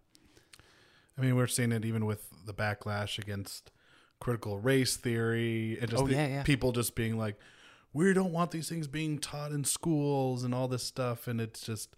I 1.17 1.21
mean, 1.21 1.35
we're 1.35 1.47
seeing 1.47 1.71
it 1.71 1.85
even 1.85 2.05
with 2.05 2.27
the 2.45 2.53
backlash 2.53 3.17
against 3.19 3.71
critical 4.19 4.59
race 4.59 4.97
theory 4.97 5.77
and 5.79 5.89
just 5.89 6.01
Oh, 6.03 6.07
the- 6.07 6.13
yeah, 6.13 6.27
yeah. 6.27 6.43
people 6.43 6.71
just 6.71 6.95
being 6.95 7.17
like, 7.17 7.37
we 7.95 8.13
don't 8.13 8.33
want 8.33 8.51
these 8.51 8.67
things 8.67 8.87
being 8.87 9.17
taught 9.19 9.51
in 9.53 9.63
schools 9.63 10.43
and 10.43 10.53
all 10.53 10.67
this 10.67 10.83
stuff. 10.83 11.27
And 11.27 11.39
it's 11.39 11.61
just, 11.65 11.95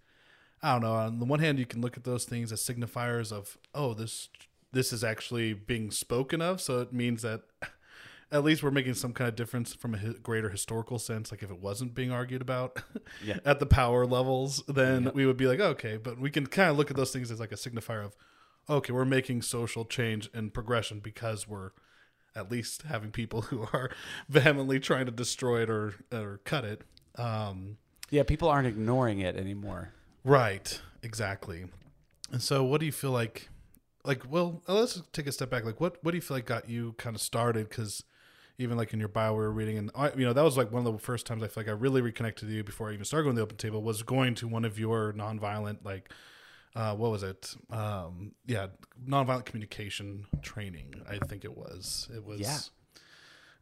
I 0.62 0.72
don't 0.72 0.82
know. 0.82 0.92
On 0.92 1.18
the 1.18 1.24
one 1.24 1.40
hand, 1.40 1.58
you 1.58 1.66
can 1.66 1.80
look 1.80 1.96
at 1.96 2.04
those 2.04 2.24
things 2.24 2.52
as 2.52 2.60
signifiers 2.62 3.32
of, 3.32 3.58
oh, 3.74 3.94
this 3.94 4.28
this 4.72 4.92
is 4.92 5.02
actually 5.02 5.54
being 5.54 5.90
spoken 5.90 6.40
of, 6.42 6.60
so 6.60 6.80
it 6.80 6.92
means 6.92 7.22
that 7.22 7.40
at 8.30 8.44
least 8.44 8.62
we're 8.62 8.70
making 8.70 8.92
some 8.94 9.14
kind 9.14 9.26
of 9.28 9.34
difference 9.34 9.72
from 9.74 9.94
a 9.94 10.12
greater 10.22 10.50
historical 10.50 10.98
sense. 10.98 11.32
Like 11.32 11.42
if 11.42 11.50
it 11.50 11.58
wasn't 11.60 11.94
being 11.94 12.12
argued 12.12 12.42
about 12.42 12.80
Yeah. 13.24 13.38
at 13.46 13.58
the 13.60 13.66
power 13.66 14.04
levels, 14.06 14.62
then 14.68 15.04
Yep. 15.04 15.14
we 15.14 15.24
would 15.26 15.38
be 15.38 15.46
like, 15.46 15.58
okay, 15.58 15.96
but 15.96 16.20
we 16.20 16.30
can 16.30 16.46
kind 16.46 16.70
of 16.70 16.76
look 16.76 16.90
at 16.90 16.96
those 16.96 17.12
things 17.12 17.30
as 17.30 17.40
like 17.40 17.50
a 17.50 17.56
signifier 17.56 18.04
of, 18.04 18.14
okay, 18.68 18.92
we're 18.92 19.04
making 19.06 19.40
social 19.42 19.84
change 19.86 20.28
and 20.34 20.52
progression 20.54 21.00
because 21.00 21.48
we're 21.48 21.70
at 22.34 22.50
least 22.50 22.82
having 22.82 23.10
people 23.10 23.42
who 23.50 23.62
are 23.72 23.90
vehemently 24.28 24.80
trying 24.80 25.06
to 25.06 25.12
destroy 25.12 25.62
it 25.62 25.70
or 25.70 25.94
or 26.12 26.40
cut 26.44 26.64
it. 26.64 26.82
Um, 27.16 27.78
Yeah, 28.10 28.22
people 28.22 28.48
aren't 28.48 28.66
ignoring 28.68 29.20
it 29.20 29.36
anymore. 29.36 29.92
right, 30.24 30.80
exactly. 31.02 31.66
And 32.30 32.42
so, 32.42 32.62
what 32.64 32.80
do 32.80 32.86
you 32.86 32.92
feel 32.92 33.10
like? 33.10 33.48
Like, 34.04 34.22
well, 34.30 34.62
let's 34.68 35.02
take 35.12 35.26
a 35.26 35.32
step 35.32 35.50
back. 35.50 35.64
Like, 35.64 35.80
what 35.80 36.02
what 36.02 36.12
do 36.12 36.16
you 36.16 36.22
feel 36.22 36.36
like 36.36 36.46
got 36.46 36.68
you 36.68 36.94
kind 36.98 37.16
of 37.16 37.20
started? 37.22 37.68
Because 37.68 38.04
even 38.58 38.76
like 38.76 38.92
in 38.92 38.98
your 38.98 39.08
bio, 39.08 39.32
we 39.32 39.38
were 39.38 39.52
reading, 39.52 39.78
and 39.78 39.90
I, 39.94 40.10
you 40.14 40.24
know, 40.24 40.32
that 40.32 40.42
was 40.42 40.56
like 40.56 40.72
one 40.72 40.86
of 40.86 40.92
the 40.92 40.98
first 40.98 41.26
times 41.26 41.42
I 41.42 41.48
feel 41.48 41.62
like 41.64 41.68
I 41.68 41.72
really 41.74 42.00
reconnected 42.00 42.48
to 42.48 42.54
you 42.54 42.64
before 42.64 42.90
I 42.90 42.92
even 42.92 43.04
started 43.04 43.24
going 43.24 43.36
to 43.36 43.40
the 43.40 43.44
open 43.44 43.56
table 43.56 43.82
was 43.82 44.02
going 44.02 44.34
to 44.36 44.48
one 44.48 44.64
of 44.64 44.78
your 44.78 45.12
nonviolent 45.12 45.84
like. 45.84 46.10
Uh, 46.78 46.94
what 46.94 47.10
was 47.10 47.24
it? 47.24 47.56
Um, 47.70 48.30
yeah, 48.46 48.68
nonviolent 49.04 49.46
communication 49.46 50.26
training. 50.42 50.94
I 51.10 51.18
think 51.26 51.44
it 51.44 51.56
was. 51.56 52.08
It 52.14 52.24
was. 52.24 52.38
Yeah. 52.38 52.58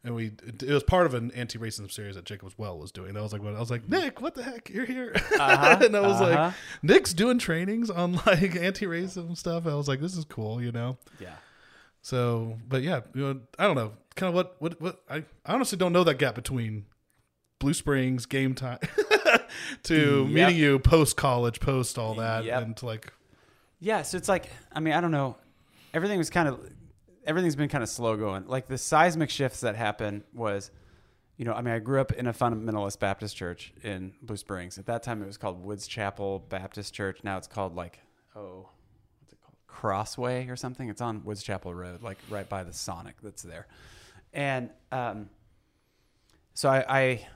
And 0.03 0.13
we, 0.13 0.27
it, 0.45 0.61
it 0.61 0.71
was 0.71 0.83
part 0.83 1.07
of 1.07 1.15
an 1.15 1.31
anti-racism 1.31 1.91
series 1.91 2.13
that 2.13 2.25
Jacob's 2.25 2.59
Well 2.59 2.77
was 2.77 2.91
doing. 2.91 3.15
That 3.15 3.23
was 3.23 3.33
like, 3.33 3.41
what 3.41 3.55
I 3.55 3.59
was 3.59 3.71
like, 3.71 3.89
Nick, 3.89 4.21
what 4.21 4.35
the 4.35 4.43
heck? 4.43 4.69
You're 4.69 4.85
here. 4.85 5.13
Uh-huh, 5.15 5.79
and 5.83 5.97
I 5.97 6.01
was 6.01 6.21
uh-huh. 6.21 6.43
like, 6.43 6.53
Nick's 6.83 7.11
doing 7.11 7.39
trainings 7.39 7.89
on 7.89 8.21
like 8.27 8.55
anti-racism 8.59 9.35
stuff. 9.35 9.65
I 9.65 9.73
was 9.73 9.87
like, 9.87 9.99
this 9.99 10.15
is 10.15 10.23
cool, 10.23 10.61
you 10.61 10.71
know. 10.71 10.99
Yeah. 11.19 11.33
So, 12.03 12.59
but 12.69 12.83
yeah, 12.83 13.01
you 13.15 13.21
know, 13.21 13.39
I 13.57 13.65
don't 13.65 13.75
know, 13.75 13.93
kind 14.15 14.29
of 14.29 14.35
what 14.35 14.55
what 14.59 14.79
what 14.79 15.01
I, 15.09 15.23
I 15.43 15.53
honestly 15.55 15.79
don't 15.79 15.91
know 15.91 16.03
that 16.03 16.19
gap 16.19 16.35
between 16.35 16.85
Blue 17.59 17.73
Springs 17.73 18.25
game 18.25 18.53
time 18.55 18.79
to 19.83 20.23
Yep. 20.23 20.27
meeting 20.29 20.55
you 20.57 20.79
post 20.79 21.17
college, 21.17 21.59
post 21.59 21.97
all 21.97 22.15
that, 22.15 22.43
Yep. 22.45 22.61
and 22.63 22.77
to 22.77 22.85
like 22.85 23.13
Yeah, 23.79 24.01
so 24.03 24.17
it's 24.17 24.29
like 24.29 24.49
I 24.71 24.79
mean 24.79 24.93
I 24.93 25.01
don't 25.01 25.11
know. 25.11 25.37
Everything 25.93 26.17
was 26.17 26.29
kind 26.29 26.47
of 26.47 26.59
everything's 27.25 27.55
been 27.55 27.69
kind 27.69 27.83
of 27.83 27.89
slow 27.89 28.15
going. 28.17 28.47
Like 28.47 28.67
the 28.67 28.77
seismic 28.77 29.29
shifts 29.29 29.61
that 29.61 29.75
happened 29.75 30.23
was, 30.33 30.69
you 31.37 31.45
know, 31.45 31.53
I 31.53 31.61
mean 31.61 31.73
I 31.73 31.79
grew 31.79 31.99
up 31.99 32.11
in 32.13 32.27
a 32.27 32.33
fundamentalist 32.33 32.99
Baptist 32.99 33.35
church 33.35 33.73
in 33.83 34.13
Blue 34.21 34.37
Springs. 34.37 34.77
At 34.77 34.85
that 34.85 35.03
time 35.03 35.21
it 35.21 35.25
was 35.27 35.37
called 35.37 35.63
Woods 35.63 35.87
Chapel 35.87 36.45
Baptist 36.49 36.93
Church. 36.93 37.19
Now 37.23 37.37
it's 37.37 37.47
called 37.47 37.75
like 37.75 37.99
oh, 38.35 38.69
what's 39.19 39.33
it 39.33 39.39
called? 39.43 39.55
Crossway 39.67 40.47
or 40.47 40.55
something. 40.55 40.89
It's 40.89 41.01
on 41.01 41.23
Woods 41.23 41.41
Chapel 41.41 41.73
Road, 41.73 42.03
like 42.03 42.19
right 42.29 42.47
by 42.47 42.63
the 42.63 42.73
Sonic 42.73 43.15
that's 43.23 43.41
there. 43.41 43.65
And 44.33 44.69
um, 44.91 45.29
so 46.53 46.69
I, 46.69 46.85
I 46.87 47.27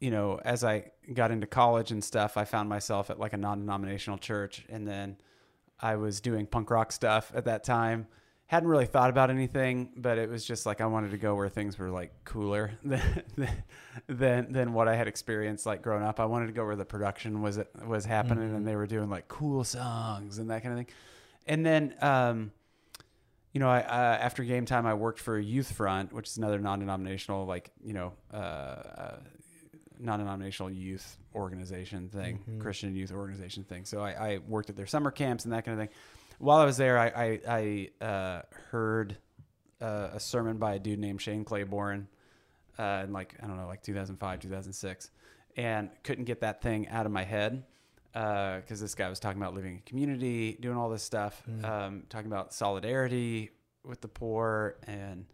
you 0.00 0.10
know, 0.10 0.40
as 0.44 0.64
I 0.64 0.90
got 1.12 1.30
into 1.30 1.46
college 1.46 1.92
and 1.92 2.02
stuff, 2.02 2.36
I 2.36 2.44
found 2.44 2.68
myself 2.68 3.10
at 3.10 3.20
like 3.20 3.34
a 3.34 3.36
non-denominational 3.36 4.18
church, 4.18 4.64
and 4.68 4.88
then 4.88 5.18
I 5.78 5.96
was 5.96 6.20
doing 6.20 6.46
punk 6.46 6.70
rock 6.70 6.90
stuff 6.90 7.30
at 7.34 7.44
that 7.44 7.64
time. 7.64 8.06
Hadn't 8.46 8.68
really 8.68 8.86
thought 8.86 9.10
about 9.10 9.30
anything, 9.30 9.92
but 9.96 10.18
it 10.18 10.28
was 10.28 10.44
just 10.44 10.66
like 10.66 10.80
I 10.80 10.86
wanted 10.86 11.12
to 11.12 11.18
go 11.18 11.36
where 11.36 11.48
things 11.48 11.78
were 11.78 11.90
like 11.90 12.12
cooler 12.24 12.72
than 12.82 13.24
than 14.08 14.52
than 14.52 14.72
what 14.72 14.88
I 14.88 14.96
had 14.96 15.06
experienced 15.06 15.66
like 15.66 15.82
growing 15.82 16.02
up. 16.02 16.18
I 16.18 16.24
wanted 16.24 16.46
to 16.46 16.52
go 16.52 16.64
where 16.64 16.76
the 16.76 16.84
production 16.84 17.42
was 17.42 17.60
was 17.84 18.04
happening, 18.06 18.54
and 18.54 18.66
they 18.66 18.76
were 18.76 18.86
doing 18.86 19.10
like 19.10 19.28
cool 19.28 19.62
songs 19.62 20.38
and 20.38 20.50
that 20.50 20.62
kind 20.62 20.72
of 20.72 20.78
thing. 20.78 20.94
And 21.46 21.64
then, 21.64 21.94
um, 22.00 22.52
you 23.52 23.60
know, 23.60 23.68
I 23.68 23.80
uh, 23.80 24.18
after 24.20 24.42
game 24.44 24.64
time, 24.64 24.86
I 24.86 24.94
worked 24.94 25.20
for 25.20 25.38
Youth 25.38 25.72
Front, 25.72 26.12
which 26.12 26.28
is 26.28 26.38
another 26.38 26.58
non-denominational, 26.58 27.46
like 27.46 27.70
you 27.84 27.92
know, 27.92 28.12
uh, 28.32 28.36
uh, 28.36 29.16
non-denominational 30.00 30.70
youth 30.70 31.18
organization 31.34 32.08
thing, 32.08 32.40
Christian 32.58 32.94
youth 32.94 33.12
organization 33.12 33.64
thing. 33.64 33.84
So 33.84 34.00
I, 34.00 34.10
I 34.10 34.38
worked 34.48 34.70
at 34.70 34.76
their 34.76 34.86
summer 34.86 35.10
camps 35.10 35.44
and 35.44 35.52
that 35.52 35.64
kind 35.64 35.78
of 35.78 35.86
thing. 35.86 35.94
While 36.38 36.58
I 36.58 36.64
was 36.64 36.76
there, 36.76 36.98
I 36.98 37.08
I, 37.08 37.90
I 38.00 38.04
uh, 38.04 38.42
heard 38.70 39.16
uh, 39.80 40.08
a 40.14 40.20
sermon 40.20 40.58
by 40.58 40.74
a 40.74 40.78
dude 40.78 40.98
named 40.98 41.20
Shane 41.20 41.44
Claiborne 41.44 42.08
uh, 42.78 43.02
in 43.04 43.12
like 43.12 43.34
I 43.42 43.46
don't 43.46 43.56
know, 43.56 43.66
like 43.66 43.82
2005, 43.82 44.40
2006, 44.40 45.10
and 45.56 45.90
couldn't 46.02 46.24
get 46.24 46.40
that 46.40 46.62
thing 46.62 46.88
out 46.88 47.06
of 47.06 47.12
my 47.12 47.24
head 47.24 47.64
because 48.12 48.80
this 48.80 48.94
guy 48.94 49.08
was 49.08 49.20
talking 49.20 49.40
about 49.40 49.54
living 49.54 49.74
in 49.76 49.82
community, 49.82 50.56
doing 50.60 50.76
all 50.76 50.88
this 50.88 51.02
stuff, 51.02 51.42
um, 51.62 52.04
talking 52.08 52.26
about 52.26 52.52
solidarity 52.52 53.50
with 53.84 54.00
the 54.00 54.08
poor 54.08 54.76
and 54.86 55.26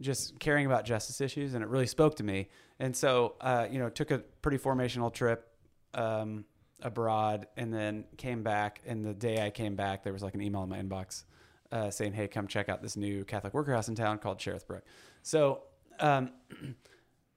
just 0.00 0.38
caring 0.38 0.66
about 0.66 0.84
justice 0.84 1.20
issues, 1.20 1.54
and 1.54 1.62
it 1.62 1.68
really 1.68 1.86
spoke 1.86 2.16
to 2.16 2.24
me. 2.24 2.48
And 2.78 2.96
so, 2.96 3.34
uh, 3.40 3.66
you 3.70 3.78
know, 3.78 3.88
took 3.88 4.10
a 4.10 4.18
pretty 4.42 4.58
formational 4.58 5.12
trip 5.12 5.48
um, 5.94 6.44
abroad, 6.82 7.46
and 7.56 7.72
then 7.72 8.04
came 8.16 8.42
back. 8.42 8.80
And 8.86 9.04
the 9.04 9.14
day 9.14 9.44
I 9.44 9.50
came 9.50 9.76
back, 9.76 10.02
there 10.02 10.12
was 10.12 10.22
like 10.22 10.34
an 10.34 10.42
email 10.42 10.62
in 10.62 10.68
my 10.68 10.80
inbox 10.80 11.24
uh, 11.70 11.90
saying, 11.90 12.12
"Hey, 12.12 12.28
come 12.28 12.46
check 12.46 12.68
out 12.68 12.82
this 12.82 12.96
new 12.96 13.24
Catholic 13.24 13.54
worker 13.54 13.72
house 13.72 13.88
in 13.88 13.94
town 13.94 14.18
called 14.18 14.38
Cherith 14.38 14.66
Brook." 14.66 14.84
So, 15.22 15.62
um, 16.00 16.30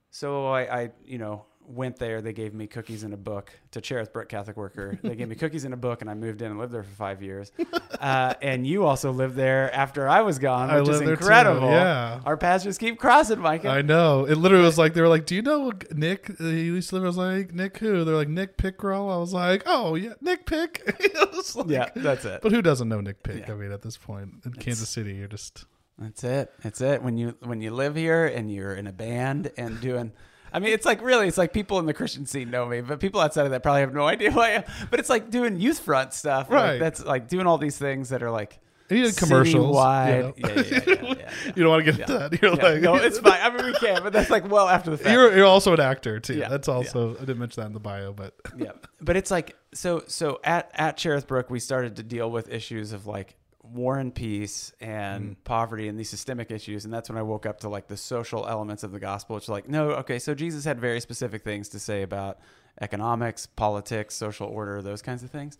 so 0.09 0.47
I, 0.47 0.81
I, 0.81 0.91
you 1.05 1.17
know, 1.17 1.45
went 1.67 1.97
there. 1.97 2.21
They 2.21 2.33
gave 2.33 2.53
me 2.53 2.65
cookies 2.65 3.03
and 3.03 3.13
a 3.13 3.17
book 3.17 3.51
to 3.71 3.81
Cherith 3.81 4.13
Brook 4.13 4.29
Catholic 4.29 4.55
Worker. 4.57 4.97
They 5.03 5.15
gave 5.15 5.27
me 5.27 5.35
cookies 5.43 5.65
and 5.65 5.73
a 5.73 5.77
book, 5.77 6.01
and 6.01 6.09
I 6.09 6.13
moved 6.13 6.41
in 6.41 6.49
and 6.51 6.59
lived 6.59 6.71
there 6.73 6.83
for 6.83 6.95
five 6.95 7.21
years. 7.21 7.51
Uh, 7.99 8.35
and 8.43 8.67
you 8.67 8.85
also 8.85 9.11
lived 9.11 9.35
there 9.35 9.73
after 9.73 10.07
I 10.07 10.21
was 10.21 10.37
gone, 10.37 10.71
which 10.81 10.87
is 10.87 10.99
there 10.99 11.07
too, 11.07 11.13
incredible. 11.13 11.67
yeah. 11.71 12.19
Our 12.25 12.37
paths 12.37 12.63
just 12.63 12.79
keep 12.79 12.99
crossing, 12.99 13.39
Micah. 13.39 13.69
I 13.69 13.81
know. 13.81 14.25
It 14.25 14.35
literally 14.35 14.63
was 14.65 14.77
like 14.77 14.93
they 14.93 15.01
were 15.01 15.07
like, 15.07 15.25
"Do 15.25 15.33
you 15.33 15.41
know 15.41 15.71
Nick?" 15.91 16.29
Uh, 16.39 16.43
He 16.43 16.65
used 16.65 16.89
to 16.89 16.95
live. 16.95 17.05
I 17.05 17.07
was 17.07 17.17
like, 17.17 17.55
"Nick 17.55 17.79
who?" 17.79 18.03
They're 18.03 18.15
like, 18.15 18.27
"Nick 18.29 18.55
Pickrell." 18.57 19.11
I 19.11 19.17
was 19.17 19.33
like, 19.33 19.63
"Oh 19.65 19.95
yeah, 19.95 20.13
Nick 20.21 20.45
Pick." 20.45 20.83
Like- 21.55 21.67
yeah, 21.69 21.89
that's 21.95 22.23
it. 22.25 22.41
But 22.43 22.51
who 22.51 22.61
doesn't 22.61 22.87
know 22.87 23.01
Nick 23.01 23.23
Pick? 23.23 23.47
Yeah. 23.47 23.53
I 23.53 23.55
mean, 23.55 23.71
at 23.71 23.81
this 23.81 23.97
point 23.97 24.29
in 24.45 24.53
Kansas 24.53 24.89
City, 24.89 25.15
you're 25.15 25.27
just 25.27 25.65
That's 25.97 26.23
it. 26.23 26.53
That's 26.61 26.81
it. 26.81 27.01
When 27.01 27.17
you 27.17 27.35
when 27.41 27.61
you 27.61 27.71
live 27.71 27.95
here 27.95 28.27
and 28.27 28.51
you're 28.53 28.75
in 28.75 28.85
a 28.85 28.93
band 28.93 29.51
and 29.57 29.81
doing 29.81 30.11
I 30.53 30.59
mean, 30.59 30.73
it's 30.73 30.85
like 30.85 31.01
really, 31.01 31.27
it's 31.27 31.37
like 31.37 31.53
people 31.53 31.79
in 31.79 31.85
the 31.85 31.93
Christian 31.93 32.25
scene 32.25 32.49
know 32.49 32.65
me, 32.65 32.81
but 32.81 32.99
people 32.99 33.19
outside 33.21 33.45
of 33.45 33.51
that 33.51 33.63
probably 33.63 33.81
have 33.81 33.93
no 33.93 34.05
idea 34.07 34.31
who 34.31 34.39
I 34.39 34.49
am. 34.49 34.63
But 34.89 34.99
it's 34.99 35.09
like 35.09 35.29
doing 35.29 35.59
youth 35.59 35.79
front 35.79 36.13
stuff. 36.13 36.49
Like, 36.49 36.57
Right. 36.61 36.79
that's 36.79 37.03
like 37.03 37.27
doing 37.27 37.47
all 37.47 37.57
these 37.57 37.77
things 37.77 38.09
that 38.09 38.23
are 38.23 38.31
like 38.31 38.59
and 38.89 38.99
you 38.99 39.05
did 39.05 39.17
commercials. 39.17 39.75
Citywide. 39.75 40.37
You, 40.37 40.43
know? 40.43 40.49
Yeah, 40.49 40.55
yeah, 40.55 40.79
yeah, 40.87 40.93
yeah, 41.03 41.13
yeah. 41.19 41.31
you 41.55 41.63
don't 41.63 41.69
want 41.71 41.85
to 41.85 41.91
get 41.91 41.99
into 41.99 42.17
that. 42.17 42.41
You're 42.41 42.55
like, 42.55 42.81
no, 42.81 42.95
it's 42.95 43.19
fine. 43.27 43.41
I 43.41 43.49
mean, 43.49 43.65
we 43.65 43.73
can, 43.73 44.01
but 44.01 44.13
that's 44.13 44.29
like 44.29 44.49
well 44.49 44.69
after 44.69 44.91
the 44.91 44.97
fact. 44.97 45.11
You're 45.13 45.35
you're 45.35 45.45
also 45.45 45.73
an 45.73 45.81
actor 45.81 46.19
too. 46.21 46.35
That's 46.35 46.69
also 46.69 47.15
I 47.15 47.19
didn't 47.19 47.39
mention 47.39 47.61
that 47.61 47.67
in 47.67 47.73
the 47.73 47.79
bio, 47.79 48.13
but 48.13 48.33
yeah 48.57 48.71
but 48.99 49.15
it's 49.15 49.29
like 49.31 49.55
so 49.73 50.03
so 50.07 50.39
at 50.43 50.71
at 50.73 50.97
cherith 50.97 51.27
brook 51.27 51.49
we 51.49 51.59
started 51.59 51.95
to 51.97 52.03
deal 52.03 52.31
with 52.31 52.49
issues 52.49 52.93
of 52.93 53.05
like 53.05 53.35
war 53.71 53.97
and 53.97 54.13
peace 54.13 54.71
and 54.79 55.41
poverty 55.43 55.87
and 55.87 55.99
these 55.99 56.09
systemic 56.09 56.51
issues 56.51 56.85
and 56.85 56.93
that's 56.93 57.09
when 57.09 57.17
i 57.17 57.21
woke 57.21 57.45
up 57.45 57.59
to 57.59 57.69
like 57.69 57.87
the 57.87 57.97
social 57.97 58.47
elements 58.47 58.83
of 58.83 58.91
the 58.91 58.99
gospel 58.99 59.35
which 59.35 59.45
is 59.45 59.49
like 59.49 59.67
no 59.67 59.91
okay 59.91 60.19
so 60.19 60.33
jesus 60.33 60.63
had 60.65 60.79
very 60.79 60.99
specific 60.99 61.43
things 61.43 61.69
to 61.69 61.79
say 61.79 62.01
about 62.01 62.39
economics 62.81 63.45
politics 63.45 64.15
social 64.15 64.47
order 64.47 64.81
those 64.81 65.01
kinds 65.01 65.23
of 65.23 65.31
things. 65.31 65.57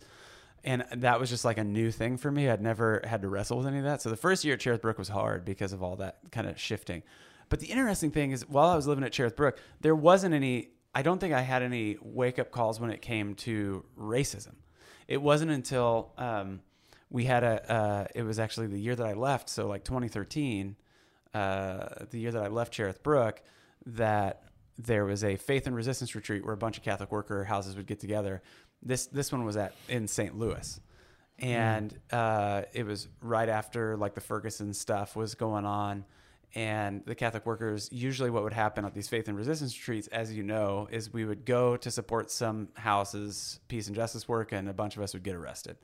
And 0.64 0.84
that 0.96 1.20
was 1.20 1.30
just 1.30 1.44
like 1.44 1.58
a 1.58 1.64
new 1.64 1.90
thing 1.90 2.16
for 2.16 2.30
me. 2.30 2.50
I'd 2.50 2.60
never 2.60 3.00
had 3.04 3.22
to 3.22 3.28
wrestle 3.28 3.58
with 3.58 3.66
any 3.66 3.78
of 3.78 3.84
that. 3.84 4.02
So 4.02 4.10
the 4.10 4.16
first 4.16 4.44
year 4.44 4.54
at 4.54 4.60
cherith 4.60 4.82
brook 4.82 4.98
was 4.98 5.08
hard 5.08 5.44
because 5.44 5.72
of 5.72 5.82
all 5.82 5.96
that 5.96 6.18
kind 6.32 6.48
of 6.48 6.58
shifting. 6.58 7.02
But 7.48 7.60
the 7.60 7.66
interesting 7.66 8.10
thing 8.10 8.32
is 8.32 8.48
while 8.48 8.68
i 8.68 8.76
was 8.76 8.86
living 8.86 9.04
at 9.04 9.12
cherith 9.12 9.36
brook 9.36 9.58
there 9.80 9.96
wasn't 9.96 10.34
any 10.34 10.68
i 10.94 11.02
don't 11.02 11.18
think 11.18 11.32
i 11.32 11.40
had 11.40 11.62
any 11.62 11.96
wake 12.02 12.38
up 12.38 12.50
calls 12.50 12.80
when 12.80 12.90
it 12.90 13.00
came 13.00 13.34
to 13.36 13.84
racism. 13.98 14.54
It 15.06 15.22
wasn't 15.22 15.50
until 15.50 16.12
um, 16.18 16.60
we 17.10 17.24
had 17.24 17.42
a 17.42 17.72
uh, 17.72 18.06
it 18.14 18.22
was 18.22 18.38
actually 18.38 18.66
the 18.66 18.78
year 18.78 18.94
that 18.94 19.06
i 19.06 19.12
left 19.12 19.48
so 19.48 19.66
like 19.66 19.84
2013 19.84 20.76
uh, 21.34 21.88
the 22.10 22.18
year 22.18 22.32
that 22.32 22.42
i 22.42 22.48
left 22.48 22.72
cherith 22.72 23.02
brook 23.02 23.42
that 23.86 24.42
there 24.78 25.04
was 25.04 25.24
a 25.24 25.36
faith 25.36 25.66
and 25.66 25.74
resistance 25.74 26.14
retreat 26.14 26.44
where 26.44 26.54
a 26.54 26.58
bunch 26.58 26.78
of 26.78 26.84
catholic 26.84 27.10
worker 27.10 27.44
houses 27.44 27.76
would 27.76 27.86
get 27.86 27.98
together. 27.98 28.42
This 28.82 29.06
this 29.06 29.32
one 29.32 29.44
was 29.44 29.56
at 29.56 29.74
in 29.88 30.06
st 30.06 30.38
louis. 30.38 30.80
And 31.40 31.96
uh, 32.10 32.62
it 32.72 32.84
was 32.84 33.06
right 33.22 33.48
after 33.48 33.96
like 33.96 34.14
the 34.14 34.20
ferguson 34.20 34.74
stuff 34.74 35.14
was 35.14 35.34
going 35.34 35.64
on. 35.64 36.04
And 36.54 37.04
the 37.04 37.14
catholic 37.14 37.44
workers 37.44 37.88
usually 37.92 38.30
what 38.30 38.44
would 38.44 38.52
happen 38.52 38.84
at 38.84 38.94
these 38.94 39.08
faith 39.08 39.28
and 39.28 39.36
resistance 39.36 39.76
retreats 39.76 40.06
as 40.08 40.32
you 40.32 40.42
know 40.42 40.88
is 40.90 41.12
we 41.12 41.24
would 41.24 41.44
go 41.44 41.76
to 41.76 41.90
support 41.90 42.30
some 42.30 42.68
houses 42.74 43.60
peace 43.68 43.88
and 43.88 43.96
justice 43.96 44.26
work 44.26 44.52
and 44.52 44.68
a 44.68 44.72
bunch 44.72 44.96
of 44.96 45.02
us 45.02 45.12
would 45.12 45.24
get 45.24 45.34
arrested 45.34 45.76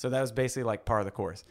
so 0.00 0.08
that 0.10 0.20
was 0.20 0.32
basically 0.32 0.64
like 0.64 0.84
part 0.84 1.00
of 1.00 1.06
the 1.06 1.10
course 1.10 1.44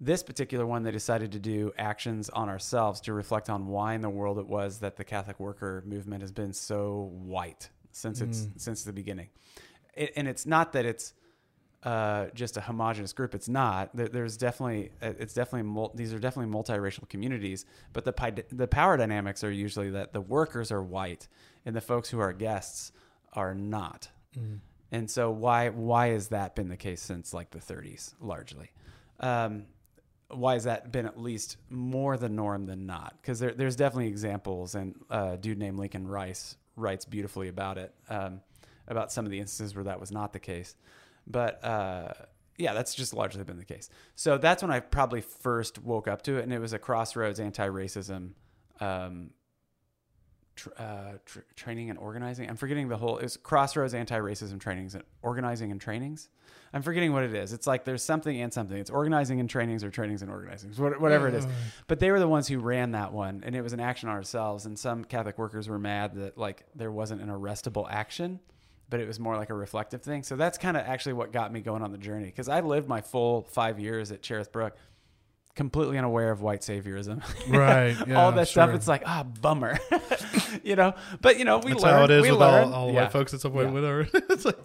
this 0.00 0.22
particular 0.22 0.66
one 0.66 0.82
they 0.82 0.90
decided 0.90 1.30
to 1.32 1.38
do 1.38 1.72
actions 1.78 2.28
on 2.30 2.48
ourselves 2.48 3.00
to 3.00 3.12
reflect 3.12 3.48
on 3.48 3.68
why 3.68 3.94
in 3.94 4.00
the 4.00 4.10
world 4.10 4.38
it 4.38 4.46
was 4.46 4.78
that 4.78 4.96
the 4.96 5.04
catholic 5.04 5.38
worker 5.38 5.82
movement 5.86 6.20
has 6.22 6.32
been 6.32 6.52
so 6.52 7.10
white 7.12 7.70
since 7.92 8.20
its 8.20 8.48
since 8.56 8.84
the 8.84 8.92
beginning 8.92 9.28
it, 9.94 10.12
and 10.16 10.26
it's 10.26 10.46
not 10.46 10.72
that 10.72 10.84
it's 10.86 11.14
uh, 11.82 12.26
just 12.34 12.56
a 12.56 12.60
homogenous 12.60 13.12
group. 13.12 13.34
It's 13.34 13.48
not. 13.48 13.90
There, 13.94 14.08
there's 14.08 14.36
definitely 14.36 14.90
uh, 15.02 15.14
it's 15.18 15.34
definitely 15.34 15.68
mul- 15.68 15.92
these 15.94 16.14
are 16.14 16.18
definitely 16.18 16.54
multiracial 16.54 17.08
communities. 17.08 17.66
But 17.92 18.04
the 18.04 18.12
pi- 18.12 18.44
the 18.52 18.68
power 18.68 18.96
dynamics 18.96 19.42
are 19.42 19.50
usually 19.50 19.90
that 19.90 20.12
the 20.12 20.20
workers 20.20 20.70
are 20.70 20.82
white 20.82 21.26
and 21.66 21.74
the 21.74 21.80
folks 21.80 22.08
who 22.08 22.20
are 22.20 22.32
guests 22.32 22.92
are 23.32 23.54
not. 23.54 24.08
And 24.92 25.10
so 25.10 25.30
why 25.30 25.70
why 25.70 26.08
has 26.08 26.28
that 26.28 26.54
been 26.54 26.68
the 26.68 26.76
case 26.76 27.00
since 27.00 27.32
like 27.32 27.50
the 27.50 27.58
30s 27.58 28.14
largely? 28.20 28.70
Um, 29.18 29.64
why 30.28 30.54
has 30.54 30.64
that 30.64 30.92
been 30.92 31.06
at 31.06 31.18
least 31.18 31.56
more 31.70 32.16
the 32.16 32.28
norm 32.28 32.66
than 32.66 32.86
not? 32.86 33.16
Because 33.20 33.40
there, 33.40 33.52
there's 33.52 33.76
definitely 33.76 34.08
examples, 34.08 34.74
and 34.74 34.94
uh, 35.10 35.30
a 35.32 35.36
dude 35.36 35.58
named 35.58 35.78
Lincoln 35.78 36.06
Rice 36.06 36.56
writes 36.76 37.04
beautifully 37.04 37.48
about 37.48 37.76
it, 37.78 37.94
um, 38.08 38.40
about 38.88 39.12
some 39.12 39.24
of 39.24 39.30
the 39.30 39.38
instances 39.38 39.74
where 39.74 39.84
that 39.84 40.00
was 40.00 40.10
not 40.10 40.32
the 40.32 40.38
case. 40.38 40.74
But 41.26 41.62
uh, 41.64 42.12
yeah, 42.56 42.72
that's 42.72 42.94
just 42.94 43.14
largely 43.14 43.44
been 43.44 43.58
the 43.58 43.64
case. 43.64 43.88
So 44.14 44.38
that's 44.38 44.62
when 44.62 44.70
I 44.70 44.80
probably 44.80 45.20
first 45.20 45.82
woke 45.82 46.08
up 46.08 46.22
to 46.22 46.38
it, 46.38 46.44
and 46.44 46.52
it 46.52 46.58
was 46.58 46.72
a 46.72 46.78
crossroads 46.78 47.40
anti-racism 47.40 48.30
um, 48.80 49.30
tr- 50.62 50.70
uh, 50.78 51.12
tr- 51.26 51.40
training 51.56 51.90
and 51.90 51.98
organizing. 51.98 52.48
I'm 52.48 52.56
forgetting 52.56 52.88
the 52.88 52.96
whole. 52.96 53.18
It's 53.18 53.36
crossroads 53.36 53.94
anti-racism 53.94 54.60
trainings 54.60 54.94
and 54.94 55.04
organizing 55.22 55.70
and 55.70 55.80
trainings. 55.80 56.28
I'm 56.74 56.82
forgetting 56.82 57.12
what 57.12 57.22
it 57.24 57.34
is. 57.34 57.52
It's 57.52 57.66
like 57.66 57.84
there's 57.84 58.02
something 58.02 58.40
and 58.40 58.52
something. 58.52 58.76
It's 58.78 58.90
organizing 58.90 59.40
and 59.40 59.48
trainings 59.50 59.84
or 59.84 59.90
trainings 59.90 60.22
and 60.22 60.30
organizing, 60.30 60.72
what- 60.76 61.00
whatever 61.00 61.28
it 61.28 61.34
is. 61.34 61.44
But 61.86 61.98
they 62.00 62.10
were 62.10 62.18
the 62.20 62.28
ones 62.28 62.48
who 62.48 62.58
ran 62.60 62.92
that 62.92 63.12
one, 63.12 63.42
and 63.44 63.54
it 63.54 63.62
was 63.62 63.72
an 63.72 63.80
action 63.80 64.08
on 64.08 64.14
ourselves. 64.14 64.64
And 64.66 64.78
some 64.78 65.04
Catholic 65.04 65.38
workers 65.38 65.68
were 65.68 65.78
mad 65.78 66.14
that 66.14 66.38
like 66.38 66.64
there 66.74 66.90
wasn't 66.92 67.20
an 67.22 67.28
arrestable 67.28 67.86
action, 67.90 68.40
but 68.88 69.00
it 69.00 69.06
was 69.06 69.18
more 69.20 69.36
like 69.36 69.50
a 69.50 69.54
reflective 69.54 70.02
thing. 70.02 70.22
So 70.22 70.36
that's 70.36 70.56
kind 70.58 70.76
of 70.76 70.84
actually 70.86 71.14
what 71.14 71.32
got 71.32 71.52
me 71.52 71.60
going 71.60 71.82
on 71.82 71.92
the 71.92 71.98
journey 71.98 72.26
because 72.26 72.48
I 72.48 72.60
lived 72.60 72.88
my 72.88 73.00
full 73.00 73.42
five 73.42 73.78
years 73.78 74.10
at 74.12 74.22
Cherith 74.22 74.52
Brook 74.52 74.74
completely 75.54 75.98
unaware 75.98 76.30
of 76.30 76.40
white 76.40 76.60
saviorism. 76.60 77.22
Right, 77.48 77.96
yeah, 78.06 78.22
all 78.22 78.32
that 78.32 78.48
stuff. 78.48 78.70
It's 78.70 78.88
like 78.88 79.02
ah, 79.06 79.24
bummer. 79.24 79.78
you 80.62 80.76
know, 80.76 80.94
but 81.20 81.38
you 81.38 81.44
know, 81.44 81.58
we 81.58 81.72
That's 81.72 81.82
learn. 81.82 81.94
how 81.94 82.04
it 82.04 82.10
is 82.10 82.22
we 82.22 82.30
with 82.30 82.40
learn. 82.40 82.68
all, 82.68 82.74
all 82.74 82.92
yeah. 82.92 83.02
white 83.02 83.12
folks 83.12 83.34
at 83.34 83.40
some 83.40 83.52
point. 83.52 83.68
Yeah. 83.68 83.72
Whatever. 83.72 84.08
it's 84.30 84.44
like, 84.44 84.58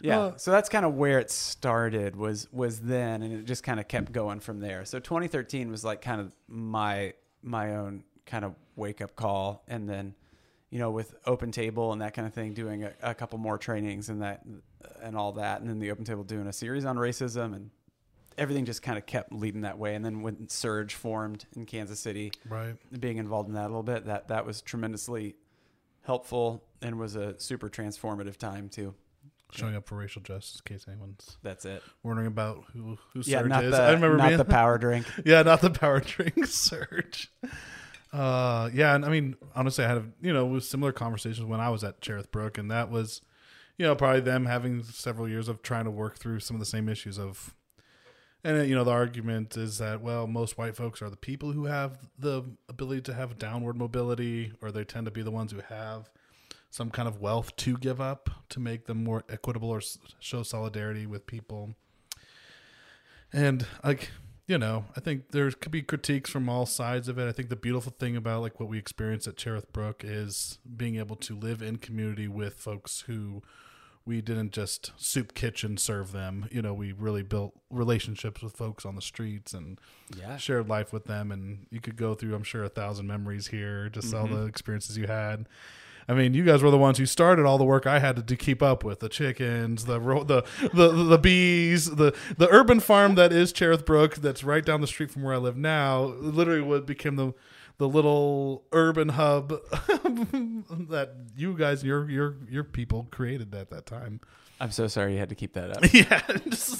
Yeah. 0.00 0.20
Uh, 0.20 0.36
so 0.36 0.50
that's 0.50 0.68
kind 0.68 0.84
of 0.84 0.94
where 0.94 1.18
it 1.18 1.30
started 1.30 2.16
was 2.16 2.48
was 2.52 2.80
then 2.80 3.22
and 3.22 3.32
it 3.32 3.44
just 3.44 3.62
kind 3.62 3.80
of 3.80 3.88
kept 3.88 4.12
going 4.12 4.40
from 4.40 4.60
there. 4.60 4.84
So 4.84 4.98
2013 4.98 5.70
was 5.70 5.84
like 5.84 6.02
kind 6.02 6.20
of 6.20 6.32
my 6.48 7.14
my 7.42 7.76
own 7.76 8.04
kind 8.26 8.44
of 8.44 8.54
wake 8.76 9.00
up 9.00 9.16
call 9.16 9.64
and 9.68 9.88
then 9.88 10.14
you 10.70 10.78
know 10.78 10.90
with 10.90 11.14
open 11.24 11.50
table 11.50 11.92
and 11.92 12.02
that 12.02 12.14
kind 12.14 12.28
of 12.28 12.34
thing 12.34 12.52
doing 12.52 12.84
a, 12.84 12.92
a 13.02 13.14
couple 13.14 13.38
more 13.38 13.56
trainings 13.56 14.08
and 14.10 14.22
that 14.22 14.44
and 15.00 15.16
all 15.16 15.32
that 15.32 15.60
and 15.60 15.70
then 15.70 15.78
the 15.78 15.90
open 15.90 16.04
table 16.04 16.22
doing 16.24 16.46
a 16.46 16.52
series 16.52 16.84
on 16.84 16.96
racism 16.96 17.54
and 17.54 17.70
everything 18.38 18.64
just 18.64 18.82
kind 18.82 18.96
of 18.98 19.06
kept 19.06 19.32
leading 19.32 19.62
that 19.62 19.78
way 19.78 19.94
and 19.94 20.04
then 20.04 20.22
when 20.22 20.36
SURJ 20.46 20.92
formed 20.92 21.46
in 21.54 21.66
Kansas 21.66 22.00
City 22.00 22.32
right. 22.48 22.74
being 22.98 23.18
involved 23.18 23.48
in 23.48 23.54
that 23.54 23.64
a 23.64 23.68
little 23.68 23.82
bit 23.82 24.06
that 24.06 24.28
that 24.28 24.46
was 24.46 24.62
tremendously 24.62 25.36
helpful 26.02 26.64
and 26.80 26.98
was 26.98 27.16
a 27.16 27.38
super 27.38 27.68
transformative 27.68 28.36
time 28.36 28.68
too 28.68 28.94
Showing 29.50 29.74
up 29.76 29.88
for 29.88 29.96
racial 29.96 30.20
justice, 30.20 30.60
in 30.60 30.74
case 30.74 30.84
anyone's 30.86 31.38
that's 31.42 31.64
it 31.64 31.82
wondering 32.02 32.26
about 32.26 32.64
who 32.74 32.98
who 33.14 33.22
Yeah, 33.24 33.42
SURJ 33.42 33.64
is. 33.64 33.70
the 33.70 33.82
I 33.82 33.92
remember 33.92 34.18
not 34.18 34.26
being 34.26 34.36
the 34.36 34.44
power 34.44 34.76
drink. 34.76 35.06
yeah, 35.24 35.40
not 35.40 35.62
the 35.62 35.70
power 35.70 36.00
drink 36.00 36.34
Surge. 36.46 37.32
Uh, 38.12 38.70
yeah, 38.72 38.94
and 38.94 39.04
I 39.04 39.08
mean, 39.08 39.36
honestly, 39.54 39.84
I 39.84 39.88
had 39.88 39.96
a, 39.98 40.04
you 40.20 40.32
know 40.32 40.58
similar 40.58 40.92
conversations 40.92 41.46
when 41.46 41.60
I 41.60 41.68
was 41.70 41.84
at 41.84 42.00
Cherith 42.00 42.30
Brook, 42.32 42.58
and 42.58 42.70
that 42.70 42.90
was, 42.90 43.20
you 43.76 43.86
know, 43.86 43.94
probably 43.94 44.20
them 44.20 44.46
having 44.46 44.82
several 44.82 45.28
years 45.28 45.48
of 45.48 45.62
trying 45.62 45.84
to 45.84 45.90
work 45.90 46.16
through 46.18 46.40
some 46.40 46.54
of 46.54 46.60
the 46.60 46.66
same 46.66 46.88
issues 46.88 47.18
of, 47.18 47.54
and 48.44 48.58
uh, 48.58 48.62
you 48.62 48.74
know, 48.74 48.84
the 48.84 48.90
argument 48.90 49.56
is 49.56 49.78
that 49.78 50.00
well, 50.00 50.26
most 50.26 50.56
white 50.58 50.76
folks 50.76 51.02
are 51.02 51.10
the 51.10 51.16
people 51.16 51.52
who 51.52 51.66
have 51.66 51.98
the 52.18 52.44
ability 52.68 53.02
to 53.02 53.14
have 53.14 53.38
downward 53.38 53.76
mobility, 53.76 54.52
or 54.62 54.70
they 54.70 54.84
tend 54.84 55.06
to 55.06 55.10
be 55.10 55.22
the 55.22 55.30
ones 55.30 55.52
who 55.52 55.60
have 55.68 56.10
some 56.70 56.90
kind 56.90 57.08
of 57.08 57.20
wealth 57.20 57.56
to 57.56 57.76
give 57.78 58.00
up 58.00 58.30
to 58.50 58.60
make 58.60 58.86
them 58.86 59.02
more 59.02 59.24
equitable 59.28 59.70
or 59.70 59.80
show 60.20 60.42
solidarity 60.42 61.06
with 61.06 61.26
people. 61.26 61.74
And 63.32 63.66
like 63.82 64.10
you 64.48 64.56
know, 64.56 64.86
I 64.96 65.00
think 65.00 65.32
there 65.32 65.50
could 65.50 65.70
be 65.70 65.82
critiques 65.82 66.30
from 66.30 66.48
all 66.48 66.64
sides 66.64 67.06
of 67.08 67.18
it. 67.18 67.28
I 67.28 67.32
think 67.32 67.50
the 67.50 67.56
beautiful 67.56 67.92
thing 67.92 68.16
about 68.16 68.40
like 68.40 68.58
what 68.58 68.68
we 68.70 68.78
experience 68.78 69.28
at 69.28 69.36
Cherith 69.36 69.70
Brook 69.74 70.02
is 70.02 70.58
being 70.76 70.96
able 70.96 71.16
to 71.16 71.36
live 71.36 71.60
in 71.60 71.76
community 71.76 72.28
with 72.28 72.54
folks 72.54 73.02
who 73.02 73.42
we 74.08 74.22
didn't 74.22 74.52
just 74.52 74.92
soup 74.96 75.34
kitchen 75.34 75.76
serve 75.76 76.12
them. 76.12 76.48
You 76.50 76.62
know, 76.62 76.72
we 76.72 76.92
really 76.92 77.22
built 77.22 77.52
relationships 77.68 78.40
with 78.40 78.56
folks 78.56 78.86
on 78.86 78.94
the 78.94 79.02
streets 79.02 79.52
and 79.52 79.78
Yeah. 80.16 80.38
shared 80.38 80.66
life 80.66 80.94
with 80.94 81.04
them. 81.04 81.30
And 81.30 81.66
you 81.70 81.82
could 81.82 81.96
go 81.96 82.14
through, 82.14 82.34
I'm 82.34 82.42
sure, 82.42 82.64
a 82.64 82.70
thousand 82.70 83.06
memories 83.06 83.48
here, 83.48 83.90
just 83.90 84.14
all 84.14 84.24
mm-hmm. 84.24 84.36
the 84.36 84.46
experiences 84.46 84.96
you 84.96 85.06
had. 85.08 85.46
I 86.08 86.14
mean, 86.14 86.32
you 86.32 86.42
guys 86.42 86.62
were 86.62 86.70
the 86.70 86.78
ones 86.78 86.96
who 86.96 87.04
started 87.04 87.44
all 87.44 87.58
the 87.58 87.64
work 87.64 87.86
I 87.86 87.98
had 87.98 88.26
to, 88.26 88.36
keep 88.36 88.62
up 88.62 88.82
with 88.82 89.00
the 89.00 89.10
chickens, 89.10 89.84
the 89.84 89.98
the, 89.98 90.42
the 90.72 90.88
the 90.88 91.18
bees, 91.18 91.96
the 91.96 92.14
the 92.38 92.48
urban 92.50 92.80
farm 92.80 93.14
that 93.16 93.32
is 93.32 93.52
Cherith 93.52 93.84
Brook, 93.84 94.16
that's 94.16 94.42
right 94.42 94.64
down 94.64 94.80
the 94.80 94.86
street 94.86 95.10
from 95.10 95.22
where 95.22 95.34
I 95.34 95.38
live 95.38 95.56
now. 95.56 96.04
Literally, 96.04 96.62
what 96.62 96.86
became 96.86 97.16
the 97.16 97.34
the 97.76 97.88
little 97.88 98.64
urban 98.72 99.10
hub 99.10 99.48
that 99.50 101.10
you 101.36 101.54
guys, 101.54 101.84
your 101.84 102.08
your 102.10 102.36
your 102.48 102.64
people 102.64 103.06
created 103.10 103.54
at 103.54 103.70
that 103.70 103.86
time. 103.86 104.20
I'm 104.60 104.70
so 104.72 104.88
sorry 104.88 105.12
you 105.12 105.18
had 105.18 105.28
to 105.28 105.34
keep 105.34 105.52
that 105.54 105.70
up. 105.76 105.84
Yeah, 105.94 106.20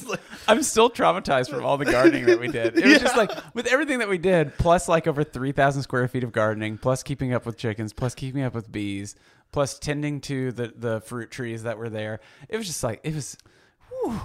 like 0.09 0.20
I'm 0.49 0.62
still 0.62 0.91
traumatized 0.91 1.51
from 1.51 1.64
all 1.64 1.76
the 1.79 1.85
gardening 1.85 2.26
that 2.26 2.41
we 2.41 2.49
did. 2.49 2.76
It 2.76 2.85
was 2.85 2.99
just 3.01 3.16
like 3.16 3.31
with 3.55 3.66
everything 3.66 4.01
that 4.01 4.09
we 4.09 4.18
did, 4.18 4.57
plus 4.59 4.89
like 4.89 5.07
over 5.07 5.22
3,000 5.24 5.83
square 5.83 6.09
feet 6.09 6.24
of 6.24 6.33
gardening, 6.33 6.79
plus 6.79 7.03
keeping 7.03 7.33
up 7.33 7.47
with 7.47 7.57
chickens, 7.57 7.93
plus 7.93 8.14
keeping 8.14 8.43
up 8.43 8.55
with 8.55 8.70
bees, 8.72 9.14
plus 9.53 9.79
tending 9.79 10.20
to 10.22 10.51
the 10.53 10.72
the 10.76 11.01
fruit 11.03 11.31
trees 11.31 11.62
that 11.62 11.79
were 11.79 11.89
there. 11.89 12.20
It 12.49 12.57
was 12.57 12.66
just 12.66 12.83
like 12.83 13.01
it 13.05 13.14
was. 13.14 13.37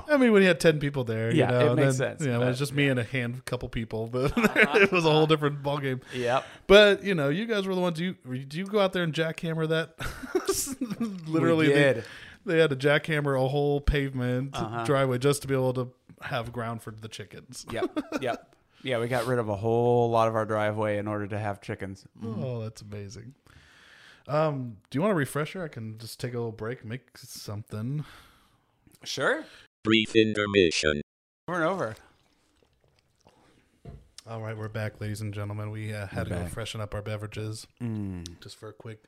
I 0.08 0.18
mean, 0.18 0.32
when 0.32 0.44
you 0.44 0.48
had 0.48 0.60
ten 0.60 0.80
people 0.80 1.04
there, 1.04 1.32
you 1.32 1.40
Yeah, 1.40 1.50
know, 1.50 1.72
it 1.72 1.76
makes 1.76 1.98
then, 1.98 2.18
sense, 2.18 2.22
You 2.22 2.32
know, 2.32 2.42
it 2.44 2.46
was 2.46 2.60
just 2.60 2.74
me 2.74 2.90
and 2.90 3.00
a 3.00 3.04
hand, 3.04 3.44
couple 3.46 3.68
people, 3.70 4.08
but 4.12 4.38
uh-huh. 4.38 4.80
it 4.80 4.92
was 4.92 5.04
a 5.06 5.10
whole 5.12 5.26
different 5.26 5.64
ballgame. 5.64 6.02
Yep. 6.14 6.46
But 6.68 7.04
you 7.04 7.16
know, 7.16 7.30
you 7.30 7.46
guys 7.46 7.66
were 7.68 7.76
the 7.76 7.82
ones. 7.82 8.00
You 8.00 8.14
did 8.30 8.54
you 8.54 8.66
go 8.66 8.80
out 8.80 8.94
there 8.94 9.04
and 9.04 9.14
jackhammer 9.14 9.68
that? 9.70 9.96
Literally, 11.28 11.68
We 11.68 11.74
did. 11.74 12.04
They 12.46 12.60
had 12.60 12.70
to 12.70 12.76
jackhammer 12.76 13.42
a 13.44 13.48
whole 13.48 13.80
pavement 13.82 14.56
Uh-huh. 14.56 14.84
driveway 14.86 15.18
just 15.18 15.42
to 15.44 15.48
be 15.48 15.54
able 15.54 15.74
to 15.74 15.92
have 16.22 16.52
ground 16.52 16.82
for 16.82 16.92
the 16.92 17.08
chickens. 17.08 17.66
Yep. 17.72 17.98
Yep. 18.22 18.56
Yeah, 18.84 19.00
we 19.00 19.08
got 19.08 19.26
rid 19.28 19.40
of 19.40 19.48
a 19.48 19.56
whole 19.56 20.10
lot 20.10 20.28
of 20.28 20.36
our 20.36 20.46
driveway 20.46 20.98
in 20.98 21.08
order 21.08 21.26
to 21.28 21.40
have 21.40 21.62
chickens. 21.62 22.06
Oh, 22.22 22.62
that's 22.62 22.82
amazing. 22.82 23.34
Um, 24.28 24.78
do 24.90 24.98
you 24.98 25.02
want 25.02 25.12
a 25.14 25.16
refresher? 25.16 25.64
I 25.64 25.70
can 25.70 25.98
just 25.98 26.20
take 26.20 26.34
a 26.34 26.38
little 26.38 26.52
break, 26.52 26.84
make 26.84 27.18
something. 27.18 28.04
Sure. 29.06 29.46
Brief 29.84 30.16
intermission. 30.16 31.02
Over 31.48 31.62
and 31.62 31.70
over. 31.70 31.96
All 34.30 34.42
right, 34.42 34.58
we're 34.58 34.70
back, 34.70 35.02
ladies 35.02 35.20
and 35.22 35.34
gentlemen. 35.34 35.70
We 35.70 35.94
uh, 35.94 36.08
had 36.08 36.30
We're 36.30 36.38
to 36.38 36.44
go 36.44 36.50
freshen 36.50 36.80
up 36.80 36.94
our 36.94 37.02
beverages 37.02 37.68
Mm. 37.82 38.40
just 38.42 38.56
for 38.58 38.70
a 38.70 38.74
quick. 38.74 39.04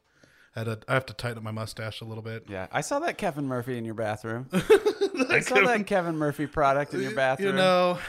Had 0.55 0.65
to, 0.65 0.79
I 0.87 0.93
have 0.93 1.05
to 1.07 1.13
tighten 1.13 1.37
up 1.37 1.43
my 1.43 1.51
mustache 1.51 1.99
a 2.01 2.05
little 2.05 2.23
bit. 2.23 2.45
Yeah, 2.47 2.67
I 2.71 2.81
saw 2.81 2.99
that 2.99 3.17
Kevin 3.17 3.45
Murphy 3.45 3.77
in 3.77 3.83
your 3.85 3.93
bathroom. 3.93 4.47
I 4.53 5.41
saw 5.41 5.55
that 5.61 5.83
Kevin 5.85 6.17
Murphy 6.17 6.47
product 6.47 6.93
in 6.93 7.01
your 7.01 7.13
bathroom. 7.15 7.49
You 7.49 7.53
know, 7.55 7.99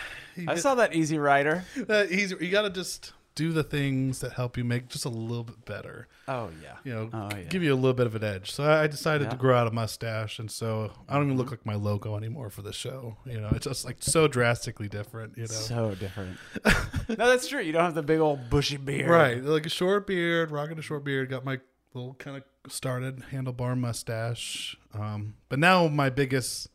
I 0.47 0.55
saw 0.57 0.77
that 0.77 0.95
Easy 0.95 1.19
Rider. 1.19 1.65
uh, 1.89 2.05
he's 2.05 2.31
you 2.33 2.51
got 2.51 2.63
to 2.63 2.71
just 2.71 3.13
do 3.35 3.53
the 3.53 3.63
things 3.65 4.21
that 4.21 4.33
help 4.33 4.57
you 4.57 4.65
make 4.65 4.89
just 4.89 5.05
a 5.05 5.09
little 5.11 5.43
bit 5.45 5.63
better. 5.65 6.09
Oh 6.29 6.51
yeah. 6.63 6.77
You 6.85 6.95
know, 6.95 7.11
Oh, 7.13 7.29
yeah. 7.37 7.43
give 7.49 7.63
you 7.63 7.75
a 7.75 7.77
little 7.77 7.93
bit 7.95 8.07
of 8.07 8.15
an 8.15 8.23
edge. 8.25 8.51
So 8.53 8.65
I 8.65 8.87
decided 8.87 9.19
to 9.21 9.25
Yeah. 9.25 9.31
Mm-hmm. 9.33 9.41
grow 9.41 9.57
out 9.59 9.67
a 9.67 9.71
mustache, 9.73 10.39
and 10.39 10.51
so 10.51 10.93
I 11.09 11.15
don't 11.15 11.25
even 11.27 11.37
look 11.37 11.51
like 11.51 11.67
my 11.67 11.75
logo 11.75 12.17
anymore 12.17 12.49
for 12.51 12.63
the 12.63 12.73
show. 12.73 13.17
You 13.27 13.41
know, 13.41 13.49
it's 13.53 13.67
just 13.67 13.85
like 13.85 13.97
so 14.01 14.29
drastically 14.29 14.89
different. 14.89 15.37
You 15.37 15.43
know, 15.43 15.49
So 15.49 15.95
different. 15.97 16.39
no, 17.09 17.15
that's 17.17 17.49
true. 17.49 17.61
You 17.61 17.73
don't 17.73 17.85
have 17.85 17.95
the 17.95 18.03
big 18.03 18.21
old 18.21 18.49
bushy 18.51 18.77
beard. 18.77 19.11
right? 19.11 19.43
Like 19.43 19.67
a 19.67 19.71
short 19.71 20.07
beard, 20.07 20.51
rocking 20.53 20.79
a 20.79 20.83
short 20.83 21.03
beard. 21.05 21.29
Got 21.29 21.45
my 21.45 21.59
little 21.97 22.15
kind 22.15 22.37
of 22.37 22.73
started 22.73 23.25
handlebar 23.33 23.79
mustache. 23.79 24.77
Um, 24.95 25.35
but 25.49 25.59
now 25.59 25.89
my 25.89 26.11
biggest 26.11 26.69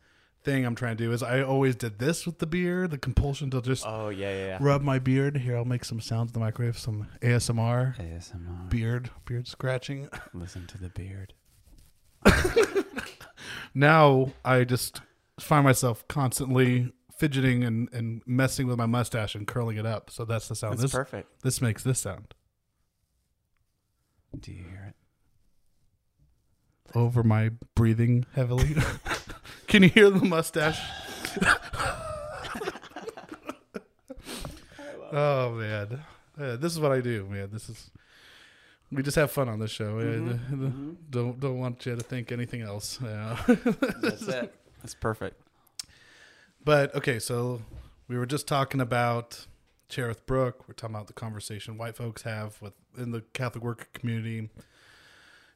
thing 0.44 0.66
I'm 0.66 0.74
trying 0.76 0.98
to 0.98 1.04
do 1.04 1.12
is 1.12 1.22
I 1.22 1.42
always 1.44 1.76
did 1.76 2.00
this 2.00 2.26
with 2.26 2.40
the 2.40 2.48
beard, 2.48 2.90
the 2.92 2.98
compulsion 2.98 3.52
to 3.52 3.62
just 3.62 3.86
Oh 3.86 4.10
yeah, 4.10 4.32
yeah, 4.32 4.46
yeah. 4.48 4.58
rub 4.60 4.82
my 4.82 4.98
beard. 5.00 5.38
Here, 5.38 5.56
I'll 5.56 5.66
make 5.66 5.86
some 5.86 6.02
sounds 6.02 6.30
in 6.30 6.34
the 6.34 6.40
microwave, 6.40 6.78
some 6.80 7.08
ASMR, 7.22 7.96
ASMR. 7.98 8.70
beard, 8.70 9.12
beard 9.26 9.48
scratching. 9.48 10.10
Listen 10.34 10.66
to 10.68 10.78
the 10.78 10.90
beard. 10.90 11.34
Now 13.74 14.34
I 14.44 14.64
just 14.66 15.02
find 15.40 15.64
myself 15.64 16.06
constantly 16.08 16.92
fidgeting 17.18 17.64
and, 17.64 17.88
and 17.94 18.22
messing 18.26 18.68
with 18.68 18.78
my 18.78 18.86
mustache 18.86 19.34
and 19.36 19.48
curling 19.48 19.78
it 19.78 19.86
up. 19.86 20.10
So 20.10 20.26
that's 20.26 20.48
the 20.48 20.56
sound. 20.56 20.74
That's 20.74 20.82
this 20.84 20.92
perfect. 20.92 21.42
this 21.44 21.62
makes 21.62 21.84
this 21.84 22.00
sound 22.00 22.34
Do 24.38 24.52
you 24.52 24.64
hear 24.64 24.88
it? 24.90 24.91
Over 26.96 27.24
my 27.24 27.52
breathing 27.76 28.26
heavily. 28.34 28.76
Can 29.68 29.84
you 29.84 29.90
hear 29.90 30.10
the 30.10 30.26
mustache? 30.26 30.80
oh 35.12 35.52
man, 35.52 36.04
Yeah, 36.40 36.56
this 36.56 36.74
is 36.74 36.80
what 36.80 36.92
I 36.92 37.02
do, 37.02 37.26
man. 37.30 37.50
This 37.52 37.70
is 37.70 37.90
we 38.92 39.02
just 39.04 39.16
have 39.16 39.32
fun 39.32 39.48
on 39.48 39.60
this 39.60 39.72
show. 39.72 39.94
Mm-hmm. 40.00 40.66
Uh, 40.66 40.96
Don't 41.10 41.40
don't 41.40 41.60
want 41.60 41.86
you 41.86 41.96
to 41.96 42.02
think 42.04 42.32
anything 42.32 42.62
else. 42.62 43.00
Yeah. 43.02 43.38
That's 44.02 44.28
it. 44.28 44.54
That's 44.82 44.94
perfect. 44.96 45.42
But 46.64 46.94
okay, 46.96 47.18
so 47.20 47.62
we 48.08 48.18
were 48.18 48.26
just 48.26 48.48
talking 48.48 48.82
about 48.82 49.46
Cherith 49.90 50.26
Brook. 50.26 50.68
We're 50.68 50.74
talking 50.74 50.96
about 50.96 51.08
the 51.08 51.14
conversation 51.14 51.78
white 51.78 51.96
folks 51.96 52.24
have 52.24 52.62
with 52.62 52.74
in 52.98 53.12
the 53.12 53.22
Catholic 53.34 53.64
work 53.64 53.88
community, 53.94 54.50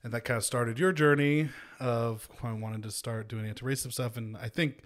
and 0.06 0.14
that 0.14 0.22
kind 0.22 0.38
of 0.38 0.44
started 0.46 0.78
your 0.78 0.92
journey 0.92 1.50
of 1.80 2.30
wanting 2.44 2.84
to 2.84 2.92
start 2.92 3.28
doing 3.28 3.48
anti-racist 3.48 3.94
stuff. 3.94 4.18
And 4.18 4.38
I 4.38 4.50
think 4.50 4.84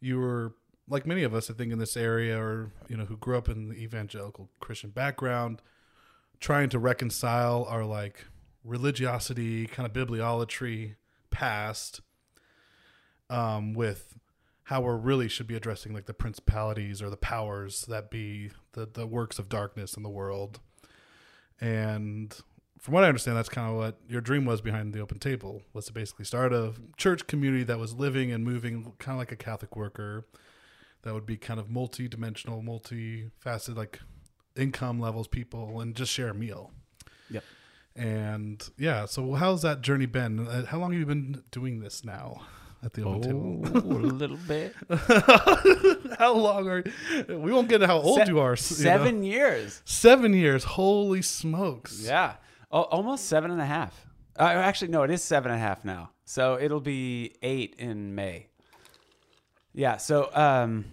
you 0.00 0.20
were 0.20 0.54
like 0.88 1.04
many 1.04 1.24
of 1.24 1.34
us, 1.34 1.50
I 1.50 1.54
think, 1.54 1.72
in 1.72 1.80
this 1.80 1.96
area, 1.96 2.40
or 2.40 2.70
you 2.88 2.96
know, 2.96 3.04
who 3.04 3.16
grew 3.16 3.36
up 3.36 3.48
in 3.48 3.70
the 3.70 3.74
evangelical 3.74 4.50
Christian 4.60 4.90
background, 4.90 5.60
trying 6.38 6.68
to 6.68 6.78
reconcile 6.78 7.66
our 7.68 7.84
like 7.84 8.26
religiosity, 8.62 9.66
kind 9.66 9.84
of 9.84 9.92
bibliolatry 9.92 10.94
past, 11.30 12.00
um, 13.28 13.74
with 13.74 14.16
how 14.64 14.80
we're 14.80 14.96
really 14.96 15.28
should 15.28 15.48
be 15.48 15.56
addressing 15.56 15.92
like 15.92 16.06
the 16.06 16.14
principalities 16.14 17.02
or 17.02 17.10
the 17.10 17.16
powers 17.16 17.84
that 17.86 18.12
be 18.12 18.52
the 18.74 18.86
the 18.86 19.08
works 19.08 19.40
of 19.40 19.48
darkness 19.48 19.96
in 19.96 20.04
the 20.04 20.08
world. 20.08 20.60
And 21.60 22.32
from 22.82 22.94
what 22.94 23.04
I 23.04 23.08
understand, 23.08 23.36
that's 23.36 23.48
kind 23.48 23.70
of 23.70 23.76
what 23.76 23.96
your 24.08 24.20
dream 24.20 24.44
was 24.44 24.60
behind 24.60 24.92
the 24.92 24.98
open 25.00 25.20
table 25.20 25.62
was 25.72 25.86
to 25.86 25.92
basically 25.92 26.24
start 26.24 26.52
a 26.52 26.72
church 26.96 27.28
community 27.28 27.62
that 27.62 27.78
was 27.78 27.94
living 27.94 28.32
and 28.32 28.44
moving 28.44 28.92
kind 28.98 29.14
of 29.14 29.18
like 29.20 29.30
a 29.30 29.36
Catholic 29.36 29.76
worker 29.76 30.26
that 31.02 31.14
would 31.14 31.24
be 31.24 31.36
kind 31.36 31.60
of 31.60 31.70
multi-dimensional, 31.70 32.60
multi-faceted, 32.60 33.76
like 33.76 34.00
income 34.56 34.98
levels 35.00 35.28
people 35.28 35.80
and 35.80 35.94
just 35.94 36.10
share 36.10 36.28
a 36.30 36.34
meal. 36.34 36.72
Yep. 37.30 37.44
And 37.94 38.68
yeah, 38.76 39.06
so 39.06 39.34
how's 39.34 39.62
that 39.62 39.80
journey 39.82 40.06
been? 40.06 40.48
Uh, 40.48 40.66
How 40.66 40.78
long 40.78 40.90
have 40.90 40.98
you 40.98 41.06
been 41.06 41.44
doing 41.52 41.78
this 41.80 42.04
now 42.04 42.40
at 42.82 42.94
the 42.94 43.04
open 43.04 43.62
table? 43.62 43.78
a 43.78 44.10
little 44.12 44.38
bit. 44.48 44.74
how 46.18 46.34
long 46.34 46.68
are 46.68 46.82
we 47.28 47.52
won't 47.52 47.68
get 47.68 47.76
into 47.76 47.86
how 47.86 47.98
old 47.98 48.18
Se- 48.18 48.26
you 48.28 48.40
are. 48.40 48.46
you 48.46 48.50
know. 48.50 48.54
Seven 48.56 49.22
years. 49.22 49.82
Seven 49.84 50.34
years. 50.34 50.64
Holy 50.64 51.22
smokes. 51.22 52.00
Yeah. 52.02 52.34
Oh, 52.72 52.82
almost 52.82 53.26
seven 53.26 53.50
and 53.50 53.60
a 53.60 53.66
half. 53.66 54.06
Uh, 54.38 54.44
actually, 54.44 54.88
no, 54.88 55.02
it 55.02 55.10
is 55.10 55.22
seven 55.22 55.52
and 55.52 55.60
a 55.60 55.62
half 55.62 55.84
now. 55.84 56.10
So 56.24 56.58
it'll 56.58 56.80
be 56.80 57.34
eight 57.42 57.74
in 57.78 58.14
May. 58.14 58.46
Yeah. 59.74 59.98
So, 59.98 60.30
um, 60.34 60.86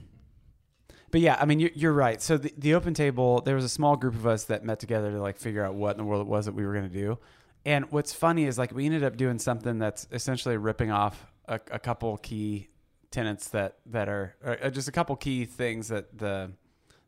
but 1.11 1.21
yeah, 1.21 1.37
I 1.39 1.45
mean, 1.45 1.59
you're, 1.59 1.71
you're 1.73 1.93
right. 1.93 2.21
So 2.21 2.37
the, 2.37 2.53
the 2.57 2.73
open 2.73 2.93
table, 2.93 3.41
there 3.41 3.55
was 3.55 3.63
a 3.63 3.69
small 3.69 3.95
group 3.95 4.15
of 4.15 4.27
us 4.27 4.43
that 4.45 4.63
met 4.63 4.79
together 4.79 5.11
to 5.11 5.21
like 5.21 5.37
figure 5.37 5.63
out 5.63 5.75
what 5.75 5.91
in 5.91 5.97
the 5.97 6.03
world 6.03 6.21
it 6.21 6.27
was 6.27 6.45
that 6.45 6.53
we 6.53 6.65
were 6.65 6.73
going 6.73 6.89
to 6.89 6.93
do. 6.93 7.17
And 7.65 7.91
what's 7.91 8.13
funny 8.13 8.45
is 8.45 8.57
like 8.57 8.73
we 8.73 8.85
ended 8.85 9.03
up 9.03 9.17
doing 9.17 9.39
something 9.39 9.79
that's 9.79 10.07
essentially 10.11 10.57
ripping 10.57 10.91
off 10.91 11.31
a, 11.47 11.59
a 11.71 11.79
couple 11.79 12.17
key 12.17 12.69
tenets 13.11 13.49
that 13.49 13.77
that 13.87 14.07
are 14.07 14.35
or 14.43 14.69
just 14.69 14.87
a 14.87 14.91
couple 14.91 15.15
key 15.15 15.43
things 15.45 15.87
that 15.87 16.17
the 16.17 16.51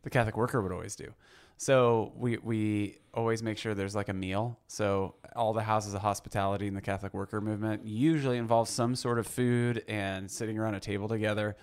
the 0.04 0.10
Catholic 0.10 0.36
worker 0.36 0.62
would 0.62 0.72
always 0.72 0.96
do. 0.96 1.14
So 1.62 2.12
we 2.16 2.40
we 2.40 2.98
always 3.14 3.44
make 3.44 3.60
sure 3.60 3.76
there's 3.76 3.94
like 3.94 4.10
a 4.10 4.16
meal. 4.16 4.58
So 4.66 5.14
all 5.36 5.54
the 5.54 5.62
houses 5.62 5.94
of 5.94 6.02
hospitality 6.02 6.66
in 6.66 6.74
the 6.74 6.82
Catholic 6.82 7.14
worker 7.14 7.40
movement 7.40 7.86
usually 7.86 8.38
involve 8.38 8.68
some 8.68 8.96
sort 8.96 9.20
of 9.20 9.28
food 9.28 9.84
and 9.88 10.32
sitting 10.32 10.58
around 10.58 10.74
a 10.74 10.80
table 10.80 11.08
together. 11.08 11.56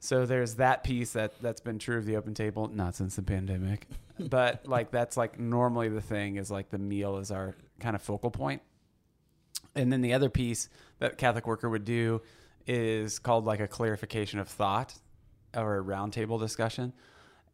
So 0.00 0.26
there's 0.26 0.56
that 0.56 0.82
piece 0.82 1.12
that 1.12 1.40
that's 1.40 1.60
been 1.60 1.78
true 1.78 1.98
of 1.98 2.04
the 2.04 2.16
open 2.16 2.34
table, 2.34 2.66
not 2.66 2.96
since 2.96 3.14
the 3.14 3.22
pandemic, 3.22 3.86
but 4.18 4.66
like 4.66 4.90
that's 4.90 5.16
like 5.16 5.38
normally 5.38 5.88
the 5.88 6.00
thing 6.00 6.34
is 6.34 6.50
like 6.50 6.70
the 6.70 6.78
meal 6.78 7.18
is 7.18 7.30
our 7.30 7.54
kind 7.78 7.94
of 7.94 8.02
focal 8.02 8.32
point. 8.32 8.60
And 9.76 9.92
then 9.92 10.00
the 10.00 10.14
other 10.14 10.30
piece 10.30 10.68
that 10.98 11.16
Catholic 11.16 11.46
worker 11.46 11.70
would 11.70 11.84
do 11.84 12.22
is 12.66 13.20
called 13.20 13.44
like 13.44 13.60
a 13.60 13.68
clarification 13.68 14.40
of 14.40 14.48
thought 14.48 14.94
or 15.56 15.78
a 15.78 15.84
roundtable 15.84 16.40
discussion. 16.40 16.92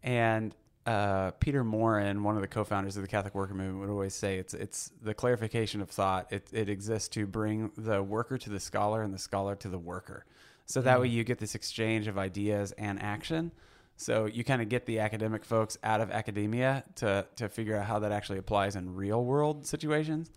And 0.02 0.54
uh, 0.88 1.32
Peter 1.32 1.62
Maurin, 1.62 2.22
one 2.22 2.34
of 2.34 2.40
the 2.40 2.48
co-founders 2.48 2.96
of 2.96 3.02
the 3.02 3.08
Catholic 3.08 3.34
Worker 3.34 3.52
Movement, 3.52 3.80
would 3.80 3.90
always 3.90 4.14
say 4.14 4.38
it's 4.38 4.54
it's 4.54 4.90
the 5.02 5.12
clarification 5.12 5.82
of 5.82 5.90
thought. 5.90 6.32
It, 6.32 6.48
it 6.50 6.70
exists 6.70 7.08
to 7.10 7.26
bring 7.26 7.70
the 7.76 8.02
worker 8.02 8.38
to 8.38 8.48
the 8.48 8.58
scholar 8.58 9.02
and 9.02 9.12
the 9.12 9.18
scholar 9.18 9.54
to 9.56 9.68
the 9.68 9.78
worker. 9.78 10.24
So 10.64 10.80
that 10.80 10.98
way 10.98 11.08
you 11.08 11.24
get 11.24 11.38
this 11.38 11.54
exchange 11.54 12.06
of 12.06 12.16
ideas 12.16 12.72
and 12.72 13.02
action. 13.02 13.52
So 13.96 14.24
you 14.24 14.44
kind 14.44 14.62
of 14.62 14.70
get 14.70 14.86
the 14.86 15.00
academic 15.00 15.44
folks 15.44 15.76
out 15.84 16.00
of 16.00 16.10
academia 16.10 16.84
to 16.96 17.26
to 17.36 17.50
figure 17.50 17.76
out 17.76 17.84
how 17.84 17.98
that 17.98 18.12
actually 18.12 18.38
applies 18.38 18.74
in 18.74 18.94
real 18.94 19.22
world 19.22 19.66
situations. 19.66 20.30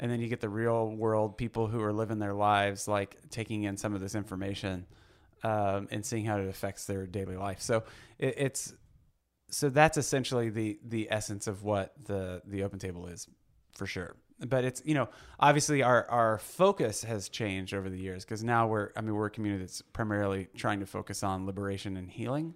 And 0.00 0.10
then 0.10 0.18
you 0.18 0.26
get 0.26 0.40
the 0.40 0.48
real 0.48 0.90
world 0.90 1.38
people 1.38 1.68
who 1.68 1.80
are 1.80 1.92
living 1.92 2.18
their 2.18 2.34
lives, 2.34 2.88
like 2.88 3.18
taking 3.30 3.62
in 3.62 3.76
some 3.76 3.94
of 3.94 4.00
this 4.00 4.16
information 4.16 4.84
um, 5.44 5.86
and 5.92 6.04
seeing 6.04 6.24
how 6.24 6.38
it 6.38 6.48
affects 6.48 6.86
their 6.86 7.06
daily 7.06 7.36
life. 7.36 7.60
So 7.60 7.84
it, 8.18 8.34
it's 8.36 8.74
so 9.52 9.68
that's 9.68 9.98
essentially 9.98 10.48
the 10.48 10.78
the 10.82 11.08
essence 11.10 11.46
of 11.46 11.62
what 11.62 11.92
the 12.06 12.42
the 12.46 12.64
open 12.64 12.78
table 12.78 13.06
is 13.06 13.28
for 13.74 13.86
sure. 13.86 14.16
But 14.40 14.64
it's 14.64 14.82
you 14.84 14.94
know 14.94 15.08
obviously 15.38 15.82
our 15.82 16.08
our 16.10 16.38
focus 16.38 17.04
has 17.04 17.28
changed 17.28 17.74
over 17.74 17.88
the 17.88 17.98
years 17.98 18.24
because 18.24 18.42
now 18.42 18.66
we're 18.66 18.90
i 18.96 19.02
mean 19.02 19.14
we're 19.14 19.26
a 19.26 19.30
community 19.30 19.62
that's 19.62 19.82
primarily 19.82 20.48
trying 20.56 20.80
to 20.80 20.86
focus 20.86 21.22
on 21.22 21.46
liberation 21.46 21.96
and 21.96 22.10
healing 22.10 22.54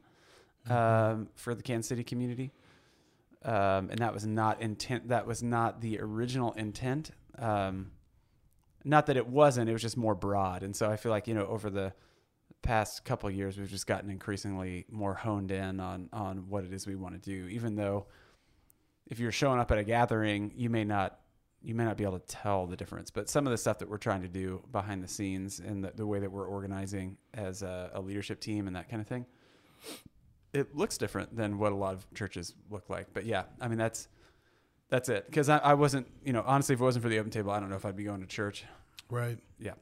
um, 0.69 1.29
for 1.37 1.55
the 1.55 1.63
kansas 1.63 1.89
city 1.89 2.03
community. 2.03 2.51
Um, 3.45 3.91
and 3.91 3.99
that 4.01 4.13
was 4.13 4.27
not 4.27 4.61
intent 4.63 5.09
that 5.09 5.27
was 5.27 5.43
not 5.43 5.83
the 5.83 6.01
original 6.01 6.53
intent. 6.55 7.11
Um, 7.39 7.93
not 8.85 9.07
that 9.07 9.17
it 9.19 9.27
wasn't 9.27 9.69
it 9.69 9.73
was 9.75 9.83
just 9.83 9.99
more 9.99 10.15
broad. 10.15 10.63
And 10.63 10.75
so 10.75 10.91
i 10.91 10.97
feel 10.97 11.13
like 11.13 11.29
you 11.29 11.35
know 11.35 11.47
over 11.47 11.69
the 11.69 11.93
past 12.63 13.05
couple 13.05 13.29
of 13.29 13.35
years 13.35 13.59
we've 13.59 13.71
just 13.71 13.87
gotten 13.87 14.11
increasingly 14.11 14.85
more 14.91 15.15
honed 15.15 15.51
in 15.51 15.79
on 15.79 16.09
on 16.13 16.49
what 16.49 16.65
it 16.65 16.73
is 16.73 16.87
we 16.87 16.97
want 16.97 17.15
to 17.15 17.31
do. 17.31 17.47
Even 17.49 17.77
though 17.77 18.07
if 19.07 19.19
you're 19.19 19.33
showing 19.33 19.61
up 19.61 19.71
at 19.71 19.79
a 19.79 19.85
gathering 19.85 20.53
you 20.57 20.69
may 20.71 20.85
not 20.85 21.21
you 21.63 21.75
may 21.75 21.85
not 21.85 21.97
be 21.97 22.05
able 22.05 22.19
to 22.19 22.27
tell 22.27 22.67
the 22.67 22.77
difference. 22.77 23.11
But 23.11 23.29
some 23.29 23.47
of 23.47 23.51
the 23.51 23.59
stuff 23.59 23.79
that 23.79 23.89
we're 23.89 23.99
trying 23.99 24.23
to 24.23 24.29
do 24.29 24.63
behind 24.71 25.03
the 25.03 25.09
scenes 25.09 25.59
and 25.59 25.83
the, 25.83 25.93
the 25.97 26.07
way 26.07 26.21
that 26.21 26.31
we're 26.31 26.47
organizing 26.47 27.17
as 27.35 27.63
a, 27.63 27.91
a 27.95 28.01
leadership 28.01 28.41
team 28.41 28.67
and 28.67 28.77
that 28.77 28.89
kind 28.89 29.01
of 29.01 29.09
thing 29.09 29.27
it 30.53 30.75
looks 30.75 30.97
different 30.97 31.37
than 31.37 31.59
what 31.59 31.73
a 31.73 31.75
lot 31.75 31.93
of 31.95 32.07
churches 32.15 32.55
look 32.71 32.89
like. 32.89 33.09
But 33.13 33.27
yeah 33.27 33.45
i 33.61 33.69
mean 33.69 33.79
that's 33.79 34.09
that's 34.89 35.09
it. 35.09 35.27
Because 35.27 35.49
I, 35.49 35.59
I 35.59 35.75
wasn't 35.75 36.07
you 36.25 36.33
know 36.33 36.43
honestly 36.47 36.75
if 36.75 36.81
it 36.81 36.85
wasn't 36.85 37.03
for 37.03 37.09
the 37.09 37.19
open 37.19 37.31
table 37.31 37.51
i 37.51 37.61
don't 37.61 37.71
know 37.71 37.77
if 37.77 37.85
i'd 37.85 37.97
be 37.97 38.05
going 38.05 38.21
to 38.21 38.27
church. 38.27 38.65
Right. 39.11 39.39
yeah 39.59 39.73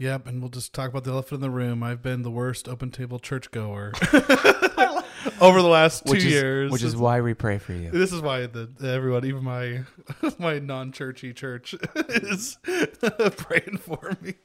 Yep, 0.00 0.28
and 0.28 0.40
we'll 0.40 0.48
just 0.48 0.72
talk 0.72 0.88
about 0.88 1.04
the 1.04 1.10
elephant 1.10 1.34
in 1.34 1.40
the 1.42 1.50
room. 1.50 1.82
I've 1.82 2.00
been 2.00 2.22
the 2.22 2.30
worst 2.30 2.70
open 2.70 2.90
table 2.90 3.18
churchgoer 3.18 3.92
over 5.42 5.60
the 5.60 5.68
last 5.68 6.06
two 6.06 6.12
which 6.12 6.24
is, 6.24 6.32
years. 6.32 6.72
which 6.72 6.82
is 6.82 6.96
why 6.96 7.20
we 7.20 7.34
pray 7.34 7.58
for 7.58 7.74
you 7.74 7.90
This 7.90 8.10
is 8.10 8.22
why 8.22 8.46
the 8.46 8.70
everyone, 8.82 9.26
even 9.26 9.44
my 9.44 9.82
my 10.38 10.58
non-churchy 10.58 11.34
church, 11.34 11.74
is 12.08 12.56
praying 12.64 13.76
for 13.76 14.16
me. 14.22 14.36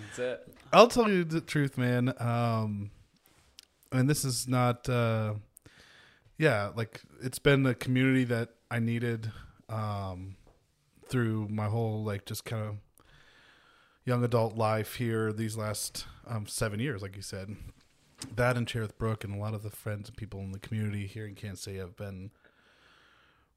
that's 0.00 0.18
it 0.18 0.54
I'll 0.72 0.88
tell 0.88 1.10
you 1.10 1.24
the 1.24 1.42
truth, 1.42 1.76
man. 1.76 2.14
Um, 2.18 2.90
and 3.92 4.08
this 4.08 4.24
is 4.24 4.48
not, 4.48 4.88
uh, 4.88 5.34
yeah, 6.38 6.70
like 6.74 7.02
it's 7.22 7.38
been 7.38 7.66
a 7.66 7.74
community 7.74 8.24
that 8.24 8.48
I 8.70 8.78
needed 8.78 9.30
um, 9.68 10.36
through 11.08 11.48
my 11.50 11.66
whole 11.66 12.02
like 12.02 12.24
just 12.24 12.46
kind 12.46 12.66
of 12.66 12.76
young 14.04 14.22
adult 14.22 14.56
life 14.56 14.96
here 14.96 15.32
these 15.32 15.56
last 15.56 16.06
um, 16.26 16.46
seven 16.46 16.80
years, 16.80 17.02
like 17.02 17.16
you 17.16 17.22
said. 17.22 17.56
That 18.34 18.56
and 18.56 18.66
Cherith 18.66 18.96
Brook 18.98 19.24
and 19.24 19.34
a 19.34 19.38
lot 19.38 19.54
of 19.54 19.62
the 19.62 19.70
friends 19.70 20.08
and 20.08 20.16
people 20.16 20.40
in 20.40 20.52
the 20.52 20.58
community 20.58 21.06
here 21.06 21.26
in 21.26 21.34
Kansas 21.34 21.64
City 21.64 21.78
have 21.78 21.96
been 21.96 22.30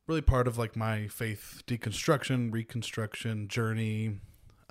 really 0.07 0.21
part 0.21 0.47
of 0.47 0.57
like 0.57 0.75
my 0.75 1.07
faith 1.07 1.63
deconstruction, 1.67 2.51
reconstruction 2.51 3.47
journey. 3.47 4.19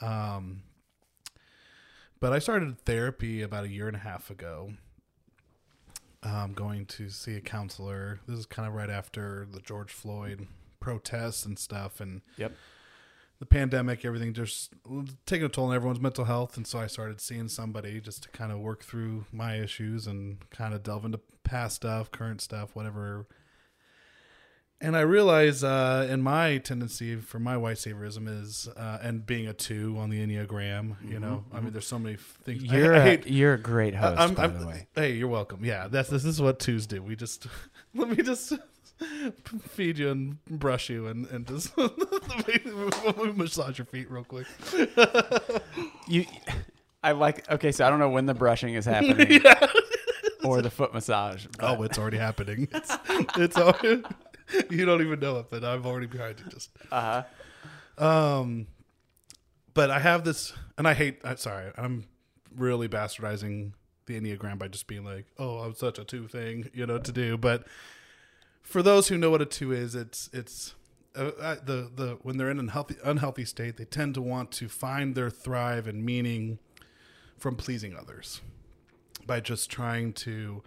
Um, 0.01 0.63
but 2.21 2.33
I 2.33 2.39
started 2.39 2.79
therapy 2.81 3.43
about 3.43 3.65
a 3.65 3.69
year 3.69 3.87
and 3.87 3.97
a 3.97 4.01
half 4.01 4.31
ago. 4.31 4.73
Um, 6.23 6.55
going 6.55 6.87
to 6.87 7.09
see 7.09 7.37
a 7.37 7.41
counselor. 7.41 8.21
This 8.27 8.39
is 8.39 8.47
kind 8.47 8.67
of 8.67 8.75
right 8.75 8.91
after 8.91 9.47
the 9.51 9.61
George 9.61 9.93
Floyd 9.93 10.49
protests 10.81 11.45
and 11.45 11.59
stuff, 11.59 12.01
and 12.01 12.23
yep 12.37 12.53
the 13.39 13.47
pandemic, 13.47 14.05
everything 14.05 14.33
just 14.33 14.73
taking 15.27 15.45
a 15.47 15.49
toll 15.49 15.67
on 15.69 15.75
everyone's 15.75 16.01
mental 16.01 16.25
health. 16.25 16.57
And 16.57 16.67
so 16.67 16.79
I 16.79 16.87
started 16.87 17.21
seeing 17.21 17.49
somebody 17.49 18.01
just 18.01 18.23
to 18.23 18.29
kind 18.31 18.51
of 18.51 18.59
work 18.61 18.83
through 18.83 19.27
my 19.33 19.57
issues 19.57 20.07
and 20.07 20.39
kind 20.51 20.73
of 20.73 20.83
delve 20.83 21.05
into 21.05 21.21
past 21.45 21.77
stuff, 21.77 22.11
current 22.11 22.41
stuff, 22.41 22.75
whatever. 22.75 23.27
And 24.79 24.95
I 24.95 25.01
realize 25.01 25.65
uh, 25.65 26.07
in 26.11 26.21
my 26.21 26.59
tendency 26.59 27.17
for 27.17 27.39
my 27.39 27.57
white 27.57 27.77
saviorism 27.79 28.29
is, 28.43 28.69
uh, 28.77 28.99
and 29.03 29.25
being 29.25 29.47
a 29.49 29.55
two 29.55 29.97
on 29.99 30.11
the 30.11 30.19
Enneagram, 30.19 30.97
you 31.03 31.19
know, 31.19 31.45
I 31.51 31.61
mean, 31.61 31.73
there's 31.73 31.87
so 31.87 31.99
many 31.99 32.17
things. 32.45 32.63
You're 32.63 32.95
I 32.95 32.99
a, 32.99 33.03
hate- 33.03 33.27
you're 33.27 33.55
a 33.55 33.59
great 33.59 33.95
host, 33.95 34.21
I'm- 34.21 34.35
by 34.35 34.43
I'm- 34.43 34.61
the 34.61 34.67
way. 34.67 34.87
Hey, 34.95 35.13
you're 35.13 35.29
welcome. 35.29 35.65
Yeah, 35.65 35.89
that's 35.89 36.11
this 36.11 36.27
is 36.27 36.43
what 36.43 36.59
twos 36.59 36.87
do. 36.87 37.03
We 37.03 37.17
just 37.17 37.47
let 37.95 38.11
me 38.11 38.23
just 38.23 38.53
feed 39.69 39.99
you 39.99 40.11
and 40.11 40.45
brush 40.47 40.89
you 40.89 41.07
and 41.07 41.27
and 41.27 41.47
just 41.47 41.77
massage 43.37 43.79
your 43.79 43.85
feet 43.87 44.11
real 44.11 44.25
quick. 44.25 44.47
You, 46.09 46.25
I 47.03 47.13
like. 47.13 47.51
Okay, 47.51 47.73
so 47.73 47.85
I 47.85 47.91
don't 47.91 47.99
know 47.99 48.09
when 48.09 48.27
the 48.27 48.35
brushing 48.35 48.75
is 48.75 48.85
happening 48.85 49.41
or 50.45 50.63
the 50.63 50.71
foot 50.71 50.95
massage. 50.95 51.45
Oh, 51.59 51.83
it's 51.83 51.99
already 51.99 52.19
happening. 52.19 52.69
It's 52.71 52.97
it's 53.37 53.57
already, 53.57 54.05
you 54.71 54.85
don't 54.85 55.03
even 55.03 55.19
know 55.19 55.41
it, 55.41 55.51
but 55.51 55.65
I'm 55.65 55.85
already 55.85 56.07
behind 56.07 56.39
you. 56.39 56.47
Just 56.49 56.71
uh-huh. 56.93 57.25
um, 58.05 58.69
but 59.75 59.91
I 59.91 59.99
have 59.99 60.25
this, 60.25 60.53
and 60.79 60.87
I 60.87 60.95
hate. 60.95 61.21
I'm 61.25 61.39
sorry, 61.39 61.73
I'm 61.77 62.05
really 62.55 62.89
bastardizing 62.89 63.73
the 64.07 64.21
enneagram 64.21 64.59
by 64.59 64.69
just 64.69 64.87
being 64.87 65.05
like, 65.05 65.27
"Oh, 65.41 65.59
I'm 65.59 65.75
such 65.75 65.99
a 65.99 66.05
two 66.05 66.29
thing," 66.29 66.71
you 66.73 66.87
know, 66.87 66.99
to 66.99 67.11
do. 67.11 67.37
But 67.37 67.67
for 68.67 68.83
those 68.83 69.09
who 69.09 69.17
know 69.17 69.31
what 69.31 69.41
a 69.41 69.47
two 69.47 69.73
is, 69.73 69.95
it's 69.95 70.29
it's 70.33 70.75
uh, 71.15 71.31
uh, 71.41 71.57
the 71.65 71.89
the 71.95 72.19
when 72.23 72.37
they're 72.37 72.51
in 72.51 72.59
an 72.59 72.67
unhealthy 72.67 72.97
unhealthy 73.05 73.45
state, 73.45 73.77
they 73.77 73.85
tend 73.85 74.15
to 74.15 74.21
want 74.21 74.51
to 74.53 74.69
find 74.69 75.15
their 75.15 75.31
thrive 75.31 75.87
and 75.87 76.05
meaning 76.05 76.59
from 77.39 77.55
pleasing 77.55 77.97
others 77.97 78.41
by 79.25 79.39
just 79.39 79.71
trying 79.71 80.13
to 80.13 80.65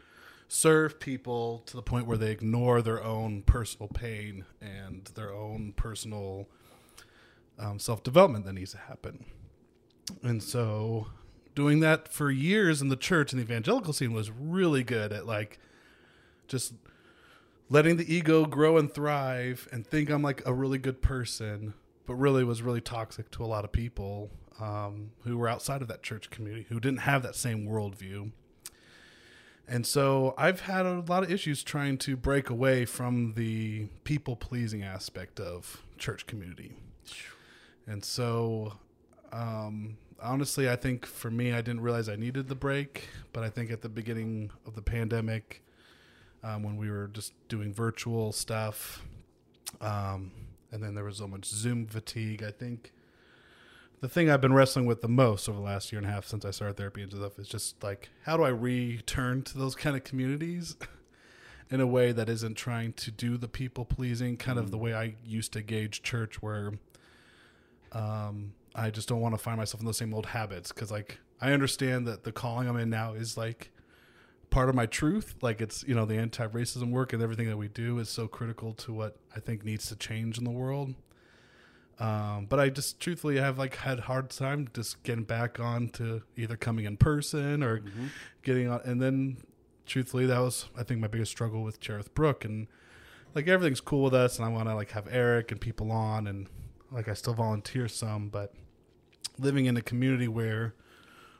serve 0.47 0.99
people 0.99 1.61
to 1.65 1.75
the 1.75 1.81
point 1.81 2.07
where 2.07 2.17
they 2.17 2.31
ignore 2.31 2.81
their 2.81 3.03
own 3.03 3.41
personal 3.41 3.89
pain 3.89 4.45
and 4.61 5.11
their 5.15 5.33
own 5.33 5.73
personal 5.73 6.47
um, 7.59 7.79
self 7.79 8.01
development 8.01 8.45
that 8.45 8.53
needs 8.53 8.71
to 8.71 8.77
happen. 8.77 9.25
And 10.23 10.41
so, 10.41 11.07
doing 11.53 11.81
that 11.81 12.07
for 12.13 12.31
years 12.31 12.81
in 12.81 12.87
the 12.87 12.95
church 12.95 13.33
and 13.33 13.41
the 13.41 13.43
evangelical 13.43 13.91
scene 13.91 14.13
was 14.13 14.31
really 14.31 14.83
good 14.83 15.11
at 15.11 15.27
like 15.27 15.59
just 16.47 16.73
letting 17.69 17.97
the 17.97 18.13
ego 18.13 18.45
grow 18.45 18.77
and 18.77 18.91
thrive 18.93 19.67
and 19.71 19.85
think 19.85 20.09
I'm 20.09 20.21
like 20.23 20.41
a 20.45 20.53
really 20.53 20.77
good 20.77 21.01
person, 21.01 21.73
but 22.05 22.15
really 22.15 22.43
was 22.43 22.61
really 22.61 22.81
toxic 22.81 23.29
to 23.31 23.43
a 23.43 23.47
lot 23.47 23.63
of 23.63 23.71
people 23.71 24.31
um, 24.59 25.11
who 25.23 25.37
were 25.37 25.47
outside 25.47 25.81
of 25.81 25.87
that 25.87 26.03
church 26.03 26.29
community 26.29 26.65
who 26.69 26.79
didn't 26.79 26.99
have 26.99 27.23
that 27.23 27.35
same 27.35 27.67
worldview. 27.67 28.31
And 29.67 29.85
so 29.85 30.33
I've 30.35 30.61
had 30.61 30.87
a 30.87 31.03
lot 31.07 31.23
of 31.23 31.31
issues 31.31 31.61
trying 31.61 31.99
to 31.99 32.17
break 32.17 32.49
away 32.49 32.85
from 32.85 33.33
the 33.35 33.87
people 34.03 34.35
pleasing 34.35 34.81
aspect 34.83 35.39
of 35.39 35.83
church 35.99 36.25
community. 36.25 36.73
And 37.85 38.03
so, 38.03 38.73
um, 39.31 39.97
honestly, 40.19 40.67
I 40.67 40.75
think 40.75 41.05
for 41.05 41.29
me, 41.29 41.53
I 41.53 41.61
didn't 41.61 41.81
realize 41.81 42.09
I 42.09 42.15
needed 42.15 42.47
the 42.47 42.55
break. 42.55 43.09
But 43.31 43.43
I 43.43 43.49
think 43.49 43.69
at 43.71 43.81
the 43.81 43.89
beginning 43.89 44.49
of 44.65 44.73
the 44.73 44.81
pandemic, 44.81 45.63
um, 46.43 46.63
when 46.63 46.77
we 46.77 46.89
were 46.89 47.07
just 47.07 47.33
doing 47.47 47.73
virtual 47.73 48.31
stuff, 48.31 49.03
um, 49.81 50.31
and 50.71 50.83
then 50.83 50.95
there 50.95 51.03
was 51.03 51.17
so 51.17 51.27
much 51.27 51.45
Zoom 51.45 51.87
fatigue, 51.87 52.43
I 52.43 52.51
think. 52.51 52.91
The 54.01 54.07
thing 54.07 54.29
I've 54.29 54.39
been 54.39 54.53
wrestling 54.53 54.85
with 54.85 55.01
the 55.01 55.09
most 55.09 55.49
over 55.49 55.57
the 55.57 55.63
last 55.63 55.91
year 55.91 55.99
and 55.99 56.07
a 56.07 56.11
half 56.11 56.25
since 56.25 56.45
I 56.45 56.51
started 56.51 56.77
therapy 56.77 57.01
and 57.01 57.11
stuff 57.11 57.37
is 57.37 57.49
just 57.49 57.83
like 57.83 58.09
how 58.23 58.37
do 58.37 58.43
I 58.43 58.49
return 58.49 59.41
to 59.43 59.57
those 59.57 59.75
kind 59.75 59.97
of 59.97 60.05
communities 60.05 60.77
in 61.69 61.81
a 61.81 61.87
way 61.87 62.13
that 62.13 62.29
isn't 62.29 62.55
trying 62.55 62.93
to 62.93 63.11
do 63.11 63.37
the 63.37 63.49
people 63.49 63.83
pleasing 63.83 64.37
kind 64.37 64.57
of 64.57 64.71
the 64.71 64.77
way 64.77 64.93
I 64.93 65.15
used 65.25 65.51
to 65.53 65.61
gauge 65.61 66.01
church 66.01 66.41
where 66.41 66.71
um 67.91 68.53
I 68.73 68.89
just 68.89 69.09
don't 69.09 69.19
want 69.19 69.35
to 69.35 69.37
find 69.37 69.57
myself 69.57 69.81
in 69.81 69.85
those 69.85 69.97
same 69.97 70.13
old 70.13 70.27
habits 70.27 70.71
cuz 70.71 70.89
like 70.89 71.19
I 71.41 71.51
understand 71.51 72.07
that 72.07 72.23
the 72.23 72.31
calling 72.31 72.69
I'm 72.69 72.77
in 72.77 72.89
now 72.89 73.15
is 73.15 73.35
like 73.35 73.69
part 74.49 74.69
of 74.69 74.75
my 74.75 74.85
truth 74.85 75.35
like 75.41 75.61
it's 75.61 75.83
you 75.83 75.93
know 75.93 76.05
the 76.05 76.15
anti-racism 76.15 76.89
work 76.91 77.13
and 77.13 77.21
everything 77.21 77.47
that 77.47 77.57
we 77.57 77.67
do 77.67 77.99
is 77.99 78.09
so 78.09 78.27
critical 78.27 78.73
to 78.73 78.91
what 78.91 79.17
I 79.35 79.39
think 79.39 79.63
needs 79.63 79.87
to 79.89 79.95
change 79.95 80.37
in 80.37 80.43
the 80.43 80.49
world 80.49 80.95
um, 81.99 82.45
but 82.47 82.59
I 82.59 82.69
just 82.69 82.99
truthfully 82.99 83.37
have 83.37 83.57
like 83.57 83.75
had 83.75 84.01
hard 84.01 84.29
time 84.29 84.69
just 84.73 85.03
getting 85.03 85.25
back 85.25 85.59
on 85.59 85.89
to 85.89 86.21
either 86.37 86.55
coming 86.55 86.85
in 86.85 86.95
person 86.95 87.61
or 87.61 87.83
getting 88.41 88.69
on. 88.69 88.79
And 88.85 89.01
then 89.01 89.37
truthfully, 89.85 90.25
that 90.27 90.39
was, 90.39 90.65
I 90.77 90.83
think 90.83 91.01
my 91.01 91.07
biggest 91.07 91.31
struggle 91.31 91.61
with 91.61 91.81
Cherith 91.81 92.13
Brook 92.13 92.45
and 92.45 92.67
like 93.35 93.47
everything's 93.49 93.81
cool 93.81 94.03
with 94.03 94.13
us. 94.13 94.37
And 94.37 94.45
I 94.45 94.49
want 94.49 94.69
to 94.69 94.75
like 94.75 94.91
have 94.91 95.07
Eric 95.11 95.51
and 95.51 95.59
people 95.59 95.91
on 95.91 96.25
and 96.25 96.47
like 96.89 97.09
I 97.09 97.13
still 97.13 97.33
volunteer 97.33 97.89
some, 97.89 98.29
but 98.29 98.53
living 99.37 99.65
in 99.65 99.75
a 99.75 99.81
community 99.81 100.29
where 100.29 100.75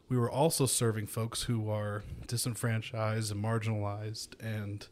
we 0.10 0.18
were 0.18 0.30
also 0.30 0.66
serving 0.66 1.06
folks 1.08 1.44
who 1.44 1.70
are 1.70 2.04
disenfranchised 2.28 3.32
and 3.32 3.44
marginalized 3.44 4.30
and 4.40 4.88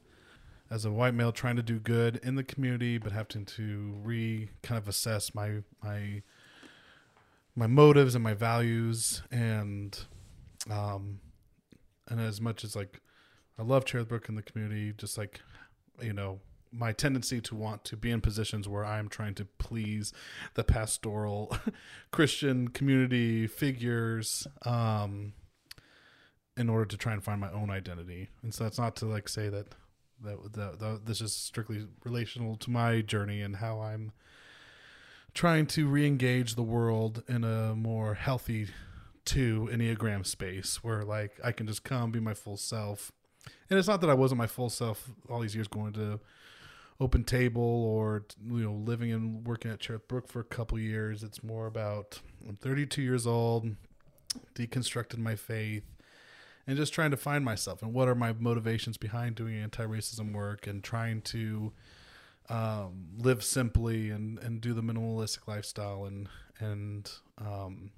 as 0.69 0.85
a 0.85 0.91
white 0.91 1.13
male 1.13 1.31
trying 1.31 1.55
to 1.55 1.63
do 1.63 1.79
good 1.79 2.19
in 2.23 2.35
the 2.35 2.43
community 2.43 2.97
but 2.97 3.11
having 3.11 3.45
to 3.45 3.95
re 4.03 4.49
kind 4.61 4.77
of 4.77 4.87
assess 4.87 5.33
my 5.33 5.63
my 5.83 6.21
my 7.55 7.67
motives 7.67 8.13
and 8.13 8.23
my 8.23 8.35
values 8.35 9.23
and 9.31 10.05
um 10.69 11.19
and 12.07 12.21
as 12.21 12.39
much 12.39 12.63
as 12.63 12.75
like 12.75 13.01
I 13.59 13.63
love 13.63 13.85
Cherith 13.85 14.07
Brook 14.07 14.29
in 14.29 14.35
the 14.35 14.43
community 14.43 14.93
just 14.95 15.17
like 15.17 15.41
you 15.99 16.13
know 16.13 16.39
my 16.77 16.91
tendency 16.91 17.41
to 17.41 17.55
want 17.55 17.83
to 17.85 17.97
be 17.97 18.11
in 18.11 18.21
positions 18.21 18.67
where 18.67 18.85
I'm 18.85 19.09
trying 19.09 19.33
to 19.35 19.45
please 19.57 20.13
the 20.53 20.63
pastoral 20.63 21.57
Christian 22.11 22.67
community 22.69 23.47
figures 23.47 24.47
um 24.65 25.33
in 26.57 26.69
order 26.69 26.85
to 26.85 26.97
try 26.97 27.13
and 27.13 27.23
find 27.23 27.39
my 27.39 27.51
own 27.51 27.69
identity. 27.69 28.29
And 28.41 28.53
so 28.53 28.63
that's 28.63 28.79
not 28.79 28.95
to 28.97 29.05
like 29.05 29.29
say 29.29 29.49
that 29.49 29.67
that, 30.23 30.53
that, 30.53 30.79
that 30.79 31.05
this 31.05 31.21
is 31.21 31.33
strictly 31.33 31.85
relational 32.03 32.55
to 32.57 32.71
my 32.71 33.01
journey 33.01 33.41
and 33.41 33.57
how 33.57 33.79
I'm 33.79 34.11
trying 35.35 35.67
to 35.67 35.87
re-engage 35.87 36.55
the 36.55 36.63
world 36.63 37.23
in 37.27 37.43
a 37.43 37.75
more 37.75 38.15
healthy 38.15 38.69
two 39.25 39.69
enneagram 39.71 40.25
space 40.25 40.83
where 40.83 41.03
like 41.03 41.39
I 41.43 41.51
can 41.51 41.67
just 41.67 41.83
come 41.83 42.11
be 42.11 42.19
my 42.19 42.33
full 42.33 42.57
self. 42.57 43.11
And 43.69 43.77
it's 43.77 43.87
not 43.87 44.01
that 44.01 44.09
I 44.09 44.15
wasn't 44.15 44.39
my 44.39 44.47
full 44.47 44.69
self 44.69 45.11
all 45.29 45.41
these 45.41 45.53
years 45.53 45.67
going 45.67 45.93
to 45.93 46.19
open 46.99 47.23
table 47.23 47.61
or 47.61 48.25
you 48.43 48.63
know 48.63 48.73
living 48.73 49.11
and 49.11 49.45
working 49.45 49.71
at 49.71 49.79
Cherith 49.79 50.07
Brook 50.07 50.27
for 50.27 50.39
a 50.39 50.45
couple 50.45 50.79
years. 50.79 51.23
It's 51.23 51.43
more 51.43 51.67
about 51.67 52.19
I'm 52.47 52.55
32 52.57 53.01
years 53.01 53.27
old, 53.27 53.75
deconstructed 54.55 55.17
my 55.17 55.35
faith, 55.35 55.83
and 56.65 56.77
just 56.77 56.93
trying 56.93 57.11
to 57.11 57.17
find 57.17 57.45
myself 57.45 57.81
and 57.81 57.93
what 57.93 58.07
are 58.07 58.15
my 58.15 58.33
motivations 58.33 58.97
behind 58.97 59.35
doing 59.35 59.55
anti-racism 59.55 60.33
work 60.33 60.67
and 60.67 60.83
trying 60.83 61.21
to 61.21 61.71
um, 62.49 63.09
live 63.17 63.43
simply 63.43 64.09
and, 64.09 64.39
and 64.39 64.61
do 64.61 64.73
the 64.73 64.81
minimalistic 64.81 65.47
lifestyle 65.47 66.05
and 66.05 66.29
and 66.59 67.11
um, 67.37 67.91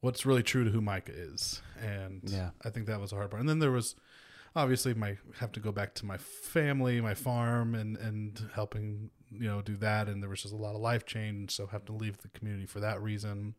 what's 0.00 0.24
really 0.26 0.42
true 0.42 0.64
to 0.64 0.70
who 0.70 0.80
Micah 0.80 1.12
is. 1.12 1.62
And 1.80 2.22
Yeah. 2.24 2.50
I 2.64 2.70
think 2.70 2.86
that 2.86 3.00
was 3.00 3.12
a 3.12 3.16
hard 3.16 3.30
part. 3.30 3.40
And 3.40 3.48
then 3.48 3.58
there 3.58 3.70
was 3.70 3.94
obviously 4.56 4.94
my 4.94 5.16
have 5.38 5.52
to 5.52 5.60
go 5.60 5.72
back 5.72 5.94
to 5.96 6.06
my 6.06 6.16
family, 6.18 7.00
my 7.00 7.14
farm, 7.14 7.74
and 7.74 7.96
and 7.96 8.50
helping 8.54 9.10
you 9.30 9.46
know 9.48 9.60
do 9.62 9.76
that. 9.76 10.08
And 10.08 10.22
there 10.22 10.30
was 10.30 10.42
just 10.42 10.54
a 10.54 10.56
lot 10.58 10.74
of 10.74 10.80
life 10.80 11.04
change, 11.06 11.52
so 11.54 11.66
have 11.66 11.84
to 11.86 11.92
leave 11.92 12.18
the 12.18 12.28
community 12.28 12.66
for 12.66 12.80
that 12.80 13.02
reason. 13.02 13.54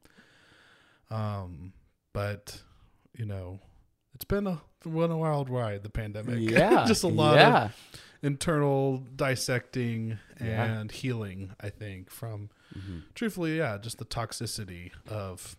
Um, 1.09 1.73
but 2.13 2.61
you 3.17 3.25
know, 3.25 3.59
it's 4.15 4.25
been 4.25 4.47
a 4.47 4.61
been 4.83 5.11
a 5.11 5.17
wild 5.17 5.49
ride. 5.49 5.83
The 5.83 5.89
pandemic, 5.89 6.39
Yeah. 6.49 6.85
just 6.85 7.03
a 7.03 7.07
lot 7.07 7.35
yeah. 7.35 7.65
of 7.65 7.75
internal 8.21 8.97
dissecting 9.15 10.19
Yeah. 10.39 10.63
and 10.65 10.91
healing. 10.91 11.53
I 11.59 11.69
think 11.69 12.09
from 12.09 12.49
Mhm. 12.77 13.03
truthfully, 13.15 13.57
yeah, 13.57 13.77
just 13.77 13.97
the 13.97 14.05
toxicity 14.05 14.91
of 15.07 15.55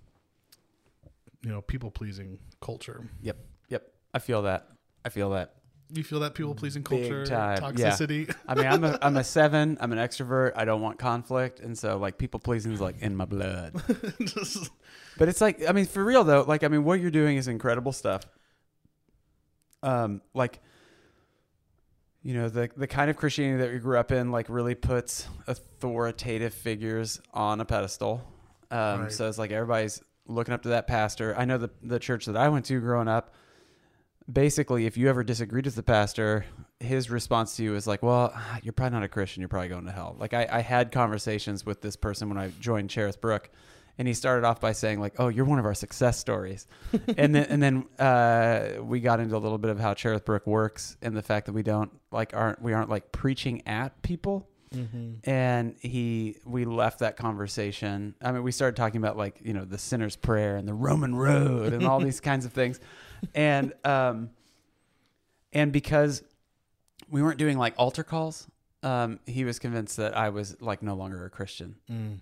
you 1.43 1.51
know 1.51 1.61
people 1.62 1.91
pleasing 1.91 2.39
culture. 2.61 3.09
Yep. 3.22 3.39
Yep. 3.68 3.93
I 4.14 4.18
feel 4.18 4.43
that. 4.43 4.68
I 5.05 5.09
feel 5.09 5.31
that. 5.31 5.55
You 5.93 6.05
feel 6.05 6.21
that 6.21 6.35
people 6.35 6.55
pleasing 6.55 6.85
culture 6.85 7.27
time, 7.27 7.59
yeah. 7.77 7.91
toxicity? 7.91 8.33
I 8.47 8.55
mean, 8.55 8.67
I'm 8.67 8.85
a 8.85 8.97
I'm 9.03 9.17
a 9.17 9.25
seven. 9.25 9.77
I'm 9.81 9.91
an 9.93 9.99
extrovert. 9.99 10.53
I 10.55 10.65
don't 10.65 10.81
want 10.81 10.99
conflict, 11.01 11.59
and 11.59 11.77
so 11.77 11.97
like 11.99 12.17
people 12.17 12.39
pleasing 12.39 12.71
is 12.73 12.81
like 12.81 13.01
in 13.01 13.17
my 13.17 13.25
blood. 13.25 13.75
But 15.19 15.29
it's 15.29 15.41
like, 15.41 15.69
I 15.69 15.73
mean, 15.73 15.85
for 15.87 16.03
real 16.03 16.25
though, 16.25 16.43
like, 16.47 16.63
I 16.65 16.69
mean, 16.69 16.85
what 16.85 16.99
you're 17.01 17.11
doing 17.11 17.37
is 17.37 17.47
incredible 17.49 17.93
stuff. 17.93 18.23
Um, 19.83 20.23
like, 20.35 20.61
you 22.23 22.35
know, 22.35 22.49
the 22.49 22.71
the 22.77 22.87
kind 22.87 23.11
of 23.11 23.17
Christianity 23.17 23.63
that 23.65 23.73
we 23.73 23.79
grew 23.79 23.99
up 23.99 24.13
in, 24.13 24.31
like, 24.31 24.49
really 24.49 24.75
puts 24.75 25.27
authoritative 25.47 26.55
figures 26.55 27.21
on 27.35 27.61
a 27.61 27.65
pedestal. 27.65 28.23
Um, 28.71 29.03
Right. 29.03 29.13
so 29.13 29.29
it's 29.29 29.39
like 29.39 29.51
everybody's 29.51 30.01
looking 30.27 30.55
up 30.55 30.63
to 30.63 30.69
that 30.71 30.87
pastor. 30.87 31.35
I 31.37 31.45
know 31.45 31.59
the 31.59 31.71
the 31.83 31.99
church 31.99 32.27
that 32.27 32.37
I 32.37 32.49
went 32.49 32.65
to 32.67 32.81
growing 32.81 33.09
up. 33.09 33.35
Basically, 34.31 34.87
if 34.87 34.97
you 34.97 35.09
ever 35.09 35.24
disagreed 35.24 35.64
with 35.64 35.74
the 35.74 35.83
pastor, 35.83 36.45
his 36.78 37.11
response 37.11 37.57
to 37.57 37.62
you 37.62 37.74
is 37.74 37.87
like, 37.87 38.03
"Well, 38.03 38.35
you're 38.62 38.72
probably 38.72 38.99
not 38.99 39.05
a 39.05 39.09
Christian. 39.09 39.41
You're 39.41 39.49
probably 39.49 39.68
going 39.68 39.87
to 39.87 39.93
hell." 39.93 40.16
Like 40.18 40.35
I, 40.35 40.47
I 40.51 40.61
had 40.61 40.93
conversations 40.93 41.64
with 41.64 41.81
this 41.81 41.97
person 41.97 42.28
when 42.28 42.39
I 42.39 42.53
joined 42.61 42.91
Cherith 42.91 43.20
Brook, 43.20 43.51
and 43.99 44.09
he 44.09 44.14
started 44.14 44.47
off 44.47 44.61
by 44.61 44.72
saying 44.72 45.01
like, 45.01 45.14
"Oh, 45.18 45.28
you're 45.28 45.45
one 45.45 45.59
of 45.59 45.64
our 45.66 45.74
success 45.74 46.18
stories," 46.18 46.66
and 47.16 47.35
then 47.35 47.45
and 47.45 47.62
then 47.62 47.85
uh, 47.99 48.83
we 48.83 49.01
got 49.01 49.20
into 49.20 49.37
a 49.37 49.39
little 49.39 49.59
bit 49.59 49.70
of 49.70 49.81
how 49.81 49.95
Cherith 49.95 50.24
Brook 50.24 50.47
works 50.47 50.97
and 51.03 51.16
the 51.16 51.22
fact 51.22 51.47
that 51.47 51.53
we 51.53 51.62
don't 51.62 51.91
like 52.11 52.35
aren't 52.35 52.62
we 52.62 52.72
aren't 52.72 52.91
like 52.91 53.12
preaching 53.12 53.66
at 53.66 54.01
people. 54.03 54.47
And 55.24 55.74
he, 55.81 56.37
we 56.45 56.64
left 56.64 57.01
that 57.01 57.16
conversation. 57.16 58.14
I 58.22 58.31
mean, 58.31 58.45
we 58.45 58.53
started 58.53 58.76
talking 58.76 58.99
about 58.99 59.16
like 59.16 59.41
you 59.43 59.53
know 59.53 59.64
the 59.64 59.78
sinner's 59.78 60.14
prayer 60.14 60.57
and 60.57 60.68
the 60.68 60.74
Roman 60.74 61.14
road 61.14 61.72
and 61.72 61.85
all 61.85 61.99
these 62.09 62.20
kinds 62.20 62.45
of 62.47 62.53
things, 62.53 62.78
and 63.35 63.73
um, 63.85 64.31
and 65.53 65.73
because 65.73 66.23
we 67.09 67.23
weren't 67.23 67.39
doing 67.39 67.59
like 67.59 67.75
altar 67.77 68.05
calls, 68.05 68.47
um, 68.83 69.21
he 69.27 69.45
was 69.45 69.59
convinced 69.59 69.97
that 69.97 70.16
I 70.16 70.29
was 70.31 70.61
like 70.61 70.83
no 70.83 70.95
longer 70.95 71.25
a 71.25 71.31
Christian. 71.31 71.77
Mm. 71.91 72.18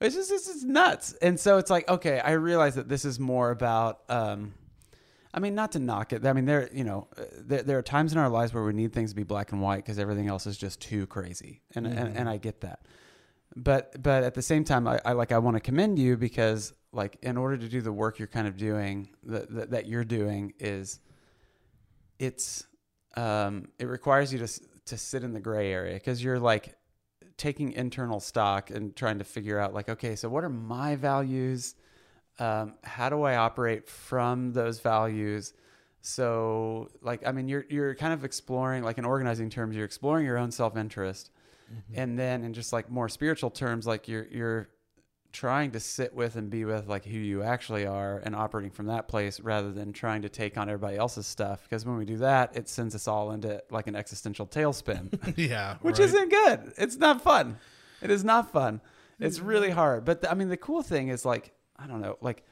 It's 0.00 0.16
just 0.16 0.32
it's 0.32 0.64
nuts. 0.64 1.14
And 1.22 1.38
so 1.38 1.58
it's 1.58 1.70
like, 1.70 1.88
okay, 1.88 2.18
I 2.20 2.32
realize 2.32 2.74
that 2.74 2.88
this 2.88 3.04
is 3.04 3.20
more 3.20 3.50
about 3.50 4.00
um 4.08 4.54
I 5.34 5.40
mean, 5.40 5.54
not 5.54 5.72
to 5.72 5.78
knock 5.78 6.12
it. 6.12 6.26
I 6.26 6.32
mean, 6.34 6.44
there, 6.44 6.68
you 6.74 6.84
know, 6.84 7.08
uh, 7.16 7.22
there, 7.38 7.62
there 7.62 7.78
are 7.78 7.82
times 7.82 8.12
in 8.12 8.18
our 8.18 8.28
lives 8.28 8.52
where 8.52 8.62
we 8.64 8.74
need 8.74 8.92
things 8.92 9.10
to 9.10 9.16
be 9.16 9.22
black 9.22 9.52
and 9.52 9.62
white 9.62 9.76
because 9.76 9.98
everything 9.98 10.28
else 10.28 10.46
is 10.46 10.58
just 10.58 10.80
too 10.80 11.06
crazy, 11.06 11.62
and, 11.74 11.86
and 11.86 12.16
and 12.16 12.28
I 12.28 12.36
get 12.36 12.60
that. 12.60 12.80
But 13.56 14.02
but 14.02 14.24
at 14.24 14.34
the 14.34 14.42
same 14.42 14.64
time, 14.64 14.86
I, 14.88 15.00
I 15.04 15.12
like 15.12 15.32
I 15.32 15.38
want 15.38 15.56
to 15.56 15.60
commend 15.60 15.98
you 15.98 16.16
because 16.16 16.72
like 16.92 17.18
in 17.22 17.36
order 17.36 17.56
to 17.56 17.68
do 17.68 17.80
the 17.80 17.92
work 17.92 18.18
you're 18.18 18.28
kind 18.28 18.46
of 18.46 18.56
doing 18.56 19.10
that 19.24 19.70
that, 19.70 19.86
you're 19.86 20.04
doing 20.04 20.52
is 20.58 21.00
it's 22.18 22.66
um 23.16 23.68
it 23.78 23.86
requires 23.86 24.32
you 24.32 24.38
to 24.38 24.48
to 24.86 24.96
sit 24.96 25.22
in 25.22 25.32
the 25.32 25.40
gray 25.40 25.72
area 25.72 25.94
because 25.94 26.22
you're 26.22 26.38
like 26.38 26.74
taking 27.36 27.72
internal 27.72 28.20
stock 28.20 28.70
and 28.70 28.94
trying 28.96 29.18
to 29.18 29.24
figure 29.24 29.58
out 29.58 29.74
like 29.74 29.88
okay 29.88 30.16
so 30.16 30.28
what 30.28 30.44
are 30.44 30.50
my 30.50 30.96
values? 30.96 31.74
Um, 32.38 32.74
how 32.82 33.10
do 33.10 33.22
i 33.22 33.36
operate 33.36 33.88
from 33.88 34.52
those 34.52 34.80
values? 34.80 35.52
So, 36.00 36.88
like, 37.00 37.24
I 37.26 37.30
mean, 37.30 37.46
you're 37.46 37.64
you're 37.68 37.94
kind 37.94 38.12
of 38.12 38.24
exploring, 38.24 38.82
like, 38.82 38.98
in 38.98 39.04
organizing 39.04 39.50
terms, 39.50 39.76
you're 39.76 39.84
exploring 39.84 40.26
your 40.26 40.36
own 40.36 40.50
self 40.50 40.74
interest, 41.70 41.98
and 41.98 42.18
then 42.18 42.44
in 42.44 42.52
just 42.52 42.72
like 42.72 42.90
more 42.90 43.08
spiritual 43.08 43.50
terms, 43.50 43.86
like 43.86 44.08
you're 44.08 44.26
you're 44.26 44.68
trying 45.32 45.70
to 45.70 45.80
sit 45.80 46.14
with 46.14 46.36
and 46.36 46.50
be 46.50 46.64
with 46.64 46.86
like 46.88 47.04
who 47.04 47.18
you 47.18 47.42
actually 47.42 47.86
are 47.86 48.18
and 48.18 48.36
operating 48.36 48.70
from 48.70 48.86
that 48.86 49.08
place 49.08 49.40
rather 49.40 49.72
than 49.72 49.92
trying 49.92 50.22
to 50.22 50.28
take 50.28 50.58
on 50.58 50.68
everybody 50.68 50.96
else's 50.96 51.26
stuff. 51.26 51.62
Because 51.64 51.86
when 51.86 51.96
we 51.96 52.04
do 52.04 52.18
that, 52.18 52.54
it 52.56 52.68
sends 52.68 52.94
us 52.94 53.08
all 53.08 53.32
into 53.32 53.62
like 53.70 53.86
an 53.86 53.96
existential 53.96 54.46
tailspin, 54.46 55.34
yeah, 55.36 55.76
which 55.80 55.98
right. 55.98 56.08
isn't 56.08 56.30
good. 56.30 56.72
It's 56.76 56.96
not 56.96 57.22
fun. 57.22 57.58
It 58.02 58.10
is 58.10 58.24
not 58.24 58.52
fun. 58.52 58.80
It's 59.18 59.38
mm-hmm. 59.38 59.46
really 59.46 59.70
hard. 59.70 60.04
But 60.04 60.22
the, 60.22 60.30
I 60.30 60.34
mean, 60.34 60.48
the 60.48 60.56
cool 60.56 60.82
thing 60.82 61.08
is 61.08 61.24
like 61.24 61.52
I 61.78 61.86
don't 61.86 62.00
know, 62.00 62.18
like 62.20 62.44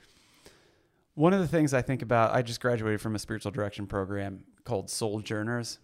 one 1.14 1.32
of 1.32 1.40
the 1.40 1.48
things 1.48 1.74
I 1.74 1.82
think 1.82 2.02
about. 2.02 2.34
I 2.34 2.42
just 2.42 2.60
graduated 2.60 3.00
from 3.00 3.14
a 3.14 3.18
spiritual 3.18 3.52
direction 3.52 3.86
program 3.86 4.44
called 4.64 4.88
Souljourners. 4.88 5.78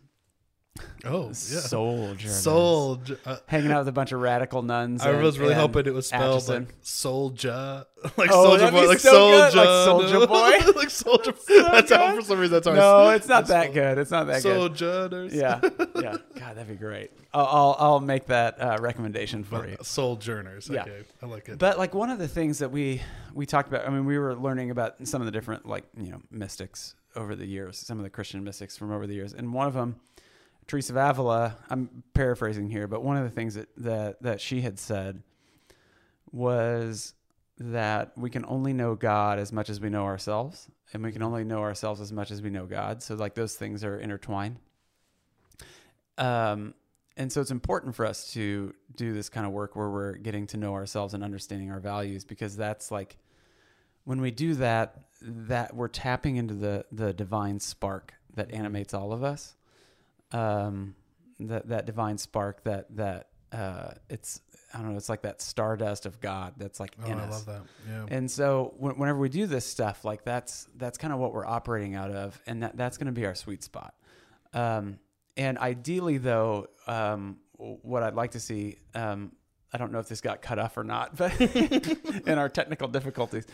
Oh, 1.04 1.26
yeah. 1.26 1.30
Souljourners. 1.32 2.28
Soul. 2.30 3.00
Uh, 3.24 3.36
Hanging 3.46 3.70
out 3.70 3.80
with 3.80 3.88
a 3.88 3.92
bunch 3.92 4.12
of 4.12 4.20
radical 4.20 4.62
nuns. 4.62 5.02
I 5.02 5.10
and- 5.10 5.22
was 5.22 5.38
really 5.38 5.54
hoping 5.54 5.86
it 5.86 5.94
was 5.94 6.08
spelled 6.08 6.36
Atchison. 6.36 6.64
like 6.66 6.74
Soldier, 6.82 7.84
like 8.16 8.30
Oh, 8.32 8.44
Soldier 8.56 8.70
Boy, 8.70 8.86
like 8.88 8.98
so 8.98 9.30
good, 9.30 9.54
like 9.54 9.66
Soldier, 9.86 10.16
Soulja 10.18 10.28
Boy. 10.66 10.72
like 10.78 10.90
Soldier. 10.90 11.32
that's 11.46 11.92
how 11.92 12.14
for 12.16 12.22
some 12.22 12.38
reason 12.40 12.54
that's 12.54 12.66
how. 12.66 12.72
I 12.72 12.76
No, 12.76 13.10
it's 13.10 13.28
not 13.28 13.46
that 13.48 13.72
good. 13.72 13.98
It's 13.98 14.10
not 14.10 14.26
that 14.26 14.42
good. 14.42 14.76
Sojourners. 14.78 15.34
Yeah, 15.34 15.60
yeah. 16.00 16.16
God, 16.34 16.56
that'd 16.56 16.68
be 16.68 16.74
great. 16.74 17.10
I'll 17.32 17.46
I'll, 17.46 17.76
I'll 17.78 18.00
make 18.00 18.26
that 18.26 18.60
uh, 18.60 18.78
recommendation 18.80 19.44
for 19.44 19.66
you. 19.68 19.76
Sojourners. 19.82 20.68
Yeah. 20.68 20.82
Okay, 20.82 21.02
I 21.22 21.26
like 21.26 21.48
it. 21.48 21.58
But 21.58 21.78
like 21.78 21.94
one 21.94 22.10
of 22.10 22.18
the 22.18 22.28
things 22.28 22.58
that 22.58 22.70
we 22.70 23.00
we 23.34 23.46
talked 23.46 23.68
about, 23.68 23.86
I 23.86 23.90
mean, 23.90 24.04
we 24.06 24.18
were 24.18 24.34
learning 24.34 24.70
about 24.70 25.06
some 25.06 25.20
of 25.22 25.26
the 25.26 25.32
different 25.32 25.66
like 25.66 25.84
you 25.96 26.10
know 26.10 26.22
mystics 26.30 26.94
over 27.14 27.34
the 27.34 27.46
years, 27.46 27.78
some 27.78 27.98
of 27.98 28.04
the 28.04 28.10
Christian 28.10 28.44
mystics 28.44 28.76
from 28.76 28.90
over 28.92 29.06
the 29.06 29.14
years, 29.14 29.32
and 29.32 29.52
one 29.54 29.66
of 29.66 29.74
them, 29.74 29.96
Teresa 30.66 30.92
of 30.92 30.96
Avila. 30.96 31.56
I'm 31.70 32.02
paraphrasing 32.14 32.70
here, 32.70 32.86
but 32.86 33.02
one 33.02 33.16
of 33.16 33.24
the 33.24 33.30
things 33.30 33.54
that 33.54 33.68
that 33.78 34.22
that 34.22 34.40
she 34.40 34.60
had 34.60 34.78
said 34.78 35.22
was 36.32 37.14
that 37.58 38.12
we 38.16 38.28
can 38.28 38.44
only 38.46 38.72
know 38.72 38.94
God 38.94 39.38
as 39.38 39.52
much 39.52 39.70
as 39.70 39.80
we 39.80 39.88
know 39.88 40.04
ourselves, 40.04 40.68
and 40.92 41.02
we 41.02 41.12
can 41.12 41.22
only 41.22 41.44
know 41.44 41.60
ourselves 41.60 42.00
as 42.00 42.12
much 42.12 42.30
as 42.30 42.42
we 42.42 42.50
know 42.50 42.66
God. 42.66 43.02
So 43.02 43.14
like 43.14 43.34
those 43.34 43.54
things 43.54 43.84
are 43.84 43.98
intertwined. 43.98 44.56
Um, 46.18 46.74
and 47.16 47.32
so 47.32 47.40
it's 47.40 47.50
important 47.50 47.94
for 47.94 48.04
us 48.04 48.32
to 48.32 48.74
do 48.94 49.12
this 49.12 49.28
kind 49.28 49.46
of 49.46 49.52
work 49.52 49.74
where 49.76 49.88
we're 49.88 50.14
getting 50.14 50.46
to 50.48 50.56
know 50.56 50.74
ourselves 50.74 51.14
and 51.14 51.24
understanding 51.24 51.70
our 51.70 51.80
values 51.80 52.24
because 52.24 52.56
that's 52.56 52.90
like 52.90 53.16
when 54.04 54.20
we 54.20 54.30
do 54.30 54.54
that 54.54 55.04
that 55.22 55.74
we're 55.74 55.88
tapping 55.88 56.36
into 56.36 56.54
the 56.54 56.84
the 56.92 57.12
divine 57.12 57.58
spark 57.58 58.12
that 58.34 58.52
animates 58.52 58.92
all 58.92 59.12
of 59.12 59.24
us 59.24 59.54
um 60.32 60.94
that 61.40 61.68
that 61.68 61.86
divine 61.86 62.18
spark 62.18 62.64
that 62.64 62.86
that 62.96 63.28
uh 63.52 63.90
it's 64.10 64.40
i 64.74 64.78
don't 64.78 64.90
know 64.90 64.96
it's 64.96 65.08
like 65.08 65.22
that 65.22 65.40
stardust 65.40 66.04
of 66.06 66.20
god 66.20 66.54
that's 66.56 66.80
like 66.80 66.92
oh, 67.04 67.06
in 67.06 67.18
I 67.18 67.24
us 67.24 67.30
love 67.30 67.46
that. 67.46 67.62
Yeah. 67.88 68.06
and 68.16 68.30
so 68.30 68.74
wh- 68.78 68.98
whenever 68.98 69.18
we 69.18 69.28
do 69.28 69.46
this 69.46 69.64
stuff, 69.64 70.04
like 70.04 70.24
that's 70.24 70.66
that's 70.76 70.98
kind 70.98 71.12
of 71.12 71.20
what 71.20 71.32
we're 71.32 71.46
operating 71.46 71.94
out 71.94 72.10
of, 72.10 72.40
and 72.46 72.62
that 72.62 72.76
that's 72.76 72.96
going 72.98 73.06
to 73.06 73.12
be 73.12 73.24
our 73.26 73.34
sweet 73.34 73.62
spot. 73.62 73.94
Um, 74.52 74.98
and 75.36 75.58
ideally, 75.58 76.18
though, 76.18 76.68
um, 76.86 77.36
what 77.58 78.02
I'd 78.02 78.14
like 78.14 78.32
to 78.32 78.40
see, 78.40 78.78
um, 78.94 79.32
I 79.72 79.78
don't 79.78 79.92
know 79.92 79.98
if 79.98 80.08
this 80.08 80.20
got 80.20 80.42
cut 80.42 80.58
off 80.58 80.76
or 80.76 80.84
not, 80.84 81.16
but 81.16 81.38
in 82.26 82.38
our 82.38 82.48
technical 82.48 82.88
difficulties, 82.88 83.46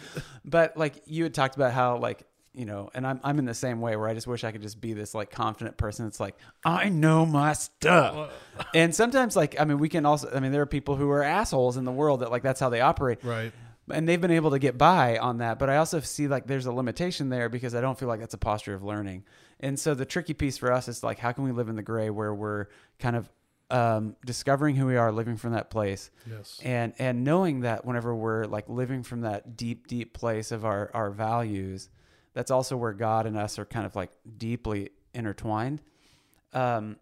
but 0.44 0.76
like 0.76 1.02
you 1.06 1.24
had 1.24 1.34
talked 1.34 1.56
about 1.56 1.72
how 1.72 1.98
like 1.98 2.22
you 2.54 2.66
know, 2.66 2.90
and 2.94 3.06
I'm 3.06 3.20
I'm 3.24 3.38
in 3.38 3.44
the 3.46 3.54
same 3.54 3.80
way 3.80 3.96
where 3.96 4.08
I 4.08 4.14
just 4.14 4.26
wish 4.26 4.44
I 4.44 4.52
could 4.52 4.62
just 4.62 4.80
be 4.80 4.92
this 4.92 5.14
like 5.14 5.30
confident 5.30 5.76
person. 5.78 6.04
that's 6.06 6.20
like 6.20 6.36
I 6.64 6.88
know 6.90 7.24
my 7.24 7.54
stuff, 7.54 8.30
and 8.74 8.94
sometimes 8.94 9.36
like 9.36 9.58
I 9.60 9.64
mean 9.64 9.78
we 9.78 9.88
can 9.88 10.04
also 10.06 10.30
I 10.34 10.40
mean 10.40 10.52
there 10.52 10.62
are 10.62 10.66
people 10.66 10.96
who 10.96 11.10
are 11.10 11.22
assholes 11.22 11.76
in 11.76 11.84
the 11.84 11.92
world 11.92 12.20
that 12.20 12.30
like 12.30 12.42
that's 12.42 12.60
how 12.60 12.68
they 12.68 12.80
operate 12.80 13.24
right. 13.24 13.52
and 13.90 14.08
they've 14.08 14.20
been 14.20 14.30
able 14.30 14.50
to 14.50 14.58
get 14.58 14.76
by 14.78 15.16
on 15.18 15.38
that 15.38 15.58
but 15.58 15.68
i 15.70 15.76
also 15.76 15.98
see 16.00 16.28
like 16.28 16.46
there's 16.46 16.66
a 16.66 16.72
limitation 16.72 17.28
there 17.30 17.48
because 17.48 17.74
i 17.74 17.80
don't 17.80 17.98
feel 17.98 18.08
like 18.08 18.20
that's 18.20 18.34
a 18.34 18.38
posture 18.38 18.74
of 18.74 18.82
learning 18.82 19.24
and 19.60 19.78
so 19.78 19.94
the 19.94 20.04
tricky 20.04 20.34
piece 20.34 20.56
for 20.58 20.70
us 20.72 20.88
is 20.88 21.02
like 21.02 21.18
how 21.18 21.32
can 21.32 21.44
we 21.44 21.52
live 21.52 21.68
in 21.68 21.76
the 21.76 21.82
gray 21.82 22.10
where 22.10 22.32
we're 22.34 22.66
kind 22.98 23.16
of 23.16 23.28
um, 23.70 24.16
discovering 24.26 24.76
who 24.76 24.84
we 24.86 24.96
are 24.96 25.10
living 25.10 25.36
from 25.38 25.52
that 25.52 25.70
place 25.70 26.10
Yes. 26.30 26.60
and 26.62 26.92
and 26.98 27.24
knowing 27.24 27.60
that 27.60 27.84
whenever 27.86 28.14
we're 28.14 28.44
like 28.44 28.68
living 28.68 29.02
from 29.02 29.22
that 29.22 29.56
deep 29.56 29.86
deep 29.86 30.12
place 30.12 30.52
of 30.52 30.64
our 30.66 30.90
our 30.92 31.10
values 31.10 31.88
that's 32.34 32.50
also 32.50 32.76
where 32.76 32.92
god 32.92 33.26
and 33.26 33.36
us 33.36 33.58
are 33.58 33.64
kind 33.64 33.86
of 33.86 33.96
like 33.96 34.10
deeply 34.38 34.90
intertwined. 35.14 35.80
Um 36.52 36.96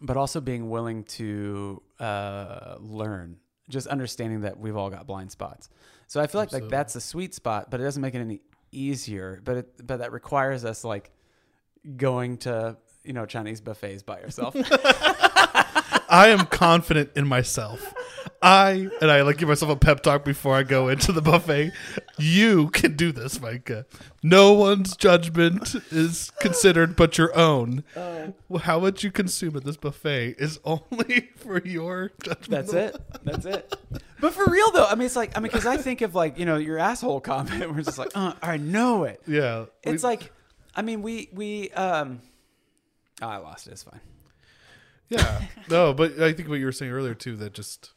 but 0.00 0.16
also 0.16 0.40
being 0.40 0.70
willing 0.70 1.04
to 1.04 1.82
uh 1.98 2.76
learn 2.80 3.36
just 3.68 3.86
understanding 3.86 4.40
that 4.40 4.58
we've 4.58 4.76
all 4.76 4.90
got 4.90 5.06
blind 5.06 5.30
spots. 5.30 5.68
So 6.06 6.20
i 6.20 6.26
feel 6.26 6.40
like 6.40 6.52
like 6.52 6.68
that's 6.68 6.96
a 6.96 7.00
sweet 7.00 7.34
spot 7.34 7.70
but 7.70 7.80
it 7.80 7.84
doesn't 7.84 8.02
make 8.02 8.14
it 8.14 8.20
any 8.20 8.40
easier 8.72 9.40
but 9.44 9.56
it 9.58 9.86
but 9.86 9.98
that 9.98 10.12
requires 10.12 10.64
us 10.64 10.84
like 10.84 11.10
going 11.96 12.36
to 12.36 12.76
you 13.04 13.12
know 13.12 13.26
chinese 13.26 13.60
buffets 13.60 14.02
by 14.02 14.20
yourself. 14.20 14.54
I 16.10 16.28
am 16.28 16.46
confident 16.46 17.10
in 17.14 17.26
myself. 17.26 17.94
I 18.42 18.88
and 19.00 19.10
I 19.10 19.22
like 19.22 19.38
give 19.38 19.48
myself 19.48 19.70
a 19.70 19.76
pep 19.76 20.02
talk 20.02 20.24
before 20.24 20.54
I 20.56 20.62
go 20.62 20.88
into 20.88 21.12
the 21.12 21.20
buffet. 21.22 21.72
You 22.18 22.68
can 22.70 22.96
do 22.96 23.12
this, 23.12 23.40
Micah. 23.40 23.86
No 24.22 24.52
one's 24.52 24.96
judgment 24.96 25.74
is 25.90 26.30
considered 26.40 26.96
but 26.96 27.18
your 27.18 27.36
own. 27.36 27.84
Well, 28.48 28.60
How 28.62 28.80
much 28.80 29.02
you 29.04 29.10
consume 29.10 29.56
at 29.56 29.64
this 29.64 29.76
buffet 29.76 30.36
is 30.38 30.58
only 30.64 31.30
for 31.36 31.60
your 31.60 32.12
judgment. 32.22 32.48
That's 32.68 32.72
it. 32.72 33.00
That's 33.24 33.46
it. 33.46 33.74
But 34.20 34.34
for 34.34 34.44
real 34.50 34.70
though, 34.72 34.84
I 34.84 34.96
mean, 34.96 35.06
it's 35.06 35.16
like 35.16 35.34
I 35.34 35.40
mean, 35.40 35.50
because 35.50 35.64
I 35.64 35.78
think 35.78 36.02
of 36.02 36.14
like 36.14 36.38
you 36.38 36.44
know 36.44 36.56
your 36.58 36.76
asshole 36.78 37.20
comment. 37.22 37.70
We're 37.74 37.80
just 37.82 37.96
like, 37.96 38.10
uh, 38.14 38.34
I 38.42 38.58
know 38.58 39.04
it. 39.04 39.22
Yeah, 39.26 39.64
It's 39.82 40.02
we- 40.02 40.08
like, 40.10 40.30
I 40.76 40.82
mean, 40.82 41.00
we 41.00 41.30
we 41.32 41.70
um, 41.70 42.20
oh, 43.22 43.26
I 43.28 43.38
lost 43.38 43.66
it. 43.66 43.70
It's 43.70 43.82
fine. 43.82 44.00
yeah. 45.08 45.40
No, 45.70 45.94
but 45.94 46.20
I 46.20 46.34
think 46.34 46.50
what 46.50 46.58
you 46.58 46.66
were 46.66 46.72
saying 46.72 46.92
earlier 46.92 47.14
too 47.14 47.34
that 47.36 47.54
just 47.54 47.92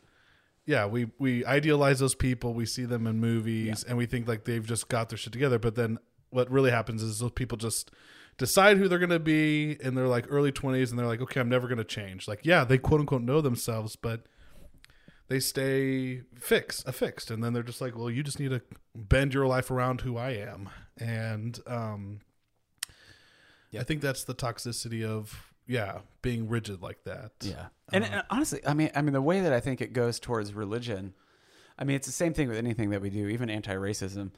yeah, 0.65 0.85
we 0.85 1.07
we 1.19 1.45
idealize 1.45 1.99
those 1.99 2.15
people, 2.15 2.53
we 2.53 2.65
see 2.65 2.85
them 2.85 3.07
in 3.07 3.19
movies 3.19 3.83
and 3.83 3.97
we 3.97 4.05
think 4.05 4.27
like 4.27 4.45
they've 4.45 4.65
just 4.65 4.87
got 4.87 5.09
their 5.09 5.17
shit 5.17 5.33
together, 5.33 5.59
but 5.59 5.75
then 5.75 5.97
what 6.29 6.49
really 6.49 6.71
happens 6.71 7.03
is 7.03 7.19
those 7.19 7.31
people 7.31 7.57
just 7.57 7.91
decide 8.37 8.77
who 8.77 8.87
they're 8.87 8.99
going 8.99 9.09
to 9.09 9.19
be 9.19 9.77
in 9.81 9.95
their 9.95 10.07
like 10.07 10.25
early 10.29 10.51
20s 10.51 10.89
and 10.89 10.97
they're 10.97 11.05
like, 11.05 11.21
"Okay, 11.21 11.39
I'm 11.39 11.49
never 11.49 11.67
going 11.67 11.77
to 11.77 11.83
change." 11.83 12.27
Like, 12.27 12.41
yeah, 12.43 12.63
they 12.63 12.77
quote 12.77 13.01
unquote 13.01 13.21
know 13.21 13.41
themselves, 13.41 13.95
but 13.95 14.25
they 15.27 15.39
stay 15.39 16.21
fixed, 16.35 16.87
affixed, 16.87 17.29
and 17.29 17.43
then 17.43 17.53
they're 17.53 17.63
just 17.63 17.81
like, 17.81 17.95
"Well, 17.95 18.09
you 18.09 18.23
just 18.23 18.39
need 18.39 18.51
to 18.51 18.61
bend 18.95 19.33
your 19.33 19.47
life 19.47 19.69
around 19.69 20.01
who 20.01 20.17
I 20.17 20.31
am." 20.31 20.69
And 20.97 21.59
um 21.67 22.21
yeah. 23.73 23.81
I 23.81 23.83
think 23.83 24.01
that's 24.01 24.23
the 24.23 24.35
toxicity 24.35 25.03
of 25.03 25.52
yeah, 25.67 25.99
being 26.21 26.49
rigid 26.49 26.81
like 26.81 27.03
that. 27.05 27.31
Yeah. 27.41 27.53
Uh-huh. 27.53 27.69
And, 27.93 28.05
and 28.05 28.23
honestly, 28.29 28.61
I 28.65 28.73
mean, 28.73 28.91
I 28.95 29.01
mean, 29.01 29.13
the 29.13 29.21
way 29.21 29.41
that 29.41 29.53
I 29.53 29.59
think 29.59 29.81
it 29.81 29.93
goes 29.93 30.19
towards 30.19 30.53
religion, 30.53 31.13
I 31.77 31.83
mean, 31.83 31.95
it's 31.95 32.07
the 32.07 32.13
same 32.13 32.33
thing 32.33 32.47
with 32.47 32.57
anything 32.57 32.89
that 32.91 33.01
we 33.01 33.09
do, 33.09 33.27
even 33.27 33.49
anti-racism. 33.49 34.31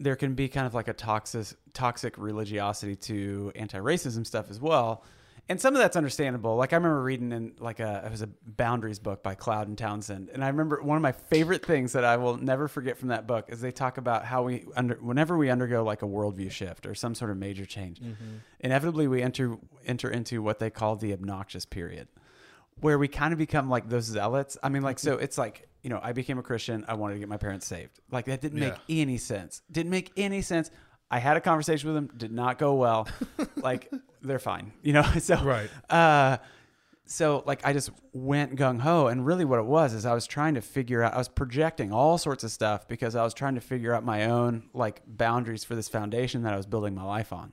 There 0.00 0.16
can 0.16 0.34
be 0.34 0.48
kind 0.48 0.66
of 0.66 0.74
like 0.74 0.88
a 0.88 0.92
toxic, 0.92 1.56
toxic 1.72 2.18
religiosity 2.18 2.96
to 2.96 3.52
anti-racism 3.54 4.26
stuff 4.26 4.50
as 4.50 4.60
well, 4.60 5.04
and 5.48 5.60
some 5.60 5.74
of 5.74 5.80
that's 5.80 5.96
understandable. 5.96 6.56
Like 6.56 6.72
I 6.72 6.76
remember 6.76 7.02
reading 7.02 7.32
in 7.32 7.54
like 7.58 7.80
a 7.80 8.02
it 8.06 8.10
was 8.10 8.22
a 8.22 8.28
Boundaries 8.46 8.98
book 8.98 9.22
by 9.22 9.34
Cloud 9.34 9.68
and 9.68 9.76
Townsend, 9.76 10.30
and 10.30 10.44
I 10.44 10.48
remember 10.48 10.82
one 10.82 10.96
of 10.96 11.02
my 11.02 11.12
favorite 11.12 11.64
things 11.64 11.92
that 11.92 12.04
I 12.04 12.16
will 12.16 12.36
never 12.36 12.68
forget 12.68 12.98
from 12.98 13.08
that 13.08 13.26
book 13.26 13.46
is 13.48 13.60
they 13.60 13.72
talk 13.72 13.98
about 13.98 14.24
how 14.24 14.44
we 14.44 14.66
under 14.76 14.94
whenever 14.96 15.36
we 15.36 15.50
undergo 15.50 15.84
like 15.84 16.02
a 16.02 16.06
worldview 16.06 16.50
shift 16.50 16.86
or 16.86 16.94
some 16.94 17.14
sort 17.14 17.30
of 17.30 17.36
major 17.36 17.66
change, 17.66 18.00
mm-hmm. 18.00 18.36
inevitably 18.60 19.06
we 19.08 19.22
enter 19.22 19.56
enter 19.86 20.10
into 20.10 20.42
what 20.42 20.58
they 20.58 20.70
call 20.70 20.96
the 20.96 21.12
obnoxious 21.12 21.64
period 21.64 22.08
where 22.80 22.98
we 22.98 23.08
kind 23.08 23.32
of 23.32 23.38
become 23.38 23.68
like 23.70 23.88
those 23.88 24.04
zealots. 24.04 24.56
I 24.62 24.68
mean, 24.68 24.82
like, 24.82 24.98
so 24.98 25.14
it's 25.14 25.38
like, 25.38 25.68
you 25.82 25.90
know, 25.90 26.00
I 26.02 26.12
became 26.12 26.38
a 26.38 26.42
Christian. 26.42 26.84
I 26.88 26.94
wanted 26.94 27.14
to 27.14 27.20
get 27.20 27.28
my 27.28 27.36
parents 27.36 27.66
saved. 27.66 28.00
Like, 28.10 28.26
that 28.26 28.40
didn't 28.40 28.58
make 28.58 28.74
any 28.88 29.18
sense. 29.18 29.62
Didn't 29.70 29.90
make 29.90 30.12
any 30.16 30.42
sense. 30.42 30.70
I 31.14 31.18
had 31.18 31.36
a 31.36 31.40
conversation 31.40 31.88
with 31.88 31.94
them, 31.94 32.16
did 32.16 32.32
not 32.32 32.58
go 32.58 32.74
well. 32.74 33.06
like, 33.56 33.88
they're 34.20 34.40
fine, 34.40 34.72
you 34.82 34.92
know? 34.92 35.02
So, 35.20 35.36
Right. 35.42 35.70
Uh, 35.88 36.38
so 37.06 37.42
like 37.46 37.60
I 37.64 37.72
just 37.72 37.90
went 38.12 38.56
gung 38.56 38.80
ho, 38.80 39.06
and 39.08 39.24
really 39.24 39.44
what 39.44 39.58
it 39.58 39.66
was 39.66 39.92
is 39.92 40.06
I 40.06 40.14
was 40.14 40.26
trying 40.26 40.54
to 40.54 40.62
figure 40.62 41.02
out. 41.02 41.12
I 41.14 41.18
was 41.18 41.28
projecting 41.28 41.92
all 41.92 42.16
sorts 42.16 42.44
of 42.44 42.50
stuff 42.50 42.88
because 42.88 43.14
I 43.14 43.22
was 43.22 43.34
trying 43.34 43.54
to 43.56 43.60
figure 43.60 43.92
out 43.94 44.04
my 44.04 44.24
own 44.24 44.70
like 44.72 45.02
boundaries 45.06 45.64
for 45.64 45.74
this 45.74 45.88
foundation 45.88 46.42
that 46.42 46.54
I 46.54 46.56
was 46.56 46.66
building 46.66 46.94
my 46.94 47.04
life 47.04 47.30
on. 47.30 47.52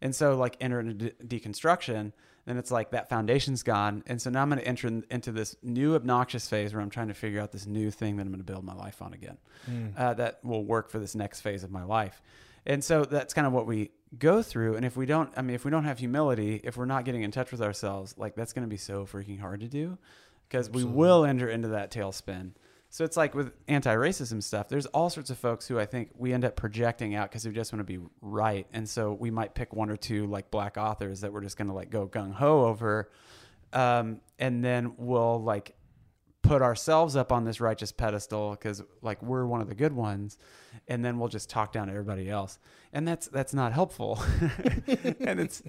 And 0.00 0.14
so 0.14 0.36
like 0.36 0.56
enter 0.60 0.78
into 0.78 0.94
de- 0.94 1.40
deconstruction, 1.40 2.12
then 2.46 2.56
it's 2.56 2.70
like 2.70 2.92
that 2.92 3.08
foundation's 3.08 3.64
gone, 3.64 4.04
and 4.06 4.22
so 4.22 4.30
now 4.30 4.42
I'm 4.42 4.48
going 4.48 4.60
to 4.60 4.68
enter 4.68 4.86
in, 4.86 5.04
into 5.10 5.32
this 5.32 5.56
new 5.62 5.96
obnoxious 5.96 6.48
phase 6.48 6.72
where 6.72 6.80
I'm 6.80 6.90
trying 6.90 7.08
to 7.08 7.14
figure 7.14 7.40
out 7.40 7.50
this 7.50 7.66
new 7.66 7.90
thing 7.90 8.16
that 8.16 8.22
I'm 8.22 8.28
going 8.28 8.38
to 8.38 8.52
build 8.52 8.64
my 8.64 8.74
life 8.74 9.02
on 9.02 9.12
again, 9.14 9.38
uh, 9.96 10.14
that 10.14 10.38
will 10.44 10.64
work 10.64 10.90
for 10.90 11.00
this 11.00 11.14
next 11.16 11.40
phase 11.40 11.64
of 11.64 11.70
my 11.72 11.82
life. 11.84 12.22
And 12.66 12.82
so 12.82 13.04
that's 13.04 13.34
kind 13.34 13.46
of 13.46 13.52
what 13.52 13.66
we 13.66 13.90
go 14.18 14.42
through. 14.42 14.76
And 14.76 14.84
if 14.84 14.96
we 14.96 15.06
don't, 15.06 15.32
I 15.36 15.42
mean, 15.42 15.54
if 15.54 15.64
we 15.64 15.70
don't 15.70 15.84
have 15.84 15.98
humility, 15.98 16.60
if 16.62 16.76
we're 16.76 16.84
not 16.84 17.04
getting 17.04 17.22
in 17.22 17.30
touch 17.30 17.50
with 17.50 17.62
ourselves, 17.62 18.14
like 18.16 18.34
that's 18.34 18.52
going 18.52 18.64
to 18.64 18.70
be 18.70 18.76
so 18.76 19.04
freaking 19.04 19.40
hard 19.40 19.60
to 19.60 19.68
do 19.68 19.98
because 20.48 20.70
we 20.70 20.84
will 20.84 21.24
enter 21.24 21.48
into 21.48 21.68
that 21.68 21.90
tailspin. 21.90 22.52
So 22.90 23.04
it's 23.04 23.16
like 23.16 23.34
with 23.34 23.52
anti-racism 23.68 24.42
stuff. 24.42 24.68
There's 24.68 24.84
all 24.84 25.08
sorts 25.08 25.30
of 25.30 25.38
folks 25.38 25.66
who 25.66 25.80
I 25.80 25.86
think 25.86 26.10
we 26.14 26.34
end 26.34 26.44
up 26.44 26.56
projecting 26.56 27.14
out 27.14 27.30
because 27.30 27.46
we 27.46 27.52
just 27.54 27.72
want 27.72 27.80
to 27.80 27.98
be 27.98 28.04
right, 28.20 28.66
and 28.74 28.86
so 28.86 29.14
we 29.14 29.30
might 29.30 29.54
pick 29.54 29.72
one 29.72 29.88
or 29.88 29.96
two 29.96 30.26
like 30.26 30.50
black 30.50 30.76
authors 30.76 31.22
that 31.22 31.32
we're 31.32 31.40
just 31.40 31.56
going 31.56 31.68
to 31.68 31.72
like 31.72 31.88
go 31.88 32.06
gung 32.06 32.34
ho 32.34 32.66
over, 32.66 33.10
um, 33.72 34.20
and 34.38 34.62
then 34.62 34.92
we'll 34.98 35.42
like 35.42 35.74
put 36.42 36.60
ourselves 36.60 37.16
up 37.16 37.32
on 37.32 37.44
this 37.46 37.62
righteous 37.62 37.92
pedestal 37.92 38.50
because 38.50 38.82
like 39.00 39.22
we're 39.22 39.46
one 39.46 39.62
of 39.62 39.70
the 39.70 39.74
good 39.74 39.94
ones, 39.94 40.36
and 40.88 41.04
then 41.04 41.18
we'll 41.18 41.28
just 41.28 41.48
talk 41.48 41.72
down 41.72 41.86
to 41.86 41.92
everybody 41.92 42.28
else, 42.28 42.58
and 42.92 43.06
that's 43.06 43.28
that's 43.28 43.54
not 43.54 43.72
helpful, 43.72 44.22
and 45.20 45.40
it's 45.40 45.62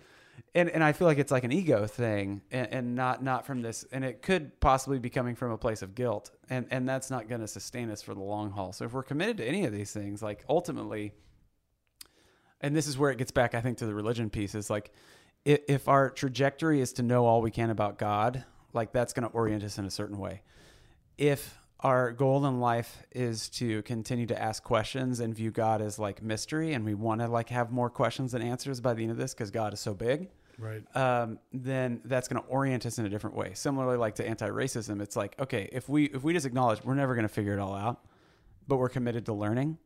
and 0.56 0.70
and 0.70 0.84
I 0.84 0.94
feel 0.94 1.08
like 1.08 1.18
it's 1.18 1.32
like 1.32 1.44
an 1.44 1.52
ego 1.52 1.88
thing, 1.88 2.42
and, 2.52 2.68
and 2.72 2.96
not 2.96 3.24
not 3.24 3.46
from 3.46 3.62
this, 3.62 3.86
and 3.92 4.04
it 4.04 4.22
could 4.22 4.60
possibly 4.60 5.00
be 5.00 5.10
coming 5.10 5.36
from 5.36 5.52
a 5.52 5.58
place 5.58 5.82
of 5.82 5.96
guilt, 5.96 6.32
and 6.50 6.68
and 6.72 6.88
that's 6.88 7.10
not 7.10 7.28
going 7.28 7.42
to 7.42 7.48
sustain 7.48 7.90
us 7.90 8.02
for 8.02 8.14
the 8.14 8.22
long 8.22 8.52
haul. 8.52 8.74
So 8.74 8.86
if 8.86 8.94
we're 8.94 9.04
committed 9.04 9.38
to 9.38 9.46
any 9.46 9.66
of 9.66 9.74
these 9.74 9.92
things, 9.92 10.22
like 10.22 10.44
ultimately, 10.48 11.14
and 12.62 12.76
this 12.76 12.88
is 12.88 12.98
where 12.98 13.12
it 13.12 13.18
gets 13.18 13.32
back, 13.32 13.56
I 13.56 13.62
think, 13.62 13.80
to 13.80 13.86
the 13.86 13.96
religion 13.96 14.30
piece 14.30 14.56
is 14.56 14.70
like, 14.70 14.92
if, 15.46 15.62
if 15.68 15.88
our 15.88 16.10
trajectory 16.10 16.82
is 16.82 16.94
to 16.94 17.04
know 17.04 17.26
all 17.26 17.42
we 17.42 17.52
can 17.52 17.70
about 17.70 17.98
God, 17.98 18.46
like 18.74 18.92
that's 18.92 19.14
going 19.14 19.28
to 19.28 19.34
orient 19.34 19.64
us 19.64 19.78
in 19.78 19.86
a 19.86 19.92
certain 19.92 20.18
way. 20.18 20.42
If 21.18 21.60
our 21.84 22.12
goal 22.12 22.46
in 22.46 22.60
life 22.62 23.04
is 23.12 23.50
to 23.50 23.82
continue 23.84 24.26
to 24.26 24.42
ask 24.42 24.64
questions 24.64 25.20
and 25.20 25.36
view 25.36 25.52
God 25.52 25.82
as 25.82 26.00
like 26.00 26.22
mystery, 26.24 26.74
and 26.74 26.86
we 26.86 26.94
want 26.94 27.22
to 27.22 27.28
like 27.28 27.50
have 27.50 27.72
more 27.72 27.90
questions 27.90 28.32
than 28.32 28.42
answers 28.42 28.80
by 28.80 28.94
the 28.94 29.04
end 29.04 29.12
of 29.12 29.18
this 29.18 29.34
because 29.34 29.52
God 29.52 29.74
is 29.74 29.80
so 29.82 29.94
big, 29.94 30.30
Right. 30.58 30.84
um, 30.96 31.40
then 31.52 32.00
that's 32.06 32.28
going 32.30 32.42
to 32.42 32.48
orient 32.48 32.86
us 32.86 33.00
in 33.00 33.06
a 33.06 33.10
different 33.10 33.36
way. 33.36 33.52
Similarly, 33.54 33.98
like 33.98 34.16
to 34.16 34.28
anti-racism, 34.28 35.02
it's 35.02 35.16
like 35.18 35.40
okay, 35.40 35.68
if 35.74 35.90
we 35.90 36.06
if 36.06 36.24
we 36.24 36.32
just 36.34 36.46
acknowledge 36.46 36.84
we're 36.84 36.96
never 36.96 37.16
going 37.16 37.28
to 37.28 37.34
figure 37.34 37.54
it 37.54 37.60
all 37.60 37.76
out, 37.76 38.06
but 38.68 38.78
we're 38.78 38.90
committed 38.90 39.26
to 39.26 39.34
learning, 39.34 39.78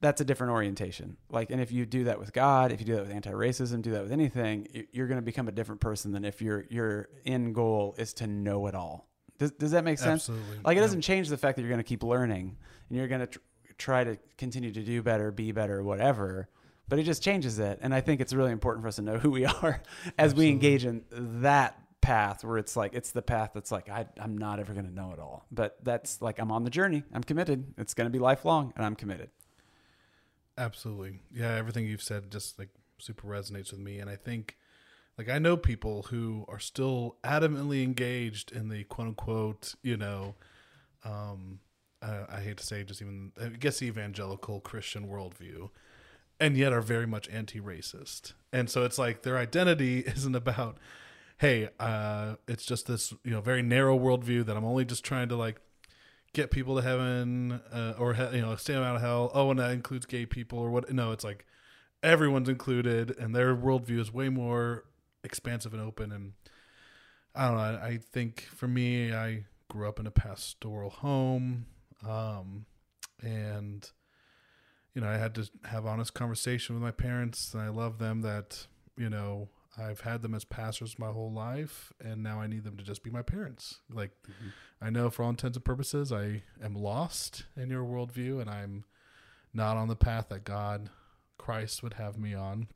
that's 0.00 0.20
a 0.22 0.24
different 0.24 0.52
orientation. 0.54 1.18
Like, 1.28 1.50
and 1.50 1.60
if 1.60 1.70
you 1.70 1.84
do 1.84 2.04
that 2.04 2.18
with 2.18 2.32
God, 2.32 2.72
if 2.72 2.80
you 2.80 2.86
do 2.86 2.94
that 2.96 3.02
with 3.02 3.10
anti-racism, 3.12 3.82
do 3.82 3.90
that 3.92 4.02
with 4.04 4.12
anything, 4.12 4.86
you're 4.92 5.06
going 5.06 5.18
to 5.18 5.22
become 5.22 5.48
a 5.48 5.52
different 5.52 5.80
person 5.82 6.12
than 6.12 6.24
if 6.24 6.40
your 6.40 6.64
your 6.70 7.08
end 7.26 7.54
goal 7.54 7.94
is 7.98 8.14
to 8.14 8.26
know 8.26 8.66
it 8.68 8.74
all. 8.74 9.06
Does, 9.38 9.50
does 9.52 9.70
that 9.72 9.84
make 9.84 9.98
sense? 9.98 10.28
Absolutely. 10.28 10.58
Like, 10.64 10.76
it 10.76 10.80
Yeah. 10.80 10.84
doesn't 10.86 11.02
change 11.02 11.28
the 11.28 11.36
fact 11.36 11.56
that 11.56 11.62
you're 11.62 11.70
going 11.70 11.78
to 11.78 11.84
keep 11.84 12.02
learning 12.02 12.56
and 12.88 12.98
you're 12.98 13.08
going 13.08 13.20
to 13.20 13.26
tr- 13.26 13.38
try 13.78 14.04
to 14.04 14.16
continue 14.38 14.72
to 14.72 14.82
do 14.82 15.02
better, 15.02 15.30
be 15.30 15.52
better, 15.52 15.82
whatever. 15.82 16.48
But 16.88 16.98
it 17.00 17.02
just 17.02 17.22
changes 17.22 17.58
it, 17.58 17.80
and 17.82 17.92
I 17.92 18.00
think 18.00 18.20
it's 18.20 18.32
really 18.32 18.52
important 18.52 18.82
for 18.84 18.88
us 18.88 18.96
to 18.96 19.02
know 19.02 19.18
who 19.18 19.30
we 19.30 19.44
are 19.62 19.82
as 20.18 20.34
we 20.34 20.48
engage 20.48 20.84
in 20.84 21.02
that 21.10 21.76
path 22.00 22.44
where 22.44 22.58
it's 22.58 22.76
like 22.76 22.94
it's 22.94 23.10
the 23.10 23.22
path 23.22 23.50
that's 23.52 23.72
like 23.72 23.88
I, 23.88 24.06
I'm 24.20 24.38
not 24.38 24.60
ever 24.60 24.72
going 24.72 24.86
to 24.86 24.94
know 24.94 25.10
it 25.12 25.18
all, 25.18 25.44
but 25.50 25.76
that's 25.82 26.22
like 26.22 26.38
I'm 26.38 26.52
on 26.52 26.62
the 26.62 26.70
journey. 26.70 27.02
I'm 27.12 27.24
committed. 27.24 27.74
It's 27.76 27.92
going 27.92 28.06
to 28.06 28.12
be 28.12 28.20
lifelong, 28.20 28.72
and 28.76 28.86
I'm 28.86 28.94
committed. 28.94 29.30
Absolutely. 30.58 31.20
Yeah, 31.34 31.54
everything 31.54 31.86
you've 31.86 32.02
said 32.02 32.30
just 32.30 32.58
like 32.58 32.68
super 32.98 33.26
resonates 33.26 33.72
with 33.72 33.80
me. 33.80 33.98
And 33.98 34.08
I 34.08 34.16
think, 34.16 34.56
like, 35.18 35.28
I 35.28 35.38
know 35.38 35.56
people 35.56 36.02
who 36.10 36.44
are 36.48 36.58
still 36.58 37.16
adamantly 37.24 37.82
engaged 37.82 38.52
in 38.52 38.68
the 38.68 38.84
quote 38.84 39.08
unquote, 39.08 39.74
you 39.82 39.96
know, 39.96 40.34
um, 41.04 41.60
I, 42.02 42.24
I 42.28 42.40
hate 42.40 42.58
to 42.58 42.66
say 42.66 42.84
just 42.84 43.00
even, 43.00 43.32
I 43.40 43.48
guess, 43.48 43.80
evangelical 43.80 44.60
Christian 44.60 45.08
worldview, 45.08 45.70
and 46.38 46.56
yet 46.56 46.72
are 46.72 46.82
very 46.82 47.06
much 47.06 47.28
anti 47.30 47.60
racist. 47.60 48.34
And 48.52 48.68
so 48.68 48.84
it's 48.84 48.98
like 48.98 49.22
their 49.22 49.38
identity 49.38 50.00
isn't 50.06 50.34
about, 50.34 50.78
hey, 51.38 51.70
uh, 51.80 52.36
it's 52.46 52.66
just 52.66 52.86
this, 52.86 53.14
you 53.24 53.30
know, 53.30 53.40
very 53.40 53.62
narrow 53.62 53.98
worldview 53.98 54.44
that 54.44 54.56
I'm 54.56 54.64
only 54.64 54.84
just 54.84 55.04
trying 55.04 55.30
to 55.30 55.36
like 55.36 55.60
get 56.34 56.50
people 56.50 56.76
to 56.76 56.82
heaven 56.82 57.62
uh, 57.72 57.94
or 57.98 58.14
you 58.34 58.42
know 58.42 58.54
stay 58.56 58.74
out 58.74 58.96
of 58.96 59.00
hell 59.00 59.30
oh 59.32 59.50
and 59.50 59.58
that 59.58 59.70
includes 59.70 60.04
gay 60.04 60.26
people 60.26 60.58
or 60.58 60.68
what 60.68 60.92
no 60.92 61.10
it's 61.10 61.24
like 61.24 61.46
everyone's 62.02 62.50
included 62.50 63.16
and 63.18 63.34
their 63.34 63.56
worldview 63.56 63.98
is 63.98 64.12
way 64.12 64.28
more 64.28 64.84
expansive 65.26 65.74
and 65.74 65.82
open 65.82 66.12
and 66.12 66.32
i 67.34 67.46
don't 67.46 67.56
know 67.56 67.62
i, 67.62 67.86
I 67.88 67.96
think 67.98 68.42
for 68.42 68.66
me 68.68 69.12
i 69.12 69.44
grew 69.68 69.88
up 69.88 70.00
in 70.00 70.06
a 70.06 70.10
pastoral 70.10 70.90
home 70.90 71.66
um, 72.06 72.66
and 73.20 73.90
you 74.94 75.00
know 75.02 75.08
i 75.08 75.16
had 75.18 75.34
to 75.34 75.50
have 75.64 75.84
honest 75.84 76.14
conversation 76.14 76.74
with 76.74 76.82
my 76.82 76.92
parents 76.92 77.52
and 77.52 77.62
i 77.62 77.68
love 77.68 77.98
them 77.98 78.22
that 78.22 78.66
you 78.96 79.10
know 79.10 79.48
i've 79.76 80.00
had 80.00 80.22
them 80.22 80.34
as 80.34 80.44
pastors 80.44 80.98
my 80.98 81.10
whole 81.10 81.32
life 81.32 81.92
and 82.02 82.22
now 82.22 82.40
i 82.40 82.46
need 82.46 82.64
them 82.64 82.76
to 82.76 82.84
just 82.84 83.02
be 83.02 83.10
my 83.10 83.22
parents 83.22 83.80
like 83.92 84.12
I 84.80 84.90
know 84.90 85.08
for 85.10 85.22
all 85.22 85.30
intents 85.30 85.56
and 85.56 85.64
purposes, 85.64 86.12
I 86.12 86.42
am 86.62 86.74
lost 86.74 87.44
in 87.56 87.70
your 87.70 87.84
worldview 87.84 88.40
and 88.40 88.50
I'm 88.50 88.84
not 89.54 89.76
on 89.76 89.88
the 89.88 89.96
path 89.96 90.28
that 90.28 90.44
God, 90.44 90.90
Christ 91.38 91.82
would 91.82 91.94
have 91.94 92.18
me 92.18 92.34
on. 92.34 92.68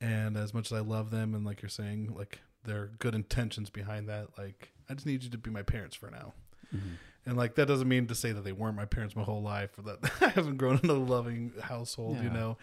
And 0.00 0.36
as 0.36 0.54
much 0.54 0.72
as 0.72 0.78
I 0.78 0.80
love 0.80 1.10
them 1.10 1.34
and 1.34 1.44
like 1.44 1.62
you're 1.62 1.68
saying, 1.68 2.14
like 2.16 2.40
there 2.64 2.82
are 2.82 2.90
good 2.98 3.14
intentions 3.14 3.70
behind 3.70 4.08
that, 4.08 4.28
like 4.38 4.72
I 4.88 4.94
just 4.94 5.06
need 5.06 5.22
you 5.22 5.30
to 5.30 5.38
be 5.38 5.50
my 5.50 5.62
parents 5.62 5.96
for 5.96 6.10
now. 6.10 6.32
Mm-hmm. 6.74 6.94
And 7.26 7.36
like 7.36 7.54
that 7.56 7.66
doesn't 7.66 7.88
mean 7.88 8.06
to 8.06 8.14
say 8.14 8.32
that 8.32 8.44
they 8.44 8.52
weren't 8.52 8.76
my 8.76 8.86
parents 8.86 9.14
my 9.14 9.22
whole 9.22 9.42
life 9.42 9.78
or 9.78 9.82
that 9.82 9.98
I 10.20 10.28
haven't 10.28 10.56
grown 10.56 10.80
in 10.82 10.90
a 10.90 10.94
loving 10.94 11.52
household, 11.60 12.18
you 12.22 12.30
know. 12.30 12.56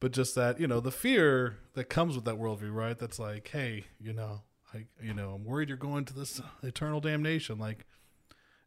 But 0.00 0.12
just 0.12 0.34
that, 0.34 0.58
you 0.58 0.66
know, 0.66 0.80
the 0.80 0.90
fear 0.90 1.58
that 1.74 1.84
comes 1.84 2.16
with 2.16 2.24
that 2.24 2.36
worldview, 2.36 2.72
right? 2.72 2.98
That's 2.98 3.18
like, 3.18 3.48
hey, 3.48 3.84
you 4.00 4.14
know, 4.14 4.40
I 4.72 4.86
you 5.02 5.12
know, 5.12 5.32
I'm 5.34 5.44
worried 5.44 5.68
you're 5.68 5.76
going 5.76 6.06
to 6.06 6.14
this 6.14 6.40
eternal 6.62 7.00
damnation. 7.00 7.58
Like 7.58 7.84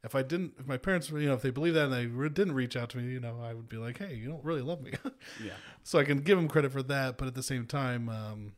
if 0.04 0.16
I 0.16 0.22
didn't 0.22 0.54
if 0.60 0.68
my 0.68 0.78
parents, 0.78 1.10
you 1.10 1.28
know, 1.28 1.34
if 1.34 1.42
they 1.42 1.50
believe 1.50 1.74
that 1.76 1.86
and 1.86 1.94
they 1.94 2.08
re- 2.08 2.30
didn't 2.30 2.54
reach 2.56 2.76
out 2.76 2.90
to 2.90 2.98
me, 2.98 3.14
you 3.14 3.20
know, 3.20 3.40
I 3.42 3.54
would 3.54 3.70
be 3.70 3.78
like, 3.78 4.00
hey, 4.00 4.16
you 4.16 4.28
don't 4.28 4.44
really 4.44 4.62
love 4.62 4.82
me. 4.82 4.92
Yeah. 5.44 5.54
so 5.84 6.00
I 6.00 6.04
can 6.04 6.20
give 6.20 6.38
them 6.38 6.48
credit 6.48 6.72
for 6.72 6.84
that, 6.84 7.18
but 7.18 7.28
at 7.28 7.36
the 7.36 7.44
same 7.44 7.66
time, 7.66 8.10
um, 8.10 8.54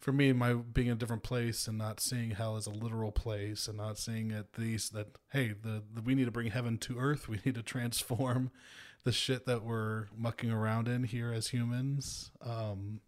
for 0.00 0.12
me, 0.12 0.32
my 0.32 0.54
being 0.54 0.88
in 0.88 0.94
a 0.94 0.96
different 0.96 1.22
place 1.22 1.66
and 1.66 1.78
not 1.78 2.00
seeing 2.00 2.32
hell 2.32 2.56
as 2.56 2.66
a 2.66 2.70
literal 2.70 3.12
place 3.12 3.66
and 3.68 3.76
not 3.76 3.98
seeing 3.98 4.32
at 4.32 4.46
least 4.56 4.92
that 4.94 5.08
hey, 5.32 5.54
the, 5.60 5.82
the 5.92 6.02
we 6.02 6.14
need 6.14 6.26
to 6.26 6.30
bring 6.30 6.50
heaven 6.50 6.78
to 6.78 6.98
earth. 6.98 7.28
We 7.28 7.40
need 7.44 7.54
to 7.54 7.62
transform 7.62 8.50
the 9.04 9.12
shit 9.12 9.46
that 9.46 9.62
we're 9.64 10.06
mucking 10.16 10.50
around 10.50 10.88
in 10.88 11.04
here 11.04 11.32
as 11.32 11.48
humans. 11.48 12.30
Um, 12.44 13.00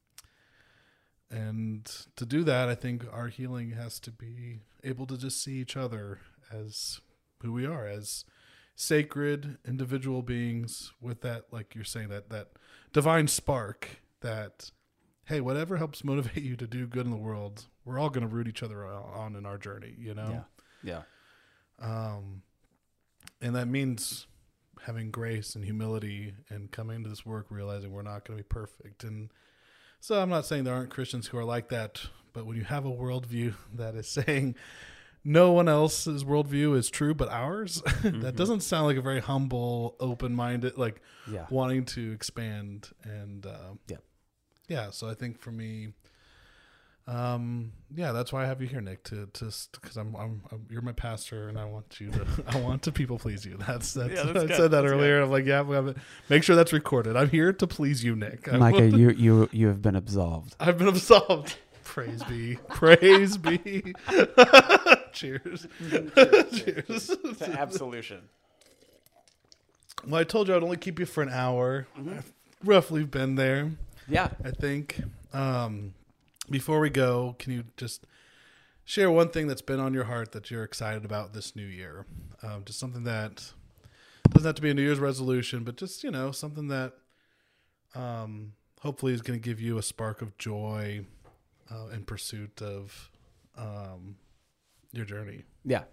and 1.31 1.85
to 2.17 2.27
do 2.27 2.43
that, 2.45 2.69
I 2.69 2.75
think 2.75 3.05
our 3.13 3.29
healing 3.29 3.71
has 3.71 4.01
to 4.01 4.11
be 4.11 4.61
able 4.83 5.07
to 5.07 5.17
just 5.17 5.43
see 5.43 5.59
each 5.59 5.77
other 5.77 6.19
as 6.51 7.01
who 7.43 7.53
we 7.53 7.67
are, 7.67 7.87
as 7.87 8.25
sacred 8.75 9.59
individual 9.67 10.23
beings 10.23 10.93
with 11.01 11.21
that, 11.23 11.45
like 11.51 11.75
you're 11.75 11.85
saying, 11.85 12.09
that 12.09 12.31
that 12.31 12.49
divine 12.93 13.29
spark 13.29 14.01
that 14.21 14.71
hey, 15.31 15.41
whatever 15.41 15.77
helps 15.77 16.03
motivate 16.03 16.37
you 16.43 16.57
to 16.57 16.67
do 16.67 16.87
good 16.87 17.07
in 17.07 17.13
the 17.13 17.17
world, 17.17 17.67
we're 17.85 17.99
all 17.99 18.11
going 18.11 18.29
to 18.29 18.35
root 18.35 18.49
each 18.49 18.63
other 18.63 18.85
on 18.85 19.37
in 19.37 19.47
our 19.47 19.57
journey, 19.57 19.95
you 19.97 20.13
know? 20.13 20.45
Yeah. 20.83 21.03
Um, 21.81 22.43
and 23.41 23.55
that 23.55 23.69
means 23.69 24.27
having 24.83 25.11
grace 25.13 25.55
and 25.55 25.65
humility 25.65 26.35
and 26.49 26.73
coming 26.73 26.97
into 26.97 27.09
this 27.09 27.25
work 27.25 27.47
realizing 27.49 27.93
we're 27.93 28.03
not 28.03 28.27
going 28.27 28.39
to 28.39 28.43
be 28.43 28.49
perfect. 28.49 29.05
And 29.05 29.31
so 30.01 30.21
I'm 30.21 30.31
not 30.31 30.47
saying 30.47 30.65
there 30.65 30.75
aren't 30.75 30.91
Christians 30.91 31.29
who 31.29 31.39
are 31.39 31.45
like 31.45 31.69
that, 31.69 32.03
but 32.33 32.45
when 32.45 32.57
you 32.57 32.65
have 32.65 32.85
a 32.85 32.91
worldview 32.91 33.55
that 33.75 33.95
is 33.95 34.09
saying 34.09 34.57
no 35.25 35.53
one 35.53 35.69
else's 35.69 36.25
worldview 36.25 36.77
is 36.77 36.89
true 36.91 37.15
but 37.15 37.29
ours, 37.29 37.83
that 38.03 38.37
doesn't 38.37 38.61
sound 38.61 38.87
like 38.87 38.97
a 38.97 39.03
very 39.03 39.21
humble, 39.21 39.97
open 40.01 40.35
minded, 40.35 40.79
like 40.79 41.01
Yeah. 41.31 41.47
wanting 41.51 41.85
to 41.87 42.13
expand. 42.13 42.91
And 43.05 43.45
uh, 43.47 43.75
Yeah. 43.89 43.99
yeah, 44.69 44.91
so 44.91 45.09
I 45.09 45.15
think 45.15 45.39
for 45.41 45.51
me, 45.53 45.93
um, 47.07 47.73
yeah, 47.95 48.13
that's 48.13 48.33
why 48.33 48.45
I 48.45 48.47
have 48.47 48.61
you 48.63 48.69
here, 48.69 48.81
Nick. 48.81 49.03
To 49.05 49.27
to 49.27 49.53
because 49.73 49.97
I'm, 49.97 50.15
I'm 50.15 50.43
I'm 50.53 50.67
you're 50.71 50.83
my 50.83 50.93
pastor, 50.93 51.49
and 51.49 51.59
I 51.59 51.65
want 51.65 51.99
you 52.01 52.11
to 52.13 52.27
I 52.47 52.61
want 52.61 52.83
to 52.85 52.93
people 52.93 53.19
please 53.19 53.45
you. 53.45 53.57
That's 53.67 53.95
that's, 53.95 54.13
Yeah, 54.15 54.23
that's 54.25 54.45
I 54.45 54.47
good. 54.47 54.51
said 54.57 54.71
that 54.71 54.83
That's 54.83 54.93
earlier. 54.93 55.23
I'm 55.23 55.31
like, 55.31 55.45
yeah, 55.45 55.63
we 55.63 55.75
have 55.75 55.89
it. 55.89 55.97
make 56.29 56.45
sure 56.45 56.55
that's 56.55 56.73
recorded. 56.73 57.17
I'm 57.17 57.29
here 57.31 57.53
to 57.53 57.67
please 57.67 58.05
you, 58.05 58.15
Nick. 58.15 58.53
I 58.53 58.59
Micah, 58.59 58.77
will- 58.83 58.99
you 58.99 59.11
you 59.11 59.49
you 59.51 59.67
have 59.69 59.83
been 59.83 59.97
absolved. 59.97 60.55
I've 60.61 60.79
been 60.79 60.89
absolved. 60.89 61.57
Praise 61.83 62.23
be, 62.23 62.59
praise 62.69 63.37
be. 63.37 63.93
Cheers. 65.43 65.67
Cheers. 66.53 67.07
to 67.39 67.51
absolution. 67.59 68.23
Well, 70.07 70.21
I 70.21 70.25
told 70.25 70.49
you 70.49 70.57
I'd 70.57 70.63
only 70.63 70.77
keep 70.77 70.99
you 70.99 71.07
for 71.07 71.23
an 71.23 71.29
hour. 71.29 71.87
I've 71.97 72.33
roughly 72.65 73.05
been 73.05 73.35
there. 73.35 73.73
Yeah. 74.09 74.29
I 74.45 74.51
think. 74.51 75.03
Um, 75.33 75.95
before 76.49 76.81
we 76.81 76.91
go, 76.91 77.37
can 77.39 77.53
you 77.53 77.65
just 77.77 78.07
share 78.85 79.11
one 79.11 79.29
thing 79.29 79.47
that's 79.47 79.63
been 79.63 79.79
on 79.79 79.95
your 79.95 80.05
heart 80.05 80.33
that 80.33 80.51
you're 80.51 80.65
excited 80.65 81.05
about 81.05 81.33
this 81.33 81.55
new 81.55 81.67
year? 81.67 82.07
Um, 82.43 82.65
just 82.65 82.79
something 82.79 83.05
that 83.05 83.53
doesn't 84.31 84.49
have 84.49 84.55
to 84.57 84.63
be 84.63 84.71
a 84.71 84.75
New 84.75 84.83
Year's 84.83 84.99
resolution, 84.99 85.65
but 85.65 85.77
just 85.77 86.03
you 86.03 86.11
know 86.11 86.33
something 86.33 86.69
that, 86.69 86.95
um, 87.95 88.53
hopefully 88.81 89.13
is 89.13 89.21
going 89.23 89.39
to 89.39 89.43
give 89.43 89.61
you 89.61 89.79
a 89.79 89.83
spark 89.83 90.23
of 90.23 90.37
joy 90.39 91.05
uh, 91.71 91.89
in 91.93 92.05
pursuit 92.05 92.63
of 92.63 93.11
um, 93.57 94.17
your 94.93 95.05
journey. 95.05 95.45
Yeah, 95.65 95.85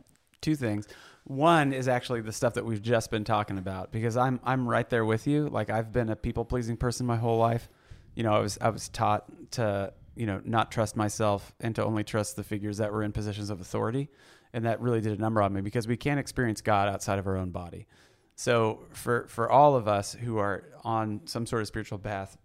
two 0.41 0.55
things. 0.55 0.87
One 1.25 1.73
is 1.73 1.87
actually 1.87 2.21
the 2.21 2.31
stuff 2.31 2.53
that 2.53 2.65
we've 2.65 2.81
just 2.81 3.11
been 3.11 3.23
talking 3.23 3.57
about 3.57 3.91
because 3.91 4.15
I'm 4.15 4.39
I'm 4.43 4.67
right 4.67 4.89
there 4.89 5.05
with 5.05 5.27
you. 5.27 5.49
Like 5.49 5.69
I've 5.69 5.91
been 5.91 6.09
a 6.09 6.15
people 6.15 6.45
pleasing 6.45 6.77
person 6.77 7.05
my 7.05 7.17
whole 7.17 7.37
life. 7.37 7.69
You 8.15 8.23
know, 8.23 8.33
I 8.33 8.39
was 8.39 8.57
I 8.61 8.69
was 8.69 8.89
taught 8.89 9.25
to 9.51 9.93
you 10.15 10.25
know 10.25 10.41
not 10.45 10.71
trust 10.71 10.95
myself 10.95 11.53
and 11.59 11.75
to 11.75 11.83
only 11.83 12.03
trust 12.03 12.35
the 12.35 12.43
figures 12.43 12.77
that 12.77 12.91
were 12.91 13.03
in 13.03 13.11
positions 13.11 13.49
of 13.49 13.61
authority, 13.61 14.09
and 14.53 14.65
that 14.65 14.79
really 14.81 15.01
did 15.01 15.17
a 15.17 15.21
number 15.21 15.41
on 15.41 15.53
me 15.53 15.61
because 15.61 15.87
we 15.87 15.97
can't 15.97 16.19
experience 16.19 16.61
God 16.61 16.87
outside 16.87 17.19
of 17.19 17.27
our 17.27 17.37
own 17.37 17.51
body. 17.51 17.87
So 18.35 18.85
for 18.91 19.27
for 19.27 19.51
all 19.51 19.75
of 19.75 19.87
us 19.87 20.13
who 20.13 20.37
are 20.37 20.63
on 20.83 21.21
some 21.25 21.45
sort 21.45 21.61
of 21.61 21.67
spiritual 21.67 21.99
path, 21.99 22.37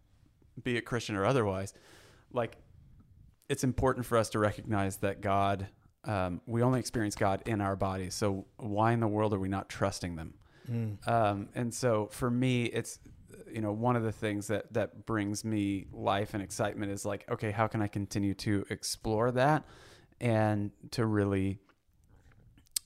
be 0.63 0.77
it 0.77 0.83
Christian 0.83 1.17
or 1.17 1.25
otherwise, 1.25 1.75
like 2.33 2.57
it's 3.49 3.63
important 3.63 4.07
for 4.07 4.17
us 4.17 4.31
to 4.31 4.39
recognize 4.39 4.97
that 4.99 5.21
God, 5.21 5.69
um, 6.05 6.41
we 6.47 6.63
only 6.63 6.81
experience 6.81 7.15
God 7.15 7.43
in 7.47 7.61
our 7.61 7.77
bodies. 7.77 8.15
So 8.15 8.47
why 8.57 8.93
in 8.93 9.01
the 9.01 9.09
world 9.09 9.33
are 9.35 9.39
we 9.39 9.49
not 9.49 9.69
trusting 9.69 10.17
them? 10.17 10.35
Um, 11.09 11.49
and 11.55 11.73
so 11.75 12.09
for 12.13 12.31
me, 12.31 12.65
it's 12.65 12.99
you 13.53 13.61
know 13.61 13.73
one 13.73 13.97
of 13.97 14.03
the 14.03 14.13
things 14.13 14.47
that 14.49 14.73
that 14.73 15.07
brings 15.07 15.45
me 15.45 15.87
life 15.93 16.35
and 16.35 16.43
excitement 16.43 16.91
is 16.93 17.05
like, 17.05 17.25
okay, 17.31 17.51
how 17.51 17.67
can 17.67 17.83
I 17.83 17.89
continue 17.89 18.35
to 18.35 18.65
explore 18.71 19.31
that 19.33 19.65
and 20.21 20.71
to 20.93 21.05
really 21.05 21.59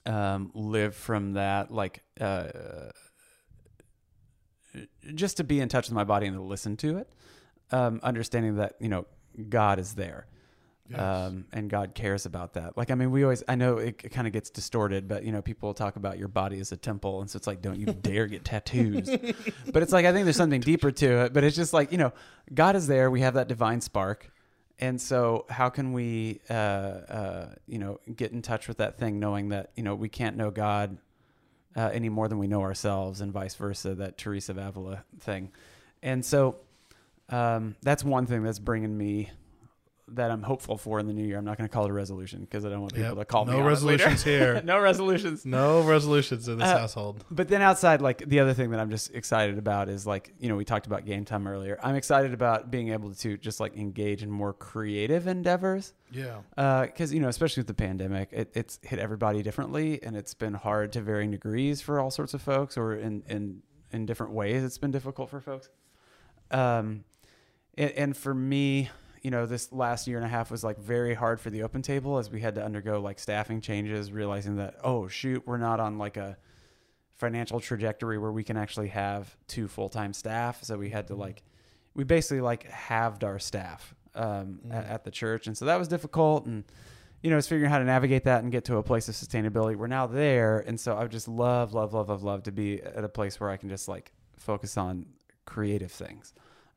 um, 0.07 0.51
live 0.55 0.95
from 0.95 1.35
that, 1.35 1.71
like. 1.71 2.03
Uh, 2.21 2.49
just 5.14 5.39
to 5.39 5.45
be 5.45 5.61
in 5.61 5.69
touch 5.69 5.89
with 5.89 5.95
my 5.95 6.05
body 6.05 6.27
and 6.27 6.37
to 6.37 6.43
listen 6.43 6.77
to 6.77 6.99
it, 6.99 7.09
um, 7.71 8.01
understanding 8.03 8.57
that 8.57 8.75
you 8.81 8.89
know 8.89 9.07
God 9.49 9.79
is 9.79 9.95
there, 9.95 10.27
Yes. 10.89 11.01
um, 11.01 11.47
and 11.53 11.68
God 11.68 11.95
cares 11.95 12.26
about 12.26 12.55
that. 12.55 12.76
Like 12.76 12.91
I 12.91 12.95
mean, 12.95 13.11
we 13.11 13.22
always 13.24 13.43
I 13.49 13.55
know 13.55 13.78
it, 13.78 14.01
it 14.05 14.11
kind 14.11 14.26
of 14.26 14.32
gets 14.32 14.51
distorted, 14.51 15.09
but 15.09 15.24
you 15.24 15.32
know 15.32 15.43
people 15.43 15.74
talk 15.74 15.97
about 15.97 16.18
your 16.18 16.28
body 16.28 16.61
as 16.61 16.72
a 16.72 16.76
temple, 16.76 17.20
and 17.20 17.30
so 17.30 17.37
it's 17.37 17.47
like 17.47 17.61
don't 17.62 17.78
you 17.78 17.87
dare 18.03 18.26
get 18.26 18.45
tattoos. 18.45 19.09
but 19.72 19.82
it's 19.82 19.93
like 19.93 20.07
I 20.07 20.12
think 20.12 20.24
there's 20.24 20.37
something 20.37 20.61
deeper 20.61 20.91
to 20.93 21.24
it. 21.24 21.32
But 21.32 21.45
it's 21.45 21.57
just 21.57 21.72
like 21.72 21.93
you 21.93 21.99
know 21.99 22.12
God 22.53 22.76
is 22.76 22.87
there. 22.87 23.11
We 23.11 23.20
have 23.20 23.34
that 23.34 23.49
divine 23.49 23.80
spark. 23.80 24.30
And 24.78 25.01
so, 25.01 25.47
how 25.49 25.70
can 25.70 25.95
we, 25.95 26.41
uh, 26.51 26.53
uh, 26.53 27.55
you 27.66 27.78
know, 27.78 27.99
get 28.14 28.32
in 28.32 28.43
touch 28.43 28.68
with 28.68 28.76
that 28.76 28.99
thing, 28.99 29.18
knowing 29.18 29.49
that 29.49 29.70
you 29.74 29.82
know 29.82 29.95
we 29.95 30.11
can't 30.11 30.37
know 30.37 30.51
God 30.51 30.99
uh, 31.74 31.91
any 31.95 32.11
more 32.11 32.28
than 32.28 32.39
we 32.39 32.47
know 32.47 32.61
ourselves, 32.61 33.22
and 33.22 33.32
vice 33.32 33.55
versa. 33.55 33.95
That 33.95 34.18
Teresa 34.18 34.53
of 34.53 34.59
Avila 34.59 35.03
thing, 35.18 35.51
and 36.03 36.22
so 36.22 36.59
um, 37.30 37.74
that's 37.82 38.05
one 38.05 38.26
thing 38.26 38.43
that's 38.43 38.59
bringing 38.59 38.97
me 38.97 39.30
that 40.09 40.30
I'm 40.30 40.42
hopeful 40.42 40.76
for 40.78 41.00
in 41.00 41.07
the 41.09 41.12
new 41.12 41.24
year. 41.26 41.36
I'm 41.36 41.44
not 41.44 41.59
going 41.59 41.68
to 41.68 41.72
call 41.74 41.84
it 41.86 41.90
a 41.90 41.92
resolution 41.92 42.40
because 42.42 42.64
I 42.64 42.68
don't 42.68 42.80
want 42.80 42.94
people 42.94 43.09
Yep. 43.11 43.18
to 43.18 43.24
call 43.24 43.44
me. 43.44 43.50
No 43.52 43.57
it 43.59 43.61
later. 43.62 43.68
resolutions 43.70 44.22
here. 44.22 44.62
no 44.64 44.78
resolutions. 44.78 45.44
No 45.44 45.80
resolutions 45.82 46.46
in 46.46 46.59
this 46.59 46.68
Uh, 46.68 46.78
household. 46.78 47.24
But 47.30 47.48
then 47.48 47.61
outside, 47.61 48.00
like 48.00 48.18
the 48.28 48.38
other 48.38 48.54
thing 48.54 48.70
that 48.70 48.78
I'm 48.78 48.88
just 48.90 49.12
excited 49.14 49.59
about 49.59 49.88
is 49.88 50.07
like, 50.07 50.32
you 50.38 50.48
know, 50.48 50.54
we 50.54 50.64
talked 50.64 50.86
about 50.86 51.04
game 51.07 51.24
time 51.24 51.48
earlier. 51.48 51.76
I'm 51.82 51.96
excited 51.96 52.32
about 52.32 52.70
being 52.70 52.90
able 52.90 53.12
to 53.14 53.36
just 53.36 53.59
like 53.59 53.76
engage 53.76 54.22
in 54.22 54.30
more 54.30 54.52
creative 54.52 55.26
endeavors. 55.26 55.92
Yeah. 56.12 56.42
Because, 56.86 57.12
you 57.12 57.18
know, 57.18 57.28
especially 57.28 57.62
with 57.62 57.66
the 57.68 57.74
pandemic, 57.74 58.28
it, 58.32 58.52
it's 58.54 58.78
hit 58.84 59.00
everybody 59.00 59.42
differently 59.42 60.00
and 60.04 60.16
it's 60.16 60.34
been 60.34 60.54
hard 60.54 60.92
to 60.92 61.00
varying 61.00 61.32
degrees 61.32 61.80
for 61.80 61.98
all 61.98 62.12
sorts 62.12 62.32
of 62.32 62.40
folks 62.40 62.76
or 62.76 62.94
in, 62.94 63.24
in, 63.28 63.61
in 63.90 64.07
different 64.07 64.32
ways. 64.34 64.62
It's 64.62 64.78
been 64.78 64.92
difficult 64.92 65.30
for 65.30 65.40
folks. 65.40 65.68
Um, 66.52 67.02
and, 67.76 67.90
and 67.90 68.16
for 68.16 68.32
me, 68.34 68.88
you 69.27 69.33
know, 69.33 69.45
this 69.45 69.72
last 69.72 70.07
year 70.07 70.18
and 70.18 70.24
a 70.24 70.29
half 70.29 70.53
was 70.53 70.62
like 70.62 70.79
very 70.79 71.12
hard 71.12 71.41
for 71.41 71.51
the 71.51 71.64
open 71.64 71.83
table 71.83 72.16
as 72.16 72.31
we 72.31 72.41
had 72.41 72.55
to 72.55 72.64
undergo 72.64 73.01
like 73.01 73.18
staffing 73.18 73.61
changes, 73.61 74.12
realizing 74.12 74.55
that, 74.55 74.77
oh, 74.85 75.09
shoot, 75.09 75.43
we're 75.45 75.57
not 75.57 75.81
on 75.81 75.99
like 75.99 76.16
a 76.16 76.37
financial 77.16 77.59
trajectory 77.59 78.18
where 78.18 78.31
we 78.31 78.45
can 78.45 78.57
actually 78.57 78.87
have 78.87 79.37
two 79.49 79.66
full 79.66 79.89
time 79.89 80.12
staff. 80.12 80.62
So 80.62 80.79
we 80.79 80.91
had 80.91 81.09
to 81.09 81.16
like, 81.16 81.43
we 81.93 82.05
basically 82.05 82.41
like 82.41 82.70
halved 82.70 83.24
our 83.24 83.41
staff 83.41 83.97
um, 84.14 84.61
at, 84.70 84.85
at 84.85 85.03
the 85.03 85.11
church. 85.11 85.49
And 85.49 85.59
so 85.59 85.64
that 85.64 85.77
was 85.77 85.89
difficult. 85.89 86.47
And, 86.47 86.62
you 87.20 87.29
know, 87.29 87.37
it's 87.37 87.49
figuring 87.49 87.68
out 87.68 87.72
how 87.72 87.79
to 87.81 87.85
navigate 87.85 88.22
that 88.27 88.45
and 88.45 88.53
get 88.53 88.64
to 88.66 88.77
a 88.77 88.83
place 88.85 89.09
of 89.09 89.16
sustainability. 89.16 89.74
We're 89.74 89.89
now 89.89 90.07
there. 90.07 90.61
And 90.61 90.79
so 90.79 90.97
I 90.97 91.03
would 91.03 91.11
just 91.11 91.27
love, 91.27 91.74
love, 91.74 91.93
love, 91.93 92.11
love, 92.11 92.22
love 92.22 92.45
to 92.45 92.53
be 92.53 92.81
at 92.81 93.03
a 93.03 93.09
place 93.09 93.41
where 93.41 93.51
I 93.51 93.57
can 93.57 93.70
just 93.70 93.89
like 93.89 94.12
focus 94.37 94.77
on 94.77 95.07
creative 95.47 95.91
things 95.91 96.33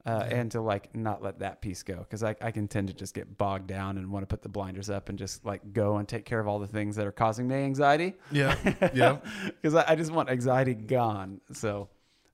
uh, 0.09 0.23
and 0.37 0.51
to 0.51 0.61
like 0.61 0.95
not 0.95 1.21
let 1.21 1.39
that 1.39 1.61
piece 1.61 1.83
go 1.83 1.97
because 1.97 2.23
I, 2.23 2.35
I 2.41 2.51
can 2.51 2.67
tend 2.67 2.87
to 2.87 2.93
just 2.93 3.13
get 3.13 3.37
bogged 3.37 3.67
down 3.67 3.97
and 3.97 4.11
want 4.11 4.23
to 4.23 4.27
put 4.27 4.41
the 4.41 4.49
blinders 4.49 4.89
up 4.89 5.09
and 5.09 5.17
just 5.19 5.45
like 5.45 5.73
go 5.73 5.97
and 5.97 6.07
take 6.07 6.25
care 6.25 6.39
of 6.39 6.47
all 6.47 6.59
the 6.59 6.67
things 6.67 6.95
that 6.95 7.05
are 7.05 7.11
causing 7.11 7.47
me 7.47 7.55
anxiety 7.55 8.13
Yeah. 8.31 8.55
Yeah. 8.93 9.17
because 9.45 9.75
I, 9.75 9.91
I 9.91 9.95
just 9.95 10.11
want 10.11 10.29
anxiety 10.29 10.73
gone 10.73 11.41
so 11.53 11.89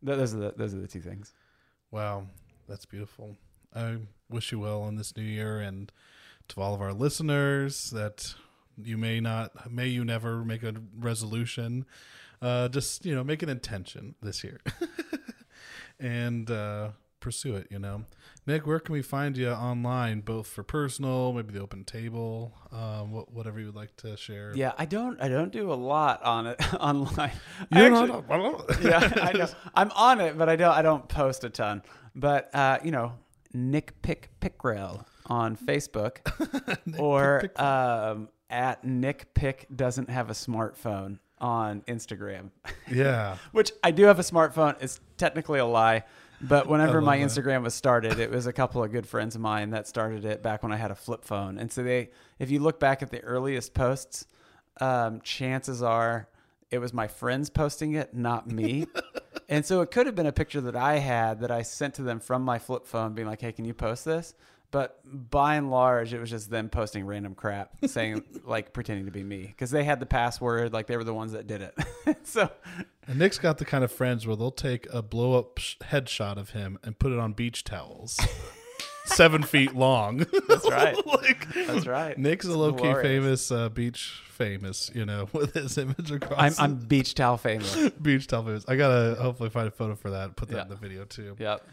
th- 0.06 0.18
those 0.18 0.34
are 0.34 0.38
the 0.40 0.54
those 0.56 0.74
are 0.74 0.80
the 0.80 0.88
two 0.88 1.02
things 1.02 1.34
Wow, 1.92 2.28
that's 2.68 2.86
beautiful. 2.86 3.38
I 3.74 3.98
wish 4.30 4.52
you 4.52 4.60
well 4.60 4.88
in 4.88 4.96
this 4.96 5.16
new 5.16 5.24
year 5.24 5.60
and 5.60 5.92
to 6.50 6.62
all 6.62 6.74
of 6.74 6.82
our 6.82 6.94
listeners 6.94 7.90
that 7.92 8.36
you 8.78 8.98
may 8.98 9.20
not 9.22 9.72
may 9.72 9.88
you 9.88 10.04
never 10.04 10.44
make 10.44 10.64
a 10.64 10.74
resolution. 10.98 11.86
Uh 12.42 12.68
just, 12.68 13.06
you 13.06 13.16
know, 13.16 13.24
make 13.24 13.44
an 13.44 13.50
intention 13.50 14.16
this 14.22 14.44
year. 14.44 14.60
and 16.00 16.50
uh 16.52 16.90
pursue 17.26 17.56
it, 17.56 17.66
you 17.72 17.80
know. 17.80 18.06
Nick, 18.46 18.68
where 18.68 18.80
can 18.80 18.94
we 18.94 19.02
find 19.02 19.36
you 19.36 19.50
online 19.50 20.22
both 20.22 20.46
for 20.46 20.62
personal, 20.62 21.34
maybe 21.34 21.52
the 21.54 21.60
open 21.60 21.84
table, 21.84 22.54
um 22.72 23.12
what, 23.12 23.32
whatever 23.34 23.60
you 23.60 23.66
would 23.66 23.76
like 23.76 23.96
to 23.98 24.16
share? 24.16 24.52
yeah 24.56 24.74
I 24.78 24.86
don't 24.86 25.20
I 25.20 25.28
don't 25.28 25.52
do 25.52 25.74
a 25.74 25.80
lot 25.94 26.22
on 26.24 26.46
it 26.46 26.58
online 26.80 27.32
You 27.72 27.82
I 27.82 27.86
actually- 27.88 28.90
yeah, 28.90 29.14
I 29.30 29.32
know. 29.34 29.48
I'm 29.76 29.92
on 29.92 30.22
it, 30.22 30.38
but 30.38 30.48
I 30.50 30.56
don't. 30.56 30.72
I 30.80 30.84
don't 30.84 31.08
post 31.10 31.44
a 31.44 31.50
ton. 31.50 31.82
But 32.16 32.54
uh, 32.54 32.78
you 32.84 32.92
know, 32.92 33.14
Nick 33.54 34.00
Pick 34.04 34.30
Pickrell 34.40 35.06
on 35.26 35.58
Facebook, 35.58 36.18
or 37.00 37.50
um, 37.60 38.30
at 38.52 38.84
Nick 38.84 39.34
Pick 39.34 39.66
doesn't 39.76 40.10
have 40.12 40.30
a 40.30 40.34
smartphone 40.34 41.18
on 41.40 41.82
Instagram. 41.88 42.52
yeah. 42.90 43.38
Which 43.52 43.72
I 43.84 43.92
do 43.92 44.04
have 44.06 44.20
a 44.20 44.24
smartphone. 44.24 44.76
It's 44.82 45.00
technically 45.18 45.60
a 45.60 45.66
lie. 45.66 46.04
But 46.42 46.68
whenever 46.70 47.02
my 47.02 47.18
that. 47.18 47.28
Instagram 47.28 47.64
was 47.64 47.74
started, 47.74 48.20
it 48.20 48.32
was 48.32 48.48
a 48.48 48.54
couple 48.54 48.84
of 48.84 48.92
good 48.92 49.08
friends 49.08 49.36
of 49.36 49.42
mine 49.42 49.72
that 49.72 49.88
started 49.88 50.26
it 50.26 50.44
back 50.44 50.64
when 50.64 50.72
I 50.72 50.78
had 50.78 50.92
a 50.92 50.96
flip 50.96 51.24
phone. 51.24 51.58
And 51.58 51.72
so 51.72 51.84
they, 51.84 52.10
if 52.40 52.52
you 52.52 52.60
look 52.60 52.80
back 52.80 53.02
at 53.02 53.12
the 53.12 53.22
earliest 53.22 53.74
posts, 53.74 54.26
um, 54.82 55.22
chances 55.22 55.82
are 55.82 56.28
it 56.72 56.80
was 56.80 56.94
my 56.94 57.08
friends 57.08 57.50
posting 57.50 57.94
it, 57.94 58.14
not 58.14 58.50
me. 58.50 58.88
and 59.50 59.66
so 59.66 59.82
it 59.82 59.92
could 59.92 60.06
have 60.06 60.16
been 60.16 60.26
a 60.26 60.32
picture 60.32 60.62
that 60.62 60.76
I 60.76 60.98
had 60.98 61.42
that 61.42 61.52
I 61.52 61.62
sent 61.62 61.96
to 61.96 62.04
them 62.04 62.20
from 62.20 62.44
my 62.44 62.60
flip 62.60 62.86
phone, 62.88 63.14
being 63.14 63.28
like, 63.28 63.42
"Hey, 63.42 63.52
can 63.52 63.66
you 63.66 63.74
post 63.74 64.04
this?" 64.06 64.34
But 64.72 65.00
by 65.06 65.56
and 65.56 65.72
large, 65.72 66.14
it 66.14 66.20
was 66.20 66.30
just 66.30 66.50
them 66.50 66.68
posting 66.70 67.06
random 67.06 67.34
crap, 67.36 67.72
saying 67.86 68.24
like 68.46 68.74
pretending 68.74 69.06
to 69.06 69.12
be 69.12 69.24
me 69.24 69.44
because 69.48 69.72
they 69.72 69.84
had 69.86 70.00
the 70.02 70.06
password, 70.06 70.74
like 70.74 70.88
they 70.88 70.98
were 70.98 71.04
the 71.06 71.14
ones 71.14 71.32
that 71.32 71.48
did 71.48 71.62
it. 71.62 71.78
so 72.24 72.50
And 73.08 73.18
Nick's 73.20 73.38
got 73.40 73.58
the 73.58 73.66
kind 73.66 73.84
of 73.84 73.92
friends 73.92 74.28
where 74.28 74.36
they'll 74.36 74.52
take 74.52 74.88
a 74.94 75.02
blow 75.02 75.38
up 75.40 75.58
sh- 75.60 75.76
headshot 75.84 76.38
of 76.38 76.50
him 76.50 76.78
and 76.84 76.98
put 77.00 77.12
it 77.14 77.20
on 77.20 77.32
beach 77.34 77.64
towels, 77.64 78.20
seven 79.06 79.44
feet 79.44 79.76
long. 79.76 80.26
that's 80.50 80.70
right. 80.70 81.06
like 81.08 81.48
That's 81.68 81.88
right. 81.88 82.18
Nick's 82.18 82.46
a 82.46 82.58
low 82.58 82.74
key 82.74 82.94
famous 83.02 83.52
uh, 83.52 83.70
beach 83.70 84.24
famous, 84.30 84.92
you 84.94 85.06
know, 85.06 85.30
with 85.32 85.54
his 85.54 85.78
image 85.78 86.12
across. 86.12 86.60
I'm, 86.60 86.72
I'm 86.74 86.76
beach 86.76 87.14
towel 87.16 87.38
famous. 87.38 87.90
beach 88.02 88.28
towel 88.28 88.44
famous. 88.44 88.66
I 88.68 88.76
gotta 88.76 89.16
hopefully 89.22 89.50
find 89.50 89.68
a 89.68 89.72
photo 89.72 89.96
for 89.96 90.10
that. 90.10 90.36
Put 90.36 90.50
that 90.50 90.56
Yeah. 90.58 90.62
in 90.64 90.70
the 90.70 90.76
video 90.76 91.06
too. 91.06 91.36
Yep. 91.40 91.66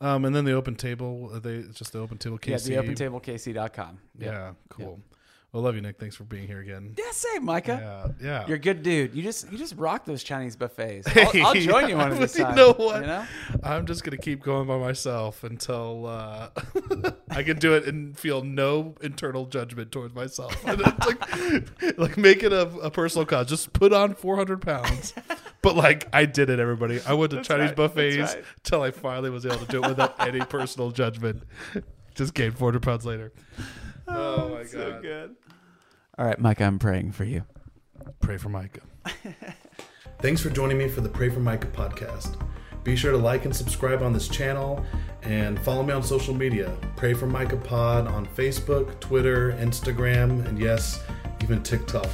Um, 0.00 0.24
and 0.24 0.34
then 0.34 0.44
the 0.44 0.52
open 0.52 0.76
table. 0.76 1.28
They 1.40 1.54
it's 1.54 1.78
just 1.78 1.92
the 1.92 1.98
open 1.98 2.18
table. 2.18 2.38
KC. 2.38 2.70
Yeah, 2.70 2.82
the 2.82 2.88
opentablekc.com. 2.94 3.98
Yep. 4.18 4.32
Yeah, 4.32 4.52
cool. 4.68 5.00
Well, 5.52 5.62
love 5.62 5.74
you, 5.74 5.80
Nick. 5.80 5.98
Thanks 5.98 6.14
for 6.14 6.24
being 6.24 6.46
here 6.46 6.60
again. 6.60 6.94
Yeah, 6.98 7.10
same, 7.10 7.46
Micah. 7.46 8.12
Yeah, 8.20 8.26
yeah. 8.26 8.46
You're 8.46 8.56
a 8.56 8.60
good 8.60 8.82
dude. 8.82 9.14
You 9.14 9.22
just 9.22 9.50
you 9.50 9.56
just 9.56 9.74
rock 9.76 10.04
those 10.04 10.22
Chinese 10.22 10.56
buffets. 10.56 11.08
I'll, 11.16 11.46
I'll 11.46 11.54
join 11.54 11.88
you 11.88 11.96
one 11.96 12.12
of 12.12 12.18
these 12.20 12.36
you 12.36 12.44
times. 12.44 12.56
know 12.56 12.74
what? 12.74 13.00
You 13.00 13.06
know? 13.06 13.24
I'm 13.62 13.86
just 13.86 14.04
gonna 14.04 14.18
keep 14.18 14.42
going 14.42 14.68
by 14.68 14.76
myself 14.76 15.44
until 15.44 16.06
uh, 16.06 16.50
I 17.30 17.42
can 17.42 17.58
do 17.58 17.72
it 17.72 17.86
and 17.86 18.18
feel 18.18 18.42
no 18.42 18.94
internal 19.00 19.46
judgment 19.46 19.90
towards 19.90 20.14
myself. 20.14 20.54
Like, 20.66 21.98
like 21.98 22.18
make 22.18 22.42
it 22.42 22.52
a, 22.52 22.68
a 22.80 22.90
personal 22.90 23.24
cause. 23.24 23.46
Just 23.46 23.72
put 23.72 23.94
on 23.94 24.14
400 24.14 24.60
pounds. 24.60 25.14
But 25.62 25.76
like 25.76 26.08
I 26.12 26.26
did 26.26 26.50
it, 26.50 26.58
everybody. 26.58 27.00
I 27.06 27.14
went 27.14 27.30
to 27.30 27.42
Chinese 27.42 27.68
right. 27.68 27.76
buffets 27.76 28.16
That's 28.18 28.34
right. 28.34 28.44
till 28.64 28.82
I 28.82 28.90
finally 28.90 29.30
was 29.30 29.46
able 29.46 29.58
to 29.60 29.66
do 29.66 29.82
it 29.82 29.88
without 29.88 30.14
any 30.20 30.40
personal 30.40 30.90
judgment. 30.90 31.42
Just 32.14 32.34
gained 32.34 32.58
400 32.58 32.82
pounds 32.82 33.06
later. 33.06 33.32
Oh, 34.08 34.48
my 34.48 34.60
oh, 34.60 34.64
god! 34.64 35.02
good. 35.02 35.36
All 36.18 36.26
right, 36.26 36.38
Micah, 36.38 36.64
I'm 36.64 36.78
praying 36.78 37.12
for 37.12 37.24
you. 37.24 37.44
Pray 38.20 38.38
for 38.38 38.48
Micah. 38.48 38.80
Thanks 40.20 40.40
for 40.40 40.50
joining 40.50 40.78
me 40.78 40.88
for 40.88 41.00
the 41.00 41.08
Pray 41.08 41.28
for 41.28 41.40
Micah 41.40 41.68
podcast. 41.68 42.36
Be 42.84 42.96
sure 42.96 43.12
to 43.12 43.18
like 43.18 43.44
and 43.44 43.54
subscribe 43.54 44.02
on 44.02 44.12
this 44.12 44.28
channel 44.28 44.84
and 45.22 45.60
follow 45.60 45.82
me 45.82 45.92
on 45.92 46.02
social 46.02 46.34
media. 46.34 46.74
Pray 46.96 47.12
for 47.12 47.26
Micah 47.26 47.56
Pod 47.56 48.06
on 48.06 48.26
Facebook, 48.26 48.98
Twitter, 48.98 49.52
Instagram, 49.60 50.46
and 50.46 50.58
yes, 50.58 51.02
even 51.42 51.62
TikTok. 51.62 52.10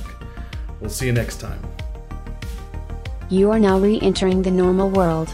We'll 0.81 0.91
see 0.91 1.07
you 1.07 1.13
next 1.13 1.41
time. 1.41 1.63
You 3.31 3.51
are 3.53 3.59
now 3.59 3.79
re 3.79 4.01
entering 4.03 4.43
the 4.43 4.51
normal 4.51 4.91
world. 4.91 5.33